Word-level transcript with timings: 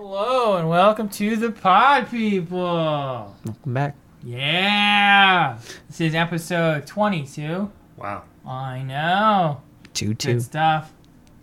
Hello 0.00 0.58
and 0.58 0.68
welcome 0.68 1.08
to 1.08 1.36
the 1.36 1.50
Pod 1.50 2.10
People. 2.10 3.34
Welcome 3.46 3.72
back. 3.72 3.96
Yeah, 4.22 5.56
this 5.88 6.02
is 6.02 6.14
episode 6.14 6.86
22. 6.86 7.70
Wow. 7.96 8.24
I 8.46 8.82
know, 8.82 9.62
Two 9.94 10.12
two. 10.12 10.34
good 10.34 10.42
stuff. 10.42 10.92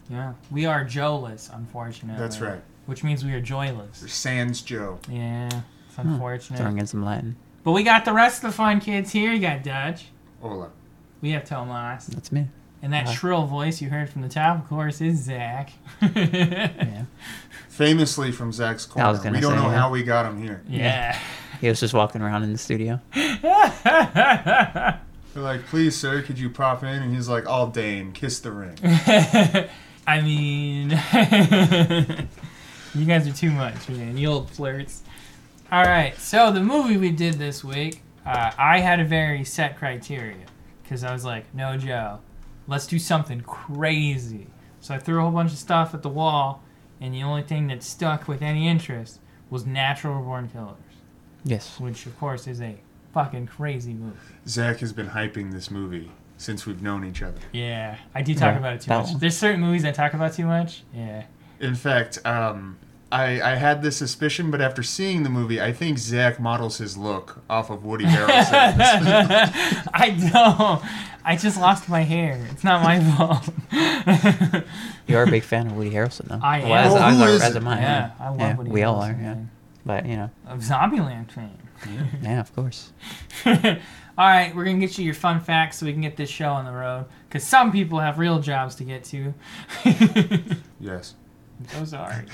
Yeah, 0.08 0.34
we 0.52 0.68
are 0.68 0.84
Joeless, 0.84 1.50
unfortunately. 1.52 2.22
That's 2.22 2.40
right. 2.42 2.62
Which 2.86 3.04
means 3.04 3.26
we 3.26 3.34
are 3.34 3.42
joyless. 3.42 4.04
Sans 4.14 4.62
Joe. 4.62 5.00
Yeah, 5.10 5.48
it's 5.88 5.96
Hmm. 5.96 6.02
unfortunate. 6.14 6.58
Throwing 6.60 6.78
in 6.78 6.86
some 6.86 7.04
Latin. 7.04 7.36
But 7.64 7.72
we 7.72 7.82
got 7.82 8.06
the 8.06 8.14
rest 8.14 8.44
of 8.44 8.52
the 8.52 8.56
fun 8.56 8.80
kids 8.82 9.12
here. 9.12 9.34
You 9.34 9.40
got 9.40 9.64
Dutch. 9.64 10.10
Hola. 10.44 10.70
We 11.22 11.32
have 11.32 11.44
Tomas. 11.46 12.06
That's 12.06 12.32
me. 12.32 12.50
And 12.84 12.92
that 12.92 13.08
Hi. 13.08 13.14
shrill 13.14 13.46
voice 13.48 13.82
you 13.82 13.90
heard 13.90 14.10
from 14.10 14.22
the 14.24 14.30
top, 14.30 14.62
of 14.62 14.68
course, 14.68 15.00
is 15.00 15.24
Zach. 15.24 15.72
Yeah. 16.02 17.06
Famously 17.70 18.32
from 18.32 18.52
Zach's 18.52 18.86
Corner. 18.86 19.08
I 19.08 19.12
was 19.12 19.20
gonna 19.20 19.38
we 19.38 19.42
don't 19.42 19.54
say, 19.54 19.64
know 19.64 19.72
yeah. 19.72 19.80
how 19.80 19.90
we 19.90 20.04
got 20.04 20.28
him 20.28 20.40
here. 20.40 20.62
yeah. 20.70 21.18
He 21.60 21.70
was 21.70 21.80
just 21.80 21.94
walking 21.94 22.22
around 22.22 22.44
in 22.44 22.52
the 22.52 22.58
studio. 22.60 23.00
They're 23.14 25.00
like, 25.34 25.66
please, 25.68 25.96
sir, 25.96 26.22
could 26.22 26.38
you 26.38 26.50
pop 26.52 26.84
in? 26.84 27.02
And 27.02 27.16
he's 27.16 27.30
like, 27.30 27.48
all 27.48 27.68
Dane, 27.68 28.12
kiss 28.12 28.42
the 28.42 28.52
ring. 28.52 28.78
I 30.06 30.22
mean, 30.22 30.90
you 32.94 33.06
guys 33.06 33.28
are 33.28 33.34
too 33.34 33.50
much, 33.50 33.90
man. 33.90 34.18
You 34.18 34.28
old 34.28 34.52
flirts. 34.52 35.02
All 35.72 35.84
right, 35.84 36.16
so 36.20 36.52
the 36.52 36.62
movie 36.62 36.98
we 36.98 37.10
did 37.12 37.36
this 37.36 37.64
week, 37.64 38.02
uh, 38.26 38.52
I 38.58 38.80
had 38.82 39.00
a 39.00 39.06
very 39.06 39.46
set 39.46 39.78
criteria 39.80 40.46
because 40.84 41.04
I 41.04 41.14
was 41.14 41.26
like, 41.26 41.46
no, 41.56 41.78
Joe, 41.78 42.20
let's 42.68 42.88
do 42.88 43.00
something 43.00 43.42
crazy. 43.42 44.48
So 44.80 44.94
I 44.96 44.98
threw 45.00 45.20
a 45.20 45.22
whole 45.22 45.32
bunch 45.32 45.52
of 45.52 45.58
stuff 45.58 45.94
at 45.94 46.02
the 46.02 46.10
wall, 46.10 46.62
and 47.00 47.14
the 47.14 47.24
only 47.24 47.44
thing 47.44 47.68
that 47.68 47.84
stuck 47.84 48.28
with 48.28 48.42
any 48.42 48.68
interest 48.68 49.20
was 49.50 49.66
Natural 49.66 50.22
Born 50.22 50.50
Killers, 50.50 50.76
Yes. 51.44 51.80
which 51.80 52.06
of 52.06 52.18
course 52.20 52.48
is 52.48 52.62
a 52.62 52.76
fucking 53.14 53.48
crazy 53.48 53.94
movie. 53.94 54.18
Zach 54.48 54.78
has 54.80 54.92
been 54.94 55.08
hyping 55.10 55.52
this 55.52 55.70
movie 55.70 56.12
since 56.38 56.66
we've 56.66 56.82
known 56.82 57.06
each 57.06 57.22
other. 57.22 57.40
Yeah, 57.52 57.98
I 58.16 58.22
do 58.22 58.34
talk 58.34 58.54
Yeah, 58.54 58.58
about 58.60 58.74
it 58.74 58.82
too 58.82 58.92
much. 58.92 59.08
one. 59.10 59.20
There's 59.20 59.38
certain 59.38 59.62
movies 59.62 59.86
I 59.86 59.92
talk 59.92 60.14
about 60.14 60.34
too 60.34 60.46
much. 60.48 60.84
Yeah. 60.94 61.24
In 61.60 61.76
fact, 61.76 62.20
um, 62.26 62.78
I, 63.14 63.52
I 63.54 63.56
had 63.56 63.82
this 63.84 63.96
suspicion, 63.98 64.50
but 64.52 64.60
after 64.62 64.82
seeing 64.84 65.24
the 65.24 65.30
movie, 65.30 65.62
I 65.62 65.72
think 65.72 65.98
Zach 66.00 66.40
models 66.40 66.78
his 66.80 66.98
look 66.98 67.42
off 67.50 67.70
of 67.70 67.86
Woody 67.86 68.06
Harrelson. 68.06 68.74
I 69.94 70.10
don't. 70.32 70.82
I 71.26 71.38
just 71.38 71.58
lost 71.60 71.88
my 71.88 72.02
hair. 72.02 72.46
It's 72.52 72.64
not 72.64 72.82
my 72.84 73.00
fault. 73.16 73.50
You 75.06 75.18
are 75.18 75.24
a 75.24 75.30
big 75.30 75.44
fan 75.44 75.68
of 75.68 75.74
Woody 75.76 75.92
Harrelson, 75.92 76.30
though. 76.30 76.40
I 76.42 76.60
Well, 76.60 76.74
am. 76.74 76.88
as, 76.88 76.96
as, 76.96 77.18
who 77.18 77.24
are- 77.24 77.30
is 77.30 77.42
as 77.44 77.56
am 77.58 77.68
I. 77.68 77.80
yeah, 77.82 78.12
I 78.22 78.30
love 78.30 78.40
Yeah, 78.40 78.56
Woody 78.56 78.72
we 78.72 78.84
all 78.84 79.02
Harrelson, 79.02 79.10
are, 79.10 79.22
yeah. 79.22 79.34
man. 79.34 79.52
But, 79.86 80.06
you 80.06 80.16
know, 80.16 80.30
Of 80.48 80.60
Zombieland 80.60 81.30
fame. 81.30 81.58
yeah, 82.22 82.40
of 82.40 82.56
course. 82.56 82.94
all 83.46 83.54
right, 84.18 84.56
we're 84.56 84.64
gonna 84.64 84.78
get 84.80 84.98
you 84.98 85.04
your 85.04 85.14
fun 85.14 85.42
facts 85.42 85.78
so 85.80 85.86
we 85.86 85.92
can 85.92 86.02
get 86.02 86.16
this 86.16 86.30
show 86.30 86.50
on 86.54 86.64
the 86.64 86.72
road. 86.72 87.06
Cause 87.30 87.44
some 87.44 87.72
people 87.74 88.00
have 88.00 88.18
real 88.18 88.40
jobs 88.40 88.76
to 88.76 88.86
get 88.86 89.04
to. 89.06 89.34
yes. 90.80 91.16
I'm 91.76 91.86
so 91.86 91.98
sorry. 91.98 92.26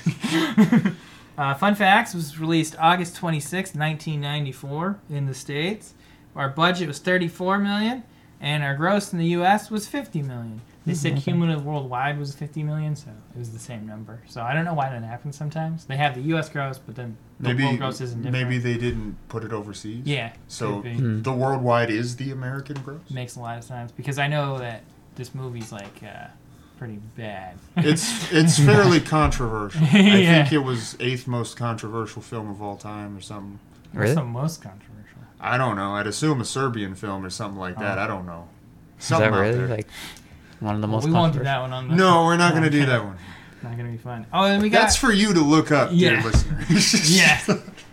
uh, 1.38 1.54
Fun 1.54 1.74
Facts 1.74 2.14
was 2.14 2.38
released 2.38 2.76
August 2.78 3.16
26, 3.16 3.74
1994 3.74 4.98
in 5.10 5.26
the 5.26 5.34
States. 5.34 5.94
Our 6.36 6.48
budget 6.48 6.88
was 6.88 6.98
34 6.98 7.58
million 7.58 8.02
and 8.40 8.62
our 8.62 8.74
gross 8.74 9.12
in 9.12 9.18
the 9.18 9.26
US 9.28 9.70
was 9.70 9.86
50 9.88 10.22
million. 10.22 10.60
They 10.86 10.94
said 10.94 11.12
Okay. 11.12 11.20
cumulative 11.22 11.64
worldwide 11.66 12.18
was 12.18 12.34
50 12.34 12.62
million, 12.62 12.96
so 12.96 13.10
it 13.34 13.38
was 13.38 13.50
the 13.50 13.58
same 13.58 13.86
number. 13.86 14.22
So 14.26 14.40
I 14.40 14.54
don't 14.54 14.64
know 14.64 14.72
why 14.72 14.88
that 14.88 15.02
happens 15.04 15.36
sometimes. 15.36 15.84
They 15.84 15.98
have 15.98 16.14
the 16.14 16.22
US 16.34 16.48
gross, 16.48 16.78
but 16.78 16.94
then 16.96 17.18
the 17.38 17.48
Maybe 17.48 17.64
world 17.64 17.78
gross 17.78 18.00
isn't 18.00 18.22
different. 18.22 18.48
maybe 18.48 18.58
they 18.58 18.78
didn't 18.78 19.16
put 19.28 19.44
it 19.44 19.52
overseas. 19.52 20.06
yeah. 20.06 20.32
So 20.48 20.76
could 20.76 20.82
be. 20.84 20.94
Hmm. 20.94 21.22
the 21.22 21.32
worldwide 21.32 21.90
is 21.90 22.16
the 22.16 22.30
American 22.30 22.80
gross. 22.82 23.02
makes 23.10 23.36
a 23.36 23.40
lot 23.40 23.58
of 23.58 23.64
sense 23.64 23.92
because 23.92 24.18
I 24.18 24.26
know 24.26 24.58
that 24.58 24.82
this 25.16 25.34
movie's 25.34 25.70
like 25.70 26.00
uh, 26.02 26.28
pretty 26.80 26.98
bad. 27.16 27.56
It's 27.76 28.32
it's 28.32 28.58
fairly 28.64 29.00
controversial. 29.00 29.82
I 29.84 29.86
think 29.90 30.52
it 30.52 30.58
was 30.58 30.96
eighth 30.98 31.26
most 31.28 31.56
controversial 31.56 32.22
film 32.22 32.48
of 32.50 32.60
all 32.62 32.76
time 32.76 33.16
or 33.16 33.20
something. 33.20 33.60
What's 33.92 33.98
Really? 34.02 34.14
the 34.14 34.24
most 34.24 34.62
controversial? 34.62 35.18
I 35.38 35.58
don't 35.58 35.76
know. 35.76 35.92
I'd 35.94 36.06
assume 36.06 36.40
a 36.40 36.44
Serbian 36.44 36.94
film 36.94 37.24
or 37.24 37.30
something 37.30 37.60
like 37.60 37.78
that. 37.78 37.98
Oh. 37.98 38.02
I 38.02 38.06
don't 38.06 38.24
know. 38.26 38.48
Is 38.98 39.08
that 39.10 39.30
really, 39.32 39.66
like, 39.66 39.86
one 40.60 40.74
of 40.74 40.80
the 40.80 40.86
Well, 40.86 40.96
most 40.96 41.04
we 41.06 41.12
won't 41.12 41.32
do 41.34 41.44
that 41.44 41.60
one 41.60 41.72
on 41.72 41.88
the. 41.88 41.94
no, 41.96 42.24
we're 42.24 42.36
not 42.36 42.52
going 42.52 42.64
to 42.64 42.70
do 42.70 42.84
that 42.86 43.04
one. 43.04 43.16
Not 43.62 43.76
gonna 43.76 43.90
be 43.90 43.98
fun. 43.98 44.24
Oh, 44.32 44.44
and 44.44 44.62
we 44.62 44.70
got. 44.70 44.80
That's 44.80 44.96
for 44.96 45.12
you 45.12 45.34
to 45.34 45.40
look 45.40 45.70
up, 45.70 45.90
Yeah. 45.92 46.10
dear 46.10 46.22
listeners. 46.22 47.10
yeah. 47.16 47.38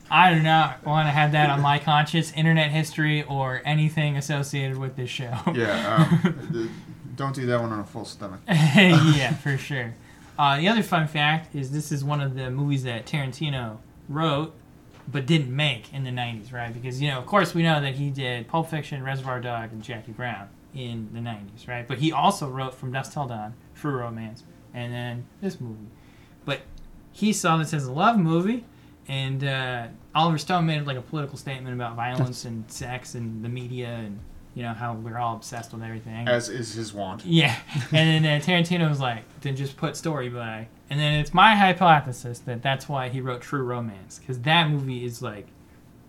I 0.09 0.33
do 0.33 0.41
not 0.41 0.85
want 0.85 1.07
to 1.07 1.11
have 1.11 1.33
that 1.33 1.49
on 1.49 1.59
my 1.59 1.77
conscience, 1.77 2.31
internet 2.31 2.71
history, 2.71 3.23
or 3.23 3.61
anything 3.65 4.15
associated 4.15 4.77
with 4.77 4.95
this 4.95 5.09
show. 5.09 5.37
yeah. 5.53 6.07
Um, 6.23 6.49
th- 6.53 6.69
don't 7.17 7.35
do 7.35 7.45
that 7.47 7.59
one 7.59 7.73
on 7.73 7.79
a 7.79 7.83
full 7.83 8.05
stomach. 8.05 8.39
yeah, 8.47 9.33
for 9.33 9.57
sure. 9.57 9.93
Uh, 10.39 10.57
the 10.57 10.67
other 10.67 10.83
fun 10.83 11.07
fact 11.07 11.55
is 11.55 11.71
this 11.71 11.91
is 11.91 12.03
one 12.03 12.21
of 12.21 12.35
the 12.35 12.49
movies 12.49 12.83
that 12.83 13.05
Tarantino 13.05 13.77
wrote 14.07 14.53
but 15.09 15.25
didn't 15.25 15.53
make 15.53 15.93
in 15.93 16.03
the 16.03 16.11
90s, 16.11 16.51
right? 16.51 16.73
Because, 16.73 17.01
you 17.01 17.09
know, 17.09 17.17
of 17.17 17.25
course, 17.25 17.55
we 17.55 17.63
know 17.63 17.79
that 17.81 17.95
he 17.95 18.09
did 18.09 18.47
Pulp 18.47 18.69
Fiction, 18.69 19.03
Reservoir 19.03 19.39
Dog, 19.39 19.71
and 19.71 19.81
Jackie 19.81 20.11
Brown 20.11 20.49
in 20.75 21.09
the 21.13 21.19
90s, 21.19 21.67
right? 21.67 21.87
But 21.87 21.99
he 21.99 22.11
also 22.11 22.49
wrote 22.49 22.75
From 22.75 22.91
Dusk 22.91 23.13
Till 23.13 23.27
Dawn, 23.27 23.53
True 23.75 23.97
Romance, 23.97 24.43
and 24.73 24.93
then 24.93 25.25
this 25.41 25.61
movie. 25.61 25.87
But 26.43 26.61
he 27.13 27.31
saw 27.31 27.57
this 27.57 27.73
as 27.73 27.85
a 27.85 27.91
love 27.91 28.17
movie, 28.17 28.65
and 29.07 29.43
uh, 29.43 29.87
Oliver 30.13 30.37
Stone 30.37 30.65
made 30.65 30.85
like 30.85 30.97
a 30.97 31.01
political 31.01 31.37
statement 31.37 31.73
about 31.73 31.95
violence 31.95 32.43
and 32.45 32.69
sex 32.69 33.15
and 33.15 33.43
the 33.43 33.49
media 33.49 33.87
and, 33.87 34.19
you 34.57 34.63
know, 34.63 34.73
how 34.73 34.95
we're 34.95 35.19
all 35.19 35.35
obsessed 35.35 35.71
with 35.71 35.83
everything. 35.83 36.27
As 36.27 36.49
is 36.49 36.73
his 36.73 36.91
wont. 36.91 37.23
Yeah, 37.23 37.55
and 37.91 38.25
then 38.25 38.25
uh, 38.25 38.43
Tarantino 38.43 38.89
was 38.89 38.99
like, 38.99 39.21
then 39.41 39.55
just 39.55 39.77
put 39.77 39.95
story 39.95 40.29
by. 40.29 40.67
And 40.89 40.99
then 40.99 41.19
it's 41.19 41.31
my 41.31 41.53
hypothesis 41.53 42.39
that 42.39 42.63
that's 42.63 42.89
why 42.89 43.09
he 43.09 43.21
wrote 43.21 43.41
True 43.41 43.61
Romance, 43.61 44.17
because 44.17 44.39
that 44.41 44.71
movie 44.71 45.05
is 45.05 45.21
like 45.21 45.45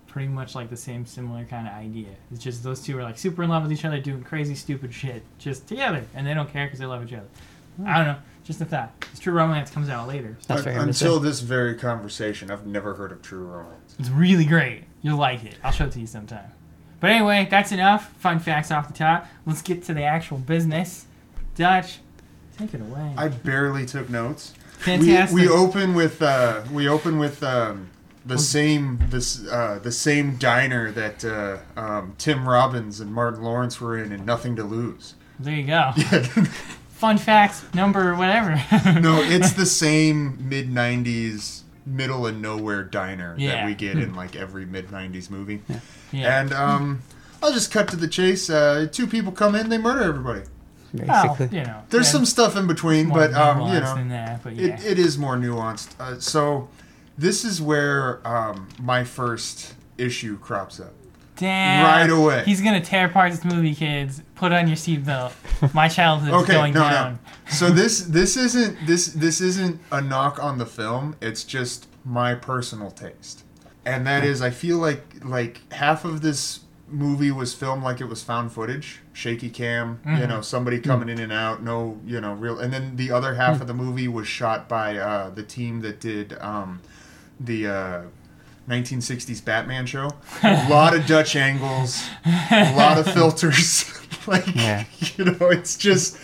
pretty 0.06 0.28
much 0.28 0.54
like 0.54 0.70
the 0.70 0.78
same 0.78 1.04
similar 1.04 1.44
kind 1.44 1.68
of 1.68 1.74
idea. 1.74 2.08
It's 2.32 2.42
just 2.42 2.62
those 2.62 2.80
two 2.80 2.96
are 2.98 3.02
like 3.02 3.18
super 3.18 3.42
in 3.42 3.50
love 3.50 3.64
with 3.64 3.72
each 3.72 3.84
other, 3.84 4.00
doing 4.00 4.22
crazy, 4.22 4.54
stupid 4.54 4.94
shit 4.94 5.22
just 5.38 5.68
together, 5.68 6.04
and 6.14 6.26
they 6.26 6.32
don't 6.32 6.50
care 6.50 6.64
because 6.64 6.78
they 6.78 6.86
love 6.86 7.04
each 7.06 7.12
other. 7.12 7.28
I 7.84 7.98
don't 7.98 8.06
know, 8.06 8.18
just 8.44 8.62
a 8.62 8.64
thought. 8.64 8.98
'Cause 9.00 9.20
True 9.20 9.34
Romance 9.34 9.70
comes 9.70 9.90
out 9.90 10.08
later. 10.08 10.38
So 10.40 10.54
That's 10.54 10.64
fair. 10.64 10.80
Until 10.80 11.20
this 11.20 11.40
very 11.40 11.74
conversation, 11.74 12.50
I've 12.50 12.66
never 12.66 12.94
heard 12.94 13.12
of 13.12 13.20
True 13.20 13.44
Romance. 13.44 13.94
it's 13.98 14.08
really 14.08 14.46
great. 14.46 14.84
You'll 15.02 15.18
like 15.18 15.44
it. 15.44 15.56
I'll 15.62 15.70
show 15.70 15.84
it 15.84 15.92
to 15.92 16.00
you 16.00 16.06
sometime. 16.06 16.50
But 17.00 17.10
anyway, 17.10 17.46
that's 17.50 17.72
enough 17.72 18.12
fun 18.14 18.40
facts 18.40 18.70
off 18.70 18.88
the 18.88 18.94
top. 18.94 19.26
Let's 19.46 19.62
get 19.62 19.84
to 19.84 19.94
the 19.94 20.02
actual 20.02 20.38
business. 20.38 21.06
Dutch, 21.54 21.98
take 22.56 22.74
it 22.74 22.80
away. 22.80 23.14
I 23.16 23.28
barely 23.28 23.86
took 23.86 24.08
notes. 24.08 24.54
Fantastic. 24.78 25.34
We, 25.34 25.42
we 25.42 25.48
open 25.48 25.94
with 25.94 26.22
uh, 26.22 26.62
we 26.72 26.88
open 26.88 27.18
with 27.18 27.42
um, 27.42 27.90
the 28.26 28.38
same 28.38 28.98
this 29.10 29.46
uh, 29.48 29.80
the 29.82 29.92
same 29.92 30.36
diner 30.36 30.90
that 30.92 31.24
uh, 31.24 31.58
um, 31.76 32.14
Tim 32.18 32.48
Robbins 32.48 33.00
and 33.00 33.12
Martin 33.12 33.42
Lawrence 33.42 33.80
were 33.80 33.96
in, 33.98 34.12
and 34.12 34.24
Nothing 34.26 34.56
to 34.56 34.64
Lose. 34.64 35.14
There 35.38 35.54
you 35.54 35.66
go. 35.66 35.92
Yeah. 35.96 36.44
Fun 36.98 37.16
facts, 37.16 37.64
number 37.74 38.16
whatever. 38.16 38.60
no, 39.00 39.22
it's 39.22 39.52
the 39.52 39.66
same 39.66 40.36
mid 40.48 40.68
'90s 40.68 41.57
middle 41.88 42.26
and 42.26 42.40
nowhere 42.42 42.82
diner 42.84 43.34
Yeah. 43.38 43.52
that 43.52 43.66
we 43.66 43.74
get 43.74 43.98
in 43.98 44.14
like 44.14 44.36
every 44.36 44.66
mid 44.66 44.88
'90s 44.88 45.30
movie. 45.30 45.62
yeah. 46.12 46.40
And 46.40 46.52
um, 46.52 47.02
I'll 47.42 47.52
just 47.52 47.70
cut 47.72 47.88
to 47.88 47.96
the 47.96 48.08
chase. 48.08 48.50
Uh, 48.50 48.86
two 48.90 49.06
people 49.06 49.32
come 49.32 49.54
in, 49.54 49.68
they 49.68 49.78
murder 49.78 50.02
everybody. 50.02 50.42
well, 50.92 51.24
Basically. 51.36 51.58
you 51.58 51.64
know, 51.64 51.82
There's 51.90 52.06
yeah, 52.06 52.12
some 52.12 52.24
stuff 52.26 52.56
in 52.56 52.66
between, 52.66 53.08
but 53.10 53.32
um, 53.34 53.60
you 53.72 53.80
know, 53.80 54.08
that, 54.08 54.42
but 54.42 54.54
yeah. 54.56 54.74
It, 54.80 54.84
it 54.92 54.98
is 54.98 55.18
more 55.18 55.36
nuanced. 55.36 55.98
Uh, 56.00 56.18
so, 56.18 56.68
this 57.16 57.44
is 57.44 57.60
where 57.60 58.26
um, 58.26 58.68
my 58.80 59.04
first 59.04 59.74
issue 59.98 60.38
crops 60.38 60.80
up. 60.80 60.92
Damn. 61.36 61.84
right 61.84 62.10
away. 62.10 62.42
He's 62.44 62.60
gonna 62.60 62.80
tear 62.80 63.06
apart 63.06 63.30
this 63.30 63.44
movie, 63.44 63.72
kids. 63.74 64.22
Put 64.34 64.50
on 64.52 64.66
your 64.66 64.76
seatbelt. 64.76 65.32
My 65.72 65.86
childhood's 65.88 66.32
Okay, 66.42 66.52
going 66.52 66.74
no, 66.74 66.80
down. 66.80 67.18
So 67.50 67.70
this 67.70 68.02
this 68.02 68.36
isn't 68.36 68.86
this 68.86 69.06
this 69.06 69.40
isn't 69.40 69.80
a 69.90 70.00
knock 70.00 70.42
on 70.42 70.58
the 70.58 70.66
film. 70.66 71.16
It's 71.20 71.44
just 71.44 71.86
my 72.04 72.34
personal 72.34 72.90
taste, 72.90 73.44
and 73.86 74.06
that 74.06 74.24
is 74.24 74.42
I 74.42 74.50
feel 74.50 74.78
like 74.78 75.02
like 75.24 75.72
half 75.72 76.04
of 76.04 76.20
this 76.20 76.60
movie 76.90 77.30
was 77.30 77.52
filmed 77.54 77.82
like 77.82 78.00
it 78.00 78.06
was 78.06 78.22
found 78.22 78.50
footage, 78.52 79.00
shaky 79.12 79.50
cam, 79.50 80.00
you 80.06 80.12
Mhm. 80.12 80.28
know, 80.28 80.40
somebody 80.40 80.78
coming 80.80 81.08
in 81.10 81.18
and 81.18 81.30
out, 81.32 81.62
no, 81.62 82.00
you 82.06 82.18
know, 82.18 82.32
real. 82.32 82.58
And 82.58 82.72
then 82.72 82.96
the 82.96 83.10
other 83.12 83.34
half 83.34 83.60
of 83.60 83.66
the 83.66 83.74
movie 83.74 84.08
was 84.08 84.26
shot 84.26 84.68
by 84.70 84.96
uh, 84.96 85.28
the 85.30 85.42
team 85.42 85.80
that 85.82 86.00
did 86.00 86.36
um, 86.40 86.80
the. 87.40 87.66
Uh, 87.66 88.00
1960s 88.68 89.42
Batman 89.42 89.86
show. 89.86 90.10
A 90.42 90.68
lot 90.70 90.94
of 90.94 91.06
Dutch 91.06 91.36
angles, 91.36 92.04
a 92.26 92.74
lot 92.76 92.98
of 92.98 93.10
filters. 93.10 93.90
like, 94.26 94.46
Yeah. 94.54 94.84
you 95.16 95.24
know, 95.24 95.48
it's 95.48 95.78
just 95.78 96.18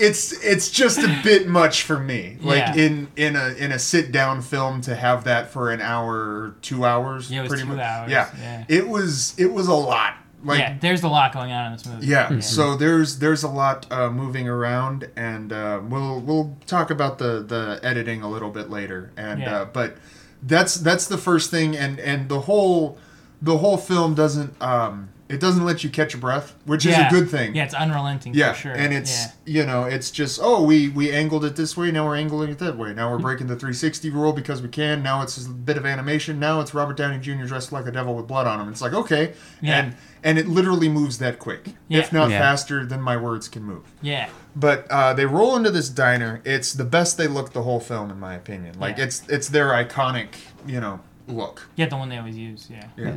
it's 0.00 0.32
it's 0.44 0.70
just 0.70 0.98
a 0.98 1.20
bit 1.22 1.48
much 1.48 1.82
for 1.82 1.98
me. 1.98 2.36
Like 2.40 2.58
Yeah. 2.58 2.74
in 2.74 3.08
in 3.16 3.36
a 3.36 3.48
in 3.50 3.72
a 3.72 3.78
sit 3.78 4.12
down 4.12 4.42
film 4.42 4.80
to 4.82 4.94
have 4.94 5.24
that 5.24 5.50
for 5.50 5.70
an 5.70 5.80
hour 5.80 6.14
or 6.16 6.54
two 6.62 6.84
hours. 6.84 7.30
Yeah, 7.30 7.40
it 7.40 7.42
was 7.42 7.48
pretty 7.50 7.62
two 7.64 7.68
much. 7.76 7.80
hours, 7.80 8.10
Yeah. 8.10 8.28
yeah. 8.40 8.64
it 8.68 8.88
was 8.88 9.34
it 9.38 9.52
was 9.52 9.68
a 9.68 9.74
lot. 9.74 10.14
Like 10.44 10.60
yeah, 10.60 10.76
there's 10.80 11.02
a 11.02 11.08
lot 11.08 11.32
going 11.32 11.50
on 11.50 11.66
in 11.66 11.72
this 11.72 11.84
movie. 11.86 12.06
Yeah, 12.06 12.38
so 12.38 12.76
there's 12.76 13.18
there's 13.18 13.42
a 13.42 13.48
lot 13.48 13.86
uh, 13.90 14.08
moving 14.08 14.48
around, 14.48 15.08
and 15.16 15.52
uh, 15.52 15.80
we'll 15.82 16.20
we'll 16.20 16.56
talk 16.66 16.90
about 16.90 17.18
the 17.18 17.42
the 17.42 17.80
editing 17.82 18.22
a 18.22 18.28
little 18.30 18.50
bit 18.50 18.70
later. 18.70 19.10
And 19.16 19.40
Yeah. 19.40 19.62
uh, 19.62 19.64
but 19.64 19.96
that's 20.42 20.76
that's 20.76 21.06
the 21.08 21.18
first 21.18 21.50
thing, 21.50 21.76
and 21.76 21.98
and 21.98 22.28
the 22.28 22.42
whole 22.42 22.98
the 23.42 23.58
whole 23.58 23.76
film 23.76 24.14
doesn't 24.14 24.54
um 24.62 25.08
it 25.28 25.40
doesn't 25.40 25.64
let 25.64 25.84
you 25.84 25.90
catch 25.90 26.14
your 26.14 26.20
breath, 26.22 26.54
which 26.64 26.86
Yeah. 26.86 27.06
is 27.06 27.12
a 27.12 27.14
good 27.14 27.28
thing. 27.30 27.54
Yeah, 27.54 27.64
it's 27.64 27.74
unrelenting 27.74 28.32
Yeah, 28.34 28.52
for 28.54 28.58
sure. 28.60 28.72
and 28.72 28.94
it's 28.94 29.26
yeah. 29.44 29.60
you 29.60 29.66
know 29.66 29.84
it's 29.84 30.10
just 30.10 30.40
oh 30.42 30.62
we 30.62 30.88
we 30.88 31.12
angled 31.12 31.44
it 31.44 31.54
this 31.56 31.76
way 31.76 31.90
now 31.90 32.06
we're 32.06 32.16
angling 32.16 32.50
it 32.50 32.58
that 32.60 32.76
way 32.78 32.94
now 32.94 33.10
we're 33.10 33.18
breaking 33.18 33.46
the 33.46 33.54
360 33.56 34.08
rule 34.10 34.32
because 34.32 34.62
we 34.62 34.68
can 34.68 35.02
now 35.02 35.20
it's 35.22 35.36
a 35.46 35.50
bit 35.50 35.76
of 35.76 35.84
animation 35.84 36.38
now 36.40 36.60
it's 36.60 36.72
Robert 36.72 36.96
Downey 36.96 37.18
Jr. 37.18 37.44
dressed 37.44 37.72
like 37.72 37.86
a 37.86 37.92
devil 37.92 38.14
with 38.14 38.26
blood 38.26 38.46
on 38.46 38.58
him 38.60 38.68
it's 38.70 38.80
like 38.80 38.94
okay 38.94 39.34
Yeah. 39.60 39.78
and 39.78 39.96
and 40.24 40.38
it 40.38 40.48
literally 40.48 40.88
moves 40.88 41.18
that 41.18 41.38
quick 41.38 41.74
Yeah. 41.88 41.98
if 42.00 42.12
not 42.12 42.30
Yeah. 42.30 42.38
faster 42.40 42.86
than 42.86 43.00
my 43.02 43.16
words 43.16 43.48
can 43.48 43.62
move 43.64 43.84
yeah. 44.00 44.28
but 44.56 44.86
uh, 44.90 45.12
they 45.14 45.26
roll 45.26 45.56
into 45.56 45.70
this 45.70 45.88
diner 45.90 46.40
it's 46.44 46.72
the 46.72 46.84
best 46.84 47.16
they 47.18 47.28
look 47.28 47.52
the 47.52 47.62
whole 47.62 47.80
film 47.80 48.10
in 48.10 48.18
my 48.18 48.34
opinion 48.34 48.78
like 48.80 48.96
Yeah. 48.96 49.04
it's 49.04 49.22
it's 49.28 49.48
their 49.50 49.68
iconic 49.68 50.28
you 50.66 50.80
know 50.80 51.00
look 51.26 51.68
Yeah, 51.76 51.86
the 51.86 51.96
one 51.98 52.08
they 52.08 52.16
always 52.16 52.36
use. 52.38 52.68
Yeah. 52.70 52.86
yeah 52.96 53.16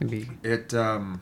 Maybe 0.00 0.30
it 0.42 0.72
um 0.72 1.20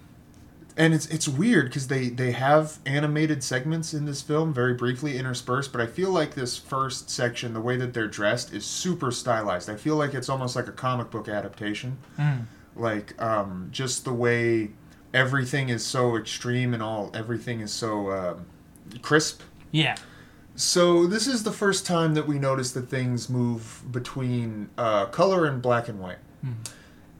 and 0.78 0.94
it's 0.94 1.06
it's 1.06 1.28
weird 1.28 1.66
because 1.66 1.88
they 1.88 2.08
they 2.08 2.32
have 2.32 2.78
animated 2.86 3.42
segments 3.42 3.92
in 3.92 4.06
this 4.06 4.22
film 4.22 4.54
very 4.54 4.72
briefly 4.74 5.18
interspersed 5.18 5.72
but 5.72 5.80
i 5.80 5.86
feel 5.86 6.10
like 6.10 6.34
this 6.34 6.56
first 6.56 7.10
section 7.10 7.52
the 7.52 7.60
way 7.60 7.76
that 7.76 7.92
they're 7.92 8.06
dressed 8.06 8.52
is 8.54 8.64
super 8.64 9.10
stylized 9.10 9.68
i 9.68 9.74
feel 9.76 9.96
like 9.96 10.14
it's 10.14 10.28
almost 10.28 10.54
like 10.56 10.68
a 10.68 10.72
comic 10.72 11.10
book 11.10 11.28
adaptation 11.28 11.98
Mm. 12.18 12.44
like 12.76 13.20
um 13.20 13.68
just 13.72 14.04
the 14.04 14.12
way 14.14 14.70
everything 15.12 15.68
is 15.68 15.84
so 15.84 16.16
extreme 16.16 16.72
and 16.74 16.82
all 16.82 17.10
everything 17.14 17.60
is 17.60 17.72
so 17.72 18.10
um, 18.12 18.46
crisp 19.02 19.40
Yeah. 19.72 19.96
so 20.54 21.06
this 21.06 21.26
is 21.26 21.42
the 21.44 21.52
first 21.52 21.86
time 21.86 22.14
that 22.14 22.26
we 22.28 22.38
notice 22.38 22.70
that 22.72 22.88
things 22.88 23.28
move 23.28 23.82
between 23.90 24.68
uh, 24.78 25.06
color 25.06 25.44
and 25.46 25.60
black 25.62 25.88
and 25.88 25.98
white. 26.00 26.18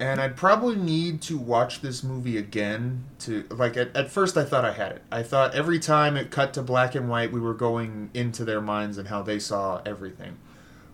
And 0.01 0.21
I'd 0.21 0.37
probably 0.37 0.77
need 0.77 1.21
to 1.23 1.37
watch 1.37 1.81
this 1.81 2.05
movie 2.05 2.37
again 2.39 3.05
to 3.21 3.45
like 3.51 3.77
at, 3.77 3.97
at 3.97 4.11
first 4.11 4.37
I 4.37 4.45
thought 4.45 4.65
I 4.65 4.73
had 4.73 4.93
it. 4.93 5.03
I 5.11 5.23
thought 5.25 5.55
every 5.55 5.79
time 5.81 6.17
it 6.17 6.31
cut 6.31 6.55
to 6.55 6.63
black 6.63 6.95
and 6.95 7.09
white 7.09 7.33
we 7.33 7.41
were 7.41 7.55
going 7.55 8.11
into 8.15 8.45
their 8.45 8.61
minds 8.61 8.97
and 8.99 9.09
how 9.09 9.23
they 9.23 9.39
saw 9.41 9.81
everything. 9.85 10.37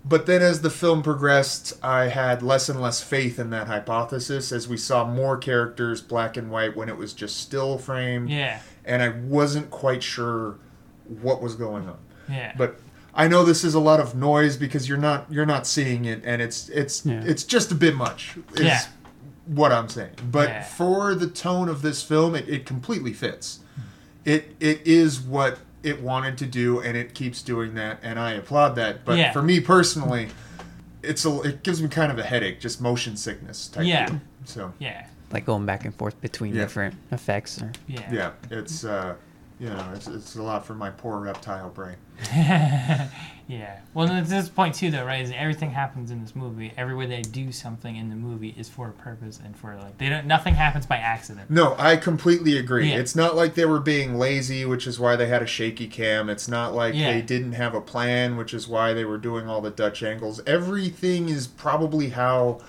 But 0.06 0.27
then 0.27 0.43
as 0.43 0.61
the 0.61 0.69
film 0.71 1.03
progressed, 1.03 1.73
I 1.83 2.05
had 2.09 2.43
less 2.43 2.69
and 2.69 2.81
less 2.81 3.03
faith 3.03 3.39
in 3.39 3.51
that 3.51 3.67
hypothesis 3.69 4.53
as 4.53 4.69
we 4.69 4.77
saw 4.77 5.05
more 5.07 5.37
characters 5.39 6.00
black 6.03 6.37
and 6.37 6.50
white 6.50 6.77
when 6.77 6.89
it 6.89 6.97
was 6.97 7.12
just 7.15 7.37
still 7.37 7.79
frame 7.79 8.27
Yeah. 8.29 8.61
and 8.85 9.03
I 9.03 9.09
wasn't 9.11 9.71
quite 9.71 10.03
sure 10.03 10.57
what 11.23 11.41
was 11.43 11.55
going 11.55 11.89
on 11.89 11.99
Yeah. 12.29 12.53
but 12.57 12.79
I 13.14 13.28
know 13.28 13.44
this 13.44 13.62
is 13.64 13.75
a 13.75 13.81
lot 13.81 14.00
of 14.00 14.14
noise 14.14 14.56
because 14.56 14.88
you're 14.88 14.99
not 14.99 15.26
you're 15.31 15.46
not 15.46 15.66
seeing 15.66 16.05
it, 16.05 16.22
and 16.25 16.43
it's 16.43 16.69
it's 16.69 17.05
Yeah. 17.06 17.22
it's 17.25 17.44
just 17.44 17.70
a 17.70 17.75
bit 17.75 17.94
much. 17.94 18.37
Is 18.55 18.61
Yeah. 18.61 18.81
what 19.46 19.72
I'm 19.72 19.88
saying. 19.88 20.11
But 20.31 20.49
Yeah. 20.49 20.62
for 20.64 21.14
the 21.14 21.26
tone 21.28 21.69
of 21.69 21.82
this 21.82 22.02
film, 22.02 22.34
it, 22.34 22.49
it 22.49 22.66
completely 22.66 23.12
fits. 23.12 23.61
It 24.25 24.56
it 24.61 24.81
is 24.84 25.20
what 25.20 25.58
it 25.82 26.02
wanted 26.02 26.38
to 26.38 26.46
do, 26.46 26.81
and 26.81 26.96
it 26.96 27.14
keeps 27.14 27.43
doing 27.43 27.75
that, 27.75 27.99
and 28.02 28.19
I 28.19 28.32
applaud 28.32 28.75
that. 28.76 29.05
But 29.05 29.19
Yeah. 29.19 29.32
for 29.32 29.43
me 29.43 29.61
personally, 29.61 30.28
it's 31.02 31.25
a 31.25 31.40
it 31.43 31.62
gives 31.62 31.81
me 31.82 31.88
kind 31.88 32.11
of 32.11 32.19
a 32.19 32.22
headache, 32.25 32.58
just 32.61 32.81
motion 32.81 33.16
sickness 33.16 33.69
type. 33.69 33.84
Yeah. 33.87 34.06
Deal. 34.06 34.20
So 34.44 34.72
yeah. 34.78 35.06
like 35.31 35.46
going 35.46 35.66
back 35.66 35.84
and 35.84 35.94
forth 35.94 36.20
between 36.20 36.55
Yeah. 36.55 36.62
different 36.62 36.94
effects 37.12 37.61
or 37.61 37.72
Yeah. 37.87 38.00
yeah, 38.12 38.31
it's 38.50 38.84
uh, 38.84 39.14
you 39.61 39.69
know 39.69 39.93
it's 39.95 40.06
it's 40.09 40.35
a 40.37 40.43
lot 40.43 40.67
for 40.67 40.75
my 40.75 40.91
poor 40.91 41.19
reptile 41.21 41.71
brain. 41.71 41.97
yeah. 43.47 43.81
Well, 43.93 44.09
at 44.09 44.27
this 44.27 44.49
point 44.49 44.75
too, 44.75 44.91
though, 44.91 45.05
right? 45.05 45.23
Is 45.23 45.33
everything 45.35 45.71
happens 45.71 46.11
in 46.11 46.21
this 46.23 46.35
movie. 46.35 46.73
Everywhere 46.77 47.06
they 47.06 47.23
do 47.23 47.53
something 47.53 47.97
in 47.97 48.09
the 48.09 48.17
movie 48.17 48.55
is 48.56 48.69
for 48.69 48.89
a 48.89 48.93
purpose 48.93 49.41
and 49.45 49.56
for 49.56 49.77
like 49.77 49.99
they 49.99 50.09
don't. 50.09 50.27
Nothing 50.27 50.55
happens 50.55 50.87
by 50.87 50.97
accident. 50.97 51.51
No, 51.51 51.75
I 51.79 51.97
completely 51.97 52.59
agree. 52.59 52.91
Yeah. 52.91 52.99
It's 52.99 53.15
not 53.15 53.37
like 53.37 53.55
they 53.55 53.65
were 53.67 53.81
being 53.81 54.19
lazy, 54.19 54.65
which 54.65 54.87
is 54.87 54.99
why 54.99 55.17
they 55.17 55.27
had 55.27 55.43
a 55.43 55.47
shaky 55.47 55.87
cam. 55.89 56.29
It's 56.29 56.49
not 56.49 56.75
like 56.75 56.95
Yeah. 56.95 57.12
they 57.12 57.23
didn't 57.23 57.53
have 57.53 57.75
a 57.75 57.81
plan, 57.81 58.37
which 58.37 58.55
is 58.55 58.67
why 58.67 58.93
they 58.93 59.05
were 59.05 59.19
doing 59.19 59.49
all 59.49 59.61
the 59.61 59.71
Dutch 59.71 60.03
angles. 60.03 60.41
Everything 60.47 61.29
is 61.29 61.47
probably 61.47 62.11
how 62.11 62.61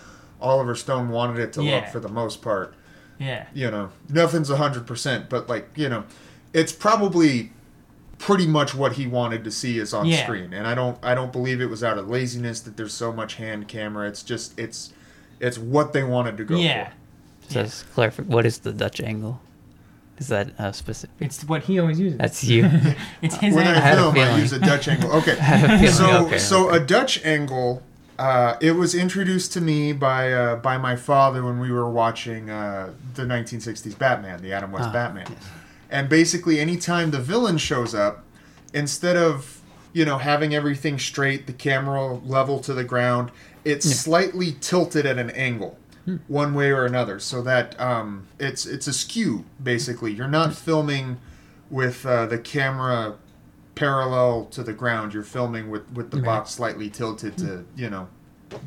Oliver 0.42 0.76
Stone 0.76 1.10
wanted 1.10 1.40
it 1.40 1.54
to 1.54 1.62
look 1.62 1.88
for 1.88 2.00
the 2.00 2.10
most 2.10 2.42
part. 2.42 2.74
Yeah. 3.18 3.48
You 3.54 3.72
know, 3.72 3.92
nothing's 4.10 4.50
100%, 4.50 5.30
but 5.30 5.48
like, 5.48 5.70
you 5.76 5.88
know, 5.88 6.04
it's 6.62 6.72
probably 6.72 7.52
pretty 8.18 8.48
much 8.48 8.74
what 8.74 8.94
he 8.94 9.06
wanted 9.06 9.44
to 9.44 9.52
see 9.52 9.78
is 9.78 9.94
on 9.94 10.06
Yeah. 10.06 10.24
screen. 10.24 10.54
And 10.54 10.66
I 10.66 10.74
don't 10.74 10.98
I 11.04 11.13
don't 11.13 11.31
believe 11.31 11.60
it 11.62 11.69
was 11.69 11.84
out 11.84 11.98
of 11.98 12.10
laziness 12.10 12.62
that 12.62 12.78
there's 12.78 12.94
so 12.94 13.12
much 13.12 13.36
hand 13.36 13.68
camera. 13.68 14.07
It's 14.07 14.24
just 14.24 14.57
it's 14.57 14.94
it's 15.40 15.57
what 15.57 15.92
they 15.94 16.04
wanted 16.04 16.38
to 16.38 16.44
go 16.46 16.56
Yeah. 16.56 16.90
for. 17.42 17.54
Just 17.54 17.92
clarify, 17.94 18.24
what 18.24 18.46
is 18.46 18.60
the 18.60 18.72
Dutch 18.72 19.00
angle? 19.02 19.40
Is 20.18 20.30
that 20.30 20.57
uh, 20.57 20.72
specific? 20.72 21.13
It's 21.19 21.44
what 21.44 21.63
he 21.63 21.78
always 21.78 22.00
uses. 22.00 22.18
That's 22.18 22.42
you. 22.44 22.63
it's 23.22 23.36
his 23.46 23.54
when 23.54 23.68
angle. 23.68 23.81
had 23.81 23.98
I 23.98 24.00
a 24.00 24.02
film, 24.04 24.12
I 24.12 24.25
feeling. 24.25 24.40
use 24.42 24.54
a 24.54 24.60
Dutch 24.60 24.88
angle. 24.88 25.12
Okay, 25.19 25.36
feeling, 25.36 25.88
so 25.92 26.25
okay, 26.25 26.38
so 26.40 26.69
okay. 26.69 26.78
a 26.78 26.86
Dutch 26.86 27.24
angle. 27.25 27.84
Uh, 28.18 28.56
it 28.62 28.72
was 28.72 28.96
introduced 28.96 29.52
to 29.54 29.60
me 29.62 29.92
by 29.92 30.31
uh, 30.31 30.56
by 30.56 30.78
my 30.78 30.96
father 30.96 31.44
when 31.44 31.60
we 31.60 31.69
were 31.69 31.90
watching 31.90 32.50
uh, 32.50 32.92
the 33.16 33.24
1960s 33.24 33.98
Batman, 34.00 34.42
the 34.42 34.54
Adam 34.54 34.72
West 34.72 34.88
Ah, 34.88 34.94
Batman. 34.94 35.28
yes. 35.30 35.44
And 35.95 36.09
basically, 36.09 36.59
anytime 36.59 37.12
the 37.12 37.19
villain 37.21 37.57
shows 37.57 37.95
up, 37.95 38.24
instead 38.74 39.15
of 39.15 39.62
you 39.94 40.03
know 40.03 40.18
having 40.18 40.53
everything 40.53 41.00
straight, 41.00 41.47
the 41.47 41.53
camera 41.53 42.15
level 42.15 42.59
to 42.68 42.74
the 42.74 42.83
ground, 42.83 43.31
it's 43.63 43.89
slightly 43.95 44.57
tilted 44.59 45.06
at 45.06 45.18
an 45.18 45.30
angle, 45.31 45.77
Hmm. 46.06 46.18
one 46.27 46.53
way 46.53 46.69
or 46.71 46.86
another, 46.86 47.18
so 47.19 47.42
that 47.44 47.80
um, 47.80 48.27
it's 48.39 48.65
it's 48.65 48.88
askew. 48.88 49.45
Basically, 49.63 50.12
you're 50.12 50.27
not 50.27 50.53
filming 50.53 51.18
with 51.69 52.06
uh, 52.06 52.25
the 52.25 52.38
camera 52.39 53.15
parallel 53.75 54.45
to 54.51 54.63
the 54.63 54.74
ground. 54.74 55.13
You're 55.13 55.24
filming 55.24 55.69
with 55.71 55.89
with 55.94 56.12
the 56.12 56.18
Right. 56.18 56.25
box 56.25 56.51
slightly 56.51 56.89
tilted 56.89 57.38
to 57.38 57.63
you 57.75 57.89
know 57.89 58.07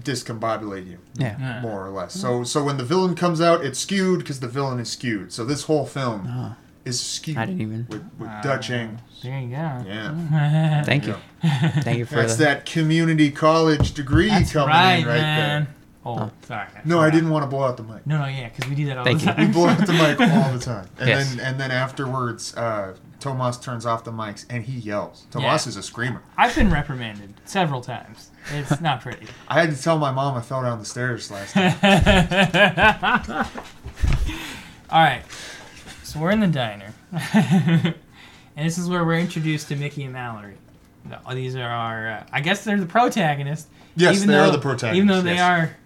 discombobulate 0.04 0.86
you 0.86 0.98
yeah. 1.14 1.36
Yeah. 1.38 1.60
more 1.60 1.86
or 1.86 1.90
less. 1.90 2.12
So 2.14 2.42
so 2.44 2.64
when 2.64 2.76
the 2.78 2.84
villain 2.84 3.14
comes 3.14 3.40
out, 3.40 3.64
it's 3.64 3.78
skewed 3.78 4.18
because 4.20 4.40
the 4.40 4.48
villain 4.48 4.80
is 4.80 4.88
skewed. 4.90 5.32
So 5.32 5.44
this 5.44 5.62
whole 5.64 5.86
film 5.86 6.26
Ah, 6.26 6.56
is 6.88 6.98
skewed 7.00 7.36
I 7.36 7.46
didn't 7.46 7.60
even. 7.60 7.86
with, 7.88 8.02
with 8.18 8.28
Ah, 8.28 8.40
Dutch 8.42 8.70
angles. 8.70 9.00
There 9.22 9.38
you 9.38 9.48
go. 9.48 9.56
Yeah. 9.86 10.82
Thank 10.84 11.06
you. 11.06 11.14
Yeah. 11.44 11.68
Thank 11.82 11.98
you 11.98 12.04
for 12.06 12.16
That's 12.16 12.36
the. 12.36 12.44
that 12.44 12.66
community 12.66 13.30
college 13.30 13.92
degree 13.94 14.28
That's 14.28 14.52
coming 14.52 14.68
right, 14.68 14.94
in 15.00 15.06
right 15.06 15.20
man. 15.20 15.64
there. 15.64 15.74
Oh, 16.04 16.18
Oh. 16.20 16.30
sorry. 16.46 16.68
No, 16.84 17.00
I 17.00 17.10
didn't 17.10 17.30
want 17.30 17.42
to 17.42 17.46
blow 17.48 17.64
out 17.64 17.76
the 17.76 17.82
mic. 17.82 18.06
No, 18.06 18.18
no, 18.18 18.26
yeah, 18.26 18.48
because 18.48 18.68
we 18.70 18.76
do 18.76 18.86
that 18.86 18.96
all 18.98 19.04
Thank 19.04 19.20
the 19.20 19.26
you. 19.26 19.32
time. 19.32 19.46
We 19.46 19.52
blow 19.52 19.66
out 19.68 19.86
the 19.86 19.92
mic 19.92 20.20
all 20.20 20.52
the 20.52 20.58
time, 20.64 20.88
and 20.98 21.08
Yes. 21.08 21.34
then 21.34 21.40
and 21.44 21.60
then 21.60 21.70
afterwards, 21.70 22.56
uh, 22.56 22.94
Tomas 23.20 23.58
turns 23.58 23.84
off 23.84 24.04
the 24.04 24.12
mics 24.12 24.46
and 24.48 24.64
he 24.64 24.78
yells. 24.78 25.26
Tomas 25.32 25.66
Yeah. 25.66 25.70
is 25.70 25.76
a 25.76 25.82
screamer. 25.82 26.22
I've 26.36 26.54
been 26.54 26.70
reprimanded 26.70 27.34
several 27.44 27.80
times. 27.82 28.30
It's 28.54 28.80
not 28.80 29.00
pretty. 29.02 29.26
I 29.48 29.60
had 29.60 29.74
to 29.74 29.82
tell 29.82 29.98
my 29.98 30.12
mom 30.12 30.36
I 30.36 30.40
fell 30.40 30.62
down 30.62 30.78
the 30.78 30.84
stairs 30.84 31.28
last 31.30 31.54
night. 31.56 31.74
All 34.90 35.02
right. 35.02 35.22
So 36.08 36.20
we're 36.20 36.30
in 36.30 36.40
the 36.40 36.46
diner. 36.46 36.94
and 37.12 37.94
this 38.56 38.78
is 38.78 38.88
where 38.88 39.04
we're 39.04 39.18
introduced 39.18 39.68
to 39.68 39.76
Mickey 39.76 40.04
and 40.04 40.14
Mallory. 40.14 40.56
These 41.34 41.54
are 41.54 41.68
our, 41.68 42.08
uh, 42.08 42.26
I 42.32 42.40
guess 42.40 42.64
they're 42.64 42.80
the 42.80 42.86
protagonists. 42.86 43.68
Yes, 43.94 44.16
even 44.16 44.28
they 44.28 44.34
though, 44.34 44.48
are 44.48 44.50
the 44.50 44.58
protagonists. 44.58 44.96
Even 44.96 45.06
though 45.08 45.20
they 45.20 45.34
yes. 45.34 45.42
are 45.42 45.76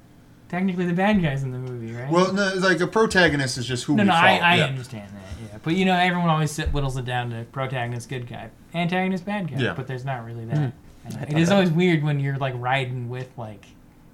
technically 0.49 0.87
the 0.87 0.93
bad 0.93 1.21
guys 1.21 1.43
in 1.43 1.51
the 1.51 1.59
movie, 1.59 1.93
right? 1.93 2.09
Well, 2.09 2.33
no, 2.33 2.53
like 2.55 2.81
a 2.81 2.87
protagonist 2.87 3.59
is 3.59 3.67
just 3.67 3.83
who 3.83 3.97
no, 3.97 4.05
we 4.05 4.07
no, 4.07 4.13
follow. 4.13 4.27
I, 4.27 4.37
I 4.37 4.55
yeah. 4.59 4.65
understand 4.67 5.11
that, 5.11 5.53
yeah. 5.53 5.59
But 5.61 5.75
you 5.75 5.85
know, 5.85 5.95
everyone 5.95 6.31
always 6.31 6.57
whittles 6.57 6.97
it 6.97 7.05
down 7.05 7.31
to 7.31 7.43
protagonist, 7.51 8.09
good 8.09 8.29
guy, 8.29 8.51
antagonist, 8.75 9.27
bad 9.27 9.51
guy. 9.51 9.59
Yeah. 9.59 9.75
But 9.75 9.89
there's 9.89 10.05
not 10.05 10.25
really 10.25 10.45
that. 10.45 10.57
And 10.57 10.73
I 11.19 11.23
It 11.23 11.31
thought 11.31 11.41
is 11.41 11.49
that- 11.49 11.55
always 11.57 11.71
weird 11.71 12.05
when 12.05 12.21
you're 12.21 12.39
like 12.39 12.55
riding 12.57 13.09
with 13.09 13.37
like 13.37 13.67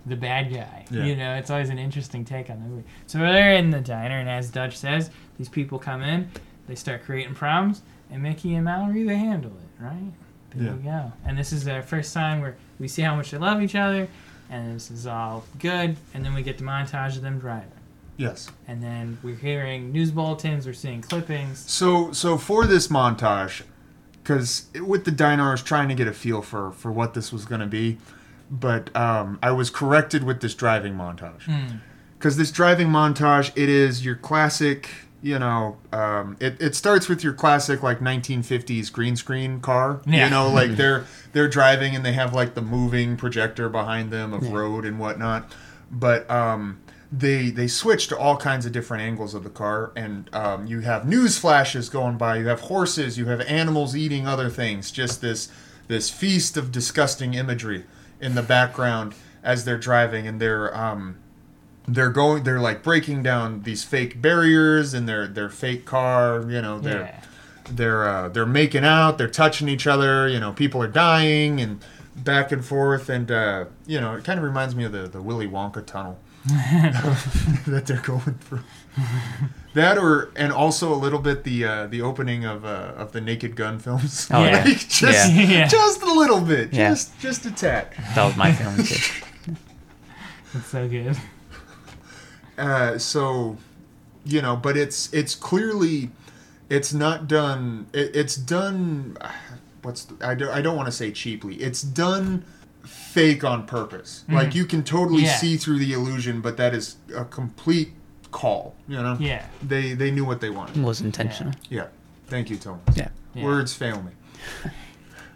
the 0.08 0.16
bad 0.16 0.52
guy. 0.52 0.84
Yeah. 0.90 1.04
You 1.04 1.16
know, 1.16 1.34
it's 1.36 1.50
always 1.50 1.68
an 1.70 1.78
interesting 1.78 2.24
take 2.24 2.50
on 2.50 2.60
the 2.62 2.68
movie. 2.68 2.84
So 3.06 3.18
they're 3.18 3.54
in 3.54 3.70
the 3.70 3.80
diner, 3.80 4.18
and 4.18 4.28
as 4.28 4.50
Dutch 4.50 4.76
says, 4.76 5.10
these 5.36 5.48
people 5.48 5.78
come 5.78 6.02
in, 6.02 6.30
they 6.66 6.74
start 6.74 7.04
creating 7.04 7.34
problems, 7.34 7.82
and 8.10 8.22
Mickey 8.22 8.54
and 8.54 8.64
Mallory 8.64 9.04
they 9.04 9.16
handle 9.16 9.52
it, 9.52 9.82
right? 9.82 10.12
There 10.50 10.64
Yeah. 10.68 10.74
you 10.74 10.78
go. 10.82 11.12
And 11.26 11.36
this 11.38 11.52
is 11.52 11.64
their 11.64 11.82
first 11.82 12.12
time 12.14 12.40
where 12.40 12.56
we 12.78 12.88
see 12.88 13.02
how 13.02 13.14
much 13.14 13.30
they 13.30 13.38
love 13.38 13.62
each 13.62 13.74
other, 13.74 14.08
and 14.50 14.74
this 14.74 14.90
is 14.90 15.06
all 15.06 15.44
good. 15.58 15.96
And 16.14 16.24
then 16.24 16.34
we 16.34 16.42
get 16.42 16.58
the 16.58 16.64
montage 16.64 17.16
of 17.16 17.22
them 17.22 17.38
driving. 17.38 17.70
Yes. 18.16 18.50
And 18.66 18.82
then 18.82 19.18
we're 19.22 19.36
hearing 19.36 19.92
news 19.92 20.10
bulletins, 20.10 20.66
we're 20.66 20.72
seeing 20.72 21.02
clippings. 21.02 21.58
So 21.70 22.10
so 22.12 22.36
for 22.36 22.66
this 22.66 22.88
montage, 22.88 23.62
because 24.22 24.66
with 24.84 25.04
the 25.04 25.10
diner, 25.12 25.48
I 25.48 25.50
was 25.52 25.62
trying 25.62 25.88
to 25.88 25.94
get 25.94 26.08
a 26.08 26.12
feel 26.12 26.42
for 26.42 26.72
for 26.72 26.90
what 26.90 27.14
this 27.14 27.32
was 27.32 27.44
going 27.44 27.60
to 27.60 27.66
be, 27.66 27.98
but 28.50 28.94
um, 28.96 29.38
I 29.42 29.50
was 29.50 29.70
corrected 29.70 30.24
with 30.24 30.40
this 30.40 30.54
driving 30.54 30.94
montage. 30.94 31.42
Hmm. 31.42 31.76
Because 32.18 32.36
this 32.36 32.50
driving 32.50 32.88
montage, 32.88 33.50
it 33.56 33.68
is 33.68 34.04
your 34.04 34.16
classic. 34.16 34.90
You 35.20 35.38
know, 35.38 35.76
um, 35.92 36.36
it, 36.38 36.60
it 36.60 36.76
starts 36.76 37.08
with 37.08 37.24
your 37.24 37.32
classic 37.32 37.82
like 37.82 37.98
1950s 37.98 38.92
green 38.92 39.16
screen 39.16 39.60
car. 39.60 40.00
Yeah. 40.06 40.24
You 40.24 40.30
know, 40.30 40.48
like 40.48 40.70
they're 40.76 41.04
they're 41.32 41.48
driving 41.48 41.94
and 41.94 42.04
they 42.04 42.12
have 42.12 42.34
like 42.34 42.54
the 42.54 42.62
moving 42.62 43.16
projector 43.16 43.68
behind 43.68 44.10
them 44.10 44.32
of 44.32 44.50
road 44.52 44.84
and 44.84 44.98
whatnot. 44.98 45.52
But 45.90 46.28
um, 46.30 46.80
they 47.10 47.50
they 47.50 47.68
switch 47.68 48.08
to 48.08 48.18
all 48.18 48.36
kinds 48.36 48.66
of 48.66 48.72
different 48.72 49.02
angles 49.02 49.34
of 49.34 49.44
the 49.44 49.50
car, 49.50 49.92
and 49.96 50.28
um, 50.34 50.66
you 50.66 50.80
have 50.80 51.08
news 51.08 51.38
flashes 51.38 51.88
going 51.88 52.16
by. 52.18 52.36
You 52.38 52.48
have 52.48 52.62
horses. 52.62 53.16
You 53.16 53.26
have 53.26 53.40
animals 53.42 53.96
eating 53.96 54.26
other 54.26 54.50
things. 54.50 54.90
Just 54.90 55.20
this 55.20 55.50
this 55.86 56.10
feast 56.10 56.56
of 56.56 56.70
disgusting 56.70 57.34
imagery 57.34 57.84
in 58.20 58.34
the 58.34 58.42
background 58.42 59.14
as 59.42 59.64
they're 59.64 59.78
driving, 59.78 60.26
and 60.26 60.40
they're 60.40 60.76
um, 60.76 61.16
they're 61.86 62.10
going 62.10 62.42
they're 62.44 62.60
like 62.60 62.82
breaking 62.82 63.22
down 63.22 63.62
these 63.62 63.84
fake 63.84 64.20
barriers 64.20 64.94
in 64.94 65.06
their 65.06 65.26
their 65.26 65.48
fake 65.48 65.84
car. 65.84 66.40
You 66.50 66.60
know 66.62 66.78
they're 66.80 67.00
Yeah. 67.00 67.20
they're 67.70 68.08
uh, 68.08 68.28
they're 68.28 68.46
making 68.46 68.84
out, 68.84 69.18
they're 69.18 69.28
touching 69.28 69.68
each 69.68 69.86
other. 69.86 70.28
You 70.28 70.40
know, 70.40 70.52
people 70.52 70.82
are 70.82 70.88
dying 70.88 71.60
and 71.60 71.82
back 72.16 72.50
and 72.52 72.64
forth, 72.64 73.08
and 73.08 73.30
uh, 73.30 73.66
you 73.86 74.00
know, 74.00 74.14
it 74.16 74.24
kind 74.24 74.38
of 74.38 74.44
reminds 74.44 74.74
me 74.74 74.84
of 74.84 74.92
the 74.92 75.06
the 75.08 75.22
Willy 75.22 75.46
Wonka 75.48 75.84
tunnel 75.86 76.18
that 77.66 77.84
they're 77.86 78.00
going 78.02 78.34
through. 78.40 78.60
That 79.74 79.98
or 79.98 80.30
and 80.34 80.52
also 80.52 80.92
a 80.92 80.96
little 80.96 81.18
bit 81.18 81.44
the 81.44 81.64
uh, 81.64 81.86
the 81.88 82.00
opening 82.02 82.44
of 82.44 82.64
uh, 82.64 82.92
of 82.96 83.12
the 83.12 83.20
Naked 83.20 83.54
Gun 83.54 83.78
films. 83.78 84.28
Oh, 84.32 84.42
yeah. 84.44 84.64
Like, 84.64 84.88
just 84.88 85.32
Yeah. 85.32 85.42
Yeah. 85.42 85.68
just 85.68 86.02
a 86.02 86.12
little 86.12 86.40
bit, 86.40 86.72
Yeah. 86.72 86.90
just 86.90 87.18
just 87.20 87.46
a 87.46 87.50
tad. 87.50 87.88
That 88.14 88.24
was 88.26 88.36
my 88.36 88.52
feeling 88.52 88.84
too. 88.84 89.54
It's 90.54 90.66
so 90.68 90.88
good. 90.88 91.16
Uh, 92.56 92.98
so 92.98 93.56
you 94.24 94.42
know 94.42 94.56
but 94.56 94.76
it's 94.76 95.12
it's 95.12 95.34
clearly 95.34 96.10
it's 96.68 96.92
not 96.92 97.28
done 97.28 97.86
it, 97.92 98.14
it's 98.16 98.34
done 98.34 99.16
what's 99.82 100.04
the, 100.04 100.26
I, 100.26 100.34
do, 100.34 100.50
I 100.50 100.60
don't 100.60 100.76
want 100.76 100.86
to 100.86 100.92
say 100.92 101.12
cheaply 101.12 101.54
it's 101.56 101.82
done 101.82 102.44
fake 102.84 103.44
on 103.44 103.64
purpose 103.66 104.24
like 104.28 104.54
you 104.54 104.64
can 104.64 104.82
totally 104.82 105.18
Mm-hmm. 105.18 105.26
Yeah. 105.26 105.36
see 105.36 105.56
through 105.56 105.78
the 105.78 105.92
illusion 105.92 106.40
but 106.40 106.56
that 106.56 106.74
is 106.74 106.96
a 107.14 107.24
complete 107.24 107.92
call 108.30 108.74
you 108.88 108.96
know 109.02 109.16
Yeah. 109.20 109.46
they 109.62 109.94
they 109.94 110.10
knew 110.10 110.24
what 110.24 110.40
they 110.40 110.50
wanted. 110.50 110.76
It 110.76 110.82
was 110.84 111.00
intentional. 111.00 111.52
yeah 111.70 111.86
thank 112.26 112.50
you 112.50 112.56
thomas 112.56 112.96
Yeah. 112.96 113.08
Yeah. 113.34 113.44
words 113.44 113.72
fail 113.74 114.02
me 114.02 114.12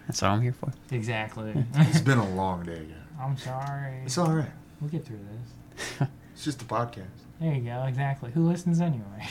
That's 0.08 0.20
all 0.22 0.34
I'm 0.34 0.42
here 0.42 0.52
for. 0.52 0.72
Exactly. 0.90 1.52
it's 1.74 2.00
been 2.00 2.18
a 2.18 2.34
long 2.34 2.64
day 2.64 2.86
yeah. 2.88 3.24
I'm 3.24 3.36
sorry. 3.36 4.00
it's 4.04 4.18
all 4.18 4.32
right 4.32 4.50
We'll 4.80 4.90
get 4.90 5.04
through 5.06 5.20
this. 5.30 6.08
it's 6.34 6.44
just 6.44 6.60
a 6.62 6.64
podcast 6.64 7.06
There 7.40 7.54
you 7.54 7.60
go. 7.62 7.84
Exactly. 7.86 8.30
Who 8.32 8.46
listens 8.48 8.80
anyway? 8.80 9.26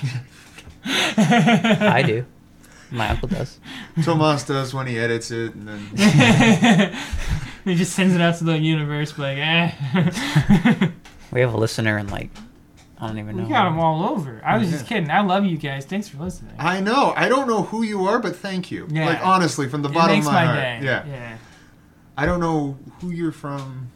I 0.86 2.04
do. 2.06 2.26
My 2.90 3.10
uncle 3.10 3.28
does. 3.30 3.60
tomas 4.04 4.44
does 4.46 4.74
when 4.74 4.88
he 4.88 4.98
edits 5.00 5.30
it 5.32 5.54
and 5.56 5.68
then 5.68 6.94
he 7.66 7.76
just 7.76 7.94
sends 7.94 8.16
it 8.16 8.22
out 8.22 8.38
to 8.40 8.44
the 8.44 8.58
universe, 8.58 9.18
like, 9.18 9.38
eh. 9.38 9.72
We 11.32 11.40
have 11.42 11.54
a 11.54 11.58
listener 11.58 11.98
in 11.98 12.08
like 12.08 12.30
I 13.02 13.08
don't 13.08 13.18
even 13.18 13.36
know. 13.38 13.44
we 13.44 13.50
got 13.50 13.64
them 13.66 13.80
all 13.80 14.08
over. 14.10 14.42
I 14.46 14.58
was 14.58 14.70
just 14.70 14.86
kidding. 14.86 15.10
I 15.10 15.22
love 15.22 15.44
you 15.46 15.58
guys. 15.58 15.86
Thanks 15.86 16.08
for 16.08 16.18
listening. 16.24 16.54
I 16.60 16.80
know. 16.82 17.14
I 17.18 17.28
don't 17.30 17.48
know 17.48 17.64
who 17.64 17.82
you 17.84 18.06
are, 18.06 18.20
but 18.20 18.36
thank 18.36 18.70
you. 18.72 18.88
Yeah. 18.92 19.08
Like 19.08 19.26
honestly, 19.26 19.68
from 19.68 19.82
the 19.82 19.90
it 19.90 19.94
bottom 19.94 20.16
makes 20.18 20.28
of 20.28 20.34
my, 20.34 20.46
my, 20.46 20.46
heart. 20.46 20.58
day. 20.60 20.80
Yeah. 20.84 21.06
Yeah. 21.08 21.38
I 22.18 22.26
don't 22.28 22.40
know 22.40 22.78
who 23.00 23.10
you're 23.10 23.32
from. 23.32 23.90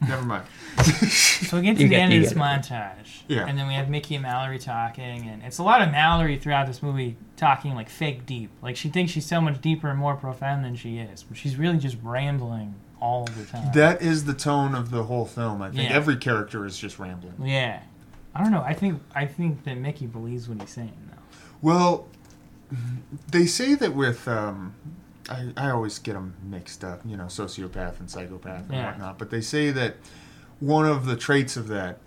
Never 0.00 0.26
mind. 0.26 0.44
So 0.82 1.56
we 1.56 1.62
get 1.62 1.76
to 1.76 1.82
You 1.82 1.88
the 1.88 1.94
get- 1.94 2.00
end 2.00 2.12
of 2.14 2.20
this 2.22 2.32
get 2.34 2.36
it. 2.36 2.40
montage. 2.40 3.22
Yeah. 3.28 3.46
And 3.46 3.56
then 3.58 3.66
we 3.66 3.74
have 3.74 3.88
Mickey 3.88 4.14
and 4.16 4.22
Mallory 4.22 4.58
talking, 4.58 5.26
and 5.28 5.42
it's 5.42 5.58
a 5.58 5.62
lot 5.62 5.80
of 5.82 5.90
Mallory 5.90 6.36
throughout 6.36 6.66
this 6.66 6.82
movie 6.82 7.16
talking 7.36 7.74
like 7.74 7.88
fake 7.88 8.26
deep. 8.26 8.50
Like 8.62 8.76
she 8.76 8.88
thinks 8.88 9.12
she's 9.12 9.24
so 9.26 9.40
much 9.40 9.60
deeper 9.60 9.88
and 9.88 9.98
more 9.98 10.14
profound 10.16 10.64
than 10.64 10.76
she 10.76 10.98
is, 10.98 11.22
but 11.22 11.36
she's 11.38 11.56
really 11.56 11.78
just 11.78 11.96
rambling 12.02 12.74
all 13.00 13.24
the 13.24 13.44
time. 13.44 13.70
that 13.74 14.00
is 14.02 14.24
the 14.24 14.34
tone 14.34 14.74
of 14.74 14.90
the 14.90 15.04
whole 15.04 15.24
film. 15.26 15.60
I 15.62 15.70
think 15.70 15.88
Yeah. 15.88 15.96
every 15.96 16.16
character 16.16 16.64
is 16.66 16.78
just 16.78 16.98
rambling. 16.98 17.34
yeah. 17.42 17.80
I 18.36 18.42
don't 18.42 18.52
know. 18.52 18.62
I 18.62 18.74
think 18.74 19.02
I 19.14 19.26
think 19.26 19.64
that 19.64 19.76
Mickey 19.78 20.06
believes 20.06 20.48
what 20.48 20.60
he's 20.60 20.70
saying 20.70 20.92
though. 21.10 21.22
Well, 21.62 22.08
they 23.30 23.46
say 23.46 23.74
that 23.74 23.94
with 23.94 24.26
um, 24.28 24.74
I, 25.28 25.52
I 25.56 25.70
always 25.70 25.98
get 25.98 26.12
them 26.14 26.34
mixed 26.42 26.84
up. 26.84 27.00
You 27.04 27.16
know, 27.16 27.24
sociopath 27.24 27.98
and 28.00 28.10
psychopath 28.10 28.64
and 28.64 28.72
Yeah. 28.74 28.86
whatnot. 28.90 29.18
But 29.18 29.30
they 29.30 29.40
say 29.40 29.70
that 29.72 29.96
one 30.60 30.86
of 30.86 31.06
the 31.06 31.16
traits 31.16 31.56
of 31.56 31.68
that 31.68 31.98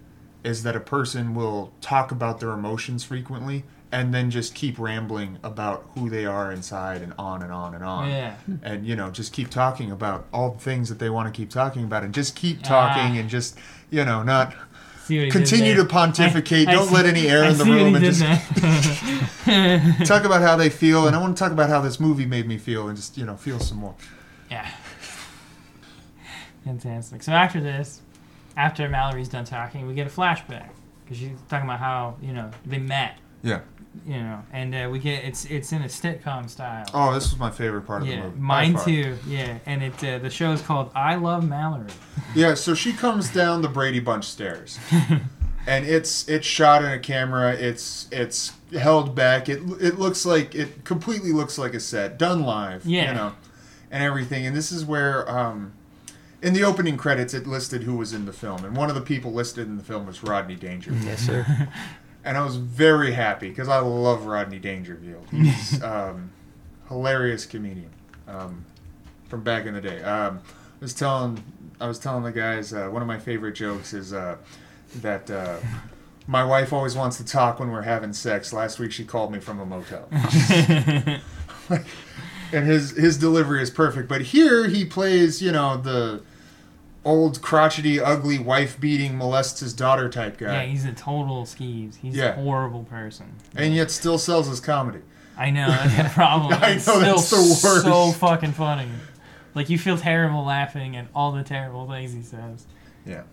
is 0.44 0.64
that 0.64 0.76
a 0.76 0.80
person 0.80 1.36
will 1.36 1.74
talk 1.82 2.12
about 2.12 2.40
their 2.40 2.52
emotions 2.52 3.04
frequently 3.04 3.64
and 3.92 4.14
then 4.14 4.30
just 4.30 4.54
keep 4.54 4.78
rambling 4.80 5.38
about 5.44 5.84
who 5.96 6.10
they 6.10 6.26
are 6.26 6.52
inside 6.52 7.02
and 7.02 7.12
on 7.18 7.42
and 7.42 7.52
on 7.52 7.74
and 7.74 7.84
on. 7.84 8.08
Yeah. 8.10 8.36
and 8.64 8.86
you 8.86 8.96
know 8.96 9.10
just 9.10 9.34
keep 9.34 9.50
talking 9.50 9.92
about 9.92 10.28
all 10.32 10.52
the 10.52 10.60
things 10.60 10.90
that 10.90 11.00
they 11.00 11.10
want 11.10 11.34
to 11.34 11.36
keep 11.38 11.50
talking 11.50 11.84
about 11.84 12.04
and 12.04 12.14
just 12.14 12.36
keep 12.36 12.62
talking 12.62 13.18
Ah. 13.18 13.20
and 13.20 13.30
just 13.30 13.58
you 13.90 14.06
know 14.06 14.22
not 14.24 14.54
See 15.10 15.18
what 15.18 15.26
he 15.26 15.30
did 15.32 15.34
continue 15.34 15.76
to 15.76 15.84
pontificate 15.86 16.68
I- 16.68 16.72
I 16.72 16.76
don't 16.76 16.88
see- 16.88 16.94
let 16.96 17.06
any 17.06 17.28
air 17.28 17.44
I 17.44 17.50
in 17.50 17.58
the 17.58 17.66
room 17.66 17.96
and 17.96 18.06
just 18.06 18.22
talk 20.08 20.24
about 20.24 20.42
how 20.42 20.56
they 20.56 20.70
feel 20.70 21.08
and 21.08 21.16
i 21.16 21.20
want 21.20 21.36
to 21.36 21.44
talk 21.44 21.52
about 21.52 21.70
how 21.70 21.82
this 21.82 22.00
movie 22.00 22.26
made 22.26 22.48
me 22.48 22.58
feel 22.58 22.88
and 22.88 22.96
just 22.96 23.18
you 23.18 23.26
know 23.26 23.36
feel 23.36 23.60
some 23.60 23.78
more 23.80 23.96
Yeah. 24.50 24.66
Fantastic. 26.66 27.24
So 27.24 27.32
after 27.32 27.60
this, 27.60 28.02
after 28.58 28.88
Mallory's 28.90 29.30
done 29.30 29.46
talking, 29.46 29.88
we 29.88 29.94
get 29.94 30.06
a 30.08 30.10
flashback 30.10 30.70
because 31.04 31.18
she's 31.18 31.38
talking 31.50 31.68
about 31.68 31.80
how 31.80 32.16
you 32.22 32.34
know 32.34 32.52
they 32.66 32.78
met. 32.78 33.18
yeah 33.44 33.62
You 34.06 34.18
know, 34.22 34.44
and 34.52 34.74
uh, 34.74 34.90
we 34.92 35.00
get 35.00 35.24
it's 35.24 35.46
it's 35.46 35.72
in 35.72 35.82
a 35.82 35.86
sitcom 35.86 36.50
style. 36.50 36.86
oh 36.94 37.14
this 37.14 37.30
was 37.32 37.40
my 37.40 37.52
favorite 37.52 37.84
part 37.84 38.02
of 38.02 38.08
the 38.08 38.14
yeah, 38.16 38.24
movie 38.24 38.36
by 38.38 38.42
mine 38.42 38.78
too. 38.86 39.18
Yeah, 39.28 39.58
and 39.66 39.84
it 39.84 40.04
uh, 40.04 40.18
the 40.20 40.30
show 40.30 40.52
is 40.52 40.62
called 40.62 40.92
I 40.96 41.16
Love 41.16 41.48
Mallory. 41.48 41.90
yeah 42.36 42.54
so 42.54 42.74
she 42.76 42.94
comes 42.94 43.32
down 43.34 43.62
the 43.62 43.68
brady 43.70 44.00
bunch 44.00 44.26
stairs 44.26 44.78
and 45.68 45.86
it's 45.86 46.28
it's 46.30 46.46
shot 46.46 46.84
in 46.84 46.92
a 46.92 47.00
camera 47.00 47.54
it's 47.54 48.08
it's 48.12 48.54
held 48.80 49.16
back 49.16 49.50
it 49.50 49.60
it 49.82 49.98
looks 49.98 50.26
like 50.26 50.54
it 50.54 50.84
completely 50.86 51.32
looks 51.32 51.58
like 51.58 51.74
a 51.74 51.80
set 51.80 52.18
done 52.20 52.44
live 52.44 52.86
Yeah. 52.86 53.10
you 53.10 53.16
know 53.16 53.32
and 53.90 54.04
everything 54.04 54.46
and 54.46 54.56
this 54.56 54.72
is 54.72 54.86
where 54.86 55.28
um 55.30 55.74
in 56.42 56.54
the 56.54 56.64
opening 56.64 56.98
credits 56.98 57.34
it 57.34 57.48
listed 57.48 57.82
who 57.84 57.96
was 57.98 58.14
in 58.14 58.26
the 58.26 58.32
film 58.34 58.64
and 58.64 58.76
one 58.78 58.90
of 58.90 58.96
the 58.96 59.02
people 59.02 59.34
listed 59.34 59.66
in 59.68 59.76
the 59.78 59.84
film 59.84 60.06
was 60.06 60.22
rodney 60.24 60.56
dangerfield 60.56 61.04
Yes, 61.04 61.22
sir. 61.26 61.68
and 62.24 62.38
i 62.38 62.44
was 62.44 62.56
very 62.58 63.12
happy 63.12 63.50
because 63.50 63.68
i 63.68 63.80
love 63.80 64.26
rodney 64.26 64.60
dangerfield 64.60 65.26
he's 65.32 65.82
um 65.84 66.32
hilarious 66.88 67.46
comedian 67.46 67.90
um 68.28 68.66
from 69.28 69.44
back 69.44 69.66
in 69.66 69.74
the 69.74 69.82
day 69.82 70.02
um 70.04 70.40
I 70.80 70.86
was 70.86 70.94
telling 70.94 71.44
I 71.82 71.88
was 71.88 72.00
telling 72.00 72.24
the 72.24 72.32
guys 72.32 72.74
uh, 72.74 72.88
one 72.88 73.02
of 73.02 73.08
my 73.08 73.20
favorite 73.20 73.54
jokes 73.54 73.94
is 73.94 74.14
uh, 74.14 74.38
that 75.02 75.30
uh, 75.30 75.58
my 76.26 76.44
wife 76.44 76.72
always 76.72 76.96
wants 76.96 77.18
to 77.18 77.26
talk 77.26 77.60
when 77.60 77.70
we're 77.70 77.82
having 77.82 78.14
sex. 78.14 78.54
Last 78.54 78.80
week 78.80 78.94
she 78.94 79.04
called 79.04 79.32
me 79.32 79.40
from 79.40 79.60
a 79.60 79.66
motel, 79.66 80.08
and 82.54 82.66
his 82.66 82.92
his 82.92 83.18
delivery 83.18 83.62
is 83.62 83.70
perfect. 83.70 84.08
But 84.08 84.22
here 84.22 84.68
he 84.68 84.86
plays 84.86 85.42
you 85.42 85.52
know 85.52 85.76
the 85.76 86.22
old 87.06 87.42
crotchety, 87.42 88.00
ugly, 88.00 88.38
wife 88.40 88.80
beating, 88.80 89.18
molests 89.18 89.60
his 89.62 89.74
daughter 89.74 90.10
type 90.10 90.38
guy, 90.38 90.64
Yeah, 90.64 90.70
he's 90.70 90.86
a 90.86 90.92
total 90.92 91.44
skeeves. 91.46 91.96
He's 91.98 92.16
Yeah. 92.16 92.30
a 92.30 92.34
horrible 92.34 92.84
person. 92.84 93.34
and 93.56 93.74
yet 93.74 93.90
still 93.92 94.18
sells 94.18 94.48
his 94.48 94.60
comedy. 94.60 95.00
I 95.38 95.52
know 95.52 95.68
that's 95.70 95.96
the 95.96 96.10
problem. 96.14 96.54
I 96.62 96.72
It's 96.72 96.86
know, 96.88 96.98
still 97.00 97.16
that's 97.16 97.30
the 97.30 97.68
worst. 97.70 97.84
so 97.86 98.12
fucking 98.12 98.52
funny. 98.52 98.90
Like 99.56 99.70
you 99.70 99.78
feel 99.80 99.98
terrible 99.98 100.44
laughing 100.44 100.96
at 100.98 101.08
all 101.16 101.32
the 101.32 101.44
terrible 101.44 101.88
things 101.88 102.14
he 102.14 102.22
says. 102.22 102.66
Yeah. 103.06 103.24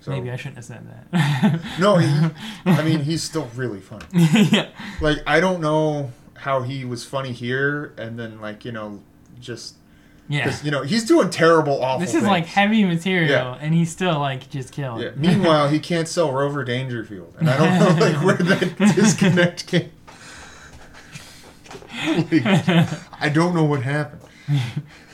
So, 0.00 0.10
Maybe 0.12 0.30
I 0.30 0.36
shouldn't 0.36 0.56
have 0.56 0.64
said 0.64 0.86
that. 1.12 1.60
no, 1.78 1.98
he, 1.98 2.06
I 2.64 2.82
mean 2.82 3.00
he's 3.00 3.22
still 3.22 3.50
really 3.54 3.80
funny. 3.80 4.06
yeah. 4.50 4.68
like 5.02 5.18
I 5.26 5.40
don't 5.40 5.60
know 5.60 6.10
how 6.38 6.62
he 6.62 6.86
was 6.86 7.04
funny 7.04 7.32
here 7.32 7.92
and 7.98 8.18
then 8.18 8.40
like 8.40 8.64
you 8.64 8.72
know 8.72 9.02
just 9.38 9.74
Yeah. 10.30 10.56
you 10.62 10.70
know 10.70 10.82
he's 10.82 11.04
doing 11.04 11.28
terrible 11.28 11.82
awful 11.82 12.00
This 12.00 12.10
is 12.10 12.20
things. 12.20 12.26
like 12.26 12.46
heavy 12.46 12.84
material, 12.84 13.28
Yeah. 13.30 13.58
and 13.60 13.74
he's 13.74 13.90
still 13.90 14.18
like 14.20 14.48
just 14.48 14.72
killed. 14.72 15.00
yeah. 15.02 15.10
meanwhile 15.16 15.68
he 15.68 15.78
can't 15.80 16.06
sell 16.08 16.30
rover 16.32 16.62
dangerfield 16.64 17.34
and 17.40 17.50
i 17.50 17.56
don't 17.58 17.98
know 17.98 18.06
like 18.06 18.24
where 18.24 18.36
that 18.36 18.78
disconnect 18.94 19.66
came 19.66 19.90
Like, 22.06 22.46
i 23.20 23.28
don't 23.28 23.54
know 23.54 23.64
what 23.64 23.82
happened 23.82 24.22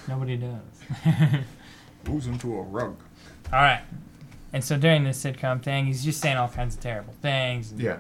Nobody 0.09 0.37
does. 0.37 0.61
Moves 2.07 2.27
into 2.29 2.57
a 2.59 2.63
rug 2.63 2.97
all 3.53 3.61
right. 3.61 3.83
And 4.53 4.63
so 4.65 4.77
during 4.79 5.05
this 5.05 5.23
sitcom 5.23 5.63
thing, 5.63 5.87
he's 5.87 6.05
just 6.05 6.21
saying 6.21 6.37
all 6.37 6.49
kinds 6.49 6.75
of 6.77 6.81
terrible 6.81 7.15
things. 7.23 7.73
and 7.73 7.81
yeah 7.81 7.99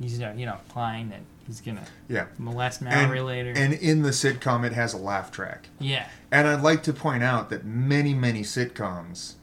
He's 0.00 0.20
uh, 0.22 0.32
you 0.36 0.46
know 0.46 0.54
implying 0.64 1.08
that 1.10 1.20
he's 1.48 1.60
gonna 1.60 1.82
Yeah. 2.08 2.26
molest 2.38 2.80
Mallory 2.80 3.18
And, 3.18 3.26
later. 3.26 3.52
and 3.56 3.72
in 3.74 4.02
the 4.02 4.10
sitcom, 4.10 4.64
it 4.64 4.72
has 4.74 4.94
a 4.94 4.98
laugh 4.98 5.32
track. 5.32 5.66
yeah, 5.80 6.06
And 6.30 6.46
I'd 6.46 6.60
like 6.62 6.84
to 6.84 6.92
point 6.92 7.24
out 7.24 7.50
that 7.50 7.64
many, 7.64 8.14
many 8.14 8.42
sitcoms, 8.42 9.34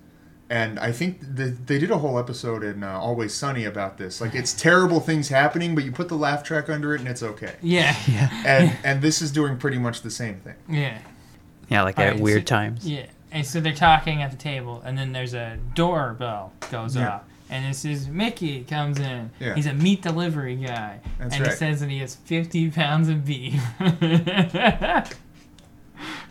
and 0.50 0.80
I 0.80 0.92
think 0.92 1.20
the, 1.22 1.46
they 1.46 1.80
did 1.80 1.90
a 1.92 1.98
whole 1.98 2.20
episode 2.20 2.64
in 2.64 2.84
uh, 2.84 2.92
Always 3.00 3.34
Sunny 3.34 3.66
about 3.66 3.98
this. 3.98 4.22
Like, 4.22 4.36
it's 4.36 4.54
terrible 4.54 5.00
things 5.00 5.30
happening, 5.30 5.74
but 5.74 5.84
you 5.84 5.92
put 5.92 6.08
the 6.08 6.16
laugh 6.16 6.44
track 6.44 6.70
under 6.70 6.94
it 6.94 7.02
and 7.02 7.10
it's 7.10 7.24
okay. 7.24 7.56
yeah, 7.64 7.96
Yeah. 8.08 8.30
And 8.46 8.78
and 8.84 9.02
this 9.02 9.22
is 9.24 9.32
doing 9.32 9.58
pretty 9.58 9.80
much 9.80 10.02
the 10.04 10.12
same 10.12 10.36
thing. 10.42 10.56
yeah, 10.70 11.00
Yeah, 11.68 11.82
like 11.82 11.98
All 11.98 12.06
at 12.06 12.12
right, 12.14 12.22
weird 12.22 12.48
so- 12.48 12.56
times. 12.56 12.88
yeah. 12.88 13.08
And 13.32 13.46
so 13.46 13.60
they're 13.60 13.74
talking 13.74 14.22
at 14.22 14.32
the 14.32 14.38
table, 14.38 14.82
and 14.86 14.98
then 14.98 15.12
there's 15.12 15.34
a 15.34 15.58
doorbell 15.74 16.54
goes 16.72 16.96
Yeah. 16.96 17.10
off. 17.16 17.22
And 17.50 17.66
this 17.66 17.86
is 17.86 18.08
Mickey 18.08 18.64
comes 18.64 19.00
in. 19.00 19.30
Yeah. 19.40 19.54
He's 19.56 19.68
a 19.68 19.74
meat 19.74 20.02
delivery 20.02 20.56
guy. 20.56 21.00
That's 21.20 21.36
and 21.36 21.44
right. 21.44 21.52
he 21.52 21.58
says 21.58 21.80
that 21.82 21.90
he 21.90 22.00
has 22.00 22.16
50 22.16 22.72
pounds 22.72 23.08
of 23.08 23.24
beef. 23.26 23.62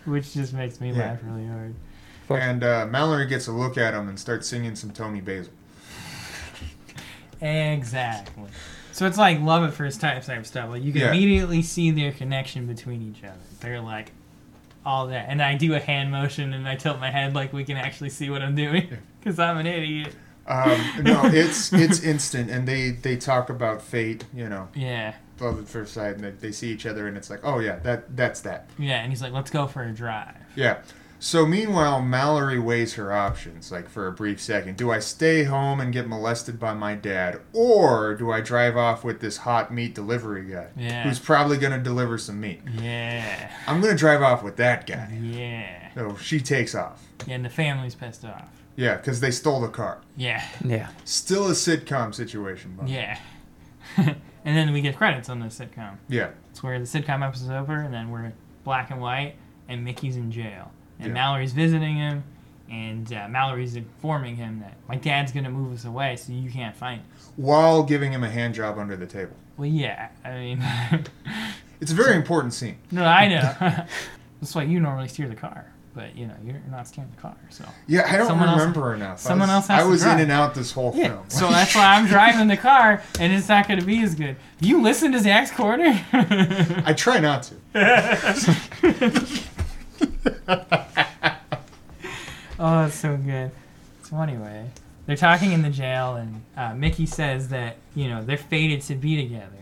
Which 0.05 0.35
just 0.35 0.53
makes 0.53 0.81
me 0.81 0.91
Yeah. 0.93 0.99
laugh 1.13 1.19
really 1.23 1.47
hard. 1.47 1.75
And 2.31 2.65
uh, 2.65 2.87
Mallory 2.87 3.27
gets 3.27 3.47
a 3.47 3.53
look 3.53 3.79
at 3.79 3.95
him 3.95 4.09
and 4.09 4.19
starts 4.19 4.49
singing 4.49 4.75
some 4.77 4.91
Toni 4.91 5.21
Basil. 5.21 5.53
Exactly. 7.41 8.49
So 8.93 9.07
it's 9.07 9.19
like 9.19 9.41
love 9.41 9.65
at 9.65 9.75
first 9.75 10.01
sight 10.01 10.23
type 10.23 10.47
stuff. 10.47 10.71
Like 10.71 10.83
you 10.83 10.93
can 10.93 11.03
Yeah. 11.03 11.09
immediately 11.09 11.63
see 11.63 11.91
their 11.91 12.13
connection 12.13 12.67
between 12.67 13.03
each 13.03 13.23
other. 13.25 13.39
They're 13.61 13.81
like 13.81 14.13
all 14.87 15.07
that, 15.09 15.27
and 15.29 15.41
I 15.43 15.55
do 15.57 15.75
a 15.75 15.81
hand 15.81 16.11
motion 16.13 16.53
and 16.53 16.69
I 16.69 16.77
tilt 16.77 17.01
my 17.01 17.11
head 17.11 17.35
like 17.35 17.53
we 17.53 17.65
can 17.65 17.77
actually 17.77 18.11
see 18.11 18.31
what 18.31 18.43
I'm 18.43 18.55
doing 18.55 18.99
because 19.21 19.39
I'm 19.41 19.57
an 19.59 19.67
idiot. 19.67 20.15
Um, 20.47 20.81
no, 21.03 21.23
it's 21.33 21.73
it's 21.73 22.03
instant, 22.03 22.51
and 22.51 22.67
they 22.69 22.91
they 22.91 23.17
talk 23.17 23.49
about 23.51 23.81
fate, 23.83 24.25
you 24.35 24.49
know, 24.49 24.69
Yeah, 24.75 25.15
love 25.41 25.59
at 25.59 25.69
first 25.69 25.95
sight, 25.95 26.17
and 26.17 26.25
they, 26.25 26.31
they 26.31 26.53
see 26.53 26.71
each 26.71 26.87
other, 26.87 27.07
and 27.07 27.17
it's 27.17 27.31
like, 27.31 27.41
oh 27.45 27.59
yeah, 27.61 27.79
that 27.81 28.17
that's 28.17 28.41
that. 28.43 28.69
yeah, 28.79 29.01
and 29.03 29.11
he's 29.11 29.23
like, 29.23 29.33
"Let's 29.33 29.51
go 29.51 29.67
for 29.67 29.83
a 29.83 29.93
drive." 29.93 30.35
Yeah. 30.55 30.79
So 31.21 31.47
meanwhile, 31.47 32.03
Mallory 32.03 32.59
weighs 32.59 32.95
her 32.95 33.11
options, 33.11 33.73
like 33.73 33.89
for 33.89 34.07
a 34.09 34.13
brief 34.13 34.39
second. 34.43 34.77
Do 34.77 34.91
I 34.91 34.99
stay 34.99 35.45
home 35.45 35.81
and 35.81 35.91
get 35.91 36.07
molested 36.07 36.61
by 36.61 36.75
my 36.75 36.95
dad, 36.97 37.41
or 37.55 38.15
do 38.15 38.31
I 38.31 38.43
drive 38.43 38.77
off 38.77 39.05
with 39.05 39.21
this 39.21 39.39
hot 39.39 39.73
meat 39.73 39.95
delivery 39.95 40.45
guy, 40.45 40.67
Yeah. 40.77 41.05
who's 41.05 41.19
probably 41.19 41.57
gonna 41.57 41.79
deliver 41.79 42.19
some 42.19 42.39
meat? 42.43 42.61
Yeah, 42.79 43.51
I'm 43.67 43.81
gonna 43.81 43.95
drive 43.95 44.21
off 44.21 44.43
with 44.43 44.57
that 44.57 44.87
guy. 44.87 45.09
yeah, 45.19 45.95
So 45.95 46.17
she 46.21 46.41
takes 46.41 46.75
off. 46.75 47.03
yeah, 47.27 47.37
and 47.37 47.45
the 47.45 47.49
family's 47.49 47.95
pissed 47.95 48.27
off. 48.27 48.51
Yeah, 48.77 48.97
because 48.97 49.21
they 49.21 49.31
stole 49.31 49.61
the 49.61 49.69
car. 49.69 50.01
Yeah, 50.17 50.43
Yeah. 50.65 50.89
Still 51.05 51.47
a 51.49 51.53
sitcom 51.53 52.15
situation, 52.15 52.75
Bob. 52.77 52.89
yeah. 52.89 53.19
and 53.97 54.17
then 54.45 54.73
we 54.73 54.81
get 54.81 54.97
credits 54.97 55.29
on 55.29 55.39
the 55.41 55.47
sitcom. 55.47 55.97
Yeah. 56.09 56.31
It's 56.51 56.63
where 56.63 56.79
the 56.79 56.85
sitcom 56.85 57.25
episode's 57.27 57.51
over, 57.51 57.75
and 57.77 57.93
then 57.95 58.11
we're 58.11 58.33
black 58.65 58.91
and 58.91 59.01
white, 59.01 59.35
and 59.69 59.85
Mickey's 59.85 60.17
in 60.17 60.31
jail, 60.33 60.71
and 60.99 61.09
Yeah. 61.09 61.15
Mallory's 61.15 61.53
visiting 61.53 61.97
him, 61.97 62.25
and 62.71 63.13
uh, 63.13 63.29
Mallory's 63.29 63.77
informing 63.77 64.37
him 64.37 64.61
that 64.61 64.77
my 64.89 64.97
dad's 64.97 65.31
gonna 65.33 65.51
move 65.51 65.73
us 65.73 65.85
away, 65.85 66.17
so 66.17 66.33
you 66.33 66.51
can't 66.51 66.75
find 66.75 67.03
us. 67.17 67.31
While 67.37 67.83
giving 67.85 68.11
him 68.13 68.25
a 68.25 68.31
hand 68.31 68.55
job 68.55 68.79
under 68.79 68.97
the 68.97 69.07
table. 69.07 69.37
Well, 69.57 69.69
yeah, 69.69 70.09
I 70.25 70.31
mean, 70.33 70.65
It's 71.81 71.93
a 71.93 71.95
very 71.95 72.17
important 72.17 72.55
scene. 72.55 72.79
no, 72.91 73.05
I 73.05 73.29
know. 73.29 73.53
That's 74.41 74.55
why 74.55 74.63
you 74.65 74.81
normally 74.81 75.09
steer 75.09 75.29
the 75.29 75.35
car, 75.35 75.67
but 75.95 76.17
you 76.17 76.27
know 76.27 76.35
you're 76.45 76.61
not 76.71 76.87
steering 76.89 77.11
the 77.15 77.21
car, 77.21 77.37
so 77.51 77.65
Yeah, 77.87 78.07
I 78.09 78.17
don't 78.17 78.27
Someone 78.27 78.49
else- 78.49 78.59
remember 78.61 78.95
enough. 78.95 79.21
someone 79.21 79.49
I 79.51 79.57
was, 79.57 79.71
else 79.71 79.81
I 79.81 79.83
to 79.85 79.89
was 79.89 80.05
in 80.05 80.21
and 80.21 80.33
out 80.33 80.55
this 80.55 80.73
whole 80.73 80.93
yeah. 80.95 81.09
film. 81.09 81.25
So 81.31 81.51
that's 81.51 81.75
why 81.75 81.95
I'm 81.97 82.07
driving 82.09 82.49
the 82.49 82.57
car, 82.57 83.03
and 83.21 83.33
it's 83.33 83.49
not 83.49 83.69
gonna 83.69 83.85
be 83.85 84.03
as 84.03 84.15
good. 84.15 84.37
You 84.61 84.83
listen 84.83 85.13
to 85.13 85.19
Zach's 85.21 85.51
corner. 85.51 86.05
I 86.13 86.93
try 86.97 87.21
not 87.21 87.45
to. 87.45 87.55
Oh, 92.57 92.83
that's 92.83 92.95
so 92.95 93.17
good. 93.17 93.51
So 94.05 94.21
anyway, 94.21 94.71
they're 95.07 95.17
talking 95.17 95.53
in 95.53 95.63
the 95.63 95.71
jail, 95.71 96.15
and 96.15 96.43
uh, 96.57 96.73
Mickey 96.75 97.05
says 97.05 97.49
that 97.49 97.77
you 97.97 98.09
know 98.09 98.23
they're 98.23 98.37
fated 98.37 98.81
to 98.83 98.95
be 98.95 99.17
together, 99.21 99.59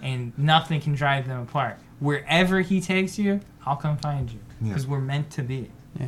and 0.00 0.32
nothing 0.38 0.80
can 0.80 0.94
drive 0.94 1.26
them 1.26 1.42
apart. 1.42 1.78
Wherever 1.98 2.60
he 2.60 2.80
takes 2.80 3.18
you, 3.18 3.40
I'll 3.66 3.76
come 3.76 3.96
find 3.96 4.30
you 4.30 4.38
Yeah. 4.62 4.68
because 4.68 4.86
we're 4.86 5.00
meant 5.00 5.30
to 5.32 5.42
be. 5.42 5.70
Yeah. 5.98 6.06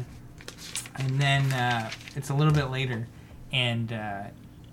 And 0.97 1.21
then 1.21 1.53
uh, 1.53 1.91
it's 2.17 2.31
a 2.31 2.35
little 2.35 2.53
bit 2.53 2.71
later, 2.71 3.07
and 3.53 3.93
uh, 3.93 4.23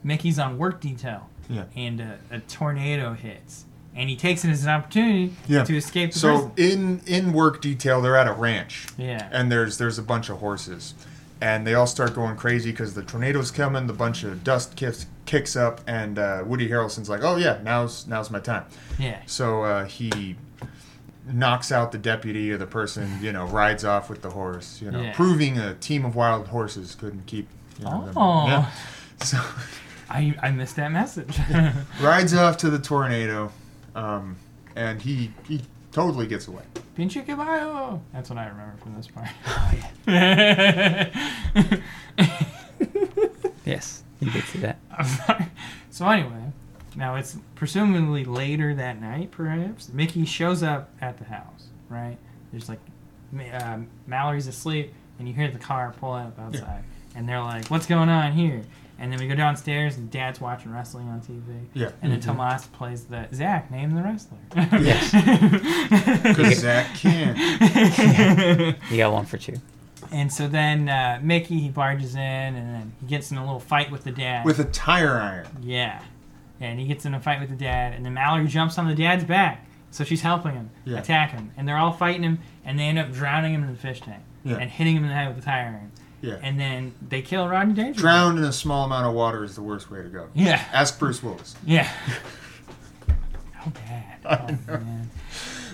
Mickey's 0.03 0.39
on 0.39 0.57
work 0.57 0.81
detail, 0.81 1.29
Yeah. 1.49 1.65
and 1.75 2.01
uh, 2.01 2.05
a 2.31 2.39
tornado 2.39 3.13
hits, 3.13 3.65
and 3.95 4.09
he 4.09 4.15
takes 4.15 4.43
it 4.43 4.49
as 4.49 4.63
an 4.63 4.69
opportunity 4.69 5.33
Yeah. 5.47 5.63
to 5.65 5.77
escape 5.77 6.13
the 6.13 6.19
So 6.19 6.49
prison. 6.49 7.01
in 7.07 7.25
in 7.27 7.33
work 7.33 7.61
detail, 7.61 8.01
they're 8.01 8.17
at 8.17 8.27
a 8.27 8.33
ranch, 8.33 8.87
Yeah. 8.97 9.27
and 9.31 9.51
there's 9.51 9.77
there's 9.77 9.99
a 9.99 10.03
bunch 10.03 10.29
of 10.29 10.39
horses, 10.39 10.95
and 11.39 11.67
they 11.67 11.75
all 11.75 11.85
start 11.87 12.15
going 12.15 12.35
crazy 12.37 12.71
because 12.71 12.95
the 12.95 13.03
tornado's 13.03 13.51
coming. 13.51 13.85
The 13.85 13.93
bunch 13.93 14.23
of 14.23 14.43
dust 14.43 14.75
kicks 14.75 15.05
kicks 15.27 15.55
up, 15.55 15.81
and 15.85 16.17
uh, 16.17 16.43
Woody 16.43 16.69
Harrelson's 16.69 17.07
like, 17.09 17.21
"Oh 17.23 17.35
yeah, 17.35 17.59
now's 17.63 18.07
now's 18.07 18.31
my 18.31 18.39
time." 18.39 18.63
Yeah. 18.97 19.19
So 19.27 19.63
uh, 19.63 19.85
he 19.85 20.37
knocks 21.31 21.71
out 21.71 21.91
the 21.91 21.97
deputy 21.97 22.51
or 22.51 22.57
the 22.57 22.67
person, 22.67 23.19
you 23.21 23.31
know, 23.31 23.45
rides 23.45 23.83
off 23.83 24.09
with 24.09 24.21
the 24.21 24.29
horse, 24.31 24.81
you 24.81 24.91
know, 24.91 25.01
Yeah. 25.01 25.13
proving 25.13 25.57
a 25.57 25.73
team 25.75 26.05
of 26.05 26.15
wild 26.15 26.47
horses 26.49 26.95
couldn't 26.95 27.25
keep. 27.25 27.47
You 27.79 27.85
know, 27.85 28.05
them- 28.05 28.13
Oh. 28.17 28.47
yeah. 28.47 28.69
So 29.23 29.39
I, 30.09 30.35
I 30.41 30.51
missed 30.51 30.75
that 30.75 30.91
message. 30.91 31.37
rides 32.01 32.33
off 32.33 32.57
to 32.57 32.69
the 32.69 32.79
tornado, 32.79 33.51
um, 33.95 34.35
and 34.75 35.01
he 35.01 35.31
he 35.47 35.61
totally 35.91 36.27
gets 36.27 36.47
away. 36.47 36.63
Pinche 36.97 37.25
caballo. 37.25 38.01
That's 38.13 38.29
what 38.29 38.37
I 38.39 38.47
remember 38.47 38.77
from 38.81 38.95
this 38.95 39.07
part. 39.07 39.27
Oh, 39.47 39.73
yeah. 40.07 41.09
Yes. 43.65 44.03
You 44.19 44.29
did 44.29 44.43
see 44.45 44.59
that. 44.59 44.77
so 45.89 46.07
anyway, 46.07 46.51
now 46.95 47.15
it's 47.15 47.37
presumably 47.55 48.23
later 48.25 48.73
that 48.75 49.01
night, 49.01 49.31
perhaps. 49.31 49.89
Mickey 49.89 50.25
shows 50.25 50.63
up 50.63 50.89
at 51.01 51.17
the 51.17 51.25
house, 51.25 51.67
right? 51.89 52.17
There's 52.51 52.69
like 52.69 52.79
Ma- 53.31 53.43
um, 53.61 53.87
Mallory's 54.07 54.47
asleep, 54.47 54.93
and 55.19 55.27
you 55.27 55.33
hear 55.33 55.49
the 55.51 55.59
car 55.59 55.93
pull 55.99 56.13
up 56.13 56.37
outside, 56.39 56.83
and 57.15 57.27
they're 57.27 57.41
like, 57.41 57.67
"What's 57.67 57.85
going 57.85 58.09
on 58.09 58.31
here?" 58.33 58.61
And 58.97 59.11
then 59.11 59.19
we 59.19 59.27
go 59.27 59.35
downstairs, 59.35 59.97
and 59.97 60.09
Dad's 60.09 60.39
watching 60.39 60.71
wrestling 60.71 61.09
on 61.09 61.19
TV. 61.19 61.65
Yeah. 61.73 61.89
And 62.01 62.13
then 62.13 62.21
Mhm. 62.21 62.25
Tomas 62.27 62.65
plays 62.67 63.03
the 63.03 63.27
Zach, 63.33 63.69
name 63.69 63.93
the 63.93 64.01
wrestler. 64.01 64.37
Yes. 64.55 65.11
Because 66.23 66.59
Zach 66.59 66.95
can. 66.95 67.35
You 68.89 68.97
got 68.97 69.11
one 69.13 69.25
for 69.25 69.37
two. 69.37 69.55
And 70.11 70.31
so 70.31 70.47
then 70.47 70.87
uh, 70.87 71.19
Mickey 71.21 71.59
he 71.59 71.69
barges 71.69 72.15
in, 72.15 72.21
and 72.21 72.55
then 72.73 72.93
he 73.01 73.07
gets 73.07 73.31
in 73.31 73.37
a 73.37 73.43
little 73.43 73.59
fight 73.59 73.91
with 73.91 74.03
the 74.05 74.11
dad. 74.11 74.45
With 74.45 74.59
a 74.59 74.63
tire 74.65 75.17
iron. 75.19 75.47
yeah, 75.61 76.01
and 76.59 76.79
he 76.79 76.87
gets 76.87 77.05
in 77.05 77.13
a 77.13 77.19
fight 77.19 77.39
with 77.39 77.49
the 77.49 77.55
dad, 77.55 77.93
and 77.93 78.05
then 78.05 78.13
Mallory 78.13 78.47
jumps 78.47 78.77
on 78.77 78.87
the 78.87 78.95
dad's 78.95 79.23
back, 79.23 79.65
so 79.91 80.03
she's 80.03 80.21
helping 80.21 80.53
him 80.53 80.69
Yeah. 80.85 80.99
attack 80.99 81.31
him, 81.31 81.51
and 81.57 81.67
they're 81.67 81.77
all 81.77 81.91
fighting 81.91 82.23
him, 82.23 82.39
and 82.63 82.77
they 82.79 82.83
end 82.83 82.99
up 82.99 83.11
drowning 83.11 83.53
him 83.53 83.63
in 83.63 83.71
the 83.71 83.77
fish 83.77 84.01
tank 84.01 84.23
Yeah. 84.43 84.57
and 84.57 84.69
hitting 84.69 84.95
him 84.95 85.03
in 85.03 85.09
the 85.09 85.15
head 85.15 85.27
with 85.27 85.37
the 85.37 85.43
tire 85.43 85.67
iron, 85.79 85.91
Yeah. 86.21 86.35
and 86.41 86.59
then 86.59 86.93
they 87.07 87.21
kill 87.21 87.47
Rodney 87.47 87.73
Dangerfield. 87.73 87.97
Drowned 88.01 88.37
in 88.39 88.45
a 88.45 88.51
small 88.53 88.85
amount 88.85 89.05
of 89.07 89.13
water 89.13 89.43
is 89.43 89.55
the 89.55 89.61
worst 89.61 89.89
way 89.91 90.01
to 90.01 90.09
go. 90.09 90.27
Yeah, 90.33 90.61
Ask 90.73 90.97
Bruce 90.99 91.21
Willis. 91.23 91.55
yeah. 91.65 91.89
How 93.53 93.71
bad. 93.71 94.59
Oh, 94.67 94.71
man. 94.73 95.09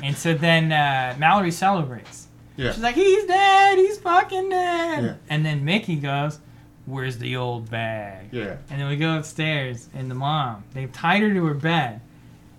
And 0.04 0.16
so 0.16 0.34
then 0.34 0.72
uh, 0.72 1.16
Mallory 1.20 1.52
celebrates. 1.52 2.28
Yeah. 2.58 2.72
She's 2.72 2.82
like, 2.84 2.96
he's 2.96 3.26
dead. 3.26 3.78
He's 3.78 3.98
fucking 4.00 4.50
dead. 4.50 5.04
Yeah. 5.04 5.14
And 5.30 5.46
then 5.46 5.64
Mickey 5.66 5.96
goes, 5.96 6.40
where's 6.86 7.18
the 7.18 7.36
old 7.36 7.70
bag? 7.70 8.30
Yeah. 8.32 8.58
And 8.70 8.82
then 8.82 8.88
we 8.90 8.98
go 8.98 9.18
upstairs, 9.18 9.88
and 9.94 10.10
the 10.10 10.16
mom, 10.16 10.64
they've 10.74 10.92
tied 10.92 11.22
her 11.22 11.34
to 11.34 11.46
her 11.46 11.54
bed, 11.54 12.02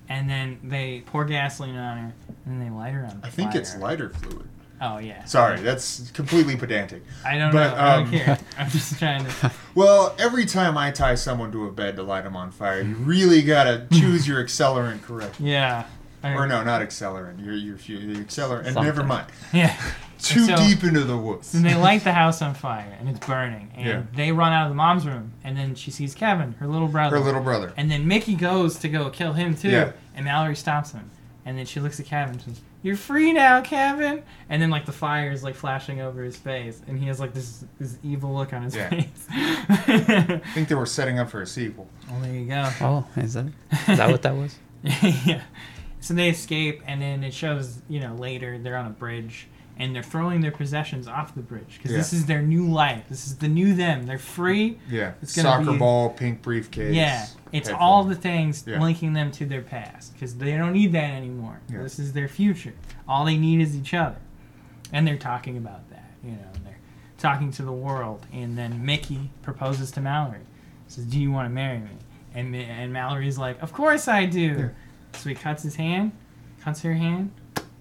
and 0.09 0.29
then 0.29 0.59
they 0.63 1.03
pour 1.07 1.25
gasoline 1.25 1.77
on 1.77 1.99
her, 1.99 2.15
and 2.47 2.61
then 2.61 2.69
they 2.69 2.75
light 2.75 2.93
her 2.93 3.05
on 3.05 3.11
fire. 3.11 3.21
I 3.25 3.31
think 3.31 3.55
it's 3.55 3.77
lighter 3.77 4.11
fluid. 4.11 4.49
Oh, 4.85 4.99
yeah. 4.99 5.25
Sorry, 5.27 5.61
that's 5.61 6.11
completely 6.11 6.57
pedantic. 6.57 7.05
I 7.25 7.39
don't 7.39 7.53
but, 7.53 7.71
know. 7.71 7.81
I 7.81 7.97
don't 7.97 8.07
um, 8.07 8.11
care. 8.11 8.39
I'm 8.59 8.69
just 8.69 8.99
trying 8.99 9.25
to. 9.25 9.53
Well, 9.75 10.15
every 10.19 10.45
time 10.45 10.77
I 10.77 10.91
tie 10.91 11.15
someone 11.15 11.51
to 11.53 11.67
a 11.67 11.73
bed 11.73 11.97
to 11.97 12.03
light 12.03 12.25
them 12.25 12.37
on 12.37 12.51
fire, 12.51 12.83
you 12.83 12.95
really 12.97 13.41
gotta 13.41 13.87
choose 13.91 14.29
your 14.29 14.45
accelerant 14.45 15.03
correctly. 15.03 15.51
Yeah. 15.51 15.87
I- 16.23 16.35
Or 16.35 16.47
no, 16.47 16.63
not 16.63 16.83
accelerant. 16.83 17.45
Your 17.45 17.55
your, 17.55 17.77
fu- 17.79 17.93
your 17.95 18.17
accelerant. 18.17 18.67
And 18.67 18.77
never 18.77 19.03
mind. 19.05 19.27
Yeah. 19.53 19.77
Too 20.23 20.47
so- 20.47 20.55
deep 20.57 20.85
into 20.85 21.01
the 21.03 21.17
woods. 21.17 21.53
And 21.55 21.65
they 21.65 21.75
light 21.75 22.05
the 22.05 22.13
house 22.13 22.43
on 22.43 22.55
fire, 22.55 22.97
and 23.01 23.09
it's 23.09 23.19
burning. 23.27 23.71
And 23.75 23.87
Yeah. 23.87 24.03
they 24.15 24.31
run 24.31 24.53
out 24.53 24.65
of 24.67 24.69
the 24.71 24.77
mom's 24.77 25.05
room, 25.05 25.33
and 25.43 25.57
then 25.57 25.75
she 25.75 25.91
sees 25.91 26.15
Kevin, 26.15 26.53
her 26.61 26.67
little 26.69 26.87
brother. 26.87 27.17
Her 27.19 27.25
little 27.25 27.43
brother. 27.43 27.73
And 27.77 27.91
then 27.91 28.07
Mickey 28.07 28.37
goes 28.37 28.79
to 28.81 28.89
go 28.89 29.11
kill 29.11 29.33
him 29.33 29.57
too, 29.57 29.71
Yeah. 29.71 29.93
and 30.15 30.25
Mallory 30.25 30.55
stops 30.55 30.93
him. 30.93 31.11
And 31.45 31.59
then 31.59 31.67
she 31.67 31.81
looks 31.81 31.99
at 31.99 32.07
Kevin 32.07 32.35
and 32.35 32.41
says, 32.43 32.61
"You're 32.85 32.95
free 32.97 33.33
now, 33.33 33.63
Kevin." 33.63 34.23
And 34.49 34.63
then 34.63 34.71
like 34.71 34.87
the 34.87 34.93
fire 34.93 35.33
is 35.33 35.43
like 35.43 35.57
flashing 35.57 36.01
over 36.01 36.23
his 36.23 36.37
face, 36.37 36.81
and 36.87 37.01
he 37.01 37.07
has 37.09 37.19
like 37.19 37.35
this 37.35 37.65
this 37.81 37.99
evil 38.05 38.33
look 38.33 38.53
on 38.53 38.63
his 38.63 38.77
Yeah. 38.77 38.91
face. 38.91 39.27
I 39.29 40.41
think 40.55 40.69
they 40.69 40.77
were 40.77 40.87
setting 40.87 41.19
up 41.19 41.31
for 41.31 41.43
a 41.43 41.47
sequel. 41.49 41.89
well, 42.09 42.21
there 42.21 42.33
you 42.33 42.47
go. 42.47 42.69
Oh, 42.81 43.07
is 43.17 43.35
that 43.35 43.47
is 43.89 43.99
that 43.99 44.09
what 44.09 44.23
that 44.23 44.37
was? 44.37 44.55
yeah. 44.85 45.43
So 46.03 46.12
they 46.12 46.29
escape, 46.29 46.83
and 46.87 47.01
then 47.01 47.25
it 47.25 47.33
shows 47.33 47.81
you 47.88 48.01
know 48.01 48.15
later 48.15 48.59
they're 48.59 48.77
on 48.77 48.87
a 48.87 48.91
bridge 48.91 49.49
and 49.79 49.97
they're 49.97 50.03
throwing 50.03 50.43
their 50.43 50.51
possessions 50.53 51.09
off 51.09 51.35
the 51.35 51.41
bridge 51.41 51.79
because 51.79 51.93
this 51.93 52.12
is 52.12 52.27
their 52.27 52.43
new 52.43 52.69
life. 52.71 53.05
This 53.09 53.27
is 53.27 53.37
the 53.38 53.49
new 53.49 53.75
them. 53.75 54.05
They're 54.05 54.19
free. 54.19 54.79
Yeah. 54.91 55.12
It's 55.23 55.35
gonna 55.35 55.49
Soccer 55.49 55.73
be- 55.73 55.79
ball, 55.79 56.11
pink 56.11 56.43
briefcase. 56.43 56.95
Yeah, 56.95 57.25
it's 57.53 57.69
headphone. 57.69 57.83
all 57.83 58.05
the 58.05 58.15
things 58.15 58.65
Yeah. 58.67 58.79
linking 58.81 59.15
them 59.15 59.31
to 59.33 59.47
their 59.47 59.62
past 59.62 60.12
because 60.12 60.35
they 60.37 60.59
don't 60.59 60.75
need 60.75 60.93
that 60.93 61.15
anymore. 61.15 61.61
Yeah. 61.71 61.83
This 61.83 61.99
is 61.99 62.12
their 62.12 62.29
future. 62.29 62.75
All 63.09 63.25
they 63.25 63.38
need 63.38 63.61
is 63.62 63.75
each 63.75 63.95
other, 63.95 64.19
and 64.93 65.07
they're 65.09 65.17
talking 65.17 65.57
about 65.57 65.88
that. 65.88 66.11
You 66.23 66.33
know, 66.33 66.49
and 66.55 66.67
they're 66.67 66.79
talking 67.17 67.51
to 67.53 67.62
the 67.62 67.73
world. 67.73 68.27
And 68.31 68.59
then 68.59 68.85
Mickey 68.85 69.31
proposes 69.41 69.91
to 69.93 70.01
Mallory. 70.03 70.41
Says, 70.87 71.07
"Do 71.07 71.19
you 71.19 71.33
want 71.33 71.47
to 71.47 71.51
marry 71.51 71.79
me?" 71.79 71.91
And 72.35 72.55
and 72.55 72.93
Mallory's 72.93 73.38
like, 73.38 73.61
"Of 73.62 73.73
course 73.73 74.07
I 74.07 74.27
do." 74.27 74.71
So 75.14 75.29
he 75.29 75.35
cuts 75.35 75.62
his 75.62 75.77
hand, 75.77 76.12
cuts 76.62 76.83
her 76.83 76.94
hand, 76.94 77.31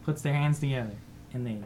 puts 0.03 0.21
their 0.21 0.33
hands 0.33 0.59
together, 0.59 0.95
and 1.33 1.45
they 1.45 1.57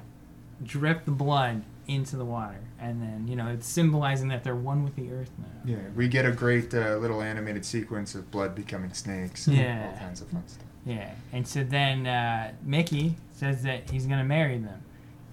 drip 0.64 1.06
the 1.06 1.12
blood 1.12 1.64
into 1.88 2.16
the 2.16 2.26
water. 2.26 2.60
And 2.80 3.02
then 3.02 3.28
you 3.28 3.36
know 3.36 3.48
it's 3.48 3.68
symbolizing 3.68 4.28
that 4.30 4.44
they're 4.44 4.56
one 4.56 4.84
with 4.84 4.96
the 4.96 5.12
earth 5.12 5.32
now. 5.38 5.46
Yeah, 5.74 5.78
we 5.96 6.08
get 6.08 6.26
a 6.26 6.32
great 6.32 6.74
uh, 6.74 6.98
little 6.98 7.22
animated 7.22 7.66
sequence 7.66 8.16
of 8.16 8.30
blood 8.32 8.56
becoming 8.56 8.94
snakes 8.94 9.48
and 9.48 9.58
Yeah. 9.58 9.92
all 9.92 10.00
kinds 10.00 10.22
of 10.22 10.28
fun 10.28 10.44
stuff. 10.48 10.64
Yeah, 10.86 11.12
and 11.34 11.48
so 11.48 11.64
then 11.64 12.06
uh, 12.06 12.52
Mickey 12.64 13.16
says 13.32 13.64
that 13.64 13.90
he's 13.90 14.06
gonna 14.06 14.24
marry 14.24 14.58
them, 14.60 14.82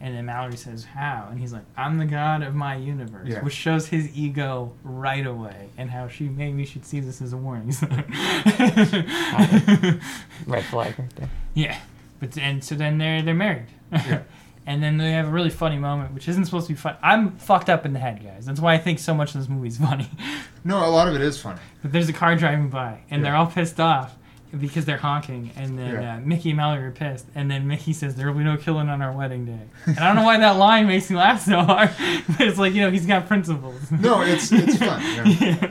and 0.03 0.15
then 0.15 0.27
Mallory 0.27 0.57
says, 0.59 0.85
"How?" 0.85 1.29
And 1.31 1.39
he's 1.41 1.53
like, 1.55 1.63
"I'm 1.77 1.97
the 1.97 2.05
god 2.05 2.43
of 2.43 2.55
my 2.55 2.75
universe," 2.77 3.29
Yeah. 3.29 3.41
which 3.43 3.55
shows 3.55 3.87
his 3.87 4.15
ego 4.15 4.73
right 4.83 5.25
away, 5.27 5.71
and 5.79 5.89
how 5.91 6.09
she 6.09 6.25
maybe 6.29 6.67
should 6.67 6.85
see 6.85 7.01
this 7.01 7.23
as 7.23 7.33
a 7.33 7.37
warning 7.39 7.73
sign. 7.73 8.05
Red 10.47 10.65
flag 10.65 10.99
right 10.99 11.17
there. 11.17 11.31
yeah, 11.55 11.79
but 12.21 12.37
and 12.37 12.63
so 12.63 12.75
then 12.75 12.99
they're 12.99 13.23
they're 13.23 13.35
married. 13.35 13.69
Yeah. 13.93 14.23
And 14.65 14.81
then 14.81 14.97
they 14.97 15.11
have 15.11 15.27
a 15.27 15.31
really 15.33 15.51
funny 15.51 15.77
moment, 15.77 16.15
which 16.15 16.29
isn't 16.29 16.45
supposed 16.45 16.69
to 16.69 16.73
be 16.75 16.77
fun. 16.79 16.95
I'm 17.03 17.33
fucked 17.37 17.69
up 17.69 17.85
in 17.85 17.95
the 17.95 17.99
head, 17.99 18.23
guys. 18.23 18.47
That's 18.47 18.61
why 18.61 18.75
I 18.75 18.79
think 18.79 19.01
so 19.01 19.13
much 19.13 19.35
of 19.35 19.41
this 19.41 19.49
movie 19.49 19.67
is 19.67 19.79
funny. 19.79 20.09
No, 20.63 20.87
a 20.87 20.87
lot 20.87 21.09
of 21.09 21.17
it 21.17 21.21
is 21.21 21.37
funny. 21.37 21.59
But 21.83 21.91
there's 21.91 22.09
a 22.09 22.13
car 22.13 22.37
driving 22.37 22.69
by, 22.69 23.01
and 23.11 23.25
they're 23.25 23.35
all 23.35 23.49
pissed 23.49 23.81
off 23.81 24.17
because 24.59 24.85
they're 24.85 24.97
honking. 24.99 25.51
And 25.57 25.79
then 25.79 25.95
Yeah. 25.95 26.17
uh, 26.17 26.21
Mickey 26.21 26.51
and 26.51 26.57
Mallory 26.59 26.85
are 26.85 26.91
pissed. 26.91 27.27
And 27.35 27.51
then 27.51 27.67
Mickey 27.67 27.93
says, 27.93 28.15
"There 28.17 28.27
will 28.31 28.39
be 28.39 28.45
no 28.45 28.57
killing 28.57 28.89
on 28.89 29.01
our 29.03 29.13
wedding 29.13 29.45
day." 29.47 29.61
And 29.87 29.99
I 29.99 30.07
don't 30.07 30.17
know 30.17 30.25
why 30.25 30.39
that 30.39 30.57
line 30.57 30.87
makes 30.87 31.09
me 31.11 31.17
laugh 31.17 31.41
so 31.43 31.61
hard, 31.61 31.91
but 32.29 32.41
it's 32.47 32.59
like 32.59 32.75
you 32.75 32.81
know 32.83 32.91
he's 32.91 33.07
got 33.07 33.27
principles. 33.27 33.91
No, 33.91 34.23
it's 34.23 34.51
it's 34.53 34.77
fun. 34.79 35.03
Yeah. 35.27 35.71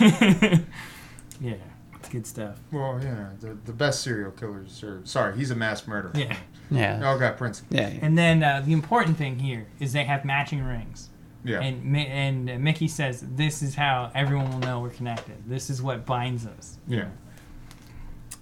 yeah. 0.00 0.58
yeah, 1.40 1.54
it's 1.94 2.08
good 2.08 2.26
stuff. 2.26 2.58
Well, 2.72 3.00
yeah, 3.02 3.30
the, 3.40 3.56
the 3.64 3.72
best 3.72 4.02
serial 4.02 4.30
killers 4.32 4.82
are 4.82 5.00
sorry, 5.04 5.36
he's 5.36 5.50
a 5.50 5.56
mass 5.56 5.86
murderer. 5.86 6.12
Yeah. 6.14 6.36
They 6.70 6.80
Yeah. 6.80 7.02
all 7.04 7.18
got 7.18 7.36
principles. 7.36 7.72
Yeah. 7.76 7.88
yeah. 7.88 7.98
And 8.02 8.16
then 8.16 8.42
uh, 8.42 8.62
the 8.64 8.72
important 8.72 9.16
thing 9.16 9.38
here 9.38 9.66
is 9.80 9.92
they 9.92 10.04
have 10.04 10.24
matching 10.24 10.62
rings. 10.62 11.08
Yeah. 11.42 11.60
And 11.60 11.96
and 11.96 12.50
uh, 12.50 12.58
Mickey 12.58 12.86
says, 12.86 13.24
"This 13.34 13.62
is 13.62 13.74
how 13.74 14.10
everyone 14.14 14.50
will 14.50 14.58
know 14.58 14.80
we're 14.80 14.90
connected. 14.90 15.36
This 15.46 15.70
is 15.70 15.80
what 15.80 16.04
binds 16.04 16.46
us." 16.46 16.76
Yeah. 16.86 17.06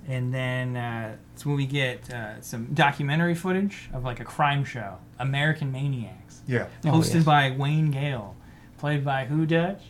And 0.08 0.32
then 0.32 0.74
uh, 0.74 1.16
it's 1.34 1.44
when 1.44 1.54
we 1.56 1.66
get 1.66 2.12
uh, 2.12 2.40
some 2.40 2.72
documentary 2.72 3.34
footage 3.34 3.90
of 3.92 4.04
like 4.04 4.20
a 4.20 4.24
crime 4.24 4.64
show, 4.64 4.96
American 5.18 5.70
Maniacs, 5.70 6.40
Yeah. 6.46 6.66
Oh, 6.86 6.92
hosted 6.92 7.16
yes. 7.16 7.24
by 7.24 7.50
Wayne 7.50 7.90
Gale, 7.90 8.34
played 8.78 9.04
by 9.04 9.26
who, 9.26 9.44
Dutch? 9.44 9.82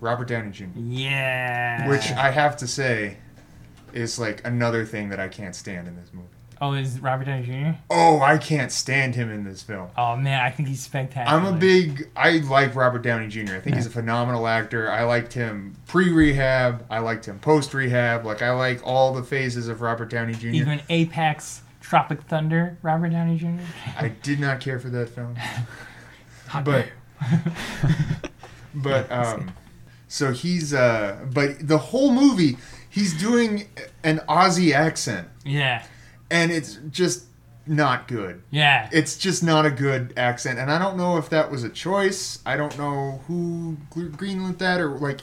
Robert 0.00 0.28
Downey 0.28 0.50
Jr. 0.50 0.64
Yeah. 0.76 1.88
Which 1.88 2.10
I 2.12 2.30
have 2.30 2.56
to 2.58 2.66
say 2.66 3.18
is 3.92 4.18
like 4.18 4.46
another 4.46 4.86
thing 4.86 5.10
that 5.10 5.20
I 5.20 5.28
can't 5.28 5.54
stand 5.54 5.88
in 5.88 5.96
this 5.96 6.10
movie. 6.12 6.28
Oh 6.60 6.72
is 6.72 7.00
Robert 7.00 7.24
Downey 7.24 7.44
Jr. 7.44 7.78
Oh, 7.90 8.20
I 8.20 8.38
can't 8.38 8.72
stand 8.72 9.14
him 9.14 9.30
in 9.30 9.44
this 9.44 9.62
film. 9.62 9.88
Oh 9.96 10.16
man, 10.16 10.40
I 10.44 10.50
think 10.50 10.68
he's 10.68 10.82
spectacular. 10.82 11.38
I'm 11.38 11.54
a 11.54 11.56
big. 11.56 12.08
I 12.16 12.38
like 12.38 12.74
Robert 12.74 13.02
Downey 13.02 13.28
Jr. 13.28 13.54
I 13.54 13.60
think 13.60 13.76
he's 13.76 13.86
a 13.86 13.90
phenomenal 13.90 14.46
actor. 14.46 14.90
I 14.90 15.04
liked 15.04 15.32
him 15.32 15.76
pre 15.86 16.10
rehab. 16.10 16.84
I 16.90 16.98
liked 17.00 17.26
him 17.26 17.38
post 17.38 17.74
rehab. 17.74 18.24
Like 18.24 18.42
I 18.42 18.50
like 18.52 18.86
all 18.86 19.12
the 19.14 19.22
phases 19.22 19.68
of 19.68 19.80
Robert 19.80 20.10
Downey 20.10 20.34
Jr. 20.34 20.48
even 20.48 20.80
Apex, 20.88 21.62
Tropic 21.80 22.22
Thunder, 22.22 22.78
Robert 22.82 23.10
Downey 23.10 23.38
Jr. 23.38 23.62
I 23.96 24.08
did 24.08 24.40
not 24.40 24.60
care 24.60 24.78
for 24.78 24.88
that 24.90 25.08
film, 25.08 25.36
but 26.64 26.86
but 28.74 29.10
um, 29.10 29.52
so 30.08 30.32
he's 30.32 30.72
uh, 30.74 31.24
but 31.32 31.66
the 31.66 31.78
whole 31.78 32.12
movie 32.12 32.56
he's 32.88 33.18
doing 33.18 33.68
an 34.02 34.20
Aussie 34.28 34.72
accent, 34.72 35.28
yeah, 35.44 35.84
and 36.30 36.50
it's 36.52 36.78
just 36.90 37.24
not 37.66 38.08
good. 38.08 38.42
yeah. 38.50 38.88
It's 38.92 39.18
just 39.18 39.42
not 39.42 39.66
a 39.66 39.70
good 39.70 40.14
accent, 40.16 40.58
and 40.58 40.70
I 40.70 40.78
don't 40.78 40.96
know 40.96 41.18
if 41.18 41.28
that 41.30 41.50
was 41.50 41.64
a 41.64 41.68
choice. 41.68 42.38
I 42.46 42.56
don't 42.56 42.76
know 42.78 43.22
who 43.26 43.76
gr- 43.90 44.06
greenlit 44.06 44.58
that, 44.58 44.80
or 44.80 44.90
like, 44.90 45.20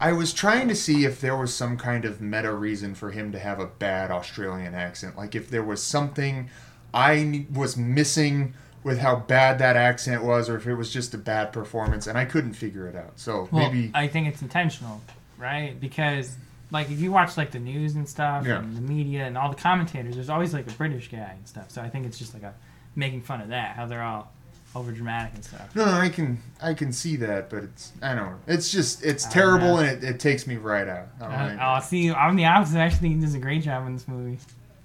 I 0.00 0.12
was 0.12 0.32
trying 0.32 0.66
to 0.68 0.74
see 0.74 1.04
if 1.04 1.20
there 1.20 1.36
was 1.36 1.54
some 1.54 1.76
kind 1.76 2.04
of 2.04 2.20
meta 2.20 2.52
reason 2.52 2.94
for 2.96 3.12
him 3.12 3.30
to 3.32 3.38
have 3.38 3.60
a 3.60 3.66
bad 3.66 4.10
Australian 4.10 4.74
accent, 4.74 5.16
like 5.16 5.34
if 5.36 5.48
there 5.50 5.62
was 5.62 5.82
something 5.82 6.50
I 6.92 7.46
was 7.52 7.76
missing 7.76 8.54
with 8.82 8.98
how 8.98 9.16
bad 9.16 9.58
that 9.60 9.76
accent 9.76 10.22
was, 10.24 10.48
or 10.48 10.56
if 10.56 10.66
it 10.66 10.74
was 10.74 10.92
just 10.92 11.14
a 11.14 11.18
bad 11.18 11.52
performance, 11.52 12.06
and 12.08 12.18
I 12.18 12.24
couldn't 12.24 12.54
figure 12.54 12.86
it 12.88 12.96
out. 12.96 13.12
So 13.20 13.48
Well, 13.52 13.70
maybe, 13.70 13.90
I 13.94 14.08
think 14.08 14.26
it's 14.26 14.42
intentional, 14.42 15.00
right? 15.38 15.78
Because 15.80 16.36
like 16.70 16.90
if 16.90 17.00
you 17.00 17.12
watch 17.12 17.36
like 17.36 17.50
the 17.50 17.58
news 17.58 17.94
and 17.94 18.08
stuff 18.08 18.46
Yeah. 18.46 18.58
and 18.58 18.76
the 18.76 18.80
media 18.80 19.24
and 19.26 19.36
all 19.38 19.48
the 19.50 19.56
commentators, 19.56 20.14
there's 20.14 20.30
always 20.30 20.52
like 20.54 20.66
a 20.68 20.72
British 20.72 21.10
guy 21.10 21.34
and 21.36 21.46
stuff. 21.46 21.70
So 21.70 21.82
I 21.82 21.88
think 21.88 22.06
it's 22.06 22.18
just 22.18 22.34
like 22.34 22.42
a 22.42 22.54
making 22.96 23.22
fun 23.22 23.40
of 23.40 23.48
that, 23.48 23.76
how 23.76 23.86
they're 23.86 24.02
all 24.02 24.32
over 24.76 24.90
dramatic 24.90 25.34
and 25.34 25.44
stuff. 25.44 25.74
no, 25.76 25.84
no, 25.84 25.92
I 25.92 26.08
can 26.08 26.38
I 26.60 26.74
can 26.74 26.92
see 26.92 27.14
that, 27.16 27.48
but 27.48 27.62
it's 27.64 27.92
I 28.02 28.14
don't 28.14 28.26
know, 28.26 28.38
it's 28.48 28.72
just 28.72 29.04
it's 29.04 29.24
terrible, 29.26 29.78
and 29.78 29.88
it, 29.88 30.02
it 30.04 30.18
takes 30.20 30.46
me 30.48 30.56
right 30.56 30.88
out. 30.88 31.08
I 31.20 31.48
don't 31.48 31.58
Uh, 31.60 31.78
oh, 31.78 31.84
see, 31.84 32.10
I'm 32.10 32.34
the 32.34 32.46
opposite. 32.46 32.78
I 32.78 32.82
actually 32.86 32.98
think 33.00 33.14
he 33.16 33.20
does 33.20 33.34
a 33.34 33.38
great 33.38 33.62
job 33.62 33.86
in 33.86 33.92
this 33.94 34.08
movie. 34.08 34.38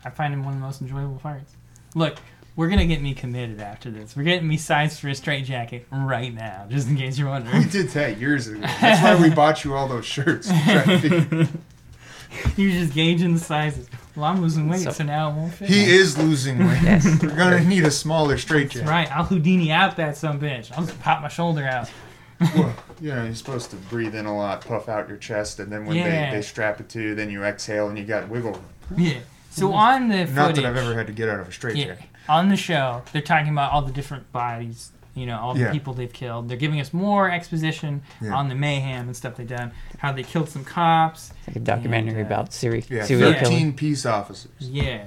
I 0.06 0.12
find 0.12 0.32
him 0.34 0.44
one 0.44 0.54
of 0.54 0.60
the 0.60 0.66
most 0.66 0.82
enjoyable 0.82 1.16
parts. 1.18 1.56
Look, 1.96 2.18
we're 2.56 2.70
gonna 2.70 2.86
get 2.86 3.02
me 3.02 3.14
committed 3.14 3.62
after 3.62 3.90
this. 3.90 4.16
We're 4.16 4.24
getting 4.24 4.48
me 4.48 4.58
sized 4.58 5.00
for 5.00 5.08
a 5.10 5.16
straight 5.16 5.46
jacket 5.46 5.88
right 5.92 6.34
now, 6.34 6.66
just 6.70 6.88
in 6.90 6.98
case 6.98 7.18
you're 7.18 7.30
wondering. 7.30 7.58
We 7.60 7.70
did 7.70 7.90
that 7.90 8.18
years 8.18 8.48
ago. 8.48 8.60
That's 8.62 9.02
why 9.02 9.16
we 9.22 9.30
bought 9.36 9.64
you 9.64 9.74
all 9.76 9.88
those 9.88 10.06
shirts. 10.06 10.48
Trying 10.48 10.84
to 10.86 11.00
figure- 11.00 11.48
You're 12.58 12.72
just 12.72 12.94
gauging 12.94 13.34
the 13.34 13.40
sizes. 13.40 13.88
Well, 14.16 14.26
I'm 14.26 14.42
losing 14.42 14.68
weight, 14.70 14.82
so, 14.82 14.92
So- 14.92 15.04
now 15.04 15.32
it 15.32 15.36
won't 15.36 15.54
fit. 15.54 15.70
He 15.70 15.84
is 15.86 16.18
losing 16.18 16.60
weight. 16.60 16.82
Yes. 16.84 17.06
We're 17.24 17.36
gonna 17.36 17.64
need 17.64 17.86
a 17.86 17.92
smaller 17.92 18.38
straight 18.38 18.64
That's 18.72 18.76
jacket. 18.82 18.90
right. 18.90 19.12
I'll 19.16 19.24
Houdini 19.26 19.72
out 19.72 19.96
that 19.98 20.18
some 20.18 20.40
bitch. 20.40 20.72
I'll 20.78 20.86
just 20.86 21.00
pop 21.00 21.22
my 21.22 21.28
shoulder 21.28 21.64
out. 21.64 21.90
Well, 22.56 22.74
you 23.02 23.10
know, 23.14 23.24
you're 23.24 23.36
supposed 23.36 23.70
to 23.72 23.76
breathe 23.78 24.16
in 24.16 24.26
a 24.26 24.36
lot, 24.36 24.62
puff 24.66 24.88
out 24.90 25.08
your 25.08 25.18
chest, 25.18 25.60
and 25.60 25.72
then 25.72 25.86
when 25.86 25.98
Yeah. 25.98 26.30
they, 26.32 26.38
they 26.38 26.42
strap 26.42 26.80
it 26.80 26.90
to 26.90 27.02
you, 27.02 27.16
then 27.16 27.30
you 27.30 27.44
exhale 27.44 27.88
and 27.90 27.98
you 27.98 28.04
got 28.06 28.28
wiggle. 28.30 28.62
Yeah. 28.98 29.20
So 29.60 29.74
on 29.74 30.08
the 30.10 30.26
footage, 30.26 30.36
Not 30.36 30.56
that 30.56 30.66
I've 30.66 30.78
ever 30.78 30.94
had 30.96 31.08
to 31.08 31.14
get 31.14 31.30
out 31.30 31.40
of 31.40 31.48
a 31.48 31.52
straight 31.52 31.76
yeah, 31.76 31.86
jacket. 31.86 32.06
on 32.28 32.50
the 32.50 32.56
show, 32.58 33.02
they're 33.12 33.22
talking 33.22 33.52
about 33.52 33.72
all 33.72 33.82
the 33.82 33.92
different 33.92 34.32
bodies. 34.32 34.92
You 35.16 35.26
know, 35.26 35.38
all 35.40 35.54
the 35.54 35.62
Yeah. 35.62 35.72
people 35.72 35.94
they've 35.94 36.14
killed. 36.14 36.48
They're 36.48 36.56
giving 36.56 36.80
us 36.80 36.94
more 36.94 37.30
exposition 37.30 38.04
Yeah. 38.22 38.34
on 38.36 38.48
the 38.48 38.56
mayhem 38.56 39.08
and 39.08 39.16
stuff 39.18 39.36
they've 39.36 39.46
done. 39.48 39.72
How 39.98 40.14
they 40.14 40.24
killed 40.24 40.48
some 40.50 40.64
cops. 40.64 41.34
Like 41.48 41.58
a 41.58 41.60
documentary 41.60 42.22
And, 42.22 42.32
uh, 42.32 42.36
about 42.36 42.54
serial 42.54 42.84
Yeah, 42.90 43.04
serial 43.04 43.32
Yeah. 43.32 43.40
13 43.40 43.58
killing. 43.58 43.74
peace 43.74 44.06
officers. 44.06 44.52
Yeah. 44.60 45.06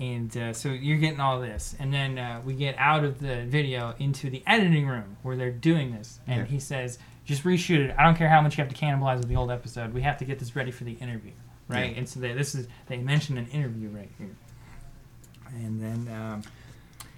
And 0.00 0.36
uh, 0.36 0.52
so 0.52 0.68
you're 0.68 0.98
getting 0.98 1.18
all 1.20 1.40
this, 1.40 1.74
and 1.80 1.92
then 1.94 2.18
uh, 2.18 2.40
we 2.44 2.54
get 2.54 2.76
out 2.78 3.02
of 3.04 3.18
the 3.20 3.44
video 3.46 3.94
into 3.98 4.30
the 4.30 4.42
editing 4.46 4.86
room 4.86 5.16
where 5.22 5.36
they're 5.36 5.50
doing 5.50 5.92
this, 5.92 6.20
and 6.26 6.40
Yeah. 6.42 6.44
he 6.46 6.60
says, 6.60 6.98
"Just 7.24 7.42
reshoot 7.42 7.78
it. 7.88 7.94
I 7.98 8.04
don't 8.04 8.14
care 8.16 8.28
how 8.28 8.40
much 8.40 8.56
you 8.58 8.62
have 8.64 8.72
to 8.72 8.78
cannibalize 8.78 9.18
with 9.18 9.28
the 9.28 9.34
old 9.36 9.50
episode. 9.50 9.92
We 9.94 10.02
have 10.02 10.16
to 10.18 10.24
get 10.24 10.38
this 10.38 10.54
ready 10.54 10.70
for 10.70 10.84
the 10.84 10.92
interview, 10.94 11.32
right?" 11.68 11.92
Yeah. 11.92 11.98
And 11.98 12.08
so 12.08 12.20
they, 12.20 12.32
this 12.32 12.54
is 12.54 12.66
they 12.86 12.96
mentioned 12.96 13.38
an 13.38 13.46
interview 13.48 13.88
right 13.90 14.10
here, 14.18 14.34
and 15.54 15.80
then 15.82 16.14
um, 16.14 16.42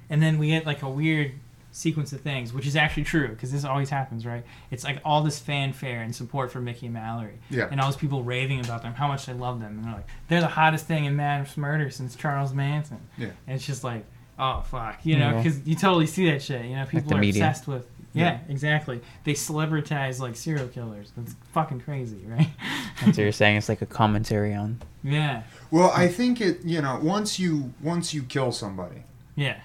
and 0.08 0.22
then 0.22 0.38
we 0.38 0.48
get 0.48 0.66
like 0.66 0.82
a 0.82 0.88
weird 0.90 1.32
sequence 1.72 2.12
of 2.12 2.20
things, 2.20 2.52
which 2.52 2.66
is 2.66 2.74
actually 2.74 3.04
true 3.04 3.28
because 3.28 3.52
this 3.52 3.64
always 3.64 3.88
happens, 3.90 4.26
right? 4.26 4.44
It's 4.72 4.82
like 4.82 5.00
all 5.04 5.22
this 5.22 5.38
fanfare 5.38 6.02
and 6.02 6.12
support 6.14 6.50
for 6.50 6.60
Mickey 6.60 6.86
and 6.86 6.94
Mallory, 6.94 7.38
Yeah. 7.48 7.68
and 7.70 7.80
all 7.80 7.86
those 7.86 7.96
people 7.96 8.24
raving 8.24 8.58
about 8.58 8.82
them, 8.82 8.92
how 8.92 9.06
much 9.06 9.26
they 9.26 9.34
love 9.34 9.60
them, 9.60 9.76
and 9.78 9.84
they're 9.84 9.92
like, 9.94 10.06
they're 10.26 10.40
the 10.40 10.48
hottest 10.48 10.86
thing 10.86 11.04
in 11.04 11.14
mass 11.14 11.56
murder 11.56 11.88
since 11.90 12.16
Charles 12.16 12.52
Manson. 12.52 12.98
Yeah. 13.16 13.28
And 13.46 13.54
it's 13.56 13.64
just 13.64 13.84
like, 13.84 14.04
oh 14.36 14.62
fuck, 14.62 14.98
you 15.06 15.16
know, 15.16 15.30
Yeah. 15.30 15.36
because 15.42 15.64
you 15.64 15.76
totally 15.76 16.06
see 16.08 16.28
that 16.30 16.42
shit. 16.42 16.64
You 16.64 16.74
know, 16.74 16.86
people 16.86 17.08
the 17.10 17.14
are 17.16 17.20
media. 17.20 17.44
obsessed 17.46 17.68
with. 17.68 17.86
Yeah, 18.12 18.40
exactly. 18.48 19.00
They 19.24 19.34
celebritize 19.34 20.18
like 20.18 20.36
serial 20.36 20.68
killers. 20.68 21.12
That's 21.16 21.34
fucking 21.52 21.80
crazy, 21.80 22.20
right? 22.26 22.48
That's 22.96 23.16
what 23.16 23.18
you're 23.18 23.32
saying. 23.32 23.56
It's 23.56 23.68
like 23.68 23.82
a 23.82 23.86
commentary 23.86 24.54
on. 24.54 24.80
yeah, 25.02 25.42
Well, 25.70 25.92
I 25.94 26.08
think 26.08 26.40
it. 26.40 26.64
You 26.64 26.82
know, 26.82 26.98
once 27.02 27.38
you 27.38 27.72
once 27.82 28.12
you 28.12 28.22
kill 28.22 28.52
somebody, 28.52 29.04
yeah, 29.36 29.60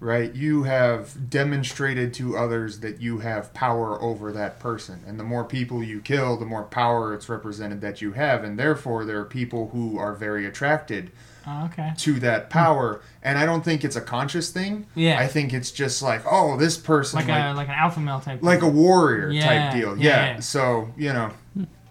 right? 0.00 0.32
You 0.34 0.62
have 0.62 1.28
demonstrated 1.28 2.14
to 2.14 2.36
others 2.36 2.80
that 2.80 3.00
you 3.00 3.18
have 3.18 3.52
power 3.52 4.00
over 4.00 4.30
that 4.32 4.60
person. 4.60 5.02
And 5.06 5.18
the 5.18 5.24
more 5.24 5.44
people 5.44 5.82
you 5.82 6.00
kill, 6.00 6.36
the 6.36 6.46
more 6.46 6.64
power 6.64 7.14
it's 7.14 7.28
represented 7.28 7.80
that 7.80 8.00
you 8.00 8.12
have. 8.12 8.44
And 8.44 8.58
therefore, 8.58 9.04
there 9.04 9.18
are 9.18 9.24
people 9.24 9.70
who 9.72 9.98
are 9.98 10.14
very 10.14 10.46
attracted 10.46 11.10
Oh, 11.50 11.64
okay. 11.66 11.92
to 11.96 12.20
that 12.20 12.50
power. 12.50 13.00
And 13.22 13.38
I 13.38 13.46
don't 13.46 13.64
think 13.64 13.84
it's 13.84 13.96
a 13.96 14.00
conscious 14.02 14.50
thing. 14.50 14.86
Yeah. 14.94 15.18
I 15.18 15.26
think 15.26 15.52
it's 15.54 15.70
just 15.70 16.02
like, 16.02 16.22
oh, 16.30 16.56
this 16.58 16.76
person, 16.76 17.18
Like, 17.18 17.28
like, 17.28 17.44
a 17.44 17.56
like 17.56 17.68
an 17.68 17.74
alpha 17.74 18.00
male 18.00 18.20
type. 18.20 18.42
like 18.42 18.62
a 18.62 18.68
warrior 18.68 19.30
Yeah, 19.30 19.46
type 19.46 19.72
deal. 19.80 19.96
yeah, 19.96 20.04
Yeah. 20.04 20.26
yeah. 20.34 20.40
So, 20.40 20.90
you 20.96 21.12
know, 21.12 21.30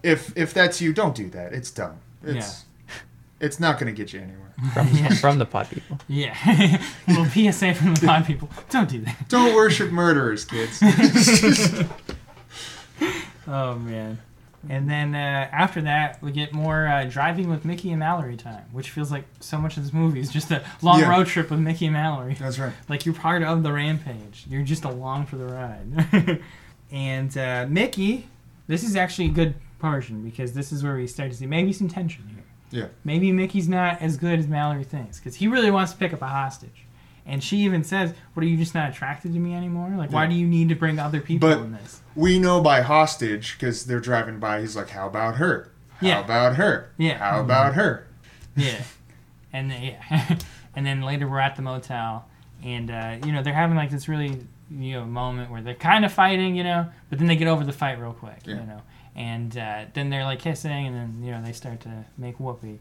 if 0.02 0.32
if 0.36 0.54
that's 0.54 0.80
you, 0.80 0.92
don't 0.92 1.14
do 1.14 1.28
that. 1.30 1.52
It's 1.52 1.70
dumb. 1.72 1.96
It's 2.22 2.64
it's 3.40 3.58
not 3.60 3.78
going 3.78 3.92
to 3.92 3.96
get 3.96 4.12
you 4.12 4.20
anywhere. 4.20 4.44
From, 4.74 4.88
Yeah. 4.92 5.08
from 5.14 5.38
the 5.38 5.46
pod 5.46 5.68
people. 5.70 5.98
Yeah. 6.08 6.34
little 7.06 7.26
PSA 7.26 7.74
from 7.74 7.94
the 7.94 8.06
pod 8.06 8.26
people. 8.26 8.48
Don't 8.70 8.88
do 8.88 9.00
that. 9.02 9.28
Don't 9.28 9.54
worship 9.54 9.90
murderers, 9.92 10.44
kids. 10.44 10.82
Oh 13.46 13.76
man. 13.76 14.18
And 14.68 14.90
then 14.90 15.14
uh, 15.14 15.48
after 15.52 15.80
that, 15.82 16.20
we 16.22 16.32
get 16.32 16.52
more 16.52 16.86
uh, 16.88 17.04
driving 17.04 17.48
with 17.48 17.64
Mickey 17.64 17.90
and 17.90 18.00
Mallory 18.00 18.36
time, 18.36 18.64
which 18.72 18.90
feels 18.90 19.12
like 19.12 19.24
so 19.40 19.58
much 19.58 19.76
of 19.76 19.84
this 19.84 19.92
movie 19.92 20.18
is 20.20 20.30
just 20.30 20.50
a 20.50 20.64
long 20.82 21.00
Yeah. 21.00 21.10
road 21.10 21.26
trip 21.28 21.50
with 21.50 21.60
Mickey 21.60 21.86
and 21.86 21.92
Mallory. 21.94 22.34
that's 22.34 22.58
right. 22.58 22.72
Like 22.88 23.06
you're 23.06 23.14
part 23.14 23.42
of 23.44 23.62
the 23.62 23.72
rampage. 23.72 24.46
You're 24.48 24.64
just 24.64 24.84
along 24.84 25.26
for 25.26 25.36
the 25.36 25.46
ride. 25.46 26.42
and 26.90 27.36
uh, 27.38 27.66
Mickey, 27.68 28.26
this 28.66 28.82
is 28.82 28.96
actually 28.96 29.26
a 29.26 29.32
good 29.32 29.54
portion 29.78 30.22
because 30.24 30.52
this 30.54 30.72
is 30.72 30.82
where 30.82 30.96
we 30.96 31.06
start 31.06 31.30
to 31.30 31.36
see 31.36 31.46
maybe 31.46 31.72
some 31.72 31.88
tension 31.88 32.24
here. 32.34 32.44
Yeah. 32.70 32.88
Maybe 33.04 33.30
Mickey's 33.32 33.68
not 33.68 34.02
as 34.02 34.16
good 34.16 34.38
as 34.40 34.48
Mallory 34.48 34.84
thinks 34.84 35.18
because 35.18 35.36
he 35.36 35.46
really 35.48 35.70
wants 35.70 35.92
to 35.92 35.98
pick 35.98 36.12
up 36.12 36.20
a 36.22 36.26
hostage. 36.26 36.84
And 37.28 37.44
she 37.44 37.58
even 37.58 37.84
says, 37.84 38.14
"What 38.34 38.42
are 38.42 38.46
you 38.48 38.56
just 38.56 38.74
not 38.74 38.88
attracted 38.90 39.34
to 39.34 39.38
me 39.38 39.54
anymore? 39.54 39.90
Like, 39.96 40.10
why 40.10 40.26
do 40.26 40.34
you 40.34 40.46
need 40.46 40.70
to 40.70 40.74
bring 40.74 40.98
other 40.98 41.20
people 41.20 41.48
But- 41.48 41.58
in 41.58 41.72
this?" 41.72 42.00
We 42.16 42.38
know 42.40 42.60
by 42.60 42.80
hostage 42.80 43.52
because 43.52 43.84
they're 43.84 44.00
driving 44.00 44.38
by. 44.40 44.60
He's 44.60 44.74
like, 44.74 44.88
"How 44.90 45.06
about 45.06 45.36
her? 45.36 45.70
How 46.00 46.06
Yeah. 46.06 46.18
about 46.24 46.56
her? 46.56 46.90
Yeah. 46.96 47.18
How 47.18 47.40
about 47.40 47.74
her?" 47.74 48.06
Yeah, 48.56 48.82
and 49.52 49.70
then, 49.70 49.82
yeah, 49.82 50.36
and 50.74 50.84
then 50.84 51.02
later 51.02 51.28
we're 51.28 51.38
at 51.38 51.54
the 51.54 51.62
motel, 51.62 52.26
and 52.64 52.90
uh, 52.90 53.16
you 53.24 53.30
know 53.30 53.42
they're 53.42 53.54
having 53.54 53.76
like 53.76 53.90
this 53.90 54.08
really 54.08 54.40
you 54.70 54.92
know 54.94 55.04
moment 55.04 55.50
where 55.50 55.62
they're 55.62 55.74
kind 55.74 56.04
of 56.04 56.12
fighting, 56.12 56.56
you 56.56 56.64
know, 56.64 56.86
but 57.10 57.18
then 57.18 57.28
they 57.28 57.36
get 57.36 57.46
over 57.46 57.62
the 57.62 57.72
fight 57.72 58.00
real 58.00 58.12
quick, 58.14 58.40
Yeah. 58.44 58.54
you 58.60 58.66
know, 58.66 58.82
and 59.14 59.56
uh, 59.56 59.84
then 59.94 60.10
they're 60.10 60.24
like 60.24 60.40
kissing, 60.40 60.86
and 60.88 60.96
then 60.96 61.22
you 61.22 61.30
know 61.30 61.40
they 61.42 61.52
start 61.52 61.80
to 61.80 62.04
make 62.16 62.40
whoopee. 62.40 62.80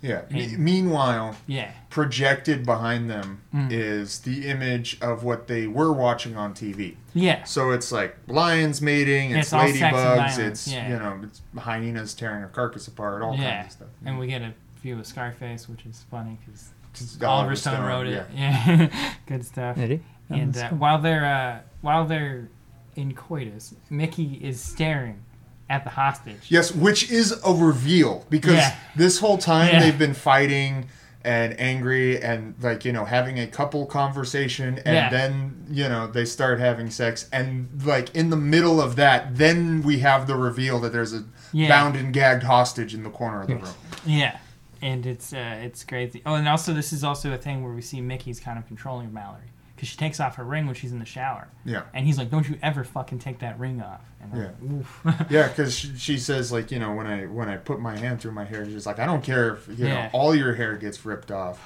Yeah. 0.00 0.22
Me- 0.30 0.44
And- 0.44 0.58
meanwhile, 0.58 1.36
Yeah, 1.46 1.70
projected 1.90 2.64
behind 2.64 3.10
them 3.10 3.40
Mm. 3.54 3.72
is 3.72 4.20
the 4.20 4.46
image 4.48 4.96
of 5.00 5.24
what 5.24 5.48
they 5.48 5.66
were 5.66 5.92
watching 5.92 6.36
on 6.36 6.54
TV. 6.54 6.96
yeah, 7.14 7.42
So 7.44 7.72
it's 7.72 7.90
like 7.90 8.16
lions 8.28 8.80
mating, 8.80 9.30
it's, 9.32 9.48
it's 9.48 9.52
all 9.52 9.66
sex 9.66 9.80
and 9.82 9.94
ladybugs, 9.96 10.38
it's 10.38 10.68
yeah. 10.68 10.88
you 10.88 10.98
know, 10.98 11.20
it's 11.24 11.42
hyenas 11.56 12.14
tearing 12.14 12.44
a 12.44 12.48
carcass 12.48 12.86
apart, 12.86 13.22
all 13.22 13.34
yeah, 13.36 13.56
kinds 13.62 13.66
of 13.66 13.72
stuff. 13.72 13.88
and 14.04 14.18
we 14.18 14.26
get 14.28 14.42
a 14.42 14.54
view 14.82 14.98
of 14.98 15.06
Scarface, 15.06 15.68
which 15.68 15.84
is 15.84 16.04
funny 16.10 16.38
because 16.46 16.68
Just 16.94 17.22
Oliver 17.24 17.56
Stone 17.56 17.84
wrote 17.84 18.06
it. 18.06 18.24
Yeah. 18.34 18.64
Yeah, 18.90 19.12
good 19.26 19.44
stuff. 19.44 19.76
Did? 19.76 20.02
And 20.30 20.56
uh, 20.56 20.68
cool. 20.68 20.78
while 20.78 20.98
they're 21.00 21.24
uh, 21.24 21.60
while 21.80 22.04
they're 22.06 22.48
in 22.96 23.14
coitus, 23.14 23.74
Mickey 23.90 24.34
is 24.42 24.60
staring 24.60 25.22
at 25.70 25.84
the 25.84 25.90
hostage. 25.90 26.40
Yes, 26.48 26.72
which 26.74 27.10
is 27.10 27.32
a 27.44 27.52
reveal 27.52 28.24
because 28.30 28.54
Yeah. 28.54 28.74
this 28.96 29.18
whole 29.18 29.38
time 29.38 29.68
Yeah. 29.68 29.80
they've 29.80 29.98
been 29.98 30.14
fighting 30.14 30.86
and 31.24 31.58
angry 31.60 32.22
and 32.22 32.54
like 32.62 32.84
you 32.84 32.92
know 32.92 33.04
having 33.04 33.38
a 33.38 33.46
couple 33.46 33.84
conversation 33.86 34.78
and 34.86 34.94
Yeah. 34.94 35.10
then 35.10 35.66
you 35.68 35.88
know 35.88 36.06
they 36.06 36.24
start 36.24 36.60
having 36.60 36.90
sex 36.90 37.26
and 37.32 37.68
like 37.84 38.14
in 38.14 38.30
the 38.30 38.36
middle 38.36 38.80
of 38.80 38.96
that 38.96 39.36
then 39.36 39.82
we 39.82 39.98
have 39.98 40.26
the 40.26 40.36
reveal 40.36 40.78
that 40.80 40.92
there's 40.92 41.12
a 41.12 41.24
bound 41.52 41.96
and 41.96 42.12
gagged 42.12 42.44
hostage 42.44 42.94
in 42.94 43.02
the 43.02 43.10
corner 43.10 43.40
of 43.42 43.48
the 43.48 43.56
room. 43.56 43.74
Yeah, 44.06 44.36
and 44.80 45.04
it's 45.04 45.32
uh, 45.32 45.58
it's 45.60 45.82
crazy. 45.84 46.22
Oh, 46.24 46.34
and 46.34 46.48
also 46.48 46.72
this 46.72 46.92
is 46.92 47.02
also 47.04 47.32
a 47.32 47.36
thing 47.38 47.62
where 47.64 47.72
we 47.72 47.82
see 47.82 48.00
Mickey's 48.00 48.38
kind 48.40 48.56
of 48.58 48.66
controlling 48.66 49.12
Mallory 49.12 49.50
because 49.78 49.88
she 49.90 49.96
takes 49.96 50.20
off 50.20 50.36
her 50.36 50.44
ring 50.44 50.66
when 50.66 50.74
she's 50.74 50.92
in 50.92 50.98
the 50.98 51.04
shower, 51.04 51.48
Yeah. 51.64 51.82
and 51.94 52.04
he's 52.04 52.18
like, 52.18 52.30
"Don't 52.30 52.48
you 52.48 52.58
ever 52.62 52.84
fucking 52.84 53.18
take 53.20 53.38
that 53.38 53.58
ring 53.58 53.80
off." 53.80 54.00
And 54.20 54.32
Yeah. 54.36 54.82
like, 55.04 55.30
Yeah, 55.30 55.48
because 55.48 55.74
she, 55.78 55.96
she 55.96 56.18
says 56.18 56.50
like 56.52 56.70
you 56.70 56.78
know 56.78 56.92
when 56.94 57.06
I 57.06 57.26
when 57.26 57.48
I 57.48 57.56
put 57.56 57.80
my 57.80 57.96
hand 57.96 58.20
through 58.20 58.32
my 58.32 58.44
hair, 58.44 58.64
she's 58.64 58.86
like 58.86 58.98
I 58.98 59.06
don't 59.06 59.22
care 59.22 59.54
if 59.54 59.68
you 59.68 59.86
Yeah. 59.86 59.94
know 59.94 60.10
all 60.12 60.34
your 60.34 60.54
hair 60.54 60.76
gets 60.76 61.04
ripped 61.06 61.30
off. 61.30 61.60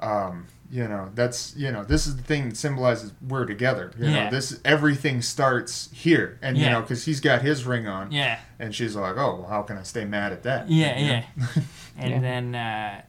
Um, 0.00 0.46
you 0.72 0.86
know 0.86 1.10
that's 1.14 1.54
you 1.56 1.70
know 1.72 1.82
this 1.84 2.06
is 2.06 2.16
the 2.16 2.22
thing 2.22 2.48
that 2.50 2.56
symbolizes 2.56 3.12
we're 3.26 3.44
together. 3.44 3.90
You 3.98 4.06
Yeah. 4.08 4.24
know 4.24 4.30
this 4.30 4.58
everything 4.64 5.20
starts 5.20 5.90
here, 5.92 6.38
and 6.42 6.56
you 6.56 6.70
know 6.70 6.80
because 6.80 7.04
he's 7.04 7.20
got 7.20 7.42
his 7.42 7.64
ring 7.66 7.86
on, 7.88 8.12
yeah, 8.12 8.38
and 8.58 8.74
she's 8.74 8.94
like, 8.96 9.16
oh 9.16 9.40
well, 9.40 9.46
how 9.48 9.62
can 9.62 9.76
I 9.76 9.82
stay 9.82 10.04
mad 10.04 10.32
at 10.32 10.44
that? 10.44 10.70
yeah, 10.70 10.98
You 10.98 11.06
know? 11.06 11.12
yeah. 11.36 11.62
And 11.98 12.10
Yeah. 12.12 12.20
then 12.20 12.54
uh, 12.54 13.02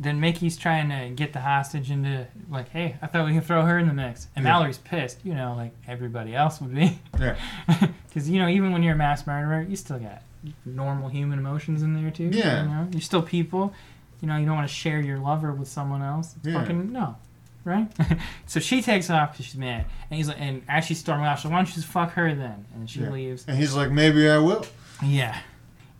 then 0.00 0.18
Mickey's 0.20 0.56
trying 0.56 0.88
to 0.88 1.10
get 1.14 1.32
the 1.32 1.40
hostage 1.40 1.90
into 1.90 2.26
like, 2.50 2.68
"Hey, 2.70 2.96
I 3.00 3.06
thought 3.06 3.26
we 3.26 3.34
could 3.34 3.44
throw 3.44 3.62
her 3.64 3.78
in 3.78 3.86
the 3.86 3.92
mix," 3.94 4.26
and 4.34 4.44
Yeah. 4.44 4.52
Mallory's 4.52 4.78
pissed, 4.78 5.18
you 5.24 5.34
know, 5.34 5.54
like 5.56 5.72
everybody 5.86 6.34
else 6.34 6.60
would 6.60 6.74
be, 6.74 6.98
yeah, 7.18 7.36
because 8.08 8.28
you 8.28 8.40
know 8.40 8.48
even 8.48 8.72
when 8.72 8.82
you're 8.82 8.94
a 8.94 8.98
mass 8.98 9.26
murderer, 9.26 9.62
you 9.62 9.76
still 9.76 9.98
got 9.98 10.22
normal 10.66 11.08
human 11.08 11.38
emotions 11.38 11.82
in 11.82 11.94
there 11.94 12.10
too. 12.10 12.30
Yeah. 12.32 12.62
you 12.62 12.68
know, 12.68 12.88
you're 12.92 13.00
still 13.00 13.22
people. 13.22 13.72
You 14.20 14.28
know, 14.28 14.36
you 14.36 14.46
don't 14.46 14.56
want 14.56 14.68
to 14.68 14.74
share 14.74 15.00
your 15.00 15.18
lover 15.18 15.52
with 15.52 15.68
someone 15.68 16.02
else. 16.02 16.34
It's 16.38 16.46
Yeah. 16.46 16.60
Fucking 16.60 16.92
no, 16.92 17.16
right? 17.64 17.88
so 18.46 18.58
she 18.60 18.80
takes 18.82 19.10
off 19.10 19.32
because 19.32 19.46
she's 19.46 19.56
mad, 19.56 19.84
and 20.10 20.16
he's 20.16 20.28
like, 20.28 20.40
and 20.40 20.62
as 20.68 20.84
she's 20.86 20.98
storming 20.98 21.26
off, 21.26 21.40
so 21.40 21.48
why 21.50 21.56
don't 21.56 21.68
you 21.68 21.74
just 21.74 21.86
fuck 21.86 22.12
her 22.14 22.34
then? 22.34 22.64
And 22.74 22.88
she 22.90 23.00
Yeah. 23.00 23.10
leaves. 23.10 23.44
and 23.46 23.56
he's 23.58 23.74
like, 23.74 23.90
maybe 23.90 24.28
I 24.28 24.38
will. 24.38 24.64
Yeah. 25.02 25.38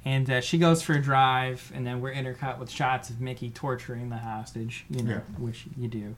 And 0.05 0.29
uh, 0.31 0.41
she 0.43 0.59
goes 0.59 0.83
for 0.83 0.93
a 0.93 1.01
drive, 1.01 1.73
and 1.75 1.87
then 1.87 2.01
we're 2.03 2.13
intercut 2.13 2.59
with 2.59 2.71
shots 2.71 3.09
of 3.09 3.21
Mickey 3.23 3.49
torturing 3.51 4.11
the 4.11 4.19
hostage, 4.19 4.85
you 4.91 5.03
know, 5.03 5.13
Yeah. 5.13 5.21
which 5.39 5.65
you 5.79 5.89
do. 5.89 6.15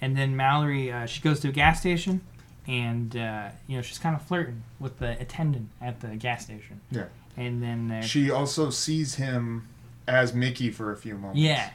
And 0.00 0.16
then 0.16 0.36
Mallory, 0.36 0.90
uh, 0.92 1.06
she 1.06 1.20
goes 1.20 1.38
to 1.40 1.48
a 1.48 1.52
gas 1.52 1.78
station, 1.80 2.20
and 2.66 3.16
uh, 3.16 3.48
you 3.66 3.76
know 3.76 3.82
she's 3.82 3.98
kind 3.98 4.14
of 4.16 4.22
flirting 4.22 4.62
with 4.80 4.98
the 4.98 5.12
attendant 5.20 5.68
at 5.80 6.00
the 6.00 6.08
gas 6.16 6.44
station. 6.44 6.80
Yeah. 6.90 7.04
And 7.36 7.62
then 7.62 7.90
uh, 7.90 8.02
She 8.02 8.30
also 8.30 8.70
sees 8.70 9.14
him 9.14 9.68
as 10.08 10.34
Mickey 10.34 10.70
for 10.70 10.90
a 10.92 10.96
few 10.96 11.14
moments. 11.16 11.38
yeah, 11.40 11.70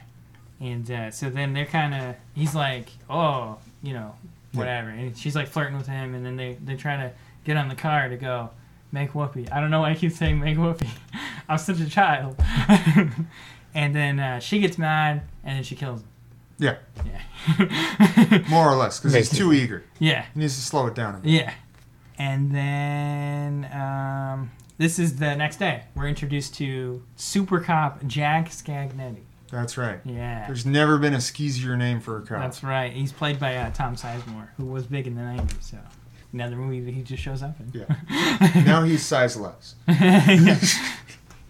and 0.60 0.90
uh, 0.90 1.10
so 1.10 1.30
then 1.30 1.52
they're 1.54 1.64
kind 1.66 1.94
of 1.94 2.16
he's 2.34 2.54
like, 2.54 2.88
oh, 3.08 3.56
you 3.82 3.92
know, 3.94 4.14
Yeah. 4.52 4.58
whatever, 4.58 4.88
and 4.90 5.16
she's 5.16 5.34
like 5.34 5.48
flirting 5.48 5.76
with 5.78 5.86
him, 5.86 6.14
and 6.14 6.24
then 6.26 6.36
they 6.36 6.58
they 6.62 6.76
try 6.76 6.96
to 6.98 7.10
get 7.44 7.56
on 7.56 7.68
the 7.68 7.74
car 7.74 8.08
to 8.10 8.16
go 8.16 8.50
make 8.94 9.14
whoopee. 9.14 9.46
I 9.50 9.60
don't 9.60 9.70
know 9.70 9.80
why 9.80 9.90
I 9.90 9.94
keep 9.94 10.12
saying 10.12 10.40
make 10.40 10.56
whoopee. 10.56 10.88
I'm 11.48 11.58
such 11.58 11.80
a 11.80 11.90
child. 11.90 12.36
and 13.74 13.94
then 13.94 14.18
uh, 14.18 14.38
she 14.38 14.60
gets 14.60 14.78
mad, 14.78 15.22
and 15.42 15.56
then 15.56 15.62
she 15.62 15.74
kills 15.74 16.00
him. 16.00 16.08
Yeah. 16.58 16.76
Yeah. 17.04 18.44
more 18.48 18.70
or 18.70 18.76
less, 18.76 19.00
because 19.00 19.12
he's 19.14 19.28
too 19.28 19.52
eager. 19.52 19.84
yeah. 19.98 20.24
He 20.32 20.40
needs 20.40 20.54
to 20.54 20.62
slow 20.62 20.86
it 20.86 20.94
down 20.94 21.16
a 21.16 21.18
bit. 21.18 21.30
Yeah. 21.30 21.52
And 22.16 22.54
then 22.54 23.68
um, 23.72 24.52
this 24.78 24.98
is 24.98 25.16
the 25.16 25.34
next 25.34 25.58
day. 25.58 25.82
We're 25.96 26.06
introduced 26.06 26.54
to 26.54 27.02
Super 27.16 27.58
Cop 27.60 28.06
Jack 28.06 28.50
Scagnetti. 28.50 29.24
That's 29.50 29.76
right. 29.76 30.00
Yeah. 30.04 30.46
There's 30.46 30.64
never 30.64 30.98
been 30.98 31.14
a 31.14 31.20
skeezier 31.20 31.76
name 31.76 32.00
for 32.00 32.18
a 32.18 32.22
cop. 32.22 32.40
That's 32.40 32.62
right. 32.62 32.92
He's 32.92 33.12
played 33.12 33.38
by 33.38 33.56
uh, 33.56 33.70
Tom 33.72 33.96
Sizemore, 33.96 34.48
who 34.56 34.66
was 34.66 34.86
big 34.86 35.06
in 35.06 35.14
the 35.16 35.22
90s. 35.22 35.62
So 35.62 35.78
another 36.34 36.56
movie 36.56 36.80
that 36.80 36.92
he 36.92 37.02
just 37.02 37.22
shows 37.22 37.42
up 37.42 37.56
in. 37.60 37.72
Yeah. 37.80 38.62
now 38.66 38.82
he's 38.82 39.02
size 39.04 39.36
less. 39.38 39.74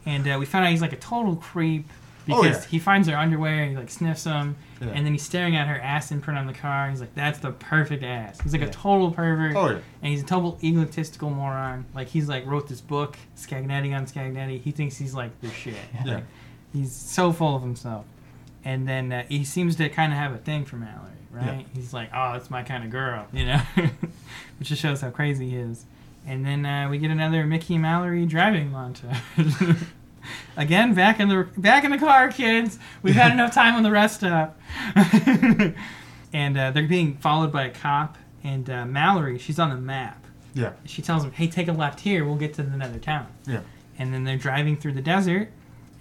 and 0.07 0.29
uh, 0.29 0.37
we 0.39 0.47
found 0.47 0.65
out 0.67 0.71
he's 0.71 0.83
like 0.83 0.93
a 0.93 0.97
total 0.97 1.37
creep 1.37 1.87
Oh, 2.27 2.43
because 2.43 2.65
yeah. 2.65 2.71
he 2.71 2.79
finds 2.79 3.07
her 3.09 3.15
underwear, 3.19 3.63
and 3.65 3.73
he 3.73 3.77
like 3.77 3.91
sniffs 3.91 4.25
them, 4.25 4.57
Yeah. 4.81 4.89
and 4.95 5.05
then 5.05 5.13
he's 5.13 5.23
staring 5.23 5.57
at 5.57 5.69
her 5.69 5.79
ass 5.79 6.11
imprint 6.11 6.39
on 6.39 6.47
the 6.47 6.55
car. 6.55 6.89
He's 6.89 7.01
like, 7.01 7.15
"That's 7.15 7.39
the 7.39 7.51
perfect 7.51 8.03
ass." 8.03 8.41
He's 8.41 8.53
like 8.53 8.63
Yeah. 8.63 8.69
a 8.69 8.73
total 8.73 9.11
pervert. 9.11 9.55
Oh 9.55 9.67
yeah. 9.69 9.79
and 10.01 10.11
he's 10.11 10.23
a 10.23 10.27
total 10.27 10.59
egotistical 10.65 11.29
moron. 11.29 11.85
Like 11.95 12.09
he's 12.09 12.27
like 12.27 12.47
wrote 12.47 12.67
this 12.67 12.81
book, 12.81 13.19
Scagnetti 13.37 13.95
on 13.95 14.07
Scagnetti. 14.07 14.59
He 14.59 14.71
thinks 14.71 14.97
he's 14.97 15.13
like 15.15 15.39
the 15.43 15.51
shit. 15.51 15.75
Yeah. 16.07 16.15
Like, 16.15 16.25
he's 16.73 16.93
so 16.93 17.31
full 17.31 17.57
of 17.57 17.61
himself. 17.63 18.07
And 18.65 18.89
then 18.89 19.13
uh, 19.13 19.25
he 19.29 19.45
seems 19.45 19.77
to 19.77 19.91
kind 19.91 20.11
of 20.11 20.19
have 20.19 20.33
a 20.33 20.39
thing 20.39 20.65
for 20.65 20.77
Mallory, 20.77 21.11
right? 21.35 21.67
He's 21.75 21.93
like, 21.93 22.11
oh, 22.15 22.33
that's 22.33 22.51
my 22.51 22.63
kind 22.63 22.85
of 22.85 22.91
girl, 22.91 23.27
you 23.33 23.47
know, 23.47 23.61
which 24.59 24.69
just 24.69 24.81
shows 24.81 25.01
how 25.01 25.11
crazy 25.11 25.51
he 25.51 25.57
is. 25.57 25.85
And 26.27 26.45
then 26.45 26.65
uh, 26.65 26.89
we 26.89 26.99
get 26.99 27.11
another 27.11 27.45
Mickey 27.45 27.77
Mallory 27.77 28.25
driving 28.25 28.71
montage. 28.71 29.21
Again, 30.57 30.95
back 30.95 31.21
in 31.21 31.29
the 31.29 31.47
back 31.57 31.85
in 31.85 31.91
the 31.91 31.99
car, 31.99 32.31
kids. 32.31 32.79
We've 33.03 33.15
had 33.15 33.33
enough 33.33 33.53
time 33.53 33.75
on 33.75 33.83
the 33.83 33.91
rest 33.91 34.17
stop. 34.17 34.59
and 36.33 36.57
uh, 36.59 36.71
they're 36.71 36.89
being 36.89 37.19
followed 37.19 37.53
by 37.53 37.65
a 37.65 37.71
cop. 37.71 38.17
And 38.43 38.71
uh, 38.71 38.87
Mallory, 38.87 39.39
she's 39.39 39.59
on 39.59 39.69
the 39.71 39.77
map. 39.77 40.25
Yeah. 40.55 40.73
She 40.87 41.03
tells 41.03 41.25
him, 41.25 41.33
"Hey, 41.33 41.47
take 41.49 41.69
a 41.69 41.73
left 41.73 42.01
here. 42.01 42.25
We'll 42.25 42.37
get 42.37 42.55
to 42.55 42.63
another 42.63 42.99
town." 42.99 43.27
Yeah. 43.47 43.61
And 43.99 44.15
then 44.15 44.25
they're 44.25 44.39
driving 44.39 44.77
through 44.77 44.93
the 44.93 45.03
desert, 45.03 45.51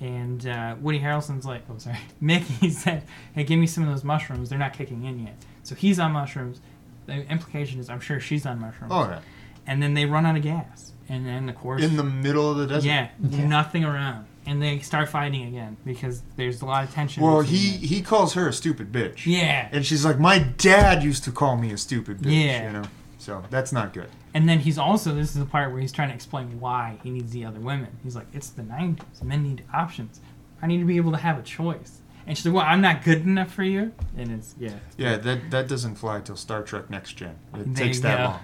and 0.03 0.45
uh, 0.45 0.75
Woody 0.81 0.99
Harrelson's 0.99 1.45
like, 1.45 1.63
"Oh, 1.69 1.77
sorry." 1.77 1.97
Mickey 2.21 2.69
said, 2.69 3.03
"Hey, 3.33 3.43
give 3.43 3.57
me 3.59 3.67
some 3.67 3.83
of 3.83 3.89
those 3.89 4.03
mushrooms. 4.03 4.49
They're 4.49 4.59
not 4.59 4.73
kicking 4.73 5.05
in 5.05 5.19
yet." 5.25 5.35
So 5.63 5.75
he's 5.75 5.97
on 5.99 6.11
mushrooms. 6.11 6.59
the 7.05 7.25
implication 7.31 7.79
is 7.79 7.89
I'm 7.89 7.99
sure 8.01 8.19
she's 8.19 8.45
on 8.45 8.59
mushrooms. 8.59 8.91
Oh 8.93 9.03
yeah. 9.05 9.19
And 9.65 9.81
then 9.81 9.93
they 9.93 10.05
run 10.05 10.25
out 10.25 10.35
of 10.35 10.43
gas, 10.43 10.91
and 11.07 11.25
then 11.25 11.47
of 11.49 11.55
course 11.55 11.81
In 11.81 11.95
the 11.95 12.03
middle 12.03 12.51
of 12.51 12.57
the 12.57 12.67
desert. 12.67 12.85
yeah, 12.87 13.09
Yeah. 13.21 13.47
nothing 13.47 13.85
around, 13.85 14.25
and 14.45 14.61
they 14.61 14.79
start 14.79 15.07
fighting 15.07 15.43
again 15.47 15.77
because 15.85 16.21
there's 16.35 16.61
a 16.61 16.65
lot 16.65 16.83
of 16.83 16.91
tension. 16.93 17.23
Well, 17.23 17.39
he 17.41 17.71
them. 17.77 17.79
he 17.87 18.01
calls 18.01 18.33
her 18.33 18.47
a 18.49 18.53
stupid 18.53 18.91
bitch. 18.91 19.25
yeah, 19.25 19.69
And 19.71 19.85
she's 19.85 20.03
like, 20.03 20.19
my 20.19 20.39
dad 20.39 21.01
used 21.01 21.23
to 21.23 21.31
call 21.31 21.55
me 21.55 21.71
a 21.71 21.77
stupid 21.77 22.19
bitch. 22.19 22.45
Yeah. 22.45 22.67
You 22.67 22.73
know. 22.73 22.83
So 23.23 23.41
that's 23.49 23.71
not 23.71 23.93
good. 23.93 24.09
and 24.33 24.49
then 24.49 24.59
he's 24.59 24.77
also 24.77 25.13
this 25.15 25.29
is 25.29 25.35
the 25.39 25.45
part 25.45 25.71
where 25.71 25.79
he's 25.81 25.91
trying 25.93 26.09
to 26.09 26.15
explain 26.15 26.59
why 26.59 26.99
he 27.03 27.09
needs 27.09 27.31
the 27.31 27.45
other 27.45 27.59
women. 27.59 27.97
He's 28.03 28.15
like, 28.15 28.27
it's 28.33 28.49
the 28.49 28.63
'90s, 28.63 29.23
men 29.23 29.43
need 29.43 29.63
options. 29.73 30.19
I 30.61 30.67
need 30.67 30.79
to 30.79 30.85
be 30.85 30.97
able 30.97 31.11
to 31.13 31.17
have 31.17 31.39
a 31.39 31.43
choice. 31.43 31.99
And 32.25 32.37
she's 32.37 32.45
like, 32.45 32.55
well, 32.55 32.65
I'm 32.65 32.79
not 32.81 33.03
good 33.03 33.21
enough 33.25 33.51
for 33.53 33.63
you. 33.63 33.91
And 34.17 34.31
it's 34.31 34.55
yeah, 34.57 34.75
Yeah, 34.97 35.17
that 35.17 35.51
that 35.51 35.67
doesn't 35.67 35.95
fly 35.95 36.19
till 36.21 36.35
Star 36.37 36.63
Trek 36.63 36.89
Next 36.89 37.13
Gen. 37.13 37.35
It 37.53 37.73
There 37.75 37.85
takes 37.85 37.99
that 38.01 38.19
long. 38.29 38.39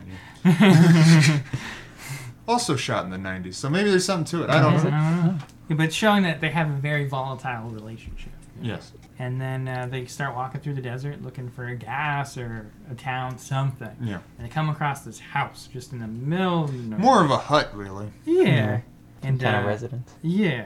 yeah. 0.46 1.39
also 2.48 2.76
shot 2.76 3.06
in 3.06 3.12
the 3.12 3.18
'90s, 3.18 3.56
so 3.56 3.70
maybe 3.70 3.89
there's 3.89 4.06
something 4.06 4.26
to 4.39 4.44
it. 4.46 4.50
I 4.50 4.60
don't 4.62 4.74
I 4.74 4.78
know. 4.78 4.84
don't 5.28 5.38
know. 5.70 5.76
But 5.76 5.94
showing 5.94 6.24
that 6.24 6.42
they 6.42 6.50
have 6.50 6.70
a 6.70 6.74
very 6.74 7.06
volatile 7.08 7.70
relationship. 7.70 8.32
Yes. 8.62 8.91
And 9.17 9.39
then 9.39 9.67
uh, 9.67 9.88
they 9.89 10.06
start 10.06 10.36
walking 10.36 10.62
through 10.62 10.76
the 10.76 10.82
desert 10.82 11.22
looking 11.22 11.50
for 11.50 11.67
a 11.67 11.76
gas 11.76 12.38
or 12.38 12.72
a 12.89 12.95
town, 12.95 13.38
something. 13.38 13.95
Yeah. 14.02 14.19
And 14.38 14.48
they 14.48 14.50
come 14.50 14.69
across 14.69 15.02
this 15.02 15.19
house 15.19 15.67
just 15.72 15.91
in 15.91 16.00
the 16.00 16.08
middle 16.08 16.65
of 16.65 16.74
nowhere. 16.74 17.00
More 17.00 17.24
of 17.24 17.32
a 17.32 17.38
hut, 17.38 17.69
really. 17.74 18.08
Yeah. 18.26 18.82
And 19.22 19.39
kind 19.39 19.56
uh, 19.56 19.60
of 19.60 19.65
residence. 19.65 20.13
Yeah. 20.22 20.65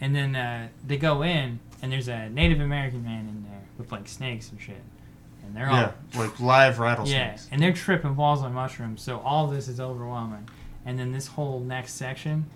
And 0.00 0.14
then 0.16 0.34
uh, 0.34 0.68
they 0.86 0.96
go 0.96 1.22
in, 1.22 1.60
and 1.82 1.92
there's 1.92 2.08
a 2.08 2.30
Native 2.30 2.60
American 2.60 3.04
man 3.04 3.28
in 3.28 3.44
there 3.50 3.62
with 3.76 3.92
like 3.92 4.08
snakes 4.08 4.50
and 4.50 4.60
shit. 4.60 4.82
And 5.44 5.54
they're 5.54 5.68
all. 5.68 5.76
Yeah, 5.76 5.92
like 6.16 6.40
live 6.40 6.76
Yeah. 6.78 6.82
rattlesnakes. 6.82 7.48
And 7.50 7.62
they're 7.62 7.72
tripping 7.72 8.14
balls 8.14 8.42
on 8.42 8.54
mushrooms, 8.54 9.02
so 9.02 9.20
all 9.20 9.46
this 9.46 9.68
is 9.68 9.80
overwhelming. 9.80 10.48
And 10.86 10.98
then 10.98 11.12
this 11.12 11.26
whole 11.26 11.60
next 11.60 11.94
section. 11.94 12.46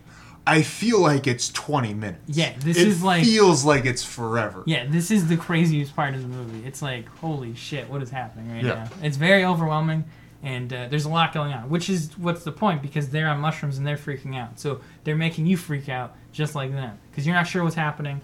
I 0.46 0.60
feel 0.62 1.00
like 1.00 1.26
it's 1.26 1.50
20 1.50 1.94
minutes. 1.94 2.20
Yeah, 2.26 2.52
this 2.58 2.76
it 2.76 2.86
is 2.88 3.02
like. 3.02 3.24
feels 3.24 3.64
like 3.64 3.86
it's 3.86 4.04
forever. 4.04 4.62
Yeah, 4.66 4.84
this 4.86 5.10
is 5.10 5.26
the 5.28 5.36
craziest 5.38 5.96
part 5.96 6.14
of 6.14 6.20
the 6.22 6.28
movie. 6.28 6.66
It's 6.66 6.82
like, 6.82 7.08
holy 7.18 7.54
shit, 7.54 7.88
what 7.88 8.02
is 8.02 8.10
happening 8.10 8.52
right 8.52 8.62
Yeah. 8.64 8.74
now? 8.74 8.90
It's 9.02 9.16
very 9.16 9.44
overwhelming, 9.44 10.04
and 10.42 10.70
uh, 10.70 10.88
there's 10.88 11.06
a 11.06 11.08
lot 11.08 11.32
going 11.32 11.52
on, 11.54 11.70
which 11.70 11.88
is 11.88 12.10
what's 12.18 12.44
the 12.44 12.52
point 12.52 12.82
because 12.82 13.08
they're 13.08 13.28
on 13.28 13.40
mushrooms 13.40 13.78
and 13.78 13.86
they're 13.86 13.96
freaking 13.96 14.36
out. 14.36 14.60
So 14.60 14.80
they're 15.04 15.16
making 15.16 15.46
you 15.46 15.56
freak 15.56 15.88
out 15.88 16.14
just 16.32 16.54
like 16.54 16.72
them 16.72 16.98
because 17.10 17.26
you're 17.26 17.34
not 17.36 17.46
sure 17.46 17.62
what's 17.64 17.74
happening, 17.76 18.20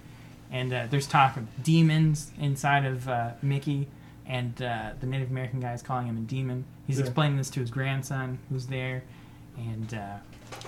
and 0.50 0.72
uh, 0.74 0.86
there's 0.90 1.06
talk 1.06 1.38
of 1.38 1.46
demons 1.62 2.32
inside 2.38 2.84
of 2.84 3.08
uh, 3.08 3.30
Mickey, 3.40 3.88
and 4.26 4.60
uh, 4.60 4.90
the 5.00 5.06
Native 5.06 5.30
American 5.30 5.60
guy 5.60 5.72
is 5.72 5.80
calling 5.80 6.06
him 6.06 6.18
a 6.18 6.20
demon. 6.20 6.66
He's 6.86 6.98
Yeah. 6.98 7.04
explaining 7.06 7.38
this 7.38 7.48
to 7.50 7.60
his 7.60 7.70
grandson 7.70 8.38
who's 8.50 8.66
there, 8.66 9.04
and 9.56 9.94
uh, 9.94 10.16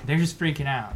they're 0.06 0.16
just 0.16 0.38
freaking 0.38 0.66
out. 0.66 0.94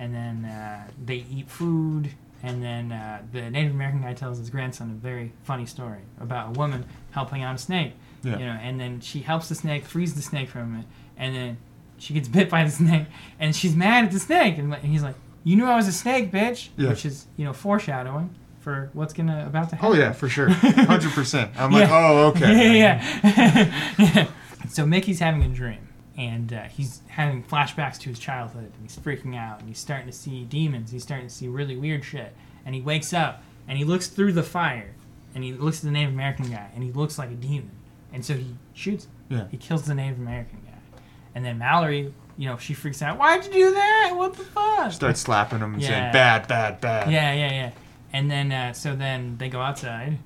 And 0.00 0.14
then 0.14 0.44
uh, 0.46 0.88
they 1.04 1.24
eat 1.30 1.48
food, 1.50 2.10
and 2.42 2.62
then 2.62 2.90
uh, 2.90 3.20
the 3.32 3.50
Native 3.50 3.72
American 3.72 4.00
guy 4.00 4.14
tells 4.14 4.38
his 4.38 4.48
grandson 4.48 4.90
a 4.90 4.94
very 4.94 5.30
funny 5.44 5.66
story 5.66 6.00
about 6.18 6.48
a 6.48 6.58
woman 6.58 6.86
helping 7.10 7.42
out 7.42 7.54
a 7.54 7.58
snake. 7.58 7.92
Yeah. 8.24 8.38
You 8.38 8.46
know, 8.46 8.58
and 8.62 8.80
then 8.80 9.00
she 9.00 9.20
helps 9.20 9.48
the 9.50 9.54
snake, 9.54 9.84
frees 9.84 10.14
the 10.14 10.22
snake 10.22 10.48
from 10.48 10.74
it, 10.80 10.86
and 11.18 11.36
then 11.36 11.58
she 11.98 12.14
gets 12.14 12.28
bit 12.28 12.48
by 12.48 12.64
the 12.64 12.70
snake, 12.82 13.06
and 13.38 13.54
she's 13.54 13.76
mad 13.76 14.06
at 14.06 14.10
the 14.10 14.18
snake, 14.20 14.56
and, 14.58 14.72
and 14.72 14.84
he's 14.86 15.02
like, 15.02 15.16
"You 15.44 15.56
knew 15.56 15.66
I 15.66 15.76
was 15.76 15.86
a 15.86 15.92
snake, 15.92 16.32
bitch," 16.32 16.70
Yeah. 16.78 16.88
which 16.88 17.04
is 17.04 17.26
you 17.36 17.44
know 17.44 17.52
foreshadowing 17.52 18.34
for 18.60 18.88
what's 18.94 19.12
gonna 19.12 19.44
about 19.46 19.68
to 19.70 19.76
happen. 19.76 19.90
Oh 19.92 19.94
yeah, 19.94 20.12
for 20.12 20.28
sure, 20.30 20.48
hundred 20.50 21.12
percent. 21.12 21.50
I'm 21.58 21.72
like, 21.72 21.90
oh 21.90 22.28
okay. 22.28 22.78
yeah, 22.78 23.20
yeah. 23.22 23.74
yeah. 23.98 24.26
So 24.70 24.86
Mickey's 24.86 25.18
having 25.18 25.42
a 25.42 25.48
dream, 25.48 25.88
and 26.16 26.52
uh, 26.52 26.62
he's 26.64 27.00
having 27.08 27.42
flashbacks 27.42 27.98
to 28.00 28.08
his 28.10 28.18
childhood, 28.18 28.72
and 28.74 28.82
he's 28.82 28.96
freaking 28.96 29.36
out, 29.36 29.60
and 29.60 29.68
he's 29.68 29.78
starting 29.78 30.06
to 30.06 30.12
see 30.12 30.44
demons. 30.44 30.90
He's 30.90 31.02
starting 31.02 31.28
to 31.28 31.34
see 31.34 31.48
really 31.48 31.76
weird 31.76 32.04
shit, 32.04 32.34
and 32.66 32.74
he 32.74 32.80
wakes 32.80 33.12
up, 33.12 33.42
and 33.68 33.78
he 33.78 33.84
looks 33.84 34.08
through 34.08 34.32
the 34.32 34.42
fire, 34.42 34.94
and 35.34 35.44
he 35.44 35.52
looks 35.52 35.78
at 35.78 35.84
the 35.84 35.90
Native 35.90 36.12
American 36.12 36.50
guy, 36.50 36.68
and 36.74 36.82
he 36.84 36.92
looks 36.92 37.18
like 37.18 37.30
a 37.30 37.34
demon, 37.34 37.70
and 38.12 38.24
so 38.24 38.34
he 38.34 38.54
shoots 38.74 39.04
him. 39.04 39.12
Yeah. 39.38 39.44
He 39.50 39.56
kills 39.56 39.84
the 39.84 39.94
Native 39.94 40.18
American 40.18 40.58
guy, 40.66 41.00
and 41.34 41.44
then 41.44 41.58
Mallory, 41.58 42.12
you 42.36 42.48
know, 42.48 42.56
she 42.58 42.74
freaks 42.74 43.02
out. 43.02 43.18
Why'd 43.18 43.44
you 43.46 43.52
do 43.52 43.74
that? 43.74 44.12
What 44.14 44.34
the 44.34 44.44
fuck? 44.44 44.92
starts 44.92 45.20
slapping 45.20 45.60
him 45.60 45.74
and 45.74 45.82
Yeah. 45.82 45.88
saying 45.88 46.12
bad, 46.12 46.48
bad, 46.48 46.80
bad. 46.80 47.10
Yeah, 47.12 47.32
yeah, 47.34 47.50
yeah. 47.52 47.70
And 48.12 48.30
then 48.30 48.50
uh, 48.50 48.72
so 48.72 48.96
then 48.96 49.36
they 49.38 49.48
go 49.48 49.60
outside 49.60 50.18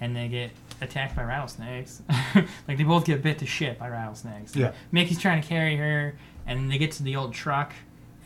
and 0.00 0.14
they 0.14 0.28
get 0.28 0.50
attacked 0.80 1.14
by 1.16 1.22
rattlesnakes. 1.24 2.02
like 2.68 2.76
they 2.78 2.84
both 2.84 3.04
get 3.04 3.22
bit 3.22 3.38
to 3.38 3.46
shit 3.46 3.78
by 3.78 3.88
rattlesnakes. 3.88 4.54
Yeah. 4.56 4.72
Mickey's 4.92 5.18
trying 5.18 5.40
to 5.42 5.46
carry 5.48 5.76
her 5.76 6.14
and 6.46 6.70
they 6.70 6.78
get 6.78 6.92
to 6.92 7.02
the 7.02 7.16
old 7.16 7.34
truck 7.34 7.72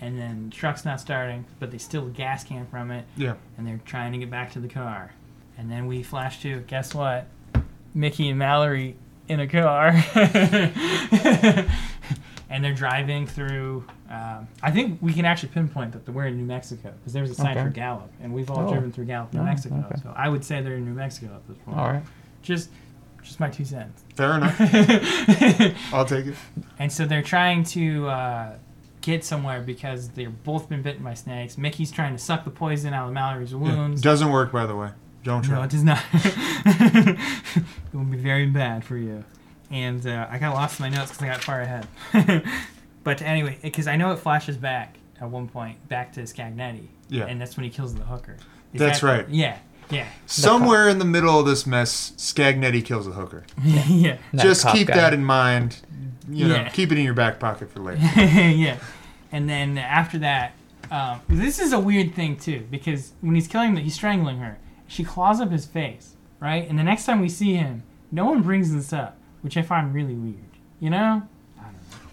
and 0.00 0.18
then 0.18 0.50
the 0.50 0.56
truck's 0.56 0.84
not 0.84 1.00
starting, 1.00 1.44
but 1.60 1.70
they 1.70 1.78
steal 1.78 2.06
a 2.06 2.10
gas 2.10 2.44
can 2.44 2.66
from 2.66 2.90
it 2.90 3.04
Yeah. 3.16 3.34
and 3.56 3.66
they're 3.66 3.80
trying 3.84 4.12
to 4.12 4.18
get 4.18 4.30
back 4.30 4.52
to 4.52 4.60
the 4.60 4.68
car. 4.68 5.12
And 5.56 5.70
then 5.70 5.86
we 5.86 6.02
flash 6.02 6.40
to 6.42 6.60
guess 6.66 6.94
what? 6.94 7.26
Mickey 7.94 8.28
and 8.28 8.38
Mallory 8.38 8.96
in 9.28 9.40
a 9.40 9.46
car. 9.46 9.88
and 12.50 12.62
they're 12.62 12.74
driving 12.74 13.26
through. 13.26 13.84
Um, 14.10 14.46
I 14.62 14.70
think 14.70 14.98
we 15.00 15.12
can 15.12 15.24
actually 15.24 15.48
pinpoint 15.50 15.92
that 15.92 16.08
we're 16.12 16.26
in 16.26 16.36
New 16.36 16.44
Mexico 16.44 16.92
because 16.98 17.12
there's 17.12 17.30
a 17.30 17.34
sign 17.34 17.56
Okay. 17.56 17.62
for 17.66 17.70
Gallup, 17.70 18.10
and 18.22 18.32
we've 18.32 18.50
all 18.50 18.68
Oh. 18.68 18.72
driven 18.72 18.92
through 18.92 19.06
Gallup, 19.06 19.32
New 19.32 19.40
Oh, 19.40 19.44
Mexico. 19.44 19.84
okay. 19.90 20.00
So 20.02 20.12
I 20.14 20.28
would 20.28 20.44
say 20.44 20.60
they're 20.60 20.76
in 20.76 20.84
New 20.84 20.92
Mexico 20.94 21.34
at 21.34 21.46
this 21.48 21.56
point. 21.58 21.76
All 21.78 21.86
right. 21.90 22.02
Just, 22.44 22.70
just 23.22 23.40
my 23.40 23.48
two 23.50 23.64
cents. 23.64 24.04
Fair 24.14 24.34
enough. 24.36 24.54
I'll 25.92 26.04
take 26.04 26.26
it. 26.26 26.34
and 26.78 26.92
so 26.92 27.04
they're 27.06 27.22
trying 27.22 27.64
to 27.64 28.06
uh, 28.08 28.56
get 29.00 29.24
somewhere 29.24 29.60
because 29.60 30.10
they've 30.10 30.44
both 30.44 30.68
been 30.68 30.82
bitten 30.82 31.02
by 31.02 31.14
snakes. 31.14 31.56
Mickey's 31.58 31.90
trying 31.90 32.12
to 32.14 32.22
suck 32.22 32.44
the 32.44 32.50
poison 32.50 32.92
out 32.94 33.08
of 33.08 33.12
Mallory's 33.14 33.52
Yeah. 33.52 33.58
wounds. 33.58 34.02
Doesn't 34.02 34.30
work, 34.30 34.52
by 34.52 34.66
the 34.66 34.76
way. 34.76 34.90
Don't 35.24 35.42
try. 35.42 35.56
No, 35.56 35.62
it 35.62 35.70
does 35.70 35.82
not. 35.82 36.02
it 36.14 37.18
will 37.92 38.04
be 38.04 38.18
very 38.18 38.46
bad 38.46 38.84
for 38.84 38.96
you. 38.96 39.24
And 39.70 40.06
uh, 40.06 40.26
I 40.30 40.38
got 40.38 40.54
lost 40.54 40.78
in 40.78 40.84
my 40.84 40.90
notes 40.90 41.10
because 41.12 41.22
I 41.24 41.28
got 41.28 41.42
far 41.42 41.62
ahead. 41.62 41.86
but 43.04 43.22
anyway, 43.22 43.58
because 43.62 43.86
I 43.86 43.96
know 43.96 44.12
it 44.12 44.18
flashes 44.18 44.56
back 44.58 44.98
at 45.20 45.28
one 45.30 45.48
point 45.48 45.88
back 45.88 46.12
to 46.12 46.20
Scagnetti. 46.22 46.88
Yeah. 47.08 47.24
And 47.24 47.40
that's 47.40 47.56
when 47.56 47.64
he 47.64 47.70
kills 47.70 47.94
the 47.94 48.04
hooker. 48.04 48.36
Is 48.74 48.80
That's 48.80 49.00
that- 49.00 49.06
right. 49.06 49.28
Yeah. 49.28 49.58
Yeah. 49.90 50.06
Somewhere 50.26 50.88
in 50.88 50.98
the 50.98 51.04
middle 51.04 51.38
of 51.38 51.46
this 51.46 51.66
mess, 51.66 52.12
Scagnetti 52.16 52.84
kills 52.84 53.06
a 53.06 53.12
hooker. 53.12 53.44
yeah. 53.62 54.18
That 54.32 54.42
Just 54.42 54.62
cop 54.62 54.74
keep 54.74 54.88
guy. 54.88 54.96
that 54.96 55.14
in 55.14 55.24
mind. 55.24 55.80
You 56.28 56.48
know, 56.48 56.54
Yeah. 56.54 56.68
keep 56.70 56.90
it 56.92 56.98
in 56.98 57.04
your 57.04 57.14
back 57.14 57.38
pocket 57.38 57.70
for 57.70 57.80
later. 57.80 58.00
yeah. 58.16 58.78
And 59.30 59.48
then 59.48 59.76
after 59.78 60.18
that, 60.18 60.52
um, 60.90 61.20
this 61.28 61.58
is 61.58 61.72
a 61.72 61.78
weird 61.80 62.14
thing 62.14 62.36
too 62.36 62.66
because 62.70 63.12
when 63.20 63.34
he's 63.34 63.48
killing, 63.48 63.74
the, 63.74 63.80
he's 63.80 63.94
strangling 63.94 64.38
her. 64.38 64.58
She 64.86 65.02
claws 65.04 65.40
up 65.40 65.50
his 65.50 65.66
face, 65.66 66.14
right? 66.40 66.68
And 66.68 66.78
the 66.78 66.82
next 66.84 67.04
time 67.04 67.20
we 67.20 67.28
see 67.28 67.54
him, 67.54 67.82
no 68.12 68.26
one 68.26 68.42
brings 68.42 68.72
this 68.72 68.92
up, 68.92 69.16
which 69.42 69.56
I 69.56 69.62
find 69.62 69.92
really 69.94 70.14
weird. 70.14 70.38
You 70.80 70.90
know? 70.90 71.22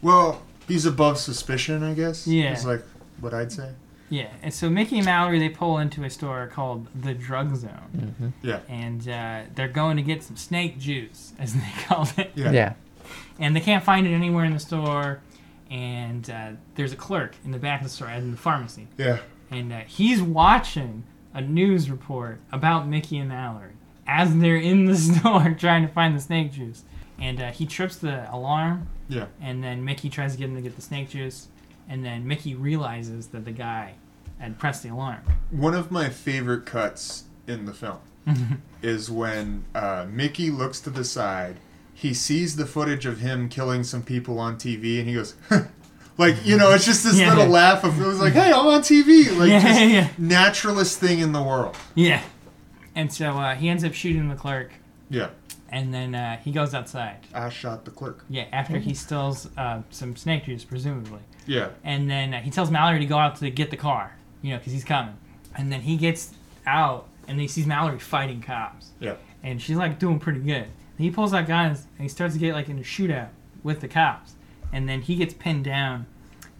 Well, 0.01 0.41
he's 0.67 0.85
above 0.85 1.17
suspicion, 1.19 1.83
I 1.83 1.93
guess. 1.93 2.25
Yeah. 2.27 2.53
Is 2.53 2.65
like 2.65 2.83
what 3.19 3.33
I'd 3.33 3.51
say. 3.51 3.71
Yeah. 4.11 4.29
And 4.43 4.53
so 4.53 4.69
Mickey 4.69 4.97
and 4.97 5.05
Mallory 5.05 5.39
they 5.39 5.49
pull 5.49 5.79
into 5.79 6.03
a 6.03 6.09
store 6.11 6.45
called 6.47 6.85
the 6.93 7.13
Drug 7.15 7.55
Zone, 7.55 8.13
hmm 8.19 8.27
Yeah. 8.47 8.59
and 8.69 9.01
uh, 9.09 9.41
they're 9.55 9.67
going 9.67 9.97
to 9.97 10.03
get 10.03 10.21
some 10.21 10.35
snake 10.37 10.77
juice, 10.77 11.33
as 11.39 11.53
they 11.55 11.71
call 11.87 12.07
it. 12.17 12.31
Yeah. 12.35 12.51
Yeah. 12.51 12.73
and 13.39 13.55
they 13.55 13.61
can't 13.61 13.83
find 13.83 14.05
it 14.05 14.11
anywhere 14.13 14.45
in 14.45 14.53
the 14.53 14.59
store. 14.59 15.21
And 15.69 16.29
uh, 16.29 16.51
there's 16.75 16.91
a 16.91 16.97
clerk 16.97 17.35
in 17.45 17.51
the 17.51 17.57
back 17.57 17.79
of 17.81 17.85
the 17.87 17.89
store, 17.93 18.09
as 18.09 18.23
in 18.23 18.31
the 18.31 18.37
pharmacy, 18.37 18.87
Yeah. 18.97 19.19
and 19.49 19.71
uh, 19.71 19.79
he's 19.87 20.21
watching 20.21 21.03
a 21.33 21.39
news 21.41 21.89
report 21.89 22.41
about 22.51 22.87
Mickey 22.87 23.17
and 23.17 23.29
Mallory 23.29 23.71
as 24.05 24.35
they're 24.37 24.57
in 24.57 24.83
the 24.83 24.97
store 24.97 25.55
trying 25.57 25.87
to 25.87 25.93
find 25.93 26.13
the 26.15 26.19
snake 26.19 26.51
juice. 26.51 26.83
And 27.17 27.39
uh, 27.41 27.51
he 27.51 27.65
trips 27.65 27.95
the 27.95 28.27
alarm, 28.33 28.87
Yeah. 29.07 29.27
and 29.39 29.63
then 29.63 29.85
Mickey 29.85 30.09
tries 30.09 30.33
to 30.33 30.37
get 30.39 30.49
him 30.49 30.55
to 30.55 30.61
get 30.61 30.75
the 30.75 30.81
snake 30.81 31.09
juice, 31.11 31.47
and 31.87 32.03
then 32.03 32.27
Mickey 32.27 32.53
realizes 32.53 33.27
that 33.27 33.45
the 33.45 33.51
guy 33.51 33.93
had 34.41 34.57
pressed 34.59 34.83
the 34.83 34.89
alarm. 34.89 35.19
One 35.51 35.73
of 35.73 35.91
my 35.91 36.09
favorite 36.09 36.65
cuts 36.65 37.23
in 37.47 37.65
the 37.65 37.73
film 37.73 37.99
is 38.81 39.09
when 39.09 39.63
uh, 39.75 40.05
Mickey 40.09 40.49
looks 40.51 40.79
to 40.81 40.89
the 40.89 41.03
side. 41.03 41.57
He 41.93 42.13
sees 42.13 42.55
the 42.55 42.65
footage 42.65 43.05
of 43.05 43.19
him 43.19 43.47
killing 43.49 43.83
some 43.83 44.01
people 44.03 44.39
on 44.39 44.55
TV, 44.55 44.99
and 44.99 45.07
he 45.07 45.13
goes, 45.15 45.35
like 46.17 46.35
you 46.45 46.57
know, 46.57 46.71
it's 46.73 46.85
just 46.85 47.03
this 47.03 47.17
Yeah. 47.19 47.33
little 47.35 47.51
laugh 47.51 47.83
of 47.83 47.99
it 48.01 48.05
was 48.05 48.19
like, 48.19 48.33
"Hey, 48.33 48.51
I'm 48.51 48.65
on 48.67 48.81
TV!" 48.81 49.35
Like 49.37 49.49
Yeah, 49.49 49.61
just 49.61 49.81
yeah. 49.81 50.07
naturalist 50.17 50.99
thing 50.99 51.19
in 51.19 51.31
the 51.31 51.43
world. 51.43 51.75
Yeah. 51.95 52.21
And 52.95 53.13
so 53.13 53.37
uh, 53.37 53.55
he 53.55 53.69
ends 53.69 53.83
up 53.83 53.93
shooting 53.93 54.27
the 54.29 54.35
clerk, 54.35 54.71
Yeah, 55.09 55.29
and 55.69 55.93
then 55.93 56.13
uh, 56.15 56.37
he 56.37 56.51
goes 56.51 56.73
outside. 56.73 57.17
I 57.33 57.49
shot 57.49 57.85
the 57.85 57.91
clerk. 57.91 58.25
Yeah, 58.29 58.45
after 58.51 58.79
he 58.79 58.93
steals 58.95 59.47
uh, 59.57 59.83
some 59.91 60.15
snake 60.15 60.45
juice, 60.45 60.63
presumably. 60.65 61.19
Yeah, 61.47 61.69
And 61.83 62.09
then 62.09 62.33
uh, 62.33 62.41
he 62.41 62.51
tells 62.51 62.69
Mallory 62.69 62.99
to 62.99 63.05
go 63.05 63.17
out 63.17 63.35
to 63.37 63.49
get 63.49 63.71
the 63.71 63.77
car, 63.77 64.15
you 64.41 64.51
know, 64.51 64.57
because 64.57 64.73
he's 64.73 64.83
coming. 64.83 65.15
And 65.57 65.71
then 65.71 65.81
he 65.81 65.97
gets 65.97 66.33
out, 66.65 67.07
and 67.27 67.39
he 67.39 67.47
sees 67.47 67.65
Mallory 67.65 67.99
fighting 67.99 68.41
cops. 68.41 68.91
yeah, 68.99 69.15
And 69.43 69.61
she's 69.61 69.77
like 69.77 69.99
doing 69.99 70.19
pretty 70.19 70.39
good. 70.39 70.63
And 70.63 71.05
he 71.05 71.11
pulls 71.11 71.33
out 71.33 71.47
guns 71.47 71.87
and 71.97 72.03
he 72.03 72.07
starts 72.09 72.33
to 72.35 72.39
get 72.39 72.53
like 72.53 72.69
in 72.69 72.77
a 72.77 72.83
shootout 72.83 73.29
with 73.63 73.81
the 73.81 73.87
cops. 73.87 74.35
And 74.73 74.87
then 74.87 75.01
he 75.01 75.15
gets 75.15 75.33
pinned 75.33 75.65
down, 75.65 76.05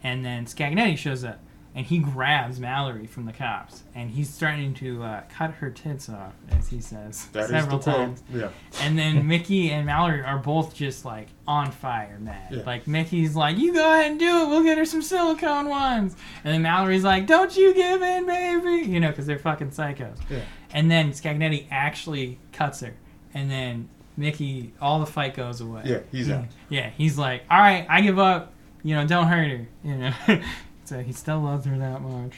and 0.04 0.26
then 0.26 0.46
Scagnetti 0.46 0.98
shows 0.98 1.24
up 1.24 1.40
and 1.74 1.86
he 1.86 2.00
grabs 2.00 2.60
Mallory 2.60 3.08
from 3.08 3.26
the 3.26 3.32
cops 3.32 3.84
and 3.96 4.10
he's 4.12 4.30
starting 4.30 4.74
to 4.76 5.02
uh, 5.04 5.22
cut 5.30 5.52
her 5.52 5.70
tits 5.70 6.10
off, 6.10 6.34
as 6.50 6.68
he 6.68 6.82
says 6.82 7.28
That 7.28 7.46
is 7.46 7.50
several 7.52 7.80
times. 7.80 8.24
Yeah. 8.34 8.50
And 8.82 8.98
then 9.00 9.26
Mickey 9.34 9.72
and 9.72 9.86
Mallory 9.86 10.22
are 10.22 10.38
both 10.38 10.76
just 10.76 11.06
like 11.06 11.28
on 11.48 11.72
fire, 11.72 12.18
mad. 12.20 12.48
Yeah. 12.52 12.64
Like 12.66 12.88
Mickey's 12.88 13.36
like, 13.36 13.58
"You 13.58 13.74
go 13.74 13.90
ahead 13.92 14.12
and 14.12 14.20
do 14.20 14.42
it. 14.44 14.48
We'll 14.50 14.64
get 14.64 14.78
her 14.78 14.86
some 14.86 15.02
silicone 15.02 15.70
ones." 15.70 16.16
And 16.44 16.54
then 16.54 16.62
Mallory's 16.62 17.04
like, 17.06 17.26
"Don't 17.26 17.56
you 17.56 17.74
give 17.74 18.02
in, 18.02 18.26
baby," 18.26 18.90
you 18.90 19.00
know, 19.00 19.10
because 19.10 19.26
they're 19.26 19.40
fucking 19.40 19.70
psychos. 19.72 20.18
Yeah. 20.30 20.42
And 20.74 20.90
then 20.92 21.12
Scagnetti 21.12 21.68
actually 21.72 22.38
cuts 22.54 22.82
her, 22.82 22.94
and 23.34 23.50
then 23.50 23.90
Mickey, 24.18 24.74
all 24.82 25.00
the 25.00 25.06
fight 25.06 25.36
goes 25.36 25.62
away. 25.62 25.84
Yeah, 25.86 26.00
he's 26.12 26.28
He- 26.28 26.34
out. 26.34 26.46
Yeah, 26.70 26.90
he's 26.90 27.18
like, 27.18 27.44
"All 27.50 27.60
right, 27.60 27.86
I 27.90 28.02
give 28.02 28.20
up. 28.20 28.54
You 28.84 28.96
know, 28.96 29.08
don't 29.08 29.28
hurt 29.28 29.50
her." 29.52 29.68
You 29.84 29.96
know, 29.98 30.14
so 30.92 31.00
he 31.00 31.14
still 31.14 31.40
loves 31.40 31.66
her 31.66 31.78
that 31.78 32.02
much. 32.02 32.34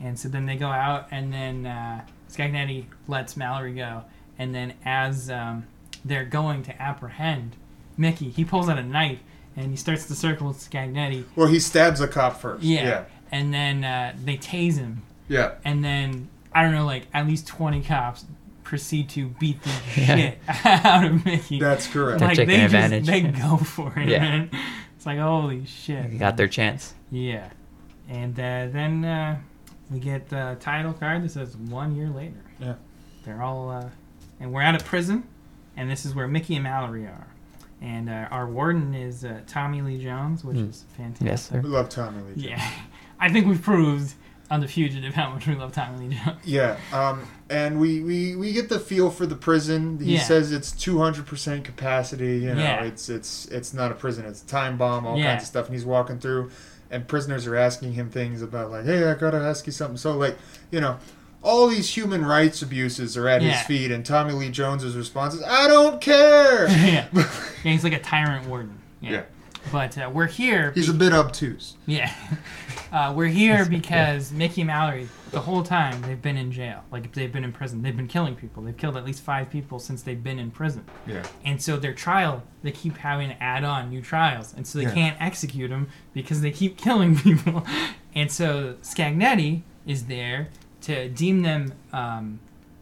And 0.00 0.18
so 0.18 0.28
then 0.28 0.44
they 0.44 0.56
go 0.56 0.66
out, 0.66 1.06
and 1.12 1.32
then 1.32 1.66
uh, 1.66 2.00
Scagnetti 2.28 2.86
lets 3.06 3.36
Mallory 3.36 3.74
go. 3.74 4.02
And 4.40 4.52
then 4.52 4.74
as 4.84 5.30
um, 5.30 5.66
they're 6.04 6.24
going 6.24 6.64
to 6.64 6.82
apprehend 6.82 7.54
Mickey, 7.96 8.28
he 8.30 8.44
pulls 8.44 8.68
out 8.68 8.76
a 8.76 8.82
knife 8.82 9.20
and 9.56 9.70
he 9.70 9.76
starts 9.76 10.06
to 10.08 10.14
circle 10.16 10.48
with 10.48 10.58
Scagnetti. 10.58 11.24
Well, 11.36 11.46
he 11.46 11.60
stabs 11.60 12.00
a 12.00 12.08
cop 12.08 12.40
first. 12.40 12.64
Yeah. 12.64 12.84
Yeah. 12.84 13.04
And 13.30 13.54
then 13.54 13.84
uh, 13.84 14.14
they 14.22 14.36
tase 14.36 14.76
him. 14.78 15.02
Yeah. 15.28 15.52
And 15.64 15.82
then, 15.84 16.28
I 16.52 16.62
don't 16.64 16.72
know, 16.74 16.84
like 16.84 17.06
at 17.14 17.26
least 17.26 17.46
20 17.46 17.82
cops 17.84 18.24
proceed 18.64 19.08
to 19.10 19.28
beat 19.28 19.62
the 19.62 19.70
Yeah. 19.96 20.16
shit 20.16 20.38
out 20.66 21.04
of 21.06 21.24
Mickey. 21.24 21.60
That's 21.60 21.86
correct. 21.86 22.18
They're 22.18 22.28
like 22.28 22.36
taking 22.36 22.48
they 22.58 22.64
advantage. 22.64 23.06
just 23.06 23.22
they 23.22 23.30
go 23.40 23.56
for 23.56 23.96
it, 23.96 24.08
Yeah. 24.08 24.18
man. 24.18 24.50
It's 24.96 25.06
like 25.06 25.18
holy 25.20 25.64
shit. 25.64 26.10
They 26.10 26.18
got 26.18 26.36
their 26.36 26.48
chance. 26.48 26.92
Yeah, 27.10 27.48
and 28.08 28.34
uh, 28.38 28.68
then 28.72 29.04
uh, 29.04 29.38
we 29.90 29.98
get 30.00 30.28
the 30.28 30.56
title 30.60 30.92
card 30.92 31.24
that 31.24 31.30
says 31.30 31.56
one 31.56 31.94
year 31.94 32.08
later. 32.08 32.42
Yeah. 32.58 32.74
They're 33.24 33.42
all, 33.42 33.70
uh, 33.70 33.88
and 34.40 34.52
we're 34.52 34.62
out 34.62 34.74
of 34.76 34.84
prison, 34.84 35.24
and 35.76 35.90
this 35.90 36.04
is 36.06 36.14
where 36.14 36.28
Mickey 36.28 36.54
and 36.54 36.64
Mallory 36.64 37.06
are. 37.06 37.26
And 37.82 38.08
uh, 38.08 38.28
our 38.30 38.46
warden 38.46 38.94
is 38.94 39.24
uh, 39.24 39.40
Tommy 39.46 39.82
Lee 39.82 39.98
Jones, 40.02 40.44
which 40.44 40.56
Hmm. 40.56 40.70
is 40.70 40.84
fantastic. 40.96 41.26
Yes, 41.26 41.48
sir. 41.48 41.60
We 41.60 41.68
love 41.68 41.88
Tommy 41.88 42.22
Lee. 42.22 42.42
Jones. 42.42 42.44
Yeah, 42.44 42.70
I 43.20 43.28
think 43.30 43.46
we've 43.46 43.60
proved 43.62 44.14
on 44.48 44.60
the 44.60 44.68
fugitive 44.68 45.12
how 45.12 45.28
much 45.30 45.46
we 45.48 45.56
love 45.56 45.72
Tommy 45.72 46.06
Lee 46.08 46.14
Jones. 46.16 46.38
Yeah, 46.44 46.78
um, 46.92 47.26
and 47.50 47.78
we, 47.80 48.00
we, 48.02 48.36
we 48.36 48.52
get 48.52 48.68
the 48.68 48.78
feel 48.78 49.10
for 49.10 49.26
the 49.26 49.34
prison. 49.34 49.98
He 49.98 50.14
Yeah. 50.14 50.22
says 50.22 50.52
it's 50.52 50.70
two 50.72 50.98
hundred 50.98 51.26
percent 51.26 51.64
capacity. 51.64 52.38
You 52.38 52.54
know, 52.54 52.62
Yeah. 52.62 52.84
it's 52.84 53.08
it's 53.08 53.46
it's 53.46 53.74
not 53.74 53.90
a 53.90 53.94
prison. 53.94 54.24
It's 54.24 54.42
a 54.42 54.46
time 54.46 54.76
bomb. 54.78 55.04
All 55.06 55.18
Yeah. 55.18 55.32
kinds 55.32 55.42
of 55.42 55.48
stuff. 55.48 55.66
And 55.66 55.74
he's 55.74 55.84
walking 55.84 56.18
through, 56.18 56.50
and 56.90 57.06
prisoners 57.08 57.46
are 57.46 57.56
asking 57.56 57.92
him 57.94 58.10
things 58.10 58.42
about 58.42 58.70
like, 58.70 58.84
hey, 58.84 59.08
I 59.10 59.14
gotta 59.14 59.38
ask 59.38 59.66
you 59.66 59.72
something. 59.72 59.96
So 59.96 60.16
like, 60.16 60.36
you 60.70 60.80
know, 60.80 60.98
all 61.42 61.68
these 61.68 61.88
human 61.96 62.24
rights 62.24 62.62
abuses 62.62 63.16
are 63.16 63.28
at 63.28 63.40
Yeah. 63.42 63.52
his 63.52 63.66
feet, 63.66 63.90
and 63.92 64.04
Tommy 64.04 64.32
Lee 64.32 64.50
Jones's 64.50 64.96
response 64.96 65.34
is, 65.34 65.42
I 65.44 65.68
don't 65.68 66.00
care. 66.00 66.66
yeah. 66.68 67.06
yeah, 67.12 67.24
he's 67.62 67.84
like 67.84 67.92
a 67.92 68.00
tyrant 68.00 68.46
warden. 68.48 68.78
Yeah. 69.00 69.10
Yeah. 69.10 69.22
But 69.72 69.98
uh, 69.98 70.10
we're 70.12 70.26
here. 70.26 70.72
He's 70.72 70.88
a 70.88 70.94
bit 70.94 71.12
obtuse. 71.12 71.76
Yeah. 71.86 72.12
Uh, 72.92 73.12
we're 73.12 73.26
here 73.26 73.66
because 73.68 74.30
Mickey 74.32 74.60
and 74.60 74.68
Mallory, 74.68 75.08
the 75.32 75.40
whole 75.40 75.62
time, 75.64 76.00
they've 76.02 76.22
been 76.22 76.36
in 76.36 76.52
jail. 76.52 76.82
Like, 76.92 77.12
they've 77.12 77.32
been 77.32 77.42
in 77.42 77.52
prison. 77.52 77.82
They've 77.82 77.96
been 77.96 78.06
killing 78.06 78.36
people. 78.36 78.62
They've 78.62 78.76
killed 78.76 78.96
at 78.96 79.04
least 79.04 79.22
five 79.22 79.50
people 79.50 79.80
since 79.80 80.02
they've 80.02 80.22
been 80.22 80.38
in 80.38 80.52
prison. 80.52 80.84
Yeah. 81.04 81.24
And 81.44 81.60
so 81.60 81.76
their 81.76 81.92
trial, 81.92 82.44
they 82.62 82.70
keep 82.70 82.96
having 82.96 83.28
to 83.30 83.42
add 83.42 83.64
on 83.64 83.90
new 83.90 84.00
trials. 84.00 84.54
And 84.56 84.64
so 84.66 84.78
they 84.78 84.84
Yeah. 84.84 84.94
can't 84.94 85.16
execute 85.20 85.68
them 85.68 85.88
because 86.14 86.40
they 86.42 86.52
keep 86.52 86.78
killing 86.78 87.18
people. 87.18 87.66
And 88.14 88.30
so 88.30 88.76
Scagnetti 88.82 89.62
is 89.84 90.04
there 90.06 90.48
to 90.82 91.08
deem 91.08 91.42
them 91.42 91.74
um, 91.92 92.38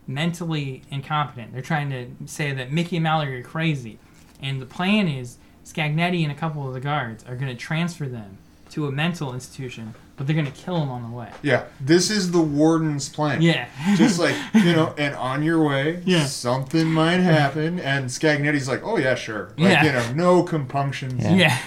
mentally 0.06 0.82
incompetent. 0.90 1.52
They're 1.54 1.62
trying 1.62 1.90
to 1.90 2.08
say 2.26 2.52
that 2.52 2.70
Mickey 2.70 2.96
and 2.98 3.04
Mallory 3.04 3.40
are 3.40 3.42
crazy. 3.42 3.98
And 4.40 4.60
the 4.60 4.66
plan 4.66 5.08
is 5.08 5.38
Scagnetti 5.64 6.22
and 6.22 6.30
a 6.32 6.34
couple 6.34 6.66
of 6.68 6.74
the 6.74 6.80
guards 6.80 7.24
are 7.24 7.36
going 7.36 7.50
to 7.50 7.56
transfer 7.60 8.06
them 8.06 8.38
to 8.70 8.86
a 8.86 8.92
mental 8.92 9.32
institution, 9.32 9.94
but 10.16 10.26
they're 10.26 10.34
going 10.34 10.50
to 10.50 10.52
kill 10.52 10.78
them 10.78 10.90
on 10.90 11.02
the 11.02 11.16
way. 11.16 11.30
Yeah. 11.42 11.64
This 11.80 12.10
is 12.10 12.30
the 12.32 12.40
warden's 12.40 13.08
plan. 13.08 13.40
Yeah. 13.40 13.68
just 13.96 14.18
like 14.18 14.34
you 14.54 14.72
know, 14.72 14.94
and 14.98 15.14
on 15.14 15.42
your 15.42 15.62
way, 15.64 16.02
Yeah. 16.04 16.24
something 16.26 16.86
might 16.92 17.18
happen. 17.20 17.78
And 17.80 18.06
Scagnetti's 18.06 18.68
like, 18.68 18.82
"Oh 18.84 18.96
yeah, 18.98 19.14
sure." 19.14 19.52
Like 19.56 19.70
Yeah. 19.72 19.84
you 19.84 19.92
know, 19.92 20.12
no 20.12 20.42
compunctions. 20.42 21.22
Yeah. 21.24 21.34
yeah. 21.34 21.58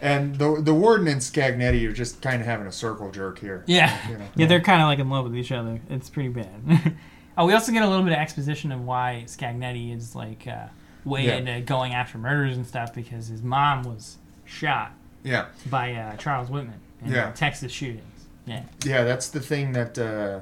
And 0.00 0.36
the 0.36 0.60
the 0.60 0.74
warden 0.74 1.06
and 1.08 1.20
Scagnetti 1.20 1.86
are 1.88 1.92
just 1.92 2.20
kind 2.20 2.40
of 2.40 2.46
having 2.46 2.66
a 2.66 2.72
circle 2.72 3.10
jerk 3.10 3.38
here. 3.38 3.62
Yeah. 3.66 3.96
You 4.10 4.18
know. 4.18 4.24
Yeah, 4.36 4.46
they're 4.46 4.60
kind 4.60 4.82
of 4.82 4.86
like 4.88 4.98
in 4.98 5.08
love 5.10 5.24
with 5.24 5.36
each 5.36 5.52
other. 5.52 5.80
It's 5.90 6.10
pretty 6.10 6.28
bad. 6.30 6.94
oh, 7.38 7.46
we 7.46 7.52
also 7.54 7.72
get 7.72 7.82
a 7.82 7.88
little 7.88 8.04
bit 8.04 8.12
of 8.12 8.18
exposition 8.18 8.70
of 8.72 8.80
why 8.84 9.24
Scagnetti 9.26 9.94
is 9.96 10.14
like 10.14 10.46
uh, 10.46 10.66
way 11.04 11.26
Yeah. 11.26 11.36
into 11.36 11.60
going 11.60 11.92
after 11.94 12.18
murders 12.18 12.56
and 12.56 12.66
stuff 12.66 12.92
because 12.94 13.28
his 13.28 13.42
mom 13.42 13.82
was 13.82 14.18
shot 14.44 14.92
Yeah, 15.22 15.46
by 15.70 15.92
uh, 15.94 16.16
Charles 16.16 16.50
Whitman 16.50 16.80
in 17.04 17.12
Yeah. 17.12 17.30
the 17.30 17.36
Texas 17.36 17.72
shootings. 17.72 18.26
Yeah, 18.46 18.62
yeah. 18.84 19.04
That's 19.04 19.28
the 19.28 19.40
thing 19.40 19.72
that. 19.72 19.98
Uh, 19.98 20.40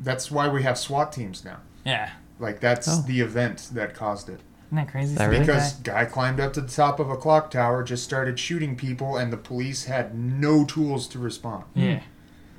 that's 0.00 0.28
why 0.30 0.48
we 0.48 0.62
have 0.64 0.76
SWAT 0.76 1.12
teams 1.12 1.44
now. 1.44 1.58
yeah. 1.84 2.10
Like 2.40 2.58
that's 2.60 2.88
Oh. 2.88 3.02
the 3.06 3.20
event 3.20 3.70
that 3.74 3.94
caused 3.94 4.28
it. 4.28 4.40
Isn't 4.66 4.76
that 4.76 4.88
crazy? 4.88 5.12
Is 5.12 5.18
that 5.18 5.26
really? 5.26 5.40
Because 5.46 5.74
guy 5.74 6.04
climbed 6.04 6.40
up 6.40 6.52
to 6.54 6.60
the 6.62 6.68
top 6.68 6.98
of 6.98 7.08
a 7.10 7.16
clock 7.16 7.50
tower, 7.52 7.84
just 7.84 8.02
started 8.02 8.38
shooting 8.40 8.74
people, 8.74 9.16
and 9.16 9.32
the 9.32 9.36
police 9.36 9.84
had 9.84 10.14
no 10.18 10.64
tools 10.64 11.06
to 11.08 11.18
respond. 11.20 11.64
Yeah. 11.74 12.00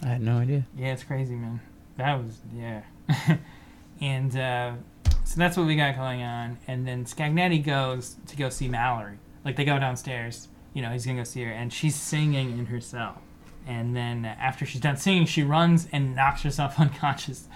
I 0.02 0.08
had 0.08 0.22
no 0.22 0.38
idea. 0.38 0.64
Yeah, 0.78 0.94
it's 0.94 1.04
crazy, 1.04 1.36
man. 1.36 1.60
That 1.98 2.24
was 2.24 2.40
yeah. 2.56 2.82
and 4.02 4.36
uh, 4.38 4.72
so 5.26 5.38
that's 5.38 5.58
what 5.58 5.66
we 5.68 5.76
got 5.76 5.96
going 5.98 6.22
on. 6.24 6.58
And 6.68 6.88
then 6.88 7.04
Scagnetti 7.06 7.62
goes 7.64 8.16
to 8.28 8.38
go 8.38 8.48
see 8.50 8.68
Mallory. 8.70 9.18
Like 9.44 9.58
they 9.58 9.66
go 9.66 9.78
downstairs. 9.78 10.48
You 10.74 10.82
know, 10.82 10.90
he's 10.92 11.06
gonna 11.06 11.18
go 11.20 11.24
see 11.26 11.44
her, 11.44 11.52
and 11.52 11.72
she's 11.74 11.96
singing 11.96 12.58
in 12.58 12.66
her 12.68 12.80
cell. 12.80 13.22
And 13.68 13.96
then 13.96 14.26
uh, 14.26 14.36
after 14.40 14.66
she's 14.66 14.82
done 14.82 14.96
singing, 14.98 15.26
she 15.26 15.44
runs 15.44 15.88
and 15.92 16.16
knocks 16.16 16.44
herself 16.44 16.80
unconscious 16.80 17.48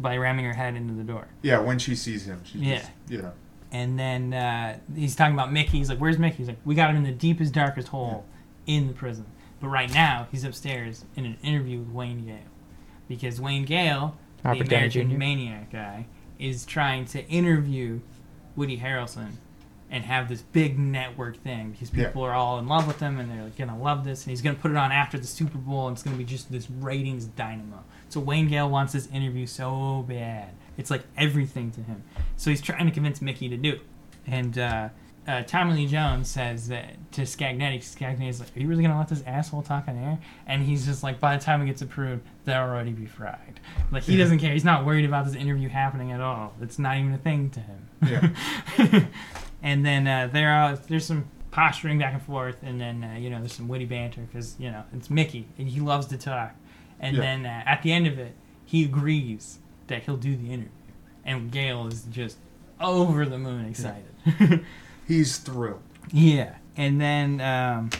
by 0.00 0.16
ramming 0.16 0.44
her 0.44 0.54
head 0.54 0.74
into 0.76 0.94
the 0.94 1.02
door. 1.04 1.28
Yeah, 1.42 1.58
when 1.60 1.78
she 1.78 1.94
sees 1.94 2.26
him, 2.26 2.42
she 2.44 2.58
Yeah. 2.58 2.78
just, 2.78 2.90
you 3.08 3.22
know. 3.22 3.32
And 3.70 3.98
then 3.98 4.32
uh, 4.32 4.78
he's 4.94 5.14
talking 5.14 5.34
about 5.34 5.52
Mickey. 5.52 5.76
He's 5.78 5.90
like, 5.90 5.98
"Where's 5.98 6.18
Mickey?" 6.18 6.38
He's 6.38 6.48
like, 6.48 6.58
"We 6.64 6.74
got 6.74 6.88
him 6.90 6.96
in 6.96 7.02
the 7.02 7.12
deepest, 7.12 7.52
darkest 7.52 7.88
hole 7.88 8.24
in 8.66 8.86
the 8.86 8.94
prison." 8.94 9.26
But 9.60 9.68
right 9.68 9.92
now, 9.92 10.26
he's 10.30 10.44
upstairs 10.44 11.04
in 11.16 11.26
an 11.26 11.36
interview 11.42 11.80
with 11.80 11.88
Wayne 11.90 12.24
Gale, 12.24 12.38
because 13.08 13.40
Wayne 13.40 13.64
Gale, 13.64 14.16
Robert 14.44 14.68
the 14.68 14.74
American 14.76 15.10
Jr.. 15.10 15.16
Maniac 15.18 15.70
guy, 15.72 16.06
is 16.38 16.64
trying 16.64 17.04
to 17.06 17.24
interview 17.28 18.00
Woody 18.56 18.78
Harrelson 18.78 19.32
and 19.90 20.04
have 20.04 20.28
this 20.28 20.42
big 20.42 20.78
network 20.78 21.36
thing 21.42 21.70
because 21.70 21.92
Yeah. 21.94 22.06
people 22.06 22.22
are 22.22 22.34
all 22.34 22.58
in 22.58 22.66
love 22.68 22.86
with 22.86 23.00
him 23.00 23.18
and 23.18 23.30
they're 23.30 23.44
like, 23.44 23.56
gonna 23.56 23.78
love 23.78 24.04
this. 24.04 24.24
And 24.24 24.30
he's 24.30 24.42
gonna 24.42 24.56
put 24.56 24.70
it 24.70 24.76
on 24.76 24.92
after 24.92 25.18
the 25.18 25.26
Super 25.26 25.56
Bowl, 25.58 25.88
and 25.88 25.94
it's 25.96 26.02
gonna 26.02 26.16
be 26.16 26.24
just 26.24 26.52
this 26.52 26.70
ratings 26.70 27.24
dynamo. 27.24 27.82
So 28.10 28.20
Wayne 28.20 28.48
Gale 28.48 28.68
wants 28.68 28.92
this 28.92 29.06
interview 29.08 29.46
so 29.46 30.04
bad. 30.06 30.50
It's 30.76 30.90
like 30.90 31.04
everything 31.16 31.70
to 31.72 31.82
him. 31.82 32.02
So 32.36 32.50
he's 32.50 32.60
trying 32.60 32.84
to 32.86 32.92
convince 32.92 33.22
Mickey 33.22 33.48
to 33.48 33.56
do 33.56 33.72
it. 33.72 33.80
And 34.26 34.58
uh, 34.58 34.88
uh, 35.28 35.42
Tommy 35.42 35.74
Lee 35.74 35.86
Jones 35.86 36.28
says 36.28 36.66
that 36.68 36.94
to 37.12 37.22
Scagnetti, 37.22 37.78
Scagnetti's 37.78 38.40
like, 38.40 38.56
"Are 38.56 38.60
you 38.60 38.66
really 38.66 38.82
gonna 38.82 38.98
let 38.98 39.08
this 39.08 39.22
asshole 39.26 39.62
talk 39.62 39.86
on 39.86 39.96
air?" 39.96 40.18
And 40.46 40.62
he's 40.62 40.84
just 40.86 41.02
like, 41.02 41.20
"By 41.20 41.36
the 41.36 41.42
time 41.44 41.62
it 41.62 41.66
gets 41.66 41.82
approved, 41.82 42.22
they'll 42.44 42.56
already 42.62 42.92
be 42.92 43.06
fried." 43.06 43.60
Like 43.92 44.02
he 44.04 44.16
doesn't 44.16 44.38
care. 44.40 44.52
He's 44.52 44.64
not 44.64 44.84
worried 44.86 45.04
about 45.04 45.26
this 45.26 45.34
interview 45.34 45.68
happening 45.68 46.10
at 46.12 46.20
all. 46.20 46.54
It's 46.60 46.78
not 46.78 46.96
even 46.96 47.12
a 47.12 47.18
thing 47.18 47.50
to 47.50 47.60
him. 47.60 47.86
Yeah. 48.06 49.04
and 49.62 49.84
then 49.84 50.06
uh, 50.06 50.28
there 50.32 50.50
are 50.50 50.76
there's 50.76 51.04
some 51.04 51.26
posturing 51.50 51.98
back 51.98 52.14
and 52.14 52.22
forth, 52.22 52.56
and 52.62 52.80
then 52.80 53.04
uh, 53.04 53.18
you 53.18 53.28
know 53.30 53.38
there's 53.38 53.52
some 53.52 53.68
witty 53.68 53.84
banter 53.84 54.22
because 54.22 54.56
you 54.58 54.70
know 54.70 54.82
it's 54.94 55.10
Mickey 55.10 55.46
and 55.58 55.68
he 55.68 55.80
loves 55.80 56.06
to 56.06 56.16
talk. 56.16 56.54
And 57.00 57.16
Yeah. 57.16 57.22
then 57.22 57.46
uh, 57.46 57.62
at 57.66 57.82
the 57.82 57.92
end 57.92 58.06
of 58.06 58.18
it, 58.18 58.34
he 58.64 58.84
agrees 58.84 59.58
that 59.88 60.02
he'll 60.04 60.16
do 60.16 60.36
the 60.36 60.48
interview, 60.52 60.68
and 61.24 61.50
Gale 61.50 61.86
is 61.86 62.02
just 62.04 62.38
over 62.80 63.24
the 63.26 63.38
moon 63.38 63.66
excited. 63.66 64.64
He's 65.08 65.38
through. 65.38 65.80
Yeah, 66.12 66.54
and 66.76 67.00
then 67.00 67.40
um, 67.40 67.90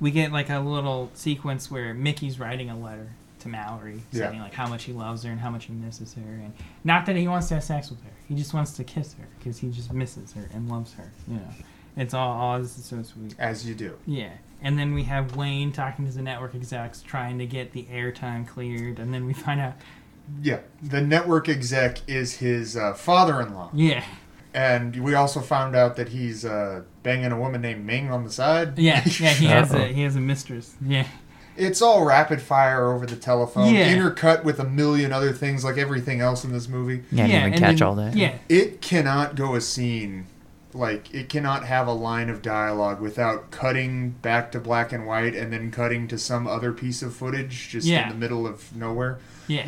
we 0.00 0.10
get 0.10 0.30
like 0.32 0.50
a 0.50 0.60
little 0.60 1.10
sequence 1.14 1.70
where 1.70 1.92
Mickey's 1.94 2.38
writing 2.38 2.70
a 2.70 2.78
letter 2.78 3.08
to 3.40 3.48
Mallory 3.48 4.00
Yeah. 4.12 4.28
saying 4.28 4.40
like 4.40 4.54
how 4.54 4.68
much 4.68 4.84
he 4.84 4.92
loves 4.92 5.24
her 5.24 5.30
and 5.30 5.40
how 5.40 5.50
much 5.50 5.64
he 5.64 5.72
misses 5.72 6.14
her, 6.14 6.20
and 6.22 6.52
not 6.84 7.06
that 7.06 7.16
he 7.16 7.26
wants 7.26 7.48
to 7.48 7.54
have 7.54 7.64
sex 7.64 7.90
with 7.90 8.02
her. 8.04 8.10
He 8.28 8.34
just 8.36 8.54
wants 8.54 8.72
to 8.74 8.84
kiss 8.84 9.14
her 9.14 9.26
because 9.38 9.58
he 9.58 9.70
just 9.70 9.92
misses 9.92 10.32
her 10.34 10.48
and 10.54 10.68
loves 10.70 10.92
her. 10.94 11.10
You 11.26 11.34
know, 11.36 11.48
it's 11.96 12.14
all 12.14 12.30
all 12.32 12.60
this 12.60 12.78
is 12.78 12.84
so 12.84 13.02
sweet. 13.02 13.34
As 13.38 13.66
you 13.68 13.74
do. 13.74 13.96
Yeah, 14.06 14.30
and 14.62 14.78
then 14.78 14.94
we 14.94 15.02
have 15.04 15.34
Wayne 15.36 15.72
talking 15.72 16.06
to 16.06 16.12
the 16.12 16.22
network 16.22 16.54
execs 16.54 17.02
trying 17.02 17.38
to 17.38 17.46
get 17.46 17.72
the 17.72 17.84
airtime 17.84 18.46
cleared, 18.46 18.98
and 18.98 19.12
then 19.12 19.26
we 19.26 19.32
find 19.32 19.60
out 19.60 19.74
Yeah. 20.40 20.60
The 20.82 21.00
network 21.00 21.48
exec 21.48 21.98
is 22.08 22.36
his 22.36 22.76
uh, 22.76 22.94
father 22.94 23.40
in 23.42 23.54
law. 23.54 23.70
yeah. 23.74 24.04
And 24.54 24.96
we 25.02 25.14
also 25.14 25.40
found 25.40 25.74
out 25.76 25.96
that 25.96 26.08
he's 26.10 26.44
uh, 26.44 26.82
banging 27.02 27.32
a 27.32 27.38
woman 27.38 27.60
named 27.62 27.84
Ming 27.86 28.10
on 28.10 28.24
the 28.24 28.30
side. 28.30 28.78
Yeah, 28.78 29.02
yeah, 29.18 29.30
he 29.34 29.46
has 29.46 29.72
a 29.72 29.86
he 29.88 30.02
has 30.02 30.16
a 30.16 30.20
mistress. 30.20 30.74
Yeah, 30.84 31.06
It's 31.56 31.80
all 31.82 32.04
rapid 32.04 32.40
fire 32.42 32.90
over 32.92 33.06
the 33.06 33.16
telephone, 33.16 33.74
Yeah. 33.74 33.94
intercut 33.94 34.44
with 34.44 34.58
a 34.58 34.64
million 34.64 35.12
other 35.12 35.32
things 35.32 35.64
like 35.64 35.76
everything 35.78 36.20
else 36.20 36.44
in 36.44 36.52
this 36.52 36.68
movie. 36.68 37.02
Yeah, 37.10 37.24
I 37.24 37.26
didn't 37.26 37.40
even 37.40 37.52
and 37.54 37.60
catch 37.62 37.78
then- 37.78 37.88
all 37.88 37.94
that. 37.96 38.16
Yeah, 38.16 38.34
It 38.48 38.80
cannot 38.80 39.34
go 39.36 39.54
a 39.54 39.60
scene 39.60 40.26
like 40.74 41.12
it 41.14 41.28
cannot 41.28 41.66
have 41.66 41.86
a 41.86 41.92
line 41.92 42.30
of 42.30 42.40
dialogue 42.40 42.98
without 42.98 43.50
cutting 43.50 44.10
back 44.22 44.50
to 44.52 44.58
black 44.58 44.90
and 44.90 45.06
white 45.06 45.34
and 45.34 45.52
then 45.52 45.70
cutting 45.70 46.08
to 46.08 46.16
some 46.16 46.46
other 46.46 46.72
piece 46.72 47.02
of 47.02 47.14
footage 47.14 47.68
just 47.68 47.86
Yeah. 47.86 48.04
in 48.04 48.08
the 48.08 48.14
middle 48.14 48.46
of 48.46 48.74
nowhere. 48.74 49.18
yeah, 49.48 49.66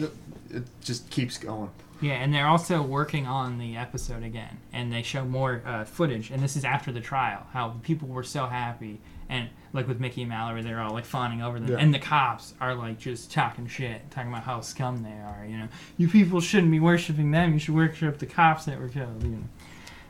It 0.51 0.63
just 0.83 1.11
keeps 1.11 1.37
going. 1.37 1.69
Yeah, 2.05 2.15
and 2.15 2.33
they're 2.35 2.47
also 2.47 2.83
working 2.83 3.27
on 3.27 3.59
the 3.59 3.77
episode 3.77 4.23
again, 4.23 4.59
and 4.73 4.93
they 4.93 5.03
show 5.03 5.25
more 5.25 5.63
uh, 5.65 5.85
footage. 5.85 6.31
And 6.31 6.43
this 6.43 6.55
is 6.57 6.65
after 6.65 6.93
the 6.93 7.01
trial, 7.01 7.47
how 7.53 7.77
people 7.83 8.09
were 8.09 8.23
so 8.23 8.47
happy, 8.47 9.01
and 9.29 9.49
like 9.73 9.89
with 9.89 10.01
Mickey 10.01 10.23
and 10.23 10.29
Mallory, 10.29 10.63
they're 10.63 10.81
all 10.81 10.93
like 10.93 11.07
fawning 11.07 11.41
over 11.43 11.59
them, 11.59 11.71
Yeah. 11.71 11.79
and 11.79 11.95
the 11.95 11.99
cops 11.99 12.55
are 12.61 12.75
like 12.75 12.99
just 12.99 13.33
talking 13.33 13.67
shit, 13.67 14.11
talking 14.11 14.31
about 14.31 14.45
how 14.45 14.61
scum 14.61 15.03
they 15.03 15.09
are. 15.11 15.47
You 15.49 15.59
know, 15.59 15.69
you 15.97 16.09
people 16.09 16.41
shouldn't 16.41 16.71
be 16.73 16.81
worshiping 16.81 17.31
them. 17.31 17.55
You 17.55 17.59
should 17.59 17.75
worship 17.75 18.19
the 18.19 18.27
cops 18.27 18.67
that 18.67 18.79
were 18.79 18.89
killed. 18.89 19.23
You 19.23 19.31
know, 19.31 19.45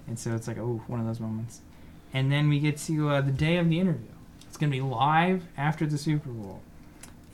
and 0.09 0.19
so 0.19 0.35
it's 0.35 0.49
like 0.49 0.59
oh, 0.59 0.83
one 0.89 0.99
of 1.01 1.07
those 1.07 1.21
moments. 1.21 1.61
And 2.13 2.31
then 2.31 2.49
we 2.49 2.59
get 2.61 2.77
to 2.79 3.11
uh, 3.11 3.21
the 3.21 3.31
day 3.33 3.57
of 3.59 3.69
the 3.69 3.79
interview. 3.81 4.09
It's 4.49 4.57
gonna 4.57 4.71
be 4.73 4.81
live 4.81 5.45
after 5.57 5.87
the 5.87 5.99
Super 5.99 6.31
Bowl. 6.31 6.61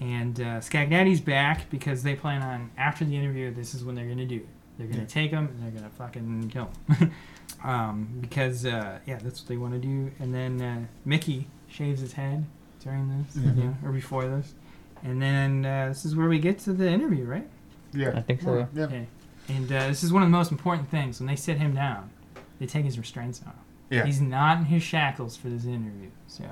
And 0.01 0.41
uh, 0.41 0.45
Scagnetti's 0.61 1.21
back 1.21 1.69
because 1.71 2.03
they 2.03 2.15
plan 2.15 2.43
on 2.43 2.71
after 2.79 3.05
the 3.05 3.15
interview. 3.17 3.53
This 3.53 3.75
is 3.75 3.85
when 3.85 3.95
they're 3.95 4.09
gonna 4.09 4.25
do 4.27 4.37
it. 4.37 4.49
They're 4.79 4.87
gonna 4.87 5.01
Yeah. 5.01 5.07
take 5.07 5.31
him 5.31 5.47
and 5.49 5.63
they're 5.63 5.71
gonna 5.79 5.91
fucking 5.91 6.49
kill 6.49 6.71
him. 6.99 7.13
um, 7.65 8.09
because 8.21 8.65
uh, 8.65 8.99
yeah, 9.07 9.19
that's 9.23 9.41
what 9.41 9.49
they 9.49 9.57
want 9.59 9.75
to 9.75 9.79
do. 9.79 10.11
And 10.19 10.35
then 10.35 10.63
uh, 10.63 10.87
Mickey 11.05 11.49
shaves 11.69 12.01
his 12.01 12.15
head 12.15 12.47
during 12.83 13.09
this, 13.25 13.37
Mhm. 13.37 13.57
you 13.57 13.65
know, 13.65 13.77
or 13.85 13.93
before 13.93 14.27
this. 14.27 14.55
And 15.03 15.21
then 15.21 15.65
uh, 15.67 15.89
this 15.89 16.05
is 16.05 16.17
where 16.17 16.29
we 16.29 16.39
get 16.39 16.59
to 16.61 16.73
the 16.73 16.89
interview, 16.91 17.25
right? 17.25 17.49
Yeah. 17.93 18.13
I 18.17 18.23
think 18.23 18.41
so. 18.43 18.67
Yeah. 18.75 18.85
Okay. 18.85 19.07
And 19.49 19.71
uh, 19.71 19.89
this 19.89 20.03
is 20.05 20.13
one 20.13 20.23
of 20.23 20.29
the 20.29 20.37
most 20.37 20.51
important 20.51 20.89
things. 20.91 21.21
When 21.21 21.27
they 21.27 21.37
sit 21.37 21.59
him 21.59 21.75
down, 21.75 22.11
they 22.59 22.67
take 22.67 22.85
his 22.85 22.99
restraints 22.99 23.43
off. 23.47 23.55
Yeah. 23.91 24.07
He's 24.07 24.21
not 24.21 24.59
in 24.59 24.65
his 24.67 24.83
shackles 24.83 25.37
for 25.37 25.49
this 25.49 25.65
interview. 25.65 26.11
So 26.29 26.45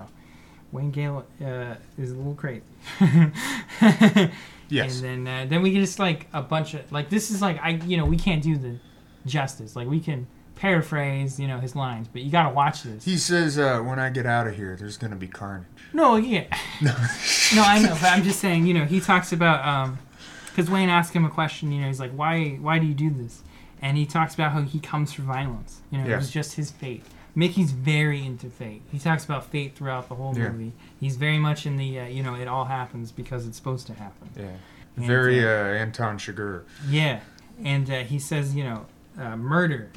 Wayne 0.73 0.91
Gale 0.91 1.25
uh, 1.45 1.75
is 1.97 2.13
a 2.13 2.15
little 2.15 2.35
crazy. 2.35 2.63
Yes. 4.71 5.01
And 5.01 5.27
then 5.27 5.43
uh, 5.43 5.47
then 5.49 5.63
we 5.63 5.71
get 5.71 5.81
just 5.81 5.99
like 5.99 6.27
a 6.33 6.43
bunch 6.43 6.75
of 6.75 6.91
like 6.93 7.09
this 7.09 7.31
is 7.31 7.41
like 7.41 7.59
I 7.63 7.71
you 7.71 7.97
know 7.97 8.05
we 8.05 8.17
can't 8.17 8.43
do 8.43 8.57
the 8.57 8.77
justice 9.27 9.77
like 9.77 9.89
we 9.89 10.01
can 10.01 10.27
paraphrase 10.57 11.39
you 11.39 11.47
know 11.47 11.59
his 11.59 11.77
lines 11.77 12.09
but 12.09 12.23
you 12.23 12.31
gotta 12.31 12.55
watch 12.55 12.83
this. 12.83 13.05
He 13.05 13.17
says, 13.17 13.59
uh, 13.59 13.81
"When 13.81 13.99
I 13.99 14.11
get 14.11 14.27
out 14.27 14.47
of 14.47 14.57
here, 14.57 14.77
there's 14.79 14.97
gonna 14.97 15.17
be 15.17 15.29
carnage." 15.29 15.67
no 15.93 16.17
yeah 16.17 16.45
No. 16.83 16.91
no 17.55 17.63
I 17.63 17.81
know 17.83 17.97
but 18.01 18.13
I'm 18.13 18.23
just 18.23 18.41
saying 18.41 18.67
you 18.67 18.75
know 18.75 18.85
he 18.85 19.01
talks 19.01 19.33
about 19.33 19.67
um 19.67 19.99
because 20.49 20.71
Wayne 20.71 20.89
asked 20.91 21.15
him 21.15 21.25
a 21.25 21.31
question 21.31 21.73
you 21.73 21.81
know 21.81 21.87
he's 21.87 22.01
like 22.01 22.13
why 22.13 22.51
why 22.61 22.79
do 22.79 22.87
you 22.87 22.95
do 22.95 23.11
this 23.11 23.43
and 23.81 23.97
he 23.97 24.05
talks 24.05 24.35
about 24.35 24.53
how 24.53 24.61
he 24.63 24.81
comes 24.81 25.13
from 25.13 25.25
violence 25.25 25.81
you 25.91 25.99
know 25.99 26.05
it 26.05 26.17
was 26.17 26.31
just 26.31 26.55
his 26.55 26.71
fate. 26.71 27.05
Mickey's 27.39 27.71
very 27.71 28.27
into 28.27 28.49
fate. 28.51 28.83
He 28.91 28.99
talks 28.99 29.25
about 29.25 29.47
fate 29.47 29.77
throughout 29.77 30.09
the 30.09 30.17
whole 30.17 30.37
Yeah. 30.37 30.49
movie. 30.51 30.73
He's 30.99 31.15
very 31.15 31.39
much 31.39 31.67
in 31.67 31.77
the 31.77 32.01
uh, 32.01 32.07
you 32.07 32.21
know 32.25 32.35
it 32.35 32.49
all 32.49 32.65
happens 32.65 33.13
because 33.13 33.47
it's 33.47 33.57
supposed 33.57 33.87
to 33.87 33.95
happen. 33.95 34.29
Yeah. 34.37 34.51
And, 34.97 35.07
Very 35.07 35.45
uh, 35.45 35.49
uh, 35.49 35.83
Anton 35.85 36.19
Chigurh. 36.19 36.65
Yeah, 36.89 37.21
and 37.63 37.89
uh, 37.89 37.99
he 38.01 38.19
says, 38.19 38.57
you 38.57 38.65
know, 38.65 38.87
uh, 39.17 39.37
murder, 39.37 39.91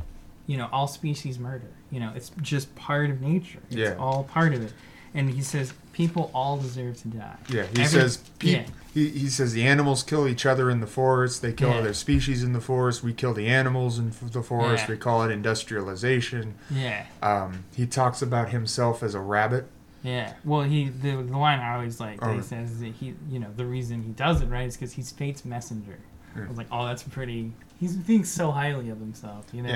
you 0.45 0.55
know, 0.57 0.69
all 0.71 0.85
species 0.87 1.39
murder. 1.39 1.71
You 1.89 1.99
know, 2.01 2.11
it's 2.15 2.29
just 2.43 2.75
part 2.75 3.09
of 3.09 3.19
nature. 3.21 3.57
It's 3.71 3.75
Yeah. 3.77 3.95
all 3.97 4.23
part 4.23 4.53
of 4.53 4.61
it. 4.61 4.73
And 5.15 5.31
he 5.31 5.41
says, 5.41 5.73
people 5.93 6.31
all 6.33 6.57
deserve 6.57 7.01
to 7.01 7.07
die. 7.09 7.35
Yeah, 7.49 7.63
he 7.63 7.69
Every- 7.81 7.85
says 7.85 8.17
pe- 8.39 8.47
yeah. 8.49 8.65
he, 8.93 9.09
he 9.09 9.27
says 9.27 9.53
the 9.53 9.63
animals 9.67 10.03
kill 10.03 10.27
each 10.27 10.45
other 10.45 10.69
in 10.69 10.79
the 10.79 10.87
forest. 10.87 11.41
They 11.41 11.53
kill 11.53 11.69
Yeah. 11.69 11.77
other 11.79 11.93
species 11.93 12.43
in 12.43 12.53
the 12.53 12.61
forest. 12.61 13.03
We 13.03 13.13
kill 13.13 13.33
the 13.33 13.47
animals 13.47 13.99
in 13.99 14.11
the 14.31 14.41
forest. 14.43 14.85
Yeah. 14.87 14.91
We 14.91 14.97
call 14.97 15.23
it 15.23 15.31
industrialization. 15.31 16.55
Yeah, 16.69 17.05
Um, 17.21 17.65
he 17.75 17.85
talks 17.85 18.21
about 18.21 18.49
himself 18.49 19.03
as 19.03 19.13
a 19.15 19.19
rabbit. 19.19 19.65
yeah. 20.03 20.33
Well, 20.43 20.61
he 20.63 20.89
the, 20.89 21.17
the 21.17 21.37
line 21.37 21.59
I 21.59 21.75
always 21.75 21.99
like, 21.99 22.19
Oh. 22.25 22.33
he 22.33 22.41
says 22.41 22.79
that 22.79 22.93
he, 22.93 23.13
you 23.29 23.39
know, 23.39 23.49
the 23.55 23.65
reason 23.65 24.03
he 24.03 24.11
does 24.11 24.41
it 24.41 24.47
right 24.47 24.67
is 24.67 24.75
because 24.77 24.93
he's 24.93 25.11
fate's 25.11 25.45
messenger. 25.45 25.99
I 26.35 26.47
was 26.47 26.57
like, 26.57 26.67
oh, 26.71 26.85
that's 26.85 27.03
pretty. 27.03 27.51
He's 27.79 27.95
thinks 27.95 28.29
so 28.29 28.51
highly 28.51 28.89
of 28.89 28.99
himself, 28.99 29.47
you 29.51 29.63
know. 29.63 29.69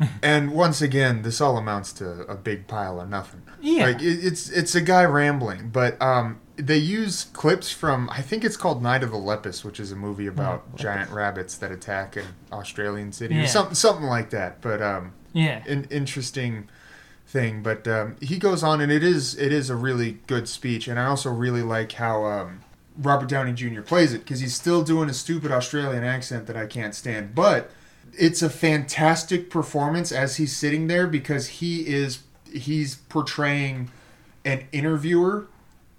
Yeah. 0.00 0.08
And 0.22 0.52
once 0.52 0.80
again, 0.80 1.20
this 1.22 1.38
all 1.40 1.58
amounts 1.58 1.92
to 1.94 2.22
a 2.22 2.34
big 2.34 2.66
pile 2.66 2.98
of 3.00 3.10
nothing. 3.10 3.42
Yeah. 3.60 3.84
Like 3.86 4.00
it, 4.02 4.24
it's 4.24 4.48
it's 4.48 4.74
a 4.74 4.80
guy 4.80 5.04
rambling, 5.04 5.68
but 5.68 6.00
um, 6.00 6.40
they 6.56 6.78
use 6.78 7.24
clips 7.34 7.70
from 7.70 8.08
I 8.10 8.22
think 8.22 8.42
it's 8.42 8.56
called 8.56 8.82
Night 8.82 9.02
of 9.02 9.10
the 9.10 9.18
Lepus, 9.18 9.64
which 9.64 9.78
is 9.80 9.92
a 9.92 9.96
movie 9.96 10.26
about 10.26 10.64
Oh, 10.72 10.76
giant 10.76 11.10
rabbits 11.10 11.56
that 11.58 11.70
attack 11.70 12.16
an 12.16 12.24
Australian 12.50 13.12
city, 13.12 13.34
Yeah. 13.34 13.42
or 13.44 13.46
something 13.48 13.74
something 13.74 14.06
like 14.06 14.30
that. 14.30 14.62
But 14.62 14.80
um, 14.80 15.12
yeah. 15.34 15.62
an 15.66 15.86
interesting 15.90 16.68
thing. 17.26 17.62
But 17.62 17.86
um, 17.86 18.16
he 18.22 18.38
goes 18.38 18.62
on, 18.62 18.80
and 18.80 18.90
it 18.90 19.02
is 19.04 19.34
it 19.36 19.52
is 19.52 19.68
a 19.68 19.76
really 19.76 20.20
good 20.26 20.48
speech, 20.48 20.88
and 20.88 20.98
I 20.98 21.04
also 21.04 21.30
really 21.30 21.62
like 21.62 21.92
how 21.92 22.24
um, 22.24 22.60
Robert 22.98 23.28
Downey 23.28 23.52
Jr. 23.52 23.80
plays 23.82 24.12
it 24.12 24.18
because 24.18 24.40
he's 24.40 24.54
still 24.54 24.82
doing 24.82 25.08
a 25.08 25.14
stupid 25.14 25.50
Australian 25.50 26.04
accent 26.04 26.46
that 26.46 26.56
I 26.56 26.66
can't 26.66 26.94
stand, 26.94 27.34
but 27.34 27.70
it's 28.14 28.42
a 28.42 28.50
fantastic 28.50 29.48
performance 29.48 30.12
as 30.12 30.36
he's 30.36 30.54
sitting 30.56 30.86
there 30.88 31.06
because 31.06 31.46
he 31.48 31.86
is 31.86 32.20
he's 32.52 32.96
portraying 32.96 33.90
an 34.44 34.64
interviewer 34.72 35.46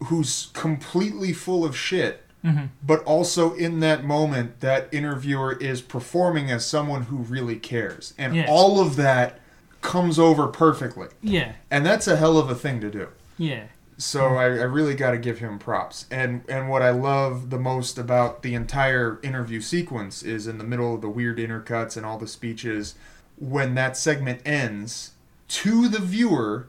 who's 0.05 0.49
completely 0.53 1.33
full 1.33 1.65
of 1.65 1.75
shit 1.75 2.19
hmm 2.43 2.65
but 2.85 3.01
also 3.05 3.53
in 3.53 3.79
that 3.79 4.03
moment 4.03 4.59
that 4.59 4.87
interviewer 4.91 5.53
is 5.53 5.81
performing 5.81 6.51
as 6.51 6.63
someone 6.65 7.03
who 7.03 7.15
really 7.17 7.55
cares 7.55 8.13
and 8.17 8.35
Yeah. 8.35 8.45
all 8.49 8.79
of 8.81 8.95
that 8.97 9.39
comes 9.81 10.19
over 10.19 10.45
perfectly 10.47 11.07
Yeah. 11.23 11.53
and 11.71 11.83
that's 11.85 12.05
a 12.07 12.17
hell 12.17 12.37
of 12.37 12.49
a 12.49 12.55
thing 12.55 12.79
to 12.81 12.91
do 12.91 13.07
Yeah. 13.39 13.63
So 13.97 14.35
I, 14.35 14.45
I 14.45 14.63
really 14.63 14.95
got 14.95 15.11
to 15.11 15.17
give 15.17 15.39
him 15.39 15.59
props 15.59 16.05
and 16.09 16.43
and 16.49 16.67
what 16.69 16.81
i 16.81 16.89
love 16.89 17.49
the 17.51 17.59
most 17.59 17.97
about 17.97 18.41
the 18.41 18.55
entire 18.55 19.19
interview 19.23 19.61
sequence 19.61 20.23
is 20.23 20.47
in 20.47 20.57
the 20.57 20.63
middle 20.63 20.95
of 20.95 21.01
the 21.01 21.09
weird 21.09 21.37
intercuts 21.37 21.95
and 21.95 22.05
all 22.05 22.17
the 22.17 22.27
speeches 22.27 22.95
when 23.37 23.75
that 23.75 23.95
segment 23.97 24.41
ends 24.45 25.11
to 25.47 25.87
the 25.87 25.99
viewer 25.99 26.67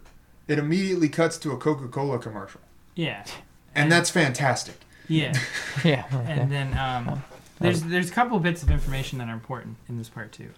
it 0.49 0.59
immediately 0.59 1.09
cuts 1.09 1.39
to 1.39 1.51
a 1.53 1.57
coca-cola 1.57 2.19
commercial 2.19 2.61
Yeah. 2.95 3.25
and 3.75 3.91
that's 3.91 4.11
fantastic 4.11 4.77
Yeah. 5.09 5.33
Yeah. 5.85 6.05
and 6.27 6.51
then 6.53 6.77
um, 6.79 7.23
there's 7.61 7.83
there's 7.85 8.11
a 8.11 8.13
couple 8.13 8.37
of 8.37 8.43
bits 8.43 8.63
of 8.63 8.71
information 8.71 9.19
that 9.19 9.29
are 9.29 9.35
important 9.35 9.77
in 9.89 9.97
this 9.97 10.09
part 10.09 10.33
too. 10.33 10.51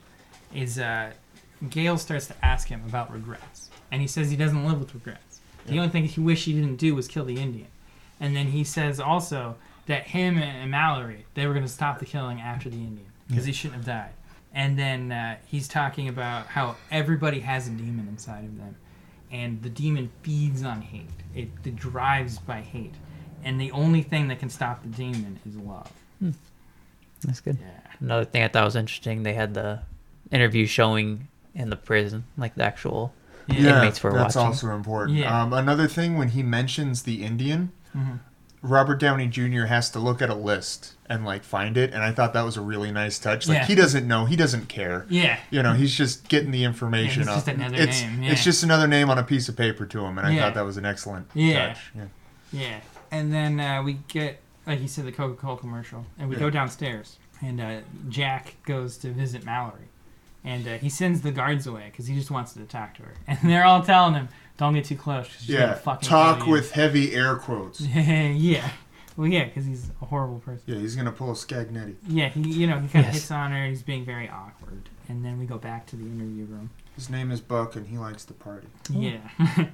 Is 0.54 0.78
uh, 0.78 1.12
Gale 1.70 1.98
starts 1.98 2.26
to 2.28 2.34
ask 2.44 2.68
him 2.68 2.82
about 2.88 3.12
regrets, 3.12 3.70
and 3.92 4.00
he 4.00 4.06
says 4.08 4.30
he 4.30 4.36
doesn't 4.36 4.64
live 4.66 4.78
with 4.80 4.94
regrets. 4.94 5.35
The 5.66 5.74
Yeah. 5.74 5.80
only 5.82 5.90
thing 5.92 6.04
he 6.04 6.20
wished 6.20 6.44
he 6.44 6.52
didn't 6.52 6.76
do 6.76 6.94
was 6.94 7.08
kill 7.08 7.24
the 7.24 7.36
Indian, 7.40 7.68
and 8.20 8.34
then 8.36 8.48
he 8.48 8.64
says 8.64 8.98
also 9.00 9.56
that 9.86 10.08
him 10.08 10.38
and 10.38 10.70
Mallory 10.70 11.26
they 11.34 11.46
were 11.46 11.52
going 11.54 11.64
to 11.66 11.72
stop 11.72 11.98
the 11.98 12.06
killing 12.06 12.40
after 12.40 12.68
the 12.68 12.76
Indian 12.76 13.06
because 13.28 13.44
he 13.44 13.52
shouldn't 13.52 13.76
have 13.76 13.86
died. 13.86 14.10
And 14.54 14.78
then 14.78 15.12
uh, 15.12 15.36
he's 15.46 15.68
talking 15.68 16.08
about 16.08 16.46
how 16.46 16.76
everybody 16.90 17.40
has 17.40 17.68
a 17.68 17.70
demon 17.70 18.06
inside 18.08 18.44
of 18.44 18.56
them, 18.56 18.76
and 19.30 19.62
the 19.62 19.68
demon 19.68 20.10
feeds 20.22 20.62
on 20.62 20.80
hate. 20.82 21.10
It, 21.34 21.50
it 21.64 21.76
drives 21.76 22.38
by 22.38 22.60
hate, 22.62 22.94
and 23.44 23.60
the 23.60 23.70
only 23.72 24.02
thing 24.02 24.28
that 24.28 24.38
can 24.38 24.48
stop 24.48 24.82
the 24.82 24.88
demon 24.88 25.40
is 25.46 25.56
love. 25.56 25.92
That's 27.22 27.40
good. 27.40 27.58
Yeah. 27.60 27.66
Another 28.00 28.24
thing 28.24 28.42
I 28.42 28.48
thought 28.48 28.64
was 28.64 28.76
interesting, 28.76 29.22
they 29.22 29.34
had 29.34 29.54
the 29.54 29.80
interview 30.30 30.66
showing 30.66 31.28
in 31.54 31.70
the 31.70 31.76
prison, 31.76 32.24
like 32.36 32.54
the 32.54 32.62
actual. 32.64 33.12
Yeah. 33.48 33.76
Inmates 33.80 34.02
were 34.02 34.12
that's 34.12 34.34
watching. 34.36 34.46
also 34.48 34.70
important. 34.74 35.18
Yeah. 35.18 35.42
Um, 35.42 35.52
another 35.52 35.86
thing, 35.86 36.16
when 36.18 36.28
he 36.28 36.42
mentions 36.42 37.02
the 37.02 37.22
Indian, 37.24 37.72
Mhm. 37.96 38.18
Robert 38.62 38.98
Downey 38.98 39.28
Jr. 39.28 39.66
has 39.66 39.90
to 39.90 40.00
look 40.00 40.20
at 40.20 40.28
a 40.28 40.34
list 40.34 40.94
and 41.08 41.24
like 41.24 41.44
find 41.44 41.76
it, 41.76 41.92
and 41.94 42.02
I 42.02 42.10
thought 42.10 42.32
that 42.32 42.44
was 42.44 42.56
a 42.56 42.60
really 42.60 42.90
nice 42.90 43.18
touch. 43.18 43.46
Like 43.46 43.58
Yeah. 43.58 43.66
he 43.66 43.74
doesn't 43.76 44.08
know, 44.08 44.24
he 44.24 44.34
doesn't 44.34 44.68
care. 44.68 45.06
Yeah. 45.08 45.38
You 45.50 45.62
know, 45.62 45.74
he's 45.74 45.94
just 45.94 46.28
getting 46.28 46.50
the 46.50 46.64
information. 46.64 47.22
It's 47.22 47.30
just 47.30 47.48
another 47.48 47.76
it's, 47.76 48.02
name. 48.02 48.22
It's 48.24 48.42
just 48.42 48.64
another 48.64 48.88
name 48.88 49.08
on 49.08 49.18
a 49.18 49.22
piece 49.22 49.48
of 49.48 49.56
paper 49.56 49.86
to 49.86 50.04
him, 50.04 50.18
and 50.18 50.26
I 50.26 50.36
thought 50.38 50.54
that 50.54 50.64
was 50.64 50.76
an 50.78 50.84
excellent 50.84 51.28
Yeah. 51.34 51.68
touch. 51.68 51.78
Yeah. 51.94 52.04
Yeah. 52.52 52.76
And 53.12 53.32
then 53.32 53.60
uh, 53.60 53.82
we 53.84 54.00
get, 54.08 54.40
like 54.66 54.80
you 54.80 54.88
said, 54.88 55.04
the 55.06 55.12
Coca 55.12 55.36
Cola 55.40 55.56
commercial, 55.58 56.04
and 56.18 56.28
we 56.28 56.34
go 56.34 56.50
downstairs, 56.50 57.18
and 57.40 57.60
uh, 57.60 57.76
Jack 58.08 58.56
goes 58.64 58.96
to 58.98 59.12
visit 59.12 59.44
Mallory, 59.44 59.88
and 60.46 60.66
uh, 60.66 60.78
he 60.78 60.88
sends 60.88 61.20
the 61.20 61.30
guards 61.32 61.66
away 61.66 61.88
because 61.90 62.06
he 62.06 62.14
just 62.14 62.30
wants 62.30 62.54
to 62.54 62.64
talk 62.64 62.94
to 62.96 63.02
her, 63.02 63.14
and 63.26 63.38
they're 63.42 63.64
all 63.64 63.82
telling 63.82 64.14
him, 64.14 64.28
"Don't 64.56 64.72
get 64.74 64.84
too 64.86 64.96
close." 64.96 65.26
she's 65.26 65.54
gonna 65.54 65.66
Yeah. 65.66 65.74
fucking 65.74 66.08
Talk 66.08 66.46
with 66.46 66.70
heavy 66.72 67.14
air 67.14 67.36
quotes. 67.36 67.80
yeah. 67.82 68.70
Well, 69.16 69.26
yeah, 69.28 69.44
because 69.44 69.64
he's 69.66 69.90
a 70.02 70.04
horrible 70.06 70.40
person. 70.40 70.62
Yeah, 70.66 70.78
he's 70.78 70.94
gonna 70.96 71.12
pull 71.12 71.30
a 71.30 71.34
Scagnetti. 71.34 71.96
Yeah, 72.06 72.28
he, 72.28 72.40
you 72.40 72.66
know, 72.66 72.78
he 72.78 72.88
kind 72.88 73.06
of 73.06 73.12
Yes. 73.12 73.22
hits 73.22 73.30
on 73.30 73.50
her. 73.52 73.66
He's 73.66 73.82
being 73.82 74.04
very 74.04 74.28
awkward, 74.28 74.88
and 75.08 75.24
then 75.24 75.38
we 75.38 75.46
go 75.46 75.58
back 75.58 75.86
to 75.88 75.96
the 75.96 76.04
interview 76.04 76.44
room, 76.44 76.70
His 76.94 77.10
name 77.10 77.30
is 77.30 77.40
Buck, 77.40 77.76
and 77.76 77.86
he 77.86 77.96
likes 77.98 78.24
to 78.26 78.34
party. 78.34 78.68
Yeah. 78.90 79.18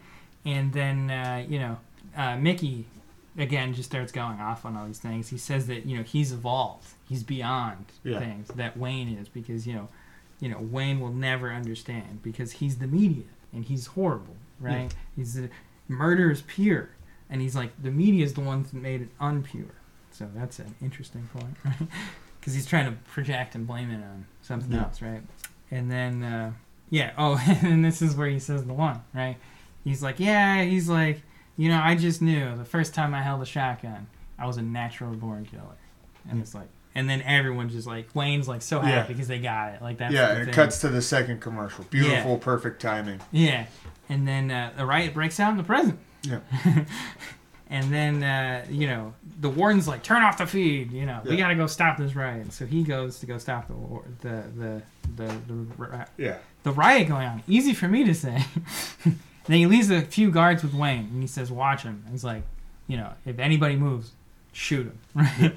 and 0.45 0.73
then, 0.73 1.11
uh, 1.11 1.45
you 1.49 1.59
know, 1.59 1.79
uh, 2.17 2.37
Mickey, 2.37 2.87
again, 3.39 3.75
just 3.75 3.89
starts 3.91 4.13
going 4.13 4.41
off 4.41 4.65
on 4.65 4.77
all 4.77 4.87
these 4.87 4.99
things. 4.99 5.29
He 5.29 5.39
says 5.39 5.67
that, 5.69 5.87
you 5.87 5.97
know, 5.97 6.03
he's 6.03 6.33
evolved. 6.33 6.89
He's 7.09 7.23
beyond 7.25 7.87
Yeah. 8.05 8.19
things 8.21 8.49
that 8.49 8.77
Wayne 8.77 9.09
is 9.17 9.29
because, 9.29 9.67
you 9.67 9.75
know, 9.75 9.89
you 10.43 10.49
know, 10.49 10.59
Wayne 10.61 10.99
will 11.01 11.13
never 11.13 11.51
understand 11.53 12.21
because 12.23 12.51
he's 12.53 12.77
the 12.79 12.89
media 12.89 13.23
and 13.53 13.65
he's 13.65 13.87
horrible, 13.87 14.35
right? 14.59 14.93
He's 15.15 15.35
the 15.35 15.49
murder 15.89 16.31
is 16.33 16.43
pure. 16.43 16.91
And 17.31 17.41
he's 17.41 17.55
like, 17.55 17.71
the 17.81 17.93
media 17.93 18.25
is 18.25 18.35
the 18.35 18.41
ones 18.41 18.73
that 18.73 18.83
made 18.83 19.01
it 19.03 19.19
unpure. 19.19 19.71
So 20.11 20.29
that's 20.35 20.59
an 20.59 20.75
interesting 20.83 21.29
point, 21.33 21.55
right? 21.65 21.89
Because 22.41 22.55
he's 22.55 22.67
trying 22.67 22.87
to 22.87 22.99
project 23.13 23.55
and 23.55 23.67
blame 23.69 23.91
it 23.93 24.03
on 24.03 24.27
something 24.43 24.73
Yeah. 24.73 24.83
else, 24.83 25.01
right? 25.01 25.23
And 25.71 25.91
then, 25.91 26.23
uh, 26.25 26.53
yeah, 26.91 27.13
oh, 27.19 27.41
and 27.63 27.85
this 27.85 28.03
is 28.03 28.17
where 28.17 28.29
he 28.29 28.41
says 28.41 28.65
the 28.67 28.75
one, 28.75 29.01
right? 29.15 29.37
He's 29.85 30.03
like, 30.03 30.19
yeah, 30.19 30.63
he's 30.65 30.89
like, 30.89 31.23
you 31.57 31.69
know, 31.69 31.81
I 31.81 31.95
just 31.95 32.21
knew 32.21 32.57
the 32.57 32.65
first 32.65 32.95
time 32.95 33.15
I 33.15 33.23
held 33.23 33.41
a 33.43 33.47
shotgun, 33.47 34.09
I 34.39 34.47
was 34.47 34.57
a 34.57 34.63
natural 34.63 35.13
born 35.15 35.45
killer. 35.47 35.79
And 36.29 36.41
it's 36.41 36.55
like, 36.55 36.69
and 36.95 37.09
then 37.09 37.23
everyone 37.23 37.69
just 37.71 37.87
like, 37.87 38.15
Wayne's 38.15 38.49
like 38.49 38.63
so 38.63 38.81
happy 38.81 38.93
Yeah. 38.93 39.03
because 39.07 39.29
they 39.29 39.39
got 39.39 39.75
it. 39.75 39.83
Like, 39.83 39.99
that's 39.99 40.13
yeah, 40.15 40.31
and 40.33 40.43
it 40.43 40.45
thing. 40.47 40.55
cuts 40.55 40.81
to 40.83 40.89
the 40.89 41.03
second 41.03 41.41
commercial. 41.41 41.85
Beautiful, 41.85 42.39
perfect 42.39 42.81
timing. 42.83 43.21
Yeah. 43.31 43.67
And 44.09 44.27
then 44.29 44.51
uh, 44.51 44.73
the 44.77 44.85
riot 44.85 45.15
breaks 45.15 45.41
out 45.41 45.51
in 45.53 45.57
the 45.57 45.63
prison. 45.65 45.99
Yeah. 46.23 46.41
and 47.71 47.93
then, 47.93 48.23
uh, 48.23 48.67
you 48.69 48.87
know, 48.87 49.15
the 49.41 49.49
warden's 49.49 49.89
like, 49.89 50.03
turn 50.03 50.23
off 50.23 50.39
the 50.39 50.47
feed. 50.47 50.93
You 50.93 51.07
know, 51.07 51.21
we 51.25 51.37
got 51.37 51.49
to 51.49 51.55
go 51.55 51.67
stop 51.67 51.97
this 51.97 52.15
riot. 52.15 52.53
So 52.53 52.67
he 52.67 52.83
goes 52.83 53.19
to 53.21 53.27
go 53.27 53.39
stop 53.39 53.69
the 53.69 53.75
war- 53.75 54.05
the 54.21 54.45
the 54.57 54.83
the 55.17 55.27
the, 55.47 55.55
ri- 55.79 56.05
Yeah. 56.19 56.37
the 56.63 56.73
riot 56.73 57.09
going 57.09 57.27
on. 57.27 57.43
Easy 57.49 57.73
for 57.73 57.89
me 57.89 58.05
to 58.05 58.15
say. 58.15 58.45
then 59.05 59.15
he 59.59 59.67
leaves 59.67 59.91
a 59.91 60.03
few 60.03 60.31
guards 60.31 60.63
with 60.63 60.75
Wayne, 60.75 61.09
and 61.13 61.21
he 61.23 61.27
says, 61.27 61.51
"Watch 61.51 61.83
him." 61.83 62.05
He's 62.11 62.23
like, 62.25 62.43
you 62.87 62.97
know, 62.97 63.13
if 63.25 63.39
anybody 63.39 63.77
moves, 63.77 64.13
shoot 64.53 64.87
him. 64.87 64.99
Right. 65.15 65.55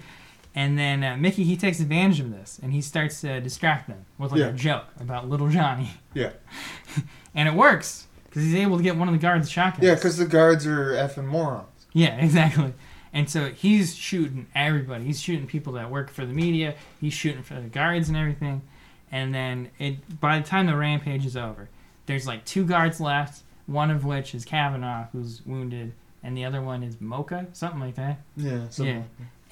And 0.57 0.79
then 0.79 1.03
uh, 1.03 1.17
Mickey 1.17 1.43
he 1.43 1.57
takes 1.57 1.79
advantage 1.81 2.21
of 2.21 2.31
this, 2.31 2.59
and 2.63 2.71
he 2.71 2.81
starts 2.81 3.19
to 3.21 3.41
distract 3.41 3.87
them 3.89 4.05
with 4.17 4.31
like 4.31 4.39
Yeah. 4.39 4.47
a 4.47 4.53
joke 4.53 4.85
about 5.01 5.29
little 5.29 5.49
Johnny, 5.49 5.91
Yeah. 6.13 6.31
and 7.35 7.47
it 7.49 7.53
works 7.53 8.07
because 8.25 8.43
he's 8.43 8.55
able 8.55 8.77
to 8.77 8.83
get 8.83 8.95
one 8.95 9.07
of 9.09 9.13
the 9.13 9.19
guards 9.19 9.49
shotguns. 9.49 9.83
Yeah, 9.85 9.95
because 9.95 10.17
the 10.17 10.25
guards 10.25 10.65
are 10.65 10.91
effing 10.93 11.25
morons. 11.25 11.67
Yeah, 11.93 12.15
exactly. 12.23 12.73
And 13.13 13.29
so 13.29 13.49
he's 13.49 13.95
shooting 13.95 14.47
everybody. 14.55 15.05
He's 15.05 15.21
shooting 15.21 15.47
people 15.47 15.73
that 15.73 15.89
work 15.89 16.09
for 16.09 16.25
the 16.25 16.33
media. 16.33 16.75
He's 16.99 17.13
shooting 17.13 17.43
for 17.43 17.55
the 17.55 17.61
guards 17.67 18.07
and 18.09 18.17
everything. 18.17 18.61
And 19.11 19.33
then 19.33 19.71
it 19.79 20.19
by 20.19 20.39
the 20.39 20.45
time 20.45 20.65
the 20.67 20.75
rampage 20.75 21.25
is 21.25 21.37
over, 21.37 21.69
there's 22.07 22.27
like 22.27 22.43
two 22.45 22.65
guards 22.65 22.99
left. 22.99 23.43
One 23.67 23.89
of 23.89 24.05
which 24.05 24.35
is 24.35 24.45
Kavanaugh, 24.45 25.07
who's 25.11 25.41
wounded, 25.45 25.93
and 26.21 26.37
the 26.37 26.45
other 26.45 26.61
one 26.61 26.83
is 26.83 27.01
Mocha, 27.01 27.47
something 27.53 27.79
like 27.79 27.95
that. 27.95 28.19
Yeah. 28.37 28.65
Yeah. 28.77 29.01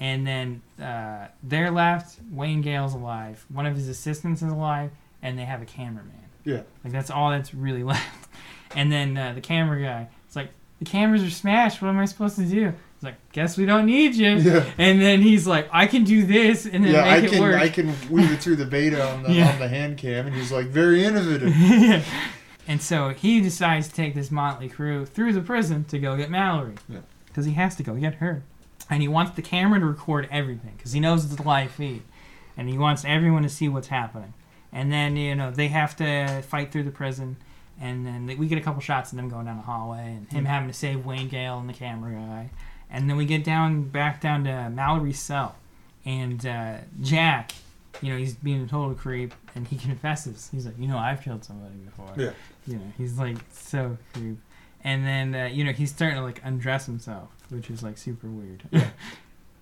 And 0.04 0.26
then 0.26 0.60
uh, 0.84 1.28
they're 1.42 1.70
left. 1.70 2.18
Wayne 2.30 2.60
Gale's 2.60 2.92
alive. 2.92 3.44
One 3.48 3.64
of 3.64 3.74
his 3.74 3.88
assistants 3.88 4.42
is 4.42 4.52
alive, 4.52 4.90
and 5.22 5.38
they 5.38 5.44
have 5.44 5.62
a 5.62 5.64
cameraman. 5.64 6.12
Yeah. 6.44 6.62
Like 6.84 6.92
that's 6.92 7.10
all 7.10 7.30
that's 7.30 7.54
really 7.54 7.82
left. 7.94 8.28
And 8.76 8.92
then 8.92 9.16
uh, 9.16 9.32
the 9.32 9.40
camera 9.40 9.80
guy, 9.80 10.08
it's 10.26 10.36
like 10.36 10.50
the 10.78 10.84
cameras 10.84 11.22
are 11.22 11.30
smashed. 11.30 11.80
What 11.80 11.88
am 11.88 11.98
I 11.98 12.04
supposed 12.04 12.36
to 12.36 12.44
do? 12.44 12.64
He's 12.96 13.02
like, 13.02 13.14
guess 13.32 13.56
we 13.56 13.64
don't 13.64 13.86
need 13.86 14.14
you. 14.14 14.32
Yeah. 14.36 14.64
And 14.76 15.00
then 15.00 15.22
he's 15.22 15.46
like, 15.46 15.68
I 15.72 15.86
can 15.86 16.04
do 16.04 16.26
this 16.26 16.66
and 16.66 16.84
then 16.84 16.92
Yeah, 16.92 17.04
I 17.04 17.20
make 17.20 17.24
it 17.24 17.30
can 17.32 17.40
work. 17.42 17.54
I 17.62 17.68
can 17.70 17.86
weave 18.10 18.30
it 18.30 18.40
through 18.42 18.56
the 18.56 18.66
beta 18.66 19.02
on 19.10 19.22
the 19.22 19.32
Yeah. 19.32 19.52
on 19.52 19.58
the 19.58 19.68
hand 19.68 19.96
cam, 19.96 20.26
and 20.26 20.34
he's 20.36 20.52
like 20.52 20.66
very 20.66 21.02
innovative. 21.04 21.54
Yeah. 21.56 22.02
And 22.68 22.80
so 22.82 23.10
he 23.10 23.40
decides 23.40 23.88
to 23.88 23.94
take 23.94 24.14
this 24.14 24.30
motley 24.30 24.68
crew 24.68 25.06
through 25.06 25.32
the 25.32 25.40
prison 25.42 25.84
to 25.84 25.98
go 25.98 26.16
get 26.16 26.28
Mallory. 26.30 26.74
Yeah. 26.90 27.00
Because 27.26 27.46
he 27.46 27.52
has 27.52 27.74
to 27.76 27.82
go 27.82 27.94
get 27.94 28.14
her. 28.16 28.42
And 28.90 29.00
he 29.00 29.08
wants 29.08 29.32
the 29.32 29.42
camera 29.42 29.80
to 29.80 29.86
record 29.86 30.28
everything 30.30 30.74
because 30.76 30.92
he 30.92 31.00
knows 31.00 31.24
it's 31.24 31.40
a 31.40 31.42
live 31.42 31.70
feed. 31.70 32.02
And 32.56 32.68
he 32.68 32.78
wants 32.78 33.04
everyone 33.04 33.42
to 33.42 33.48
see 33.48 33.68
what's 33.68 33.88
happening. 33.88 34.34
And 34.72 34.92
then, 34.92 35.16
you 35.16 35.34
know, 35.34 35.50
they 35.50 35.68
have 35.68 35.96
to 35.96 36.42
fight 36.42 36.70
through 36.70 36.82
the 36.84 36.90
prison. 36.90 37.36
And 37.80 38.06
then 38.06 38.26
they, 38.26 38.34
we 38.34 38.46
get 38.46 38.58
a 38.58 38.60
couple 38.60 38.80
shots 38.80 39.12
of 39.12 39.16
them 39.16 39.28
going 39.28 39.46
down 39.46 39.56
the 39.56 39.62
hallway 39.62 40.16
and 40.16 40.30
him 40.30 40.44
having 40.44 40.68
to 40.68 40.74
save 40.74 41.04
Wayne 41.04 41.28
Gale 41.28 41.58
and 41.58 41.68
the 41.68 41.72
camera 41.72 42.12
guy. 42.12 42.50
And 42.90 43.08
then 43.08 43.16
we 43.16 43.24
get 43.24 43.42
down 43.42 43.88
back 43.88 44.20
down 44.20 44.44
to 44.44 44.70
Mallory's 44.70 45.18
cell. 45.18 45.56
And 46.04 46.44
uh, 46.44 46.78
Jack, 47.00 47.52
you 48.02 48.12
know, 48.12 48.18
he's 48.18 48.34
being 48.34 48.62
a 48.62 48.66
total 48.66 48.94
creep 48.94 49.32
and 49.54 49.66
he 49.66 49.76
confesses. 49.88 50.48
He's 50.52 50.66
like, 50.66 50.78
you 50.78 50.86
know, 50.86 50.98
I've 50.98 51.22
killed 51.22 51.44
somebody 51.44 51.74
before. 51.76 52.12
Yeah. 52.16 52.30
You 52.66 52.76
know, 52.76 52.92
he's 52.98 53.18
like 53.18 53.38
so 53.52 53.96
creep. 54.12 54.38
And 54.84 55.06
then, 55.06 55.34
uh, 55.34 55.46
you 55.46 55.64
know, 55.64 55.72
he's 55.72 55.90
starting 55.90 56.18
to 56.18 56.22
like 56.22 56.40
undress 56.44 56.84
himself, 56.86 57.30
which 57.48 57.70
is 57.70 57.82
like 57.82 57.96
super 57.98 58.28
weird. 58.28 58.64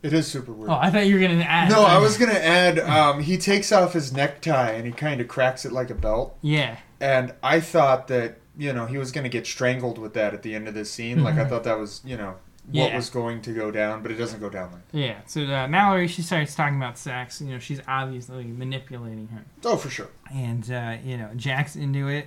It 0.02 0.12
is 0.12 0.26
super 0.26 0.50
weird. 0.52 0.68
oh, 0.68 0.74
I 0.74 0.90
thought 0.90 1.06
you 1.06 1.14
were 1.14 1.20
going 1.20 1.38
to 1.38 1.48
add. 1.48 1.70
no, 1.70 1.84
I 1.84 1.98
was 1.98 2.18
gonna 2.18 2.32
add. 2.32 2.78
Um, 2.80 3.22
he 3.22 3.38
takes 3.38 3.70
off 3.70 3.92
his 3.92 4.12
necktie 4.12 4.72
and 4.72 4.84
he 4.84 4.90
kind 4.90 5.20
of 5.20 5.28
cracks 5.28 5.64
it 5.64 5.70
like 5.70 5.90
a 5.90 5.94
belt, 5.94 6.36
Yeah. 6.42 6.78
and 7.00 7.32
I 7.40 7.60
thought 7.60 8.08
that 8.08 8.38
you 8.58 8.72
know 8.72 8.86
he 8.86 8.98
was 8.98 9.12
gonna 9.12 9.28
get 9.28 9.46
strangled 9.46 9.98
with 9.98 10.12
that 10.14 10.34
at 10.34 10.42
the 10.42 10.56
end 10.56 10.66
of 10.66 10.74
this 10.74 10.90
scene. 10.90 11.22
Like 11.22 11.36
I 11.36 11.44
thought 11.48 11.62
that 11.62 11.78
was 11.78 12.00
you 12.04 12.16
know 12.16 12.34
what 12.66 12.90
Yeah. 12.90 12.96
was 12.96 13.10
going 13.10 13.42
to 13.42 13.52
go 13.52 13.70
down, 13.70 14.02
but 14.02 14.10
it 14.10 14.16
doesn't 14.16 14.40
go 14.40 14.50
down 14.50 14.72
like. 14.72 14.82
Yeah. 14.90 15.18
So 15.26 15.42
uh, 15.44 15.68
Mallory, 15.68 16.08
she 16.08 16.22
starts 16.22 16.56
talking 16.56 16.78
about 16.78 16.98
sex. 16.98 17.40
You 17.40 17.52
know, 17.52 17.60
she's 17.60 17.80
obviously 17.86 18.42
manipulating 18.46 19.28
him. 19.28 19.44
Oh, 19.64 19.76
for 19.76 19.88
sure. 19.88 20.08
and 20.34 20.68
uh, 20.68 20.96
you 21.04 21.16
know 21.16 21.30
Jack's 21.36 21.76
into 21.76 22.08
it, 22.08 22.26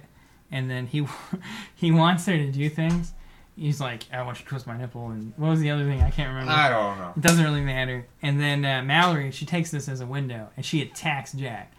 and 0.56 0.70
then 0.72 0.88
he 0.88 1.06
he 1.76 1.92
wants 1.92 2.26
her 2.26 2.38
to 2.38 2.52
do 2.52 2.70
things. 2.70 3.14
He's 3.58 3.80
like, 3.80 4.04
I 4.12 4.22
want 4.24 4.38
you 4.40 4.44
to 4.44 4.50
twist 4.50 4.68
my 4.68 4.78
nipple, 4.78 5.08
and 5.10 5.34
what 5.38 5.50
was 5.50 5.60
the 5.62 5.70
other 5.72 5.86
thing? 5.86 6.02
I 6.02 6.10
can't 6.10 6.30
remember. 6.30 6.52
I 6.52 6.70
don't 6.70 6.98
know. 6.98 7.14
it 7.16 7.22
doesn't 7.22 7.44
really 7.44 7.62
matter. 7.62 8.06
And 8.22 8.40
then 8.40 8.66
uh, 8.66 8.82
Mallory, 8.84 9.32
she 9.32 9.46
takes 9.46 9.72
this 9.72 9.88
as 9.88 10.02
a 10.02 10.06
window, 10.06 10.50
and 10.58 10.66
she 10.66 10.82
attacks 10.82 11.32
Jack. 11.34 11.72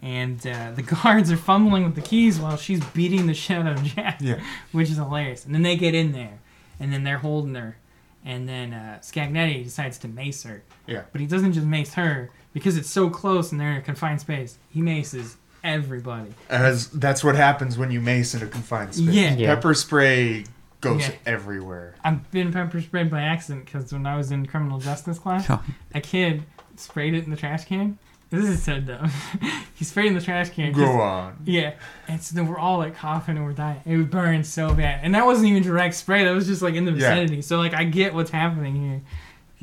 And 0.00 0.38
uh, 0.46 0.70
the 0.76 0.82
guards 1.02 1.32
are 1.32 1.36
fumbling 1.36 1.84
with 1.84 1.94
the 1.96 2.02
keys 2.02 2.38
while 2.38 2.56
she's 2.56 2.84
beating 2.86 3.26
the 3.26 3.34
shit 3.34 3.58
out 3.66 3.78
of 3.78 3.82
Jack, 3.82 4.18
Yeah. 4.20 4.40
which 4.72 4.90
is 4.90 4.96
hilarious. 4.96 5.44
And 5.44 5.52
then 5.54 5.62
they 5.62 5.76
get 5.76 5.92
in 5.94 6.12
there, 6.12 6.38
and 6.78 6.92
then 6.92 7.02
they're 7.02 7.18
holding 7.18 7.54
her, 7.56 7.78
and 8.24 8.48
then 8.48 8.72
uh, 8.72 8.98
Scagnetti 9.02 9.64
decides 9.64 9.98
to 9.98 10.08
mace 10.08 10.44
her. 10.44 10.62
Yeah. 10.86 11.02
But 11.10 11.20
he 11.20 11.26
doesn't 11.26 11.54
just 11.54 11.66
mace 11.66 11.94
her 11.94 12.30
because 12.52 12.76
it's 12.76 12.90
so 12.90 13.10
close 13.10 13.50
and 13.50 13.60
they're 13.60 13.72
in 13.72 13.78
a 13.78 13.82
confined 13.82 14.20
space. 14.20 14.56
He 14.70 14.80
maces 14.82 15.36
everybody. 15.64 16.32
As 16.48 16.88
that's 16.90 17.24
what 17.24 17.34
happens 17.34 17.76
when 17.76 17.90
you 17.90 18.00
mace 18.00 18.34
in 18.34 18.42
a 18.42 18.46
confined 18.46 18.94
space. 18.94 19.08
Yeah. 19.08 19.34
Yeah. 19.34 19.54
Pepper 19.54 19.74
spray 19.74 20.44
goes 20.80 21.00
Yeah. 21.08 21.14
everywhere. 21.26 21.94
I've 22.04 22.30
been 22.30 22.52
pepper 22.52 22.80
sprayed 22.80 23.10
by 23.10 23.22
accident 23.22 23.64
because 23.64 23.92
when 23.92 24.06
I 24.06 24.16
was 24.16 24.30
in 24.30 24.46
criminal 24.46 24.78
justice 24.78 25.18
class, 25.18 25.46
Oh. 25.48 25.62
a 25.94 26.00
kid 26.00 26.44
sprayed 26.76 27.14
it 27.14 27.24
in 27.24 27.30
the 27.30 27.36
trash 27.36 27.64
can. 27.64 27.98
This 28.30 28.46
is 28.48 28.62
so 28.64 28.80
dumb. 28.80 29.10
he 29.74 29.84
sprayed 29.84 30.06
in 30.08 30.14
the 30.14 30.20
trash 30.20 30.50
can. 30.50 30.72
Go 30.72 31.00
on. 31.00 31.36
Yeah, 31.44 31.74
and 32.08 32.20
so 32.20 32.34
then 32.34 32.46
we're 32.48 32.58
all 32.58 32.78
like 32.78 32.96
coughing 32.96 33.36
and 33.36 33.44
we're 33.46 33.52
dying. 33.52 33.80
It 33.86 33.96
would 33.96 34.10
burn 34.10 34.42
so 34.44 34.74
bad, 34.74 35.00
and 35.04 35.14
that 35.14 35.24
wasn't 35.24 35.48
even 35.48 35.62
direct 35.62 35.94
spray. 35.94 36.24
That 36.24 36.32
was 36.32 36.46
just 36.46 36.60
like 36.60 36.74
in 36.74 36.84
the 36.84 36.90
Yeah. 36.92 37.14
vicinity. 37.14 37.42
So 37.42 37.58
like 37.58 37.74
I 37.74 37.84
get 37.84 38.12
what's 38.12 38.30
happening 38.30 38.74
here. 38.76 39.00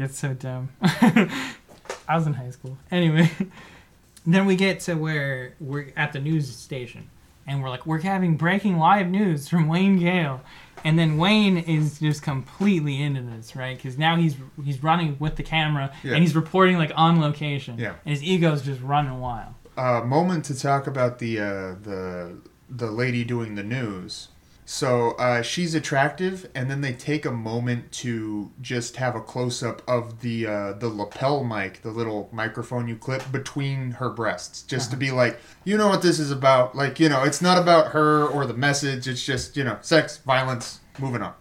It's 0.05 0.17
so 0.17 0.33
dumb. 0.33 0.69
I 0.81 2.15
was 2.15 2.25
in 2.27 2.33
high 2.33 2.49
school. 2.51 2.77
Anyway, 2.91 3.29
then 4.25 4.45
we 4.45 4.55
get 4.55 4.79
to 4.81 4.95
where 4.95 5.53
we're 5.59 5.91
at 5.95 6.13
the 6.13 6.19
news 6.19 6.53
station, 6.55 7.09
and 7.47 7.61
we're 7.61 7.69
like, 7.69 7.85
we're 7.85 7.99
having 8.01 8.37
breaking 8.37 8.77
live 8.77 9.07
news 9.07 9.47
from 9.49 9.67
Wayne 9.67 9.97
Gale, 9.99 10.41
and 10.83 10.97
then 10.97 11.17
Wayne 11.17 11.57
is 11.57 11.99
just 11.99 12.21
completely 12.23 13.01
into 13.01 13.21
this, 13.21 13.55
right? 13.55 13.75
Because 13.75 13.97
now 13.97 14.15
he's 14.15 14.35
he's 14.63 14.81
running 14.83 15.15
with 15.19 15.35
the 15.35 15.43
camera 15.43 15.91
Yeah. 16.03 16.13
and 16.13 16.23
he's 16.23 16.35
reporting 16.35 16.77
like 16.77 16.91
on 16.95 17.19
location. 17.21 17.77
Yeah. 17.79 17.95
and 18.05 18.13
his 18.15 18.23
ego's 18.23 18.61
just 18.63 18.81
running 18.81 19.19
wild. 19.19 19.53
uh, 19.77 20.01
moment 20.01 20.45
to 20.45 20.57
talk 20.59 20.85
about 20.87 21.19
the 21.19 21.39
uh, 21.39 21.75
the 21.81 22.37
the 22.69 22.89
lady 22.91 23.23
doing 23.23 23.55
the 23.55 23.63
news. 23.63 24.29
So 24.71 25.11
uh, 25.19 25.41
she's 25.41 25.75
attractive, 25.75 26.49
and 26.55 26.71
then 26.71 26.79
they 26.79 26.93
take 26.93 27.25
a 27.25 27.31
moment 27.31 27.91
to 27.91 28.51
just 28.61 28.95
have 28.95 29.17
a 29.17 29.19
close 29.19 29.61
up 29.61 29.81
of 29.85 30.21
the 30.21 30.47
uh, 30.47 30.73
the 30.73 30.87
lapel 30.87 31.43
mic, 31.43 31.81
the 31.81 31.91
little 31.91 32.29
microphone 32.31 32.87
you 32.87 32.95
clip 32.95 33.29
between 33.33 33.91
her 33.91 34.09
breasts, 34.09 34.63
just 34.63 34.89
to 34.91 34.95
be 34.95 35.11
like, 35.11 35.37
you 35.65 35.77
know 35.77 35.89
what 35.89 36.01
this 36.01 36.19
is 36.19 36.31
about. 36.31 36.73
Like, 36.73 37.01
you 37.01 37.09
know, 37.09 37.23
it's 37.23 37.41
not 37.41 37.57
about 37.57 37.87
her 37.87 38.25
or 38.25 38.45
the 38.45 38.53
message. 38.53 39.09
It's 39.09 39.25
just 39.25 39.57
you 39.57 39.65
know, 39.65 39.77
sex, 39.81 40.19
violence. 40.19 40.79
Moving 40.99 41.21
on. 41.21 41.33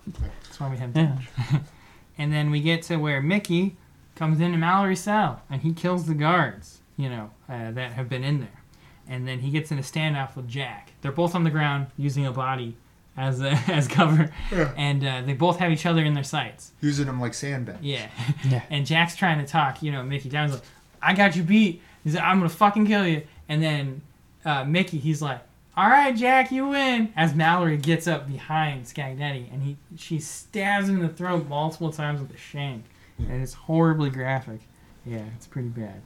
That's 0.42 0.58
why 0.58 0.68
we 0.68 0.78
had 0.78 0.90
Yeah. 0.96 1.60
and 2.18 2.32
then 2.32 2.50
we 2.50 2.60
get 2.60 2.82
to 2.82 2.96
where 2.96 3.22
Mickey 3.22 3.76
comes 4.16 4.40
into 4.40 4.58
Mallory's 4.58 5.02
cell 5.02 5.42
and 5.48 5.62
he 5.62 5.72
kills 5.72 6.08
the 6.08 6.14
guards, 6.14 6.80
you 6.96 7.08
know, 7.08 7.30
uh, 7.48 7.70
that 7.70 7.92
have 7.92 8.08
been 8.08 8.24
in 8.24 8.40
there. 8.40 8.64
And 9.08 9.28
then 9.28 9.38
he 9.38 9.52
gets 9.52 9.70
in 9.70 9.78
a 9.78 9.82
standoff 9.82 10.34
with 10.34 10.48
Jack. 10.48 10.94
They're 11.00 11.12
both 11.12 11.36
on 11.36 11.44
the 11.44 11.50
ground 11.50 11.86
using 11.96 12.26
a 12.26 12.32
body 12.32 12.76
as 13.16 13.40
a, 13.40 13.50
as 13.68 13.88
cover, 13.88 14.30
Yeah. 14.52 14.72
and 14.76 15.04
uh, 15.04 15.22
they 15.22 15.32
both 15.34 15.58
have 15.58 15.70
each 15.72 15.86
other 15.86 16.02
in 16.04 16.14
their 16.14 16.24
sights. 16.24 16.72
Using 16.80 17.06
them 17.06 17.20
like 17.20 17.34
sandbags. 17.34 17.82
Yeah. 17.82 18.08
Yeah. 18.48 18.62
And 18.70 18.86
Jack's 18.86 19.16
trying 19.16 19.38
to 19.38 19.46
talk, 19.46 19.82
you 19.82 19.92
know, 19.92 20.02
Mickey 20.02 20.28
down. 20.28 20.50
Like, 20.50 20.62
"I 21.02 21.12
got 21.14 21.36
you 21.36 21.42
beat." 21.42 21.82
He's 22.04 22.14
like, 22.14 22.24
"I'm 22.24 22.38
gonna 22.38 22.48
fucking 22.48 22.86
kill 22.86 23.06
you." 23.06 23.22
And 23.48 23.62
then 23.62 24.00
uh, 24.44 24.64
Mickey, 24.64 24.98
he's 24.98 25.20
like, 25.20 25.40
"All 25.76 25.88
right, 25.88 26.16
Jack, 26.16 26.50
you 26.52 26.68
win." 26.68 27.12
As 27.16 27.34
Mallory 27.34 27.76
gets 27.76 28.06
up 28.06 28.26
behind 28.26 28.86
Scagnetti, 28.86 29.52
and 29.52 29.62
he 29.62 29.76
she 29.96 30.18
stabs 30.18 30.88
him 30.88 30.96
in 30.96 31.02
the 31.02 31.12
throat 31.12 31.46
multiple 31.48 31.92
times 31.92 32.20
with 32.20 32.32
a 32.32 32.36
shank, 32.38 32.84
and 33.18 33.42
it's 33.42 33.52
horribly 33.54 34.08
graphic. 34.10 34.60
Yeah, 35.04 35.24
it's 35.36 35.46
pretty 35.46 35.68
bad. 35.68 36.00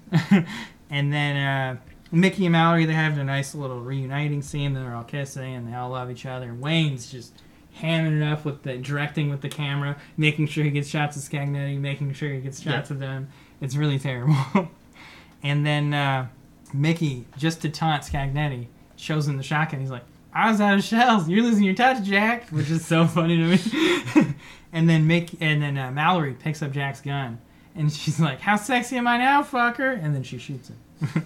and 0.90 1.12
then 1.12 1.36
uh, 1.36 1.76
Mickey 2.14 2.46
and 2.46 2.52
Mallory 2.52 2.84
they 2.84 2.94
have 2.94 3.18
a 3.18 3.24
nice 3.24 3.54
little 3.54 3.80
reuniting 3.80 4.42
scene. 4.42 4.74
They're 4.74 4.94
all 4.94 5.04
kissing 5.04 5.54
and 5.54 5.68
they 5.68 5.74
all 5.74 5.90
love 5.90 6.10
each 6.10 6.26
other. 6.26 6.54
Wayne's 6.54 7.10
just 7.10 7.32
hamming 7.80 8.20
it 8.20 8.24
up 8.24 8.44
with 8.44 8.62
the 8.62 8.76
directing 8.76 9.30
with 9.30 9.40
the 9.40 9.48
camera, 9.48 9.96
making 10.16 10.46
sure 10.46 10.64
he 10.64 10.70
gets 10.70 10.88
shots 10.88 11.16
of 11.16 11.22
Scagnetti, 11.22 11.78
making 11.78 12.12
sure 12.12 12.30
he 12.30 12.40
gets 12.40 12.60
shots 12.60 12.90
of 12.90 12.98
them. 12.98 13.28
It's 13.60 13.76
really 13.76 13.98
terrible. 13.98 14.36
and 15.42 15.66
then 15.66 15.92
uh, 15.92 16.28
Mickey, 16.72 17.26
just 17.36 17.62
to 17.62 17.68
taunt 17.68 18.02
Scagnetti, 18.02 18.66
shows 18.96 19.26
him 19.26 19.36
the 19.36 19.42
shotgun. 19.42 19.80
He's 19.80 19.90
like, 19.90 20.04
I 20.32 20.50
was 20.50 20.60
out 20.60 20.74
of 20.74 20.84
shells. 20.84 21.28
You're 21.28 21.42
losing 21.42 21.64
your 21.64 21.74
touch, 21.74 22.02
Jack, 22.02 22.48
which 22.50 22.70
is 22.70 22.84
so 22.84 23.06
funny 23.08 23.36
to 23.36 23.46
me. 23.46 24.34
and 24.72 24.88
then 24.88 25.06
Mickey, 25.06 25.38
and 25.40 25.62
then 25.62 25.78
uh, 25.78 25.90
Mallory 25.90 26.34
picks 26.34 26.62
up 26.62 26.72
Jack's 26.72 27.00
gun, 27.00 27.38
and 27.76 27.92
she's 27.92 28.18
like, 28.18 28.40
"How 28.40 28.56
sexy 28.56 28.96
am 28.96 29.06
I 29.06 29.18
now, 29.18 29.42
fucker?" 29.42 30.02
And 30.02 30.14
then 30.14 30.22
she 30.22 30.38
shoots 30.38 30.70
him. 30.70 31.24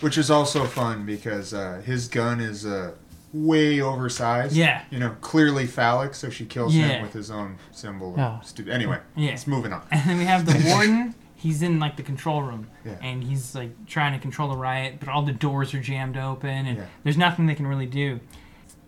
Which 0.00 0.18
is 0.18 0.30
also 0.30 0.64
fun 0.64 1.06
because 1.06 1.52
uh, 1.54 1.82
his 1.84 2.08
gun 2.08 2.40
is 2.40 2.66
uh, 2.66 2.92
way 3.32 3.80
oversized. 3.80 4.54
Yeah. 4.56 4.82
You 4.90 4.98
know, 4.98 5.16
clearly 5.20 5.66
phallic, 5.66 6.14
so 6.14 6.28
she 6.30 6.44
kills 6.44 6.74
Yeah. 6.74 6.88
him 6.88 7.02
with 7.02 7.12
his 7.12 7.30
own 7.30 7.58
symbol. 7.70 8.14
Oh. 8.18 8.40
Stu- 8.42 8.68
anyway, 8.70 8.98
Yeah. 9.16 9.30
it's 9.30 9.46
moving 9.46 9.72
on. 9.72 9.82
And 9.90 10.08
then 10.08 10.18
we 10.18 10.24
have 10.24 10.44
the 10.46 10.60
warden. 10.74 11.14
He's 11.34 11.60
in 11.62 11.80
like 11.80 11.96
the 11.96 12.02
control 12.04 12.42
room, 12.42 12.68
Yeah. 12.84 12.92
and 13.02 13.24
he's 13.24 13.54
like 13.54 13.86
trying 13.86 14.12
to 14.12 14.18
control 14.20 14.48
the 14.50 14.56
riot, 14.56 14.96
but 15.00 15.08
all 15.08 15.22
the 15.22 15.32
doors 15.32 15.74
are 15.74 15.80
jammed 15.80 16.16
open, 16.16 16.66
and 16.66 16.78
Yeah. 16.78 16.84
there's 17.02 17.16
nothing 17.18 17.46
they 17.46 17.54
can 17.56 17.66
really 17.66 17.86
do. 17.86 18.20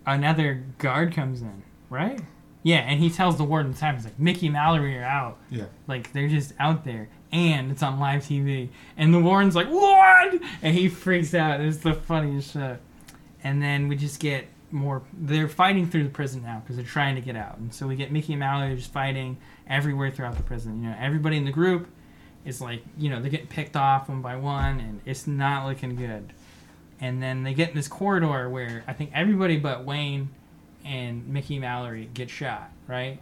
Another 0.07 0.63
guard 0.79 1.15
comes 1.15 1.41
in, 1.43 1.63
right? 1.91 2.21
Yeah, 2.63 2.79
and 2.79 3.01
he 3.01 3.11
tells 3.11 3.37
the 3.39 3.45
warden 3.45 3.73
the 3.73 3.79
time. 3.79 3.97
He's 3.97 4.05
like, 4.05 4.19
"Mickey 4.19 4.47
and 4.47 4.53
Mallory 4.55 4.97
are 4.99 5.05
out. 5.05 5.39
Yeah. 5.51 5.65
Like 5.87 6.13
they're 6.13 6.29
just 6.29 6.53
out 6.59 6.85
there, 6.85 7.09
and 7.35 7.71
it's 7.71 7.83
on 7.83 7.99
live 7.99 8.23
TV." 8.23 8.71
And 8.97 9.13
the 9.13 9.21
Warren's 9.21 9.57
like, 9.57 9.67
"What?" 9.69 10.41
And 10.63 10.75
he 10.75 10.89
freaks 10.89 11.35
out. 11.35 11.61
It's 11.61 11.79
the 11.79 11.93
funniest 11.93 12.53
shit. 12.53 12.81
And 13.43 13.61
then 13.61 13.89
we 13.89 13.97
just 13.97 14.21
get 14.21 14.47
more. 14.71 15.03
They're 15.13 15.49
fighting 15.49 15.89
through 15.91 16.05
the 16.05 16.11
prison 16.11 16.43
now 16.43 16.61
because 16.61 16.77
they're 16.77 16.85
trying 16.85 17.17
to 17.17 17.21
get 17.21 17.37
out. 17.37 17.59
And 17.59 17.75
so 17.75 17.87
we 17.87 17.97
get 17.97 18.13
Mickey 18.13 18.33
and 18.33 18.41
Mallory 18.41 18.77
just 18.77 18.93
fighting 18.93 19.37
everywhere 19.69 20.11
throughout 20.11 20.37
the 20.37 20.43
prison. 20.43 20.83
You 20.83 20.91
know, 20.91 20.97
everybody 20.99 21.37
in 21.37 21.45
the 21.45 21.53
group 21.53 21.89
is 22.45 22.61
like, 22.61 22.83
you 22.97 23.11
know, 23.11 23.21
they're 23.21 23.31
getting 23.31 23.49
picked 23.49 23.77
off 23.77 24.09
one 24.09 24.23
by 24.23 24.37
one, 24.37 24.79
and 24.79 25.01
it's 25.05 25.27
not 25.27 25.67
looking 25.67 25.97
good. 25.97 26.33
And 27.01 27.23
then 27.23 27.43
they 27.43 27.53
get 27.55 27.71
in 27.71 27.75
this 27.75 27.89
corridor 27.89 28.49
where 28.49 28.85
I 28.87 28.93
think 28.93 29.11
everybody 29.13 29.57
but 29.59 29.85
Wayne 29.85 30.31
and 30.85 31.27
Mickey 31.29 31.59
Mallory 31.59 32.09
get 32.15 32.31
shot. 32.31 32.71
Right? 32.87 33.19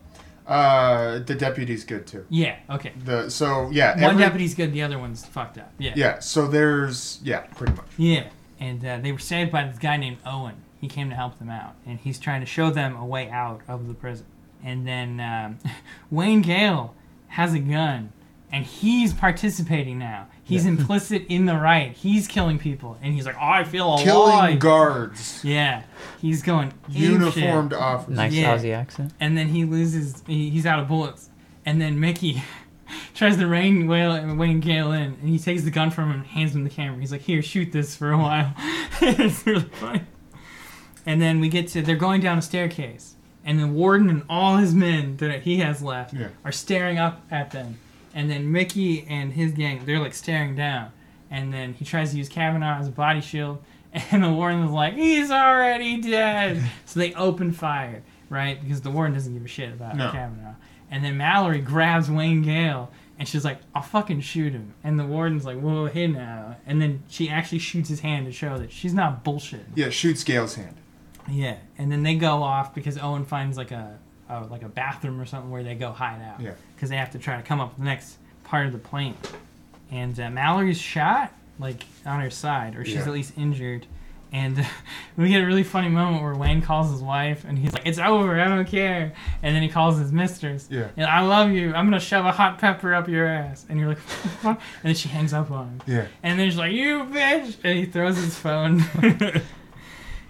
Uh, 0.46 1.20
the 1.20 1.34
deputy's 1.34 1.84
good 1.84 2.06
too. 2.06 2.26
Yeah. 2.28 2.56
Okay. 2.70 2.92
The 3.04 3.30
so 3.30 3.68
yeah, 3.70 3.94
One 3.94 4.02
every- 4.14 4.22
deputy's 4.22 4.54
good, 4.54 4.72
the 4.72 4.82
other 4.82 4.98
one's 4.98 5.24
fucked 5.24 5.58
up. 5.58 5.72
Yeah. 5.78 5.92
Yeah, 5.96 6.18
so 6.20 6.46
there's 6.48 7.20
yeah, 7.22 7.40
pretty 7.54 7.74
much. 7.74 7.86
Yeah. 7.96 8.28
And 8.60 8.84
uh, 8.84 8.98
they 8.98 9.12
were 9.12 9.18
saved 9.18 9.50
by 9.52 9.64
this 9.66 9.78
guy 9.78 9.96
named 9.96 10.18
Owen. 10.26 10.54
He 10.80 10.88
came 10.88 11.10
to 11.10 11.16
help 11.16 11.38
them 11.38 11.48
out, 11.50 11.74
and 11.86 11.98
he's 12.00 12.18
trying 12.18 12.40
to 12.40 12.46
show 12.46 12.70
them 12.70 12.96
a 12.96 13.04
way 13.04 13.28
out 13.30 13.60
of 13.68 13.86
the 13.88 13.94
prison. 13.94 14.26
And 14.64 14.86
then 14.86 15.20
um, 15.20 15.58
Wayne 16.10 16.42
Gale 16.42 16.94
has 17.28 17.54
a 17.54 17.58
gun, 17.60 18.12
and 18.52 18.64
he's 18.66 19.12
participating 19.14 19.98
now. 19.98 20.28
He's 20.44 20.66
implicit 20.74 21.24
in 21.28 21.46
the 21.46 21.56
right. 21.56 21.92
He's 21.92 22.28
killing 22.28 22.58
people, 22.58 22.98
and 23.02 23.14
he's 23.14 23.24
like, 23.26 23.36
"Oh, 23.36 23.40
I 23.46 23.64
feel 23.64 23.88
alive." 23.88 24.04
Killing 24.04 24.58
guards, 24.58 25.40
yeah, 25.44 25.82
he's 26.20 26.42
going 26.42 26.72
uniformed 26.88 27.72
officers. 27.72 28.16
Nice 28.16 28.32
Yeah. 28.32 28.56
Aussie 28.56 28.74
accent. 28.74 29.12
and 29.18 29.36
then 29.36 29.48
he 29.48 29.64
loses. 29.64 30.22
He, 30.26 30.50
he's 30.50 30.66
out 30.66 30.78
of 30.78 30.88
bullets, 30.88 31.30
and 31.64 31.80
then 31.80 31.98
Mickey 31.98 32.42
tries 33.14 33.36
to 33.38 33.46
rein 33.46 33.86
Wayne, 33.86 34.36
Wayne 34.36 34.60
Gale 34.60 34.92
in, 34.92 35.02
and 35.20 35.28
he 35.28 35.38
takes 35.38 35.62
the 35.62 35.70
gun 35.70 35.90
from 35.90 36.10
him 36.10 36.16
and 36.20 36.26
hands 36.26 36.54
him 36.54 36.64
the 36.64 36.70
camera. 36.70 36.98
He's 37.00 37.12
like, 37.12 37.22
"Here, 37.22 37.40
shoot 37.42 37.72
this 37.72 37.96
for 37.96 38.12
a 38.12 38.18
while." 38.18 38.54
it's 39.00 39.46
really 39.46 39.62
funny. 39.62 40.02
And 41.06 41.20
then 41.20 41.40
we 41.40 41.48
get 41.48 41.68
to 41.68 41.82
they're 41.82 41.96
going 41.96 42.20
down 42.20 42.38
a 42.38 42.42
staircase, 42.42 43.16
and 43.44 43.58
the 43.58 43.66
warden 43.66 44.10
and 44.10 44.22
all 44.28 44.58
his 44.58 44.74
men 44.74 45.16
that 45.16 45.42
he 45.42 45.58
has 45.58 45.82
left 45.82 46.12
Yeah. 46.14 46.28
are 46.44 46.52
staring 46.52 46.98
up 46.98 47.22
at 47.30 47.50
them. 47.52 47.78
And 48.14 48.30
then 48.30 48.52
Mickey 48.52 49.06
and 49.08 49.32
his 49.32 49.52
gang, 49.52 49.84
they're 49.84 49.98
like 49.98 50.14
staring 50.14 50.54
down. 50.54 50.90
And 51.30 51.52
then 51.52 51.72
he 51.72 51.84
tries 51.84 52.10
to 52.12 52.18
use 52.18 52.28
Kavanaugh 52.28 52.78
as 52.78 52.88
a 52.88 52.90
body 52.90 53.20
shield, 53.22 53.62
and 53.92 54.22
the 54.22 54.30
warden 54.30 54.62
is 54.64 54.70
like, 54.70 54.94
"He's 54.94 55.30
already 55.30 56.00
dead." 56.00 56.62
so 56.84 57.00
they 57.00 57.14
open 57.14 57.52
fire, 57.52 58.02
right? 58.28 58.60
Because 58.62 58.82
the 58.82 58.90
warden 58.90 59.14
doesn't 59.14 59.32
give 59.32 59.44
a 59.44 59.48
shit 59.48 59.72
about 59.72 59.96
No. 59.96 60.10
Kavanaugh. 60.10 60.54
And 60.90 61.02
then 61.02 61.16
Mallory 61.16 61.60
grabs 61.60 62.10
Wayne 62.10 62.42
Gale, 62.42 62.90
and 63.18 63.26
she's 63.26 63.46
like, 63.46 63.60
"I'll 63.74 63.80
fucking 63.82 64.20
shoot 64.20 64.52
him." 64.52 64.74
And 64.84 64.98
the 65.00 65.06
warden's 65.06 65.46
like, 65.46 65.58
"Whoa, 65.58 65.86
hey 65.86 66.06
now!" 66.06 66.56
And 66.66 66.82
then 66.82 67.02
she 67.08 67.30
actually 67.30 67.60
shoots 67.60 67.88
his 67.88 68.00
hand 68.00 68.26
to 68.26 68.32
show 68.32 68.58
that 68.58 68.70
she's 68.70 68.92
not 68.92 69.24
bullshit. 69.24 69.64
Yeah, 69.74 69.88
shoots 69.88 70.22
Gale's 70.24 70.56
hand. 70.56 70.76
Yeah, 71.30 71.56
and 71.78 71.90
then 71.90 72.02
they 72.02 72.14
go 72.16 72.42
off 72.42 72.74
because 72.74 72.98
Owen 72.98 73.24
finds 73.24 73.56
like 73.56 73.70
a, 73.70 73.98
a 74.32 74.46
like 74.46 74.62
a 74.62 74.68
bathroom 74.68 75.20
or 75.20 75.26
something 75.26 75.50
where 75.50 75.62
they 75.62 75.74
go 75.74 75.92
hide 75.92 76.22
out. 76.22 76.40
Yeah. 76.40 76.52
Because 76.74 76.88
they 76.90 76.96
have 76.96 77.10
to 77.12 77.18
try 77.18 77.36
to 77.36 77.42
come 77.42 77.60
up 77.60 77.70
with 77.70 77.78
the 77.78 77.84
next 77.84 78.16
part 78.44 78.66
of 78.66 78.72
the 78.72 78.78
plane. 78.78 79.16
And 79.90 80.18
uh, 80.18 80.30
Mallory's 80.30 80.80
shot 80.80 81.32
like 81.58 81.84
on 82.06 82.20
her 82.20 82.30
side, 82.30 82.76
or 82.76 82.84
she's 82.84 82.94
Yeah. 82.94 83.02
at 83.02 83.08
least 83.12 83.34
injured. 83.36 83.86
And 84.34 84.66
we 85.18 85.28
get 85.28 85.42
a 85.42 85.46
really 85.46 85.62
funny 85.62 85.90
moment 85.90 86.22
where 86.22 86.34
Wayne 86.34 86.62
calls 86.62 86.90
his 86.90 87.02
wife, 87.02 87.44
and 87.44 87.58
he's 87.58 87.74
like, 87.74 87.82
"It's 87.84 87.98
over, 87.98 88.40
I 88.40 88.48
don't 88.48 88.66
care." 88.66 89.12
And 89.42 89.54
then 89.54 89.62
he 89.62 89.68
calls 89.68 89.98
his 89.98 90.10
mistress. 90.10 90.68
Yeah. 90.70 90.88
And 90.96 91.04
I 91.04 91.20
love 91.20 91.50
you. 91.50 91.74
I'm 91.74 91.84
gonna 91.84 92.00
shove 92.00 92.24
a 92.24 92.32
hot 92.32 92.58
pepper 92.58 92.94
up 92.94 93.08
your 93.08 93.26
ass. 93.26 93.66
And 93.68 93.78
you're 93.78 93.88
like, 93.90 93.98
"What?" 94.42 94.56
and 94.56 94.84
then 94.84 94.94
she 94.94 95.10
hangs 95.10 95.34
up 95.34 95.50
on 95.50 95.66
him. 95.66 95.82
Yeah. 95.86 96.06
And 96.22 96.38
then 96.40 96.48
she's 96.48 96.56
like, 96.58 96.72
"You 96.72 97.04
bitch!" 97.04 97.56
And 97.62 97.78
he 97.78 97.84
throws 97.84 98.16
his 98.16 98.34
phone. 98.38 98.78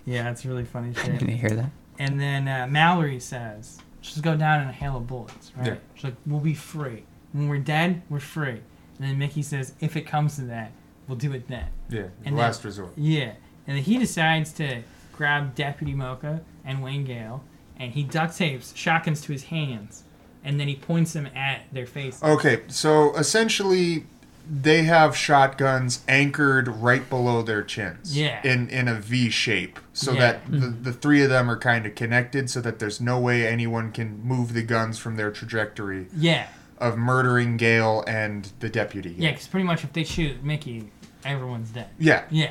yeah, 0.04 0.30
it's 0.30 0.44
really 0.44 0.64
funny 0.64 0.92
shit. 0.94 1.18
Can 1.20 1.28
you 1.28 1.36
hear 1.36 1.50
that? 1.50 1.70
And 1.98 2.20
then 2.20 2.48
uh, 2.48 2.66
Mallory 2.68 3.20
says, 3.20 3.78
"Just 4.02 4.20
go 4.22 4.36
down 4.36 4.60
in 4.62 4.68
a 4.68 4.72
hail 4.72 4.96
of 4.96 5.06
bullets, 5.06 5.52
right?" 5.56 5.66
Yeah. 5.68 5.74
She's 5.94 6.04
like, 6.04 6.16
"We'll 6.26 6.40
be 6.40 6.54
free. 6.54 7.04
When 7.32 7.48
we're 7.48 7.58
dead, 7.58 8.02
we're 8.10 8.20
free." 8.20 8.60
And 8.98 9.08
then 9.08 9.18
Mickey 9.18 9.42
says, 9.42 9.72
"If 9.80 9.96
it 9.96 10.06
comes 10.06 10.36
to 10.36 10.42
that, 10.42 10.72
we'll 11.08 11.16
do 11.18 11.32
it 11.32 11.48
then." 11.48 11.68
Yeah. 11.88 12.08
And 12.24 12.36
last 12.36 12.62
then- 12.62 12.68
resort. 12.70 12.92
Yeah. 12.96 13.32
And 13.66 13.76
then 13.76 13.84
he 13.84 13.96
decides 13.98 14.52
to 14.54 14.82
grab 15.12 15.54
Deputy 15.54 15.94
Mocha 15.94 16.42
and 16.64 16.82
Wayne 16.82 17.04
Gale, 17.04 17.42
and 17.78 17.92
he 17.92 18.02
duct 18.02 18.36
tapes 18.36 18.74
shotguns 18.76 19.20
to 19.22 19.32
his 19.32 19.44
hands, 19.44 20.02
and 20.44 20.58
then 20.58 20.68
he 20.68 20.74
points 20.76 21.12
them 21.12 21.28
at 21.34 21.62
their 21.72 21.86
faces. 21.86 22.22
Okay, 22.22 22.62
so 22.68 23.14
essentially, 23.16 24.06
they 24.54 24.82
have 24.82 25.16
shotguns 25.16 26.04
anchored 26.06 26.68
right 26.68 27.08
below 27.08 27.40
their 27.40 27.62
chins. 27.62 28.14
Yeah. 28.16 28.38
In 28.44 28.68
in 28.68 28.86
a 28.86 28.94
V 28.96 29.30
shape, 29.30 29.80
so 29.94 30.12
Yeah. 30.12 30.20
that 30.20 30.46
the, 30.50 30.58
hmm. 30.68 30.82
the 30.82 30.92
three 30.92 31.22
of 31.22 31.30
them 31.30 31.50
are 31.50 31.56
kind 31.56 31.86
of 31.86 31.94
connected, 31.94 32.50
so 32.50 32.60
that 32.60 32.78
there's 32.78 33.00
no 33.00 33.18
way 33.18 33.46
anyone 33.46 33.92
can 33.92 34.20
move 34.22 34.52
the 34.52 34.62
guns 34.62 34.98
from 34.98 35.16
their 35.16 35.30
trajectory 35.30 36.06
Yeah. 36.14 36.48
of 36.76 36.98
murdering 36.98 37.56
Gale 37.56 38.04
and 38.06 38.52
the 38.60 38.68
deputy. 38.68 39.14
Yeah, 39.16 39.30
because 39.30 39.46
pretty 39.46 39.64
much 39.64 39.84
if 39.84 39.92
they 39.94 40.04
shoot 40.04 40.44
Mickey, 40.44 40.92
everyone's 41.24 41.70
dead. 41.70 41.88
Yeah. 41.98 42.24
Yeah. 42.30 42.50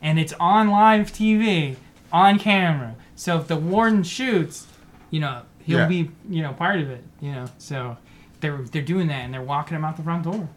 And 0.00 0.18
it's 0.18 0.32
on 0.40 0.70
live 0.70 1.12
TV, 1.12 1.76
on 2.10 2.38
camera. 2.38 2.94
So 3.14 3.38
if 3.38 3.46
the 3.48 3.56
warden 3.56 4.04
shoots, 4.04 4.66
you 5.10 5.20
know, 5.20 5.42
he'll 5.60 5.80
Yeah. 5.80 5.86
be, 5.86 6.10
you 6.30 6.40
know, 6.42 6.54
part 6.54 6.80
of 6.80 6.88
it, 6.90 7.04
you 7.20 7.30
know. 7.32 7.44
So 7.58 7.98
they're 8.40 8.56
they're 8.72 8.80
doing 8.80 9.08
that 9.08 9.20
and 9.26 9.34
they're 9.34 9.42
walking 9.42 9.76
him 9.76 9.84
out 9.84 9.98
the 9.98 10.02
front 10.02 10.24
door. 10.24 10.48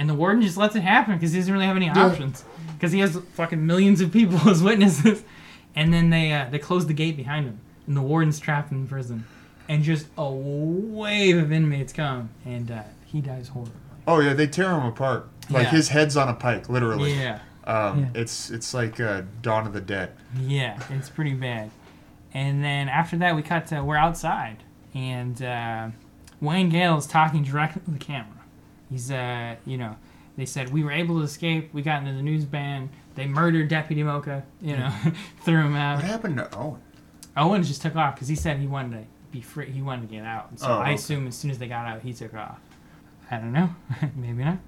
And 0.00 0.08
the 0.08 0.14
warden 0.14 0.40
just 0.40 0.56
lets 0.56 0.74
it 0.76 0.80
happen 0.80 1.12
because 1.16 1.32
he 1.32 1.38
doesn't 1.40 1.52
really 1.52 1.66
have 1.66 1.76
any 1.76 1.90
options. 1.90 2.42
Because 2.72 2.90
he 2.90 3.00
has 3.00 3.18
fucking 3.34 3.66
millions 3.66 4.00
of 4.00 4.10
people 4.10 4.38
as 4.48 4.62
witnesses. 4.62 5.22
And 5.76 5.92
then 5.92 6.08
they 6.08 6.32
uh, 6.32 6.46
they 6.50 6.58
close 6.58 6.86
the 6.86 6.94
gate 6.94 7.18
behind 7.18 7.44
him. 7.44 7.60
And 7.86 7.94
the 7.94 8.00
warden's 8.00 8.38
trapped 8.40 8.72
in 8.72 8.88
prison. 8.88 9.26
And 9.68 9.84
just 9.84 10.06
a 10.16 10.26
wave 10.32 11.36
of 11.36 11.52
inmates 11.52 11.92
come. 11.92 12.30
And 12.46 12.70
uh, 12.70 12.82
he 13.04 13.20
dies 13.20 13.48
horribly. 13.48 13.74
Oh 14.06 14.20
yeah, 14.20 14.32
they 14.32 14.46
tear 14.46 14.70
him 14.70 14.86
apart. 14.86 15.28
Like 15.50 15.64
Yeah. 15.64 15.70
his 15.72 15.88
head's 15.90 16.16
on 16.16 16.30
a 16.30 16.34
pike, 16.34 16.70
literally. 16.70 17.12
Yeah. 17.12 17.40
Um, 17.64 18.00
Yeah. 18.14 18.22
It's 18.22 18.50
it's 18.50 18.72
like 18.72 18.98
uh, 19.00 19.20
Dawn 19.42 19.66
of 19.66 19.74
the 19.74 19.82
Dead. 19.82 20.12
Yeah, 20.40 20.80
it's 20.88 21.10
pretty 21.10 21.34
bad. 21.34 21.70
And 22.32 22.64
then 22.64 22.88
after 22.88 23.18
that, 23.18 23.36
we 23.36 23.42
cut 23.42 23.66
to 23.66 23.84
we're 23.84 23.96
outside, 23.96 24.62
and 24.94 25.42
uh, 25.42 25.88
Wayne 26.40 26.70
Gale 26.70 26.96
is 26.96 27.06
talking 27.06 27.42
directly 27.44 27.82
to 27.84 27.90
the 27.90 27.98
camera. 27.98 28.39
He's, 28.90 29.10
uh, 29.10 29.56
you 29.64 29.78
know, 29.78 29.96
they 30.36 30.44
said 30.46 30.72
we 30.72 30.82
were 30.82 30.92
able 30.92 31.18
to 31.18 31.22
escape. 31.24 31.72
We 31.72 31.82
got 31.82 32.02
into 32.02 32.14
the 32.14 32.22
news 32.22 32.44
van. 32.44 32.90
They 33.14 33.26
murdered 33.26 33.68
Deputy 33.68 34.02
Mocha. 34.02 34.44
You 34.60 34.76
know, 34.76 34.92
threw 35.44 35.58
him 35.64 35.76
out. 35.76 35.96
What 35.96 36.04
happened 36.04 36.36
to 36.38 36.56
Owen? 36.58 36.80
Owen 37.36 37.62
just 37.62 37.82
took 37.82 37.96
off 37.96 38.14
because 38.14 38.28
he 38.28 38.34
said 38.34 38.58
he 38.58 38.66
wanted 38.66 39.02
to 39.02 39.04
be 39.30 39.40
free. 39.40 39.70
He 39.70 39.80
wanted 39.82 40.08
to 40.08 40.14
get 40.14 40.24
out. 40.24 40.50
And 40.50 40.58
so 40.58 40.66
Oh, 40.68 40.72
I 40.78 40.82
okay. 40.84 40.94
assume 40.94 41.26
as 41.28 41.36
soon 41.36 41.50
as 41.50 41.58
they 41.58 41.68
got 41.68 41.86
out, 41.86 42.02
he 42.02 42.12
took 42.12 42.34
off. 42.34 42.58
I 43.30 43.36
don't 43.36 43.52
know. 43.52 43.74
Maybe 44.16 44.42
not. 44.44 44.58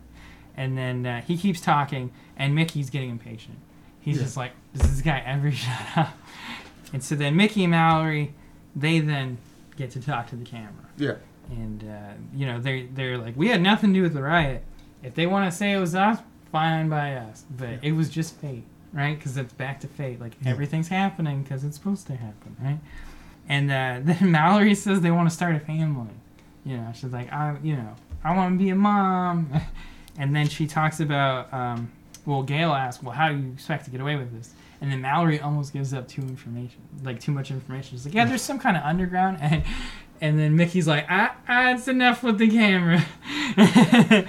And 0.56 0.76
then 0.78 1.04
uh, 1.06 1.20
he 1.22 1.36
keeps 1.36 1.60
talking, 1.60 2.12
and 2.36 2.54
Mickey's 2.54 2.90
getting 2.90 3.10
impatient. 3.10 3.56
He's 4.00 4.16
Yeah. 4.18 4.22
just 4.24 4.36
like, 4.36 4.52
"Does 4.74 4.90
this 4.90 5.00
guy 5.00 5.22
ever 5.24 5.50
shut 5.50 5.80
up?" 5.96 6.12
And 6.92 7.02
so 7.02 7.14
then 7.14 7.34
Mickey 7.36 7.64
and 7.64 7.70
Mallory, 7.70 8.34
they 8.76 9.00
then 9.00 9.38
get 9.76 9.90
to 9.92 10.00
talk 10.00 10.28
to 10.28 10.36
the 10.36 10.44
camera. 10.44 10.70
Yeah. 10.98 11.14
And 11.52 11.84
uh, 11.84 12.12
you 12.34 12.46
know 12.46 12.60
they 12.60 12.86
they're 12.94 13.18
like, 13.18 13.36
we 13.36 13.48
had 13.48 13.60
nothing 13.60 13.92
to 13.92 13.98
do 13.98 14.02
with 14.02 14.14
the 14.14 14.22
riot. 14.22 14.64
If 15.02 15.14
they 15.14 15.26
want 15.26 15.50
to 15.50 15.56
say 15.56 15.72
it 15.72 15.78
was 15.78 15.94
us, 15.94 16.18
fine 16.50 16.88
by 16.88 17.14
us. 17.14 17.44
But 17.58 17.78
it 17.82 17.92
was 17.92 18.08
just 18.08 18.36
fate, 18.36 18.64
right? 18.92 19.16
Because 19.18 19.36
it's 19.36 19.52
back 19.52 19.80
to 19.80 19.86
fate. 19.88 20.20
Like 20.20 20.34
Yeah. 20.42 20.50
everything's 20.50 20.88
happening 20.88 21.42
because 21.42 21.64
it's 21.64 21.76
supposed 21.76 22.06
to 22.08 22.14
happen, 22.16 22.56
right? 22.62 22.78
And 23.48 23.70
uh, 23.70 24.00
then 24.12 24.30
Mallory 24.30 24.74
says 24.74 25.00
they 25.00 25.10
want 25.10 25.28
to 25.28 25.34
start 25.34 25.54
a 25.56 25.60
family. 25.60 26.14
You 26.64 26.76
know, 26.76 26.92
she's 26.94 27.12
like, 27.12 27.32
I, 27.32 27.56
you 27.62 27.74
know, 27.76 27.94
I 28.22 28.36
want 28.36 28.56
to 28.58 28.64
be 28.64 28.70
a 28.70 28.76
mom. 28.76 29.50
and 30.18 30.34
then 30.34 30.48
she 30.48 30.66
talks 30.66 31.00
about, 31.00 31.52
um, 31.52 31.90
well, 32.24 32.42
Gale 32.44 32.72
asks, 32.72 33.02
well, 33.02 33.12
how 33.14 33.28
do 33.30 33.36
you 33.36 33.50
expect 33.52 33.84
to 33.86 33.90
get 33.90 34.00
away 34.00 34.14
with 34.16 34.32
this? 34.36 34.54
And 34.80 34.90
then 34.92 35.00
Mallory 35.00 35.40
almost 35.40 35.72
gives 35.72 35.92
up 35.92 36.06
too 36.08 36.22
information, 36.22 36.80
like 37.02 37.20
too 37.20 37.32
much 37.32 37.50
information. 37.50 37.90
She's 37.96 38.04
like, 38.04 38.14
yeah, 38.14 38.24
there's 38.24 38.42
some 38.42 38.58
kind 38.60 38.76
of 38.76 38.82
underground, 38.84 39.38
and 39.40 39.62
and 40.22 40.38
then 40.38 40.56
Mickey's 40.56 40.86
like, 40.86 41.04
ah, 41.10 41.34
ah 41.48 41.74
it's 41.74 41.88
enough 41.88 42.22
with 42.22 42.38
the 42.38 42.48
camera. 42.48 43.04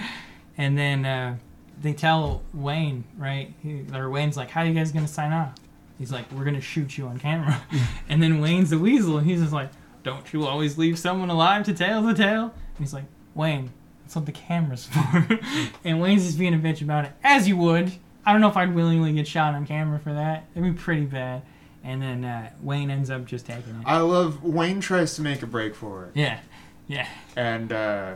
and 0.57 0.75
then 0.75 1.05
uh, 1.05 1.37
they 1.79 1.93
tell 1.93 2.41
Wayne, 2.51 3.03
right? 3.15 3.53
He, 3.61 3.85
or 3.93 4.09
Wayne's 4.09 4.35
like, 4.35 4.49
how 4.49 4.61
are 4.61 4.65
you 4.65 4.73
guys 4.73 4.91
gonna 4.91 5.07
sign 5.07 5.31
off? 5.31 5.53
He's 5.99 6.11
like, 6.11 6.29
we're 6.31 6.45
gonna 6.45 6.59
shoot 6.59 6.97
you 6.97 7.05
on 7.05 7.19
camera. 7.19 7.61
and 8.09 8.23
then 8.23 8.41
Wayne's 8.41 8.71
the 8.71 8.79
weasel, 8.79 9.19
and 9.19 9.27
he's 9.27 9.39
just 9.39 9.53
like, 9.53 9.69
don't 10.01 10.33
you 10.33 10.45
always 10.47 10.79
leave 10.79 10.97
someone 10.97 11.29
alive 11.29 11.63
to 11.65 11.73
tell 11.73 12.01
the 12.01 12.15
tale? 12.15 12.45
And 12.45 12.79
he's 12.79 12.93
like, 12.93 13.05
Wayne, 13.35 13.71
that's 14.01 14.15
what 14.15 14.25
the 14.25 14.31
camera's 14.31 14.85
for. 14.87 15.39
and 15.83 16.01
Wayne's 16.01 16.25
just 16.25 16.39
being 16.39 16.55
a 16.55 16.57
bitch 16.57 16.81
about 16.81 17.05
it, 17.05 17.11
as 17.23 17.47
you 17.47 17.55
would. 17.57 17.93
I 18.25 18.31
don't 18.31 18.41
know 18.41 18.49
if 18.49 18.57
I'd 18.57 18.73
willingly 18.73 19.13
get 19.13 19.27
shot 19.27 19.53
on 19.53 19.67
camera 19.67 19.99
for 19.99 20.13
that. 20.13 20.45
It'd 20.55 20.63
be 20.63 20.81
pretty 20.81 21.05
bad. 21.05 21.43
And 21.83 22.01
then 22.01 22.23
uh, 22.23 22.49
Wayne 22.61 22.89
ends 22.89 23.09
up 23.09 23.25
just 23.25 23.45
taking 23.45 23.75
it. 23.75 23.83
I 23.85 23.97
love 23.99 24.43
Wayne 24.43 24.79
tries 24.79 25.15
to 25.15 25.21
make 25.21 25.43
a 25.43 25.47
break 25.47 25.75
for 25.75 26.05
it, 26.05 26.11
yeah, 26.15 26.39
yeah, 26.87 27.07
and 27.35 27.73
uh, 27.73 28.13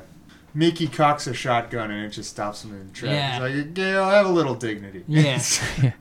Mickey 0.53 0.87
cocks 0.87 1.27
a 1.27 1.33
shotgun, 1.33 1.91
and 1.91 2.05
it 2.05 2.09
just 2.09 2.29
stops 2.29 2.63
him 2.63 2.73
in 2.79 2.91
tracks. 2.93 3.13
Yeah. 3.13 3.47
He's 3.49 3.65
like, 3.65 3.73
Gale, 3.73 4.09
have 4.09 4.25
a 4.25 4.31
little 4.31 4.55
dignity. 4.55 5.03
Yeah. 5.07 5.39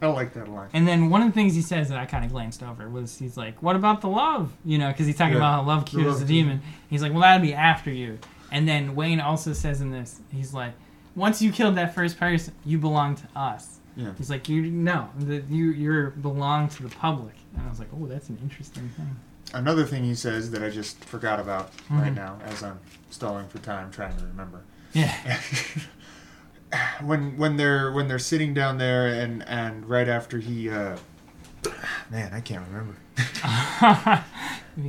I 0.00 0.06
like 0.06 0.32
that 0.34 0.48
line. 0.48 0.68
And 0.72 0.86
then 0.86 1.10
one 1.10 1.20
of 1.22 1.28
the 1.28 1.32
things 1.34 1.54
he 1.54 1.60
says 1.62 1.88
that 1.88 1.98
I 1.98 2.06
kind 2.06 2.24
of 2.24 2.30
glanced 2.30 2.62
over 2.62 2.88
was 2.88 3.18
he's 3.18 3.36
like, 3.36 3.60
"What 3.62 3.74
about 3.76 4.00
the 4.00 4.08
love?" 4.08 4.52
You 4.64 4.78
know, 4.78 4.88
because 4.92 5.06
he's 5.06 5.16
talking 5.18 5.32
Yeah. 5.34 5.38
about 5.40 5.52
how 5.62 5.62
love 5.68 5.84
cures 5.86 6.06
love 6.06 6.20
the 6.20 6.26
cures. 6.26 6.28
demon. 6.28 6.62
He's 6.88 7.02
like, 7.02 7.12
"Well, 7.12 7.22
that'd 7.22 7.42
be 7.42 7.52
after 7.52 7.90
you." 7.90 8.18
And 8.52 8.66
then 8.68 8.94
Wayne 8.94 9.20
also 9.20 9.52
says 9.52 9.80
in 9.80 9.90
this, 9.90 10.20
he's 10.32 10.54
like, 10.54 10.72
"Once 11.16 11.42
you 11.42 11.50
killed 11.50 11.74
that 11.76 11.94
first 11.96 12.16
person, 12.18 12.54
you 12.64 12.78
belong 12.78 13.16
to 13.16 13.24
us." 13.34 13.75
Yeah. 13.96 14.12
He's 14.18 14.28
like, 14.30 14.48
"You 14.48 14.62
no, 14.62 15.08
the, 15.18 15.42
you 15.48 15.70
you 15.70 16.12
belong 16.20 16.68
to 16.68 16.82
the 16.82 16.88
public." 16.90 17.34
And 17.56 17.66
I 17.66 17.70
was 17.70 17.78
like, 17.78 17.88
"Oh, 17.94 18.06
that's 18.06 18.28
an 18.28 18.38
interesting 18.42 18.88
thing." 18.90 19.16
Another 19.54 19.84
thing 19.84 20.04
he 20.04 20.14
says 20.14 20.50
that 20.50 20.62
I 20.62 20.68
just 20.70 21.02
forgot 21.04 21.40
about 21.40 21.70
right 21.88 22.12
Mhm. 22.12 22.16
now, 22.16 22.38
as 22.44 22.62
I'm 22.62 22.78
stalling 23.10 23.48
for 23.48 23.58
time, 23.58 23.90
trying 23.90 24.16
to 24.18 24.24
remember. 24.26 24.60
Yeah, 24.92 25.38
when 27.02 27.36
when 27.36 27.56
they're 27.56 27.92
when 27.92 28.08
they're 28.08 28.18
sitting 28.18 28.52
down 28.52 28.78
there 28.78 29.06
and 29.06 29.42
and 29.48 29.88
right 29.88 30.08
after 30.08 30.38
he 30.38 30.68
uh 30.68 30.96
man 32.10 32.32
i 32.34 32.40
can't 32.40 32.64
remember 32.68 32.96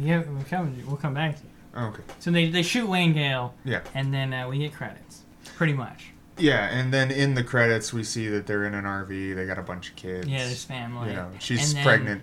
get, 0.04 0.28
we'll 0.30 0.44
come 0.50 0.76
we'll 0.88 0.98
come 0.98 1.14
back 1.14 1.36
to 1.38 1.44
you. 1.44 1.82
Okay 1.88 2.04
So 2.20 2.32
they 2.32 2.50
they 2.50 2.64
shoot 2.64 2.88
Wayne 2.88 3.14
Gale, 3.14 3.54
yeah 3.64 3.82
and 3.94 4.14
then 4.14 4.34
uh, 4.34 4.48
we 4.50 4.58
get 4.60 4.74
credits, 4.74 5.22
pretty 5.56 5.74
much. 5.74 6.12
Yeah 6.40 6.66
and 6.68 6.94
then 6.94 7.12
in 7.12 7.34
the 7.36 7.44
credits 7.44 7.92
we 7.94 8.04
see 8.04 8.28
that 8.30 8.46
they're 8.48 8.66
in 8.66 8.74
an 8.74 8.86
rv 8.86 9.36
they 9.36 9.46
got 9.46 9.58
a 9.58 9.64
bunch 9.64 9.90
of 9.90 9.96
kids 9.96 10.28
Yeah, 10.28 10.46
there's 10.46 10.64
family. 10.64 11.10
you 11.10 11.16
know 11.16 11.30
she's 11.40 11.70
And 11.70 11.78
then- 11.78 11.84
pregnant 11.86 12.22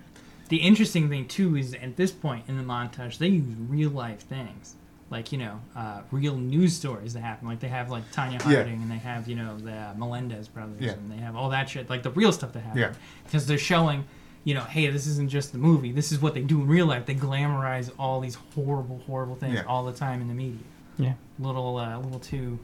The 0.49 0.59
interesting 0.59 1.09
thing 1.09 1.27
too 1.27 1.57
is 1.57 1.75
at 1.75 1.97
this 1.97 2.13
point 2.13 2.45
in 2.49 2.57
the 2.59 2.63
montage, 2.65 3.19
they 3.19 3.29
use 3.29 3.55
real 3.69 3.91
life 3.91 4.21
things, 4.21 4.75
like 5.11 5.33
you 5.33 5.39
know, 5.39 5.61
uh, 5.75 6.03
real 6.11 6.37
news 6.37 6.77
stories 6.77 7.15
that 7.15 7.21
happen. 7.23 7.49
Like 7.49 7.61
they 7.61 7.69
have 7.69 7.91
like 7.91 8.05
Tonya 8.13 8.33
Yeah. 8.33 8.57
Harding, 8.57 8.83
and 8.83 8.91
they 8.91 8.99
have 8.99 9.27
you 9.27 9.37
know 9.37 9.57
the 9.59 9.95
Menendez 9.97 10.49
brothers, 10.49 10.77
Yeah. 10.81 10.93
and 10.93 11.11
they 11.11 11.17
have 11.17 11.35
all 11.35 11.49
that 11.51 11.71
shit, 11.71 11.89
like 11.89 12.03
the 12.03 12.11
real 12.11 12.31
stuff 12.31 12.53
that 12.53 12.61
happened. 12.61 12.81
Yeah. 12.81 12.93
Because 13.25 13.47
they're 13.47 13.57
showing, 13.73 14.05
you 14.45 14.53
know, 14.55 14.61
hey, 14.65 14.89
this 14.91 15.07
isn't 15.07 15.31
just 15.31 15.53
the 15.53 15.59
movie. 15.59 15.93
This 15.93 16.13
is 16.13 16.21
what 16.21 16.35
they 16.35 16.43
do 16.43 16.61
in 16.61 16.67
real 16.69 16.87
life. 16.87 17.07
They 17.07 17.15
glamorize 17.15 17.91
all 17.99 18.21
these 18.21 18.37
horrible, 18.55 19.01
horrible 19.07 19.37
things 19.37 19.55
Yeah. 19.55 19.65
all 19.67 19.85
the 19.87 19.95
time 19.95 20.21
in 20.21 20.29
the 20.29 20.35
media. 20.35 20.61
Yeah. 20.99 21.15
Little, 21.39 21.79
uh, 21.79 21.99
little 21.99 22.21
too. 22.21 22.59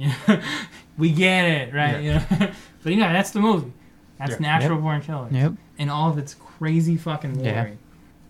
You 0.00 0.10
know, 0.28 0.40
we 0.98 1.10
get 1.12 1.44
it, 1.44 1.74
right? 1.74 2.02
Yeah. 2.02 2.24
You 2.30 2.38
know? 2.38 2.52
but 2.82 2.92
you 2.92 2.98
know, 2.98 3.12
that's 3.12 3.30
the 3.32 3.40
movie. 3.40 3.72
That's 4.18 4.32
Yeah. 4.32 4.38
Natural 4.38 4.78
Born 4.78 5.00
Killers 5.00 5.32
Yep. 5.32 5.52
and 5.78 5.90
all 5.90 6.10
of 6.10 6.18
its 6.18 6.34
crazy 6.34 6.96
fucking 6.96 7.34
glory. 7.34 7.48
Yeah. 7.48 7.68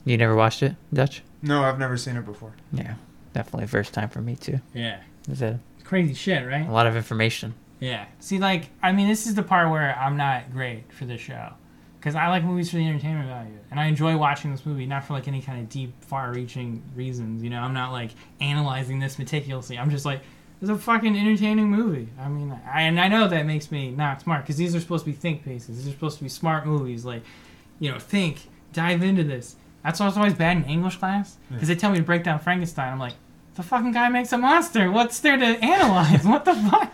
You 0.05 0.17
never 0.17 0.35
watched 0.35 0.63
it, 0.63 0.77
Dutch? 0.93 1.23
no 1.43 1.63
i've 1.65 1.79
never 1.79 1.97
seen 1.97 2.17
it 2.17 2.27
before 2.27 2.53
Yeah. 2.73 2.95
Definitely 3.33 3.67
first 3.69 3.95
time 3.95 4.09
for 4.11 4.21
me 4.21 4.37
too. 4.37 4.61
Yeah. 4.75 5.01
It's 5.29 5.41
a, 5.41 5.59
Crazy 5.85 6.13
shit, 6.15 6.47
right? 6.47 6.67
a 6.69 6.73
lot 6.73 6.87
of 6.87 6.97
information. 6.97 7.55
Yeah. 7.81 8.05
See, 8.19 8.39
like, 8.39 8.69
I 8.83 8.93
mean, 8.93 9.09
this 9.09 9.27
is 9.27 9.35
the 9.35 9.43
part 9.43 9.71
where 9.71 9.97
I'm 9.99 10.17
not 10.17 10.53
great 10.53 10.93
for 10.93 11.05
this 11.07 11.21
show. 11.21 11.53
Because 11.99 12.15
I 12.15 12.29
like 12.29 12.45
movies 12.45 12.71
for 12.71 12.77
the 12.77 12.87
entertainment 12.87 13.29
value. 13.29 13.59
And 13.71 13.79
I 13.81 13.87
enjoy 13.87 14.17
watching 14.17 14.51
this 14.53 14.65
movie, 14.67 14.87
not 14.87 15.05
for, 15.05 15.13
like, 15.15 15.29
any 15.29 15.41
kind 15.43 15.61
of 15.61 15.69
deep, 15.69 15.93
far 16.05 16.33
reaching 16.33 16.83
reasons. 16.95 17.43
You 17.43 17.51
know, 17.51 17.61
I'm 17.61 17.73
not, 17.75 17.93
like, 17.93 18.11
analyzing 18.41 18.99
this 19.01 19.19
meticulously. 19.19 19.79
I'm 19.79 19.91
just 19.91 20.05
like, 20.05 20.21
it's 20.61 20.71
a 20.71 20.77
fucking 20.77 21.17
entertaining 21.17 21.71
movie. 21.71 22.09
I 22.21 22.29
mean, 22.29 22.59
I, 22.73 22.83
and 22.83 23.01
I 23.01 23.09
know 23.09 23.29
that 23.29 23.47
makes 23.47 23.71
me 23.71 23.91
not 23.91 24.21
smart. 24.23 24.43
Because 24.43 24.57
these 24.57 24.75
are 24.75 24.81
supposed 24.81 25.05
to 25.05 25.11
be 25.11 25.17
think 25.17 25.45
pieces. 25.45 25.77
These 25.79 25.89
are 25.89 25.93
supposed 25.93 26.19
to 26.19 26.23
be 26.23 26.29
smart 26.29 26.67
movies. 26.67 27.05
Like, 27.05 27.23
you 27.79 27.91
know, 27.91 27.99
think, 27.99 28.49
dive 28.73 29.03
into 29.03 29.25
this. 29.25 29.57
That's 29.83 29.99
why 29.99 30.05
I 30.07 30.09
was 30.11 30.17
always 30.19 30.35
bad 30.35 30.59
in 30.59 30.65
English 30.65 30.97
class. 30.97 31.37
Because 31.51 31.69
they 31.69 31.75
tell 31.75 31.91
me 31.91 31.97
to 31.99 32.05
break 32.05 32.25
down 32.25 32.39
Frankenstein. 32.41 32.93
I'm 32.93 32.99
like, 32.99 33.15
the 33.55 33.63
fucking 33.63 33.93
guy 33.93 34.09
makes 34.11 34.33
a 34.33 34.39
monster. 34.39 34.91
What's 34.91 35.21
there 35.21 35.37
to 35.39 35.45
analyze? 35.45 36.25
what 36.25 36.45
the 36.45 36.55
fuck? 36.55 36.93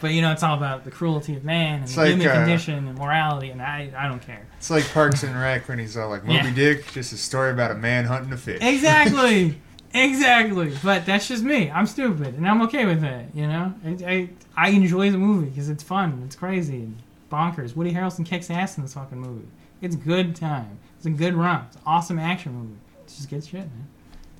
But 0.00 0.12
you 0.12 0.20
know, 0.22 0.32
it's 0.32 0.42
all 0.42 0.56
about 0.56 0.84
the 0.84 0.90
cruelty 0.90 1.36
of 1.36 1.44
man 1.44 1.74
and 1.76 1.82
It's 1.84 1.94
the 1.94 2.00
like, 2.02 2.10
human 2.10 2.28
uh, 2.28 2.32
condition 2.34 2.88
and 2.88 2.98
morality, 2.98 3.48
and 3.50 3.62
I, 3.62 3.90
I 3.96 4.08
don't 4.08 4.20
care. 4.20 4.46
it's 4.58 4.68
like 4.70 4.86
parks 4.92 5.22
and 5.22 5.34
rec 5.34 5.68
when 5.68 5.78
he's 5.78 5.96
all 5.96 6.10
like 6.10 6.22
moby 6.24 6.48
Yeah. 6.48 6.54
dick 6.54 6.92
just 6.92 7.14
a 7.14 7.16
story 7.16 7.50
about 7.50 7.70
a 7.70 7.74
man 7.76 8.04
hunting 8.04 8.30
a 8.32 8.36
fish 8.36 8.58
Exactly, 8.60 9.58
exactly. 9.94 10.72
But 10.82 11.06
that's 11.06 11.28
just 11.28 11.42
me. 11.44 11.70
I'm 11.70 11.86
stupid, 11.86 12.34
and 12.34 12.46
I'm 12.48 12.62
okay 12.62 12.84
with 12.86 13.02
it. 13.04 13.26
You 13.34 13.46
know, 13.46 13.74
I, 13.84 13.88
I, 14.06 14.28
I 14.56 14.68
enjoy 14.70 15.10
the 15.10 15.18
movie 15.18 15.48
because 15.50 15.68
it's 15.68 15.82
fun, 15.82 16.22
it's 16.24 16.36
crazy, 16.36 16.76
and 16.76 16.96
bonkers. 17.30 17.76
Woody 17.76 17.92
Harrelson 17.92 18.24
kicks 18.24 18.50
ass 18.50 18.76
in 18.76 18.82
this 18.82 18.94
fucking 18.94 19.18
movie. 19.18 19.46
It's 19.82 19.96
good 19.96 20.34
time. 20.36 20.78
It's 20.96 21.06
a 21.06 21.10
good 21.10 21.34
run. 21.34 21.64
It's 21.68 21.76
an 21.76 21.82
awesome 21.86 22.18
action 22.18 22.54
movie. 22.54 22.76
It's 23.04 23.16
just 23.16 23.30
good 23.30 23.44
shit, 23.44 23.60
man. 23.60 23.86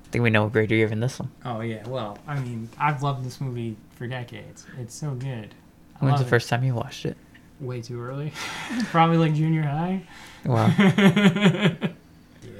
I 0.05 0.09
think 0.09 0.23
we 0.23 0.29
know 0.29 0.47
a 0.47 0.49
greater 0.49 0.73
year 0.73 0.87
than 0.87 0.99
this 1.01 1.19
one. 1.19 1.29
Oh 1.45 1.59
yeah, 1.61 1.87
well, 1.87 2.17
I 2.27 2.39
mean, 2.39 2.69
I've 2.79 3.03
loved 3.03 3.25
this 3.25 3.41
movie 3.41 3.75
for 3.95 4.07
decades. 4.07 4.65
It's 4.79 4.95
so 4.95 5.11
good. 5.11 5.53
I 6.01 6.05
When's 6.05 6.19
the 6.19 6.25
it. 6.25 6.29
first 6.29 6.49
time 6.49 6.63
you 6.63 6.73
watched 6.73 7.05
it? 7.05 7.17
Way 7.59 7.81
too 7.81 8.01
early. 8.01 8.31
Probably 8.85 9.17
like 9.17 9.33
junior 9.33 9.63
high. 9.63 10.03
Wow. 10.45 10.73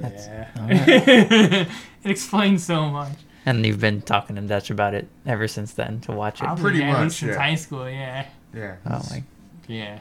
yeah. 0.00 0.48
alright. 0.58 0.88
it 2.04 2.10
explains 2.10 2.64
so 2.64 2.86
much. 2.86 3.12
and 3.46 3.64
you've 3.64 3.80
been 3.80 4.02
talking 4.02 4.36
to 4.36 4.42
Dutch 4.42 4.70
about 4.70 4.94
it 4.94 5.08
ever 5.26 5.48
since 5.48 5.72
then 5.72 6.00
to 6.02 6.12
watch 6.12 6.40
it. 6.40 6.44
Probably, 6.44 6.62
Pretty 6.62 6.78
yeah, 6.80 6.92
much, 6.92 7.12
since 7.12 7.32
yeah. 7.32 7.38
high 7.38 7.54
school, 7.54 7.88
yeah. 7.88 8.26
yeah 8.54 8.76
Oh 8.86 9.02
my. 9.10 9.22
Yeah. 9.66 10.00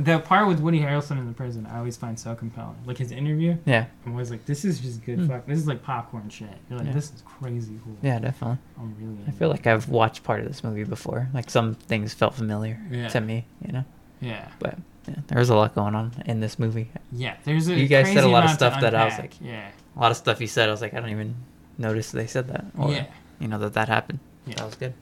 The 0.00 0.20
part 0.20 0.46
with 0.46 0.60
Woody 0.60 0.78
Harrelson 0.78 1.18
in 1.18 1.26
the 1.26 1.32
prison, 1.32 1.66
I 1.66 1.78
always 1.78 1.96
find 1.96 2.16
so 2.16 2.32
compelling. 2.36 2.76
Like 2.86 2.98
his 2.98 3.10
interview, 3.10 3.56
Yeah. 3.64 3.86
I'm 4.06 4.12
always 4.12 4.30
like, 4.30 4.44
this 4.46 4.64
is 4.64 4.78
just 4.78 5.04
good 5.04 5.18
Hmm. 5.18 5.26
fuck. 5.26 5.46
This 5.46 5.58
is 5.58 5.66
like 5.66 5.82
popcorn 5.82 6.28
shit. 6.28 6.48
You're 6.70 6.78
like, 6.78 6.86
Yeah. 6.88 6.92
this 6.94 7.06
is 7.12 7.22
crazy 7.26 7.80
cool. 7.84 7.96
Yeah, 8.00 8.20
definitely. 8.20 8.58
I'm 8.78 8.94
really. 9.00 9.18
I 9.26 9.32
feel 9.32 9.48
like 9.48 9.66
I've 9.66 9.88
watched 9.88 10.22
part 10.22 10.38
of 10.40 10.46
this 10.46 10.62
movie 10.62 10.84
before. 10.84 11.28
Like 11.34 11.50
some 11.50 11.74
things 11.74 12.14
felt 12.14 12.34
familiar 12.34 12.80
Yeah. 12.92 13.08
to 13.08 13.20
me, 13.20 13.46
you 13.66 13.72
know. 13.72 13.84
Yeah. 14.20 14.48
But 14.58 14.76
yeah, 15.06 15.14
there 15.28 15.38
was 15.38 15.50
a 15.50 15.54
lot 15.56 15.74
going 15.74 15.94
on 15.94 16.12
in 16.26 16.40
this 16.40 16.58
movie. 16.58 16.90
Yeah. 17.12 17.36
There's 17.44 17.68
a. 17.68 17.74
You 17.74 17.86
guys 17.88 18.12
said 18.12 18.24
a 18.24 18.28
lot 18.28 18.44
of 18.44 18.50
stuff 18.50 18.80
that 18.80 18.94
I 18.94 19.04
was 19.06 19.18
like- 19.18 19.34
Yeah. 19.40 19.68
A 19.96 20.00
lot 20.00 20.10
of 20.10 20.16
stuff 20.16 20.40
you 20.40 20.46
said, 20.46 20.68
I 20.68 20.72
was 20.72 20.80
like, 20.80 20.94
I 20.94 21.00
don't 21.00 21.10
even 21.10 21.34
notice 21.76 22.10
they 22.12 22.26
said 22.26 22.48
that. 22.48 22.64
Or, 22.76 22.90
Yeah. 22.92 23.06
You 23.40 23.48
know 23.48 23.58
that 23.58 23.74
that 23.74 23.88
happened. 23.88 24.18
Yeah. 24.46 24.56
That 24.56 24.66
was 24.66 24.74
good. 24.74 24.94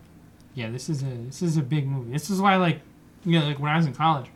Yeah, 0.55 0.71
this 0.71 0.89
is 0.89 1.03
a 1.03 1.07
this 1.07 1.43
is 1.43 1.57
a 1.57 1.63
big 1.63 1.87
movie. 1.87 2.13
This 2.13 2.31
is 2.31 2.41
why 2.41 2.57
like 2.57 2.81
you 3.25 3.39
know 3.39 3.47
like 3.47 3.59
when 3.59 3.71
I 3.71 3.77
was 3.77 3.87
in 3.87 3.95
college, 3.95 4.27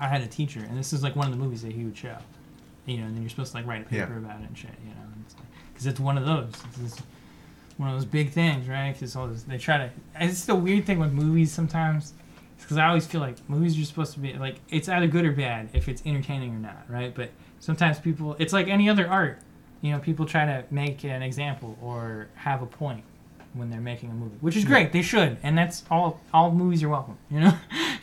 I 0.00 0.06
had 0.08 0.20
a 0.22 0.26
teacher, 0.26 0.60
and 0.60 0.76
this 0.78 0.92
is 0.92 1.02
like 1.02 1.16
one 1.16 1.26
of 1.26 1.32
the 1.32 1.38
movies 1.42 1.62
that 1.62 1.72
he 1.72 1.84
would 1.84 1.96
show. 1.96 2.16
You 2.86 2.98
know, 2.98 3.04
and 3.06 3.14
then 3.14 3.22
you're 3.22 3.30
supposed 3.30 3.52
to 3.52 3.58
like 3.58 3.66
write 3.66 3.82
a 3.82 3.84
paper 3.84 4.12
Yeah. 4.12 4.18
about 4.18 4.40
it 4.40 4.48
and 4.48 4.56
shit. 4.56 4.70
You 4.84 4.90
know, 4.90 5.00
and 5.02 5.24
it's 5.26 5.34
like 5.34 5.44
because 5.72 5.86
it's 5.86 6.00
one 6.00 6.16
of 6.18 6.24
those. 6.26 6.52
It's 6.68 6.78
just 6.96 7.02
one 7.78 7.90
of 7.90 7.94
those 7.96 8.04
big 8.06 8.30
things, 8.30 8.68
right? 8.68 8.92
Because 8.92 9.16
all 9.16 9.26
this 9.26 9.42
they 9.42 9.58
try 9.58 9.78
to. 9.78 9.90
It's 10.20 10.44
the 10.46 10.54
weird 10.54 10.86
thing 10.86 10.98
with 10.98 11.12
movies 11.12 11.52
sometimes. 11.52 12.12
Because 12.60 12.78
I 12.78 12.86
always 12.88 13.06
feel 13.06 13.20
like 13.20 13.36
movies 13.48 13.78
are 13.80 13.84
supposed 13.84 14.12
to 14.14 14.18
be 14.20 14.32
like 14.34 14.56
it's 14.70 14.88
either 14.88 15.06
good 15.06 15.24
or 15.24 15.32
bad 15.32 15.68
if 15.72 15.88
it's 15.88 16.02
entertaining 16.06 16.54
or 16.54 16.58
not, 16.58 16.84
right? 16.88 17.14
But 17.14 17.30
sometimes 17.60 17.98
people, 17.98 18.34
it's 18.38 18.52
like 18.52 18.68
any 18.68 18.88
other 18.88 19.06
art. 19.08 19.40
You 19.82 19.92
know, 19.92 19.98
people 19.98 20.24
try 20.26 20.46
to 20.46 20.64
make 20.70 21.04
an 21.04 21.22
example 21.22 21.76
or 21.82 22.28
have 22.34 22.62
a 22.62 22.66
point 22.66 23.04
when 23.52 23.70
they're 23.70 23.80
making 23.80 24.10
a 24.10 24.14
movie, 24.14 24.36
which 24.40 24.56
is 24.56 24.64
great. 24.64 24.92
They 24.92 25.02
should, 25.02 25.36
and 25.42 25.56
that's 25.56 25.84
all. 25.90 26.20
All 26.32 26.50
movies 26.50 26.82
are 26.82 26.88
welcome, 26.88 27.18
you 27.30 27.40
know. 27.40 27.56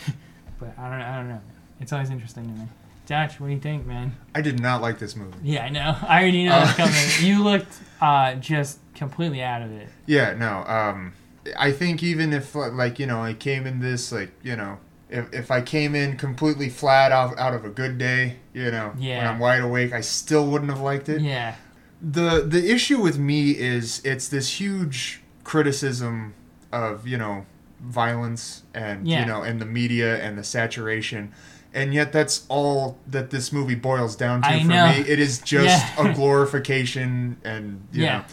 but 0.59 0.77
I 0.77 0.89
don't. 0.89 1.01
I 1.01 1.17
don't 1.17 1.29
know. 1.29 1.41
It's 1.79 1.91
always 1.91 2.09
interesting 2.09 2.45
to 2.45 2.61
me. 2.61 2.67
Dutch, 3.05 3.39
what 3.39 3.47
do 3.47 3.53
you 3.53 3.59
think, 3.59 3.85
man? 3.85 4.15
I 4.33 4.41
did 4.41 4.61
not 4.61 4.81
like 4.81 4.97
this 4.97 5.15
movie. 5.15 5.35
Yeah, 5.43 5.65
I 5.65 5.69
know. 5.69 5.97
I 6.07 6.21
already 6.21 6.45
know 6.45 6.53
Uh, 6.55 6.63
it's 6.63 6.73
coming. 6.75 6.93
You 7.27 7.43
looked 7.43 7.73
uh, 7.99 8.35
just 8.35 8.79
completely 8.95 9.41
out 9.43 9.61
of 9.61 9.71
it. 9.73 9.89
Yeah, 10.05 10.33
no. 10.35 10.63
Um, 10.65 11.11
I 11.57 11.71
think 11.71 12.01
even 12.03 12.33
if 12.33 12.55
like 12.55 12.99
you 12.99 13.05
know 13.07 13.21
I 13.21 13.33
came 13.33 13.65
in 13.67 13.79
this 13.79 14.11
like 14.11 14.31
you 14.43 14.55
know 14.55 14.77
if, 15.09 15.31
if 15.33 15.51
I 15.51 15.61
came 15.61 15.93
in 15.95 16.17
completely 16.17 16.69
flat 16.69 17.11
out 17.11 17.37
out 17.37 17.53
of 17.53 17.65
a 17.65 17.69
good 17.69 17.97
day, 17.97 18.37
you 18.53 18.71
know, 18.71 18.89
when 18.95 19.03
Yeah. 19.03 19.29
I'm 19.29 19.37
wide 19.39 19.61
awake, 19.61 19.93
I 19.93 20.01
still 20.01 20.47
wouldn't 20.47 20.71
have 20.71 20.81
liked 20.81 21.09
it. 21.09 21.21
Yeah. 21.21 21.55
the 22.01 22.43
the 22.45 22.69
issue 22.71 22.99
with 23.01 23.17
me 23.17 23.51
is 23.51 24.01
it's 24.03 24.27
this 24.27 24.59
huge 24.59 25.21
criticism 25.43 26.33
of 26.71 27.07
you 27.07 27.17
know 27.17 27.45
violence 27.81 28.63
and 28.73 29.07
Yeah. 29.07 29.19
you 29.21 29.25
know 29.25 29.41
and 29.43 29.61
the 29.61 29.65
media 29.65 30.21
and 30.21 30.37
the 30.37 30.43
saturation 30.43 31.31
and 31.73 31.93
yet 31.93 32.11
that's 32.11 32.45
all 32.49 32.97
that 33.07 33.29
this 33.29 33.51
movie 33.51 33.75
boils 33.75 34.15
down 34.15 34.41
to 34.41 34.47
I 34.47 34.61
for 34.61 34.67
know. 34.67 34.87
me 34.87 34.99
it 35.07 35.19
is 35.19 35.39
just 35.39 35.85
Yeah. 35.97 36.09
a 36.09 36.13
glorification 36.13 37.37
and 37.43 37.81
you 37.91 38.03
Yeah. 38.03 38.17
know 38.19 38.23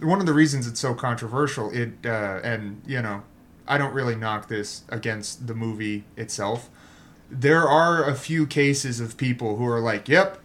one 0.00 0.20
of 0.20 0.26
the 0.26 0.32
reasons 0.32 0.66
it's 0.66 0.80
so 0.80 0.94
controversial 0.94 1.70
it 1.70 1.90
uh, 2.04 2.40
and 2.42 2.80
you 2.86 3.00
know 3.02 3.22
i 3.66 3.76
don't 3.78 3.92
really 3.94 4.14
knock 4.14 4.48
this 4.48 4.82
against 4.88 5.46
the 5.46 5.54
movie 5.54 6.04
itself 6.16 6.70
there 7.30 7.68
are 7.68 8.04
a 8.08 8.14
few 8.14 8.46
cases 8.46 9.00
of 9.00 9.16
people 9.16 9.56
who 9.56 9.66
are 9.66 9.80
like 9.80 10.08
yep 10.08 10.38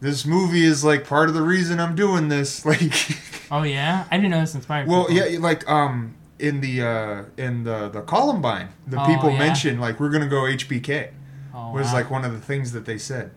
this 0.00 0.24
movie 0.24 0.64
is 0.64 0.84
like 0.84 1.04
part 1.06 1.28
of 1.28 1.34
the 1.34 1.42
reason 1.42 1.80
i'm 1.80 1.94
doing 1.94 2.28
this 2.28 2.64
like 2.72 2.92
Oh 3.50 3.62
yeah, 3.62 4.04
I 4.10 4.18
didn't 4.18 4.30
know 4.30 4.40
this 4.40 4.54
inspired. 4.54 4.86
well 4.86 5.06
people. 5.06 5.26
yeah 5.30 5.38
like 5.38 5.66
um 5.70 6.14
in 6.38 6.60
the 6.60 6.82
uh 6.82 7.24
in 7.38 7.64
the 7.64 7.88
the 7.88 8.02
columbine 8.02 8.68
the 8.86 9.00
Oh, 9.02 9.06
people 9.06 9.30
yeah. 9.30 9.38
mentioned 9.38 9.80
like 9.80 9.98
we're 9.98 10.10
gonna 10.10 10.28
go 10.28 10.42
nbk 10.42 11.10
Oh, 11.54 11.72
was 11.72 11.86
wow. 11.86 11.92
like 11.94 12.10
one 12.10 12.24
of 12.26 12.32
the 12.32 12.40
things 12.40 12.72
that 12.72 12.84
they 12.84 12.98
said 12.98 13.30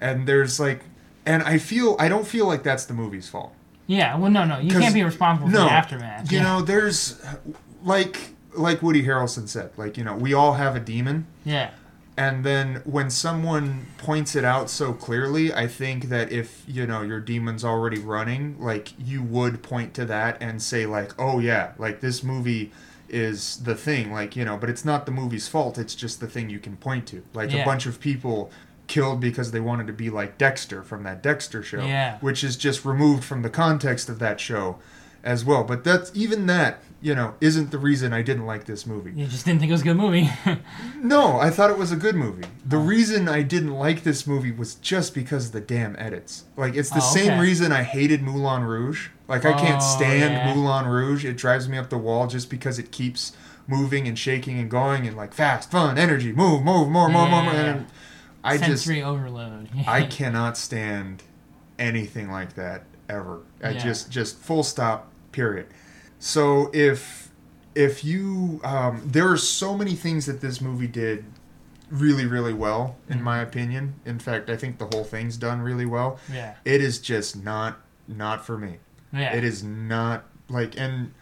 and 0.00 0.26
there's 0.26 0.58
like 0.58 0.84
and 1.26 1.42
i 1.42 1.58
feel 1.58 1.94
i 2.00 2.08
don't 2.08 2.26
feel 2.26 2.46
like 2.46 2.62
that's 2.62 2.86
the 2.86 2.94
movie's 2.94 3.28
fault 3.28 3.52
Yeah. 3.90 4.16
Well, 4.18 4.30
no, 4.30 4.44
no, 4.44 4.58
you 4.58 4.70
can't 4.70 4.94
be 4.94 5.02
responsible 5.02 5.48
for 5.50 5.56
the 5.56 5.62
aftermath. 5.62 6.30
you 6.30 6.38
yeah. 6.38 6.44
know 6.44 6.62
there's 6.62 7.20
like 7.82 8.16
like 8.54 8.82
woody 8.82 9.02
harrelson 9.04 9.48
said 9.48 9.70
like 9.76 9.96
you 9.96 10.04
know 10.04 10.14
we 10.14 10.34
all 10.34 10.54
have 10.54 10.74
a 10.76 10.80
demon 10.80 11.26
Yeah. 11.44 11.70
and 12.16 12.44
then 12.44 12.82
when 12.84 13.08
someone 13.10 13.86
points 13.98 14.34
it 14.34 14.44
out 14.44 14.68
so 14.68 14.92
clearly 14.92 15.52
i 15.54 15.66
think 15.68 16.08
that 16.08 16.32
if 16.32 16.64
you 16.66 16.84
know 16.86 17.02
your 17.02 17.20
demon's 17.20 17.64
already 17.64 18.00
running 18.00 18.56
like 18.60 18.92
you 18.98 19.22
would 19.22 19.62
point 19.62 19.94
to 19.94 20.04
that 20.06 20.36
and 20.42 20.60
say 20.60 20.84
like 20.84 21.12
oh 21.18 21.38
yeah 21.38 21.72
like 21.78 22.00
this 22.00 22.22
movie 22.24 22.72
is 23.08 23.62
the 23.62 23.74
thing 23.76 24.12
like 24.12 24.34
you 24.36 24.44
know 24.44 24.56
but 24.56 24.68
it's 24.68 24.84
not 24.84 25.06
the 25.06 25.12
movie's 25.12 25.46
fault 25.48 25.78
it's 25.78 25.94
just 25.94 26.18
the 26.20 26.26
thing 26.28 26.50
you 26.50 26.58
can 26.58 26.76
point 26.76 27.06
to 27.06 27.22
like 27.32 27.50
Yeah. 27.52 27.62
a 27.62 27.64
bunch 27.64 27.86
of 27.86 28.00
people 28.00 28.50
killed 28.90 29.20
because 29.20 29.52
they 29.52 29.60
wanted 29.60 29.86
to 29.86 29.92
be 29.92 30.10
like 30.10 30.36
dexter 30.36 30.82
from 30.82 31.04
that 31.04 31.22
dexter 31.22 31.62
show 31.62 31.82
Yeah. 31.84 32.18
which 32.20 32.42
is 32.44 32.56
just 32.56 32.84
removed 32.84 33.22
from 33.24 33.42
the 33.42 33.50
context 33.50 34.08
of 34.08 34.18
that 34.18 34.40
show 34.40 34.78
as 35.22 35.44
well 35.44 35.62
but 35.64 35.84
that's 35.84 36.10
even 36.14 36.46
that 36.46 36.82
you 37.02 37.14
know 37.14 37.34
isn't 37.40 37.70
the 37.70 37.78
reason 37.78 38.12
i 38.12 38.22
didn't 38.22 38.46
like 38.46 38.64
this 38.64 38.86
movie 38.86 39.12
You 39.14 39.26
just 39.26 39.44
didn't 39.44 39.60
think 39.60 39.70
it 39.70 39.74
was 39.78 39.82
a 39.82 39.84
good 39.90 39.96
movie. 39.96 40.28
no, 41.14 41.38
I 41.38 41.50
thought 41.50 41.70
it 41.70 41.78
was 41.78 41.92
a 41.92 41.96
good 41.96 42.14
movie. 42.14 42.44
The 42.66 42.76
oh. 42.76 42.80
reason 42.94 43.28
I 43.28 43.42
didn't 43.42 43.72
like 43.74 44.02
this 44.02 44.26
movie 44.26 44.52
was 44.52 44.74
just 44.76 45.14
because 45.14 45.46
of 45.46 45.52
the 45.52 45.60
damn 45.60 45.96
edits. 45.98 46.44
Like 46.56 46.74
it's 46.74 46.90
the 46.90 46.96
Oh, 47.02 47.14
same 47.14 47.32
okay. 47.32 47.40
reason 47.40 47.72
I 47.72 47.82
hated 47.82 48.22
Moulin 48.22 48.64
Rouge. 48.64 49.08
Like 49.28 49.44
I 49.44 49.52
can't 49.52 49.82
Oh, 49.82 49.96
stand 49.96 50.34
yeah. 50.34 50.54
Moulin 50.54 50.86
Rouge. 50.86 51.24
It 51.24 51.36
drives 51.36 51.68
me 51.68 51.78
up 51.78 51.88
the 51.90 51.98
wall 51.98 52.26
just 52.26 52.50
because 52.50 52.78
it 52.78 52.90
keeps 52.90 53.32
moving 53.66 54.06
and 54.08 54.18
shaking 54.18 54.58
and 54.58 54.70
going 54.70 55.06
and 55.06 55.16
like 55.16 55.32
fast, 55.32 55.70
fun, 55.70 55.96
energy, 55.98 56.32
move, 56.32 56.62
move, 56.62 56.88
more, 56.88 57.08
more, 57.08 57.28
more, 57.28 57.42
more. 57.42 57.52
And 57.54 57.86
I 58.44 58.56
just 58.58 58.88
overload. 58.88 59.68
I 59.86 60.02
cannot 60.04 60.56
stand 60.56 61.22
anything 61.78 62.30
like 62.30 62.54
that 62.54 62.84
ever. 63.08 63.40
I 63.62 63.70
Yeah. 63.70 63.78
just 63.78 64.10
just 64.10 64.38
full 64.38 64.62
stop. 64.62 65.10
Period. 65.32 65.66
So 66.18 66.70
if 66.72 67.30
if 67.74 68.04
you 68.04 68.60
um, 68.64 69.02
there 69.04 69.28
are 69.30 69.36
so 69.36 69.76
many 69.76 69.94
things 69.94 70.26
that 70.26 70.40
this 70.40 70.60
movie 70.60 70.86
did 70.88 71.24
really 71.90 72.26
really 72.26 72.52
well 72.54 72.96
in 73.08 73.18
Mhm. 73.18 73.22
my 73.22 73.38
opinion. 73.40 73.94
In 74.04 74.18
fact, 74.18 74.48
I 74.50 74.56
think 74.56 74.78
the 74.78 74.86
whole 74.86 75.04
thing's 75.04 75.36
done 75.36 75.60
really 75.60 75.86
well. 75.86 76.18
yeah. 76.32 76.54
It 76.64 76.80
is 76.80 76.98
just 76.98 77.42
not 77.42 77.78
not 78.08 78.44
for 78.44 78.58
me. 78.58 78.78
Yeah. 79.12 79.34
It 79.34 79.44
is 79.44 79.62
not 79.62 80.24
like 80.48 80.78
and 80.78 81.12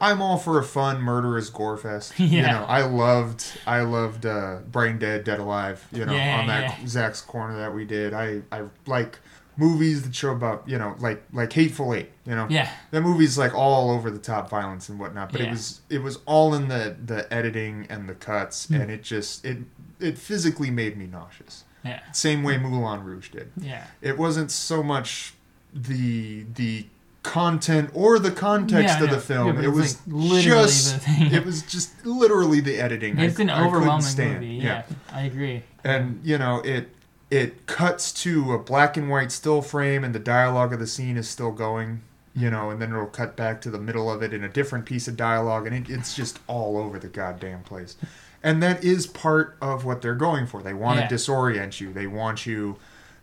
I'm 0.00 0.22
all 0.22 0.38
for 0.38 0.58
a 0.58 0.62
fun 0.64 1.00
murderous 1.02 1.50
gore 1.50 1.76
fest. 1.76 2.12
You 2.18 2.42
know, 2.42 2.64
I 2.68 2.82
loved 2.82 3.44
I 3.66 3.80
loved 3.82 4.26
uh, 4.26 4.58
Brain 4.70 4.98
Dead, 4.98 5.24
Dead 5.24 5.38
Alive. 5.40 5.86
You 5.92 6.04
know, 6.06 6.12
Yeah, 6.14 6.40
on 6.40 6.46
that 6.46 6.78
yeah. 6.80 6.86
Zach's 6.86 7.20
corner 7.20 7.56
that 7.58 7.74
we 7.74 7.84
did. 7.84 8.14
I 8.14 8.42
I 8.52 8.62
like 8.86 9.18
movies 9.56 10.02
that 10.04 10.14
show 10.14 10.30
about 10.30 10.62
you 10.68 10.78
know 10.78 10.94
like 11.00 11.22
like 11.32 11.52
Hateful 11.52 11.94
Eight. 11.94 12.10
You 12.24 12.34
know, 12.36 12.46
Yeah. 12.48 12.70
that 12.92 13.00
movie's 13.00 13.36
like 13.36 13.54
all 13.54 13.90
over 13.90 14.08
the 14.10 14.18
top 14.20 14.48
violence 14.50 14.88
and 14.88 15.00
whatnot. 15.00 15.32
But 15.32 15.40
it 15.40 15.50
was 15.50 15.80
it 15.90 16.02
was 16.02 16.18
all 16.26 16.54
in 16.54 16.68
the 16.68 16.96
the 17.04 17.32
editing 17.34 17.86
and 17.90 18.08
the 18.08 18.14
cuts, 18.14 18.66
Hmm. 18.66 18.74
and 18.74 18.90
it 18.90 19.02
just 19.02 19.44
it 19.44 19.58
it 19.98 20.16
physically 20.16 20.70
made 20.70 20.96
me 20.96 21.06
nauseous. 21.06 21.64
Yeah. 21.84 22.00
Same 22.12 22.42
way 22.44 22.56
Moulin 22.58 23.02
Rouge 23.02 23.30
did 23.30 23.50
Yeah. 23.56 23.84
it 24.00 24.16
wasn't 24.18 24.50
so 24.52 24.82
much 24.82 25.34
the 25.72 26.44
the 26.54 26.86
content 27.22 27.90
or 27.94 28.18
the 28.18 28.30
context 28.30 28.98
Yeah, 28.98 29.04
of 29.04 29.10
no. 29.10 29.14
the 29.16 29.20
film. 29.20 29.56
Yeah, 29.58 29.68
it 29.68 29.72
was 29.72 29.94
like, 30.06 30.14
literally 30.14 30.62
just 30.62 30.94
the 30.94 31.00
thing. 31.00 31.32
it 31.32 31.44
was 31.44 31.62
just 31.62 32.06
literally 32.06 32.60
the 32.60 32.76
editing. 32.80 33.18
It's 33.18 33.38
I, 33.38 33.42
an 33.42 33.50
overwhelming 33.50 34.02
stand. 34.02 34.34
movie. 34.34 34.54
Yeah. 34.54 34.84
I 35.12 35.22
agree. 35.22 35.62
and 35.84 36.20
you 36.24 36.38
know 36.38 36.60
it 36.64 36.88
it 37.30 37.66
cuts 37.66 38.12
to 38.12 38.52
a 38.54 38.58
black 38.58 38.96
and 38.96 39.10
white 39.10 39.30
still 39.32 39.60
frame, 39.60 40.02
and 40.04 40.14
the 40.14 40.18
dialogue 40.18 40.72
of 40.72 40.78
the 40.78 40.86
scene 40.86 41.16
is 41.16 41.28
still 41.28 41.52
going. 41.52 42.02
You 42.34 42.44
mm-hmm. 42.44 42.50
know, 42.52 42.70
and 42.70 42.80
then 42.80 42.90
it'll 42.92 43.06
cut 43.06 43.36
back 43.36 43.60
to 43.62 43.70
the 43.70 43.78
middle 43.78 44.10
of 44.10 44.22
it 44.22 44.32
in 44.32 44.44
a 44.44 44.48
different 44.48 44.86
piece 44.86 45.08
of 45.08 45.16
dialogue, 45.16 45.66
and 45.66 45.74
it, 45.74 45.92
it's 45.92 46.14
just 46.14 46.38
all 46.46 46.78
over 46.78 46.98
the 46.98 47.08
goddamn 47.08 47.62
place. 47.64 47.96
And 48.42 48.62
that 48.62 48.84
is 48.84 49.06
part 49.06 49.56
of 49.60 49.84
what 49.84 50.00
they're 50.00 50.14
going 50.14 50.46
for. 50.46 50.62
They 50.62 50.72
want 50.72 51.00
Yeah. 51.00 51.08
to 51.08 51.14
disorient 51.16 51.80
you. 51.80 51.92
They 51.92 52.06
want 52.06 52.46
you 52.46 52.76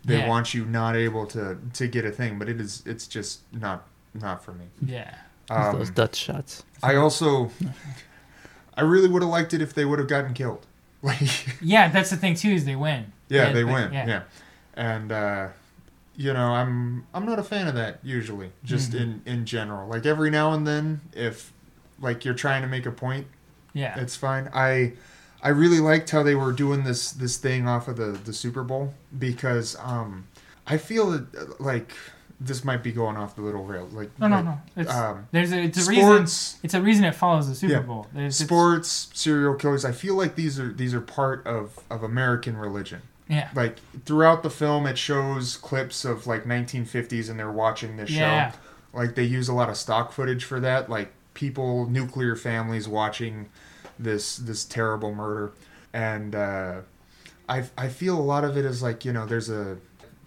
they 0.06 0.18
Yeah. 0.18 0.28
want 0.28 0.54
you 0.54 0.64
not 0.64 0.96
able 0.96 1.26
to 1.26 1.58
to 1.74 1.86
get 1.88 2.04
a 2.04 2.10
thing 2.10 2.38
but 2.38 2.48
it 2.48 2.60
is 2.60 2.82
it's 2.86 3.06
just 3.06 3.40
not 3.52 3.86
not 4.14 4.42
for 4.44 4.52
me 4.52 4.66
Yeah. 4.80 5.14
um, 5.50 5.76
those 5.78 5.90
Dutch 5.90 6.16
shots. 6.16 6.62
i 6.82 6.94
also 6.96 7.50
i 8.76 8.80
really 8.82 9.08
would 9.08 9.22
have 9.22 9.30
liked 9.30 9.52
it 9.54 9.60
if 9.60 9.74
they 9.74 9.84
would 9.84 9.98
have 9.98 10.08
gotten 10.08 10.32
killed 10.34 10.66
like 11.02 11.60
Yeah, 11.60 11.88
that's 11.88 12.10
the 12.10 12.16
thing 12.16 12.34
too. 12.34 12.50
Is 12.50 12.64
they 12.64 12.76
win. 12.76 13.12
yeah 13.28 13.48
Yeah, 13.48 13.52
they 13.52 13.62
but- 13.64 13.72
win 13.74 13.92
yeah. 13.92 14.06
yeah, 14.06 14.22
and 14.74 15.12
uh 15.12 15.48
you 16.16 16.32
know 16.32 16.48
i'm 16.54 17.06
i'm 17.12 17.26
not 17.26 17.38
a 17.38 17.42
fan 17.42 17.66
of 17.68 17.74
that 17.74 17.98
usually 18.02 18.50
just 18.64 18.92
Mhm. 18.92 19.00
in 19.00 19.22
in 19.26 19.44
general 19.46 19.86
like 19.88 20.06
every 20.06 20.30
now 20.30 20.52
and 20.54 20.66
then 20.66 21.00
if 21.12 21.52
like 22.00 22.24
you're 22.24 22.34
trying 22.46 22.62
to 22.62 22.68
make 22.68 22.86
a 22.86 22.90
point 22.92 23.26
Yeah. 23.74 23.98
it's 24.00 24.16
fine. 24.16 24.48
I 24.54 24.94
I 25.42 25.50
really 25.50 25.78
liked 25.80 26.10
how 26.10 26.22
they 26.22 26.34
were 26.34 26.52
doing 26.52 26.84
this 26.84 27.12
this 27.12 27.36
thing 27.36 27.68
off 27.68 27.88
of 27.88 27.96
the 27.96 28.06
the 28.24 28.32
Super 28.32 28.62
Bowl 28.62 28.94
because 29.18 29.76
um 29.82 30.26
I 30.66 30.76
feel 30.78 31.10
that 31.10 31.60
like 31.60 31.92
this 32.38 32.64
might 32.64 32.82
be 32.82 32.92
going 32.92 33.16
off 33.16 33.34
the 33.34 33.40
little 33.42 33.64
rail 33.64 33.88
like 33.92 34.10
No, 34.18 34.28
no, 34.28 34.36
like, 34.36 34.44
no. 34.44 34.58
It's 34.76 34.92
um 34.94 35.26
there's 35.32 35.52
a 35.52 35.60
it's 35.62 35.86
a 35.86 35.88
reason. 35.90 36.04
sports 36.04 36.58
It's 36.62 36.74
a 36.74 36.82
reason 36.82 37.04
it 37.04 37.14
follows 37.14 37.48
the 37.48 37.54
Super 37.54 37.72
Yeah. 37.74 37.80
Bowl. 37.80 38.06
There's 38.12 38.36
sports 38.36 39.08
serial 39.14 39.54
killers 39.54 39.84
I 39.84 39.92
feel 39.92 40.14
like 40.16 40.34
these 40.34 40.58
are 40.60 40.72
these 40.72 40.92
are 40.94 41.00
part 41.00 41.46
of 41.46 41.78
of 41.90 42.02
American 42.02 42.56
religion 42.56 43.02
Yeah. 43.28 43.48
like 43.54 43.78
throughout 44.04 44.42
the 44.42 44.50
film 44.50 44.86
it 44.86 44.98
shows 44.98 45.56
clips 45.56 46.04
of 46.04 46.26
like 46.26 46.44
1950s 46.44 47.30
and 47.30 47.38
they're 47.38 47.50
watching 47.50 47.96
this 47.96 48.10
Yeah. 48.10 48.50
show 48.52 48.58
like 48.92 49.14
they 49.14 49.24
use 49.24 49.48
a 49.48 49.54
lot 49.54 49.68
of 49.70 49.76
stock 49.76 50.12
footage 50.12 50.44
for 50.44 50.60
that 50.60 50.90
like 50.90 51.12
people 51.34 51.88
nuclear 51.88 52.34
families 52.36 52.86
watching 52.88 53.48
this 53.98 54.36
this 54.36 54.64
terrible 54.64 55.14
murder 55.14 55.52
and 55.92 56.34
uh 56.34 56.80
i 57.48 57.64
i 57.78 57.88
feel 57.88 58.18
a 58.18 58.20
lot 58.22 58.44
of 58.44 58.56
it 58.56 58.64
is 58.64 58.82
like 58.82 59.04
you 59.04 59.12
know 59.12 59.24
there's 59.26 59.48
a 59.48 59.76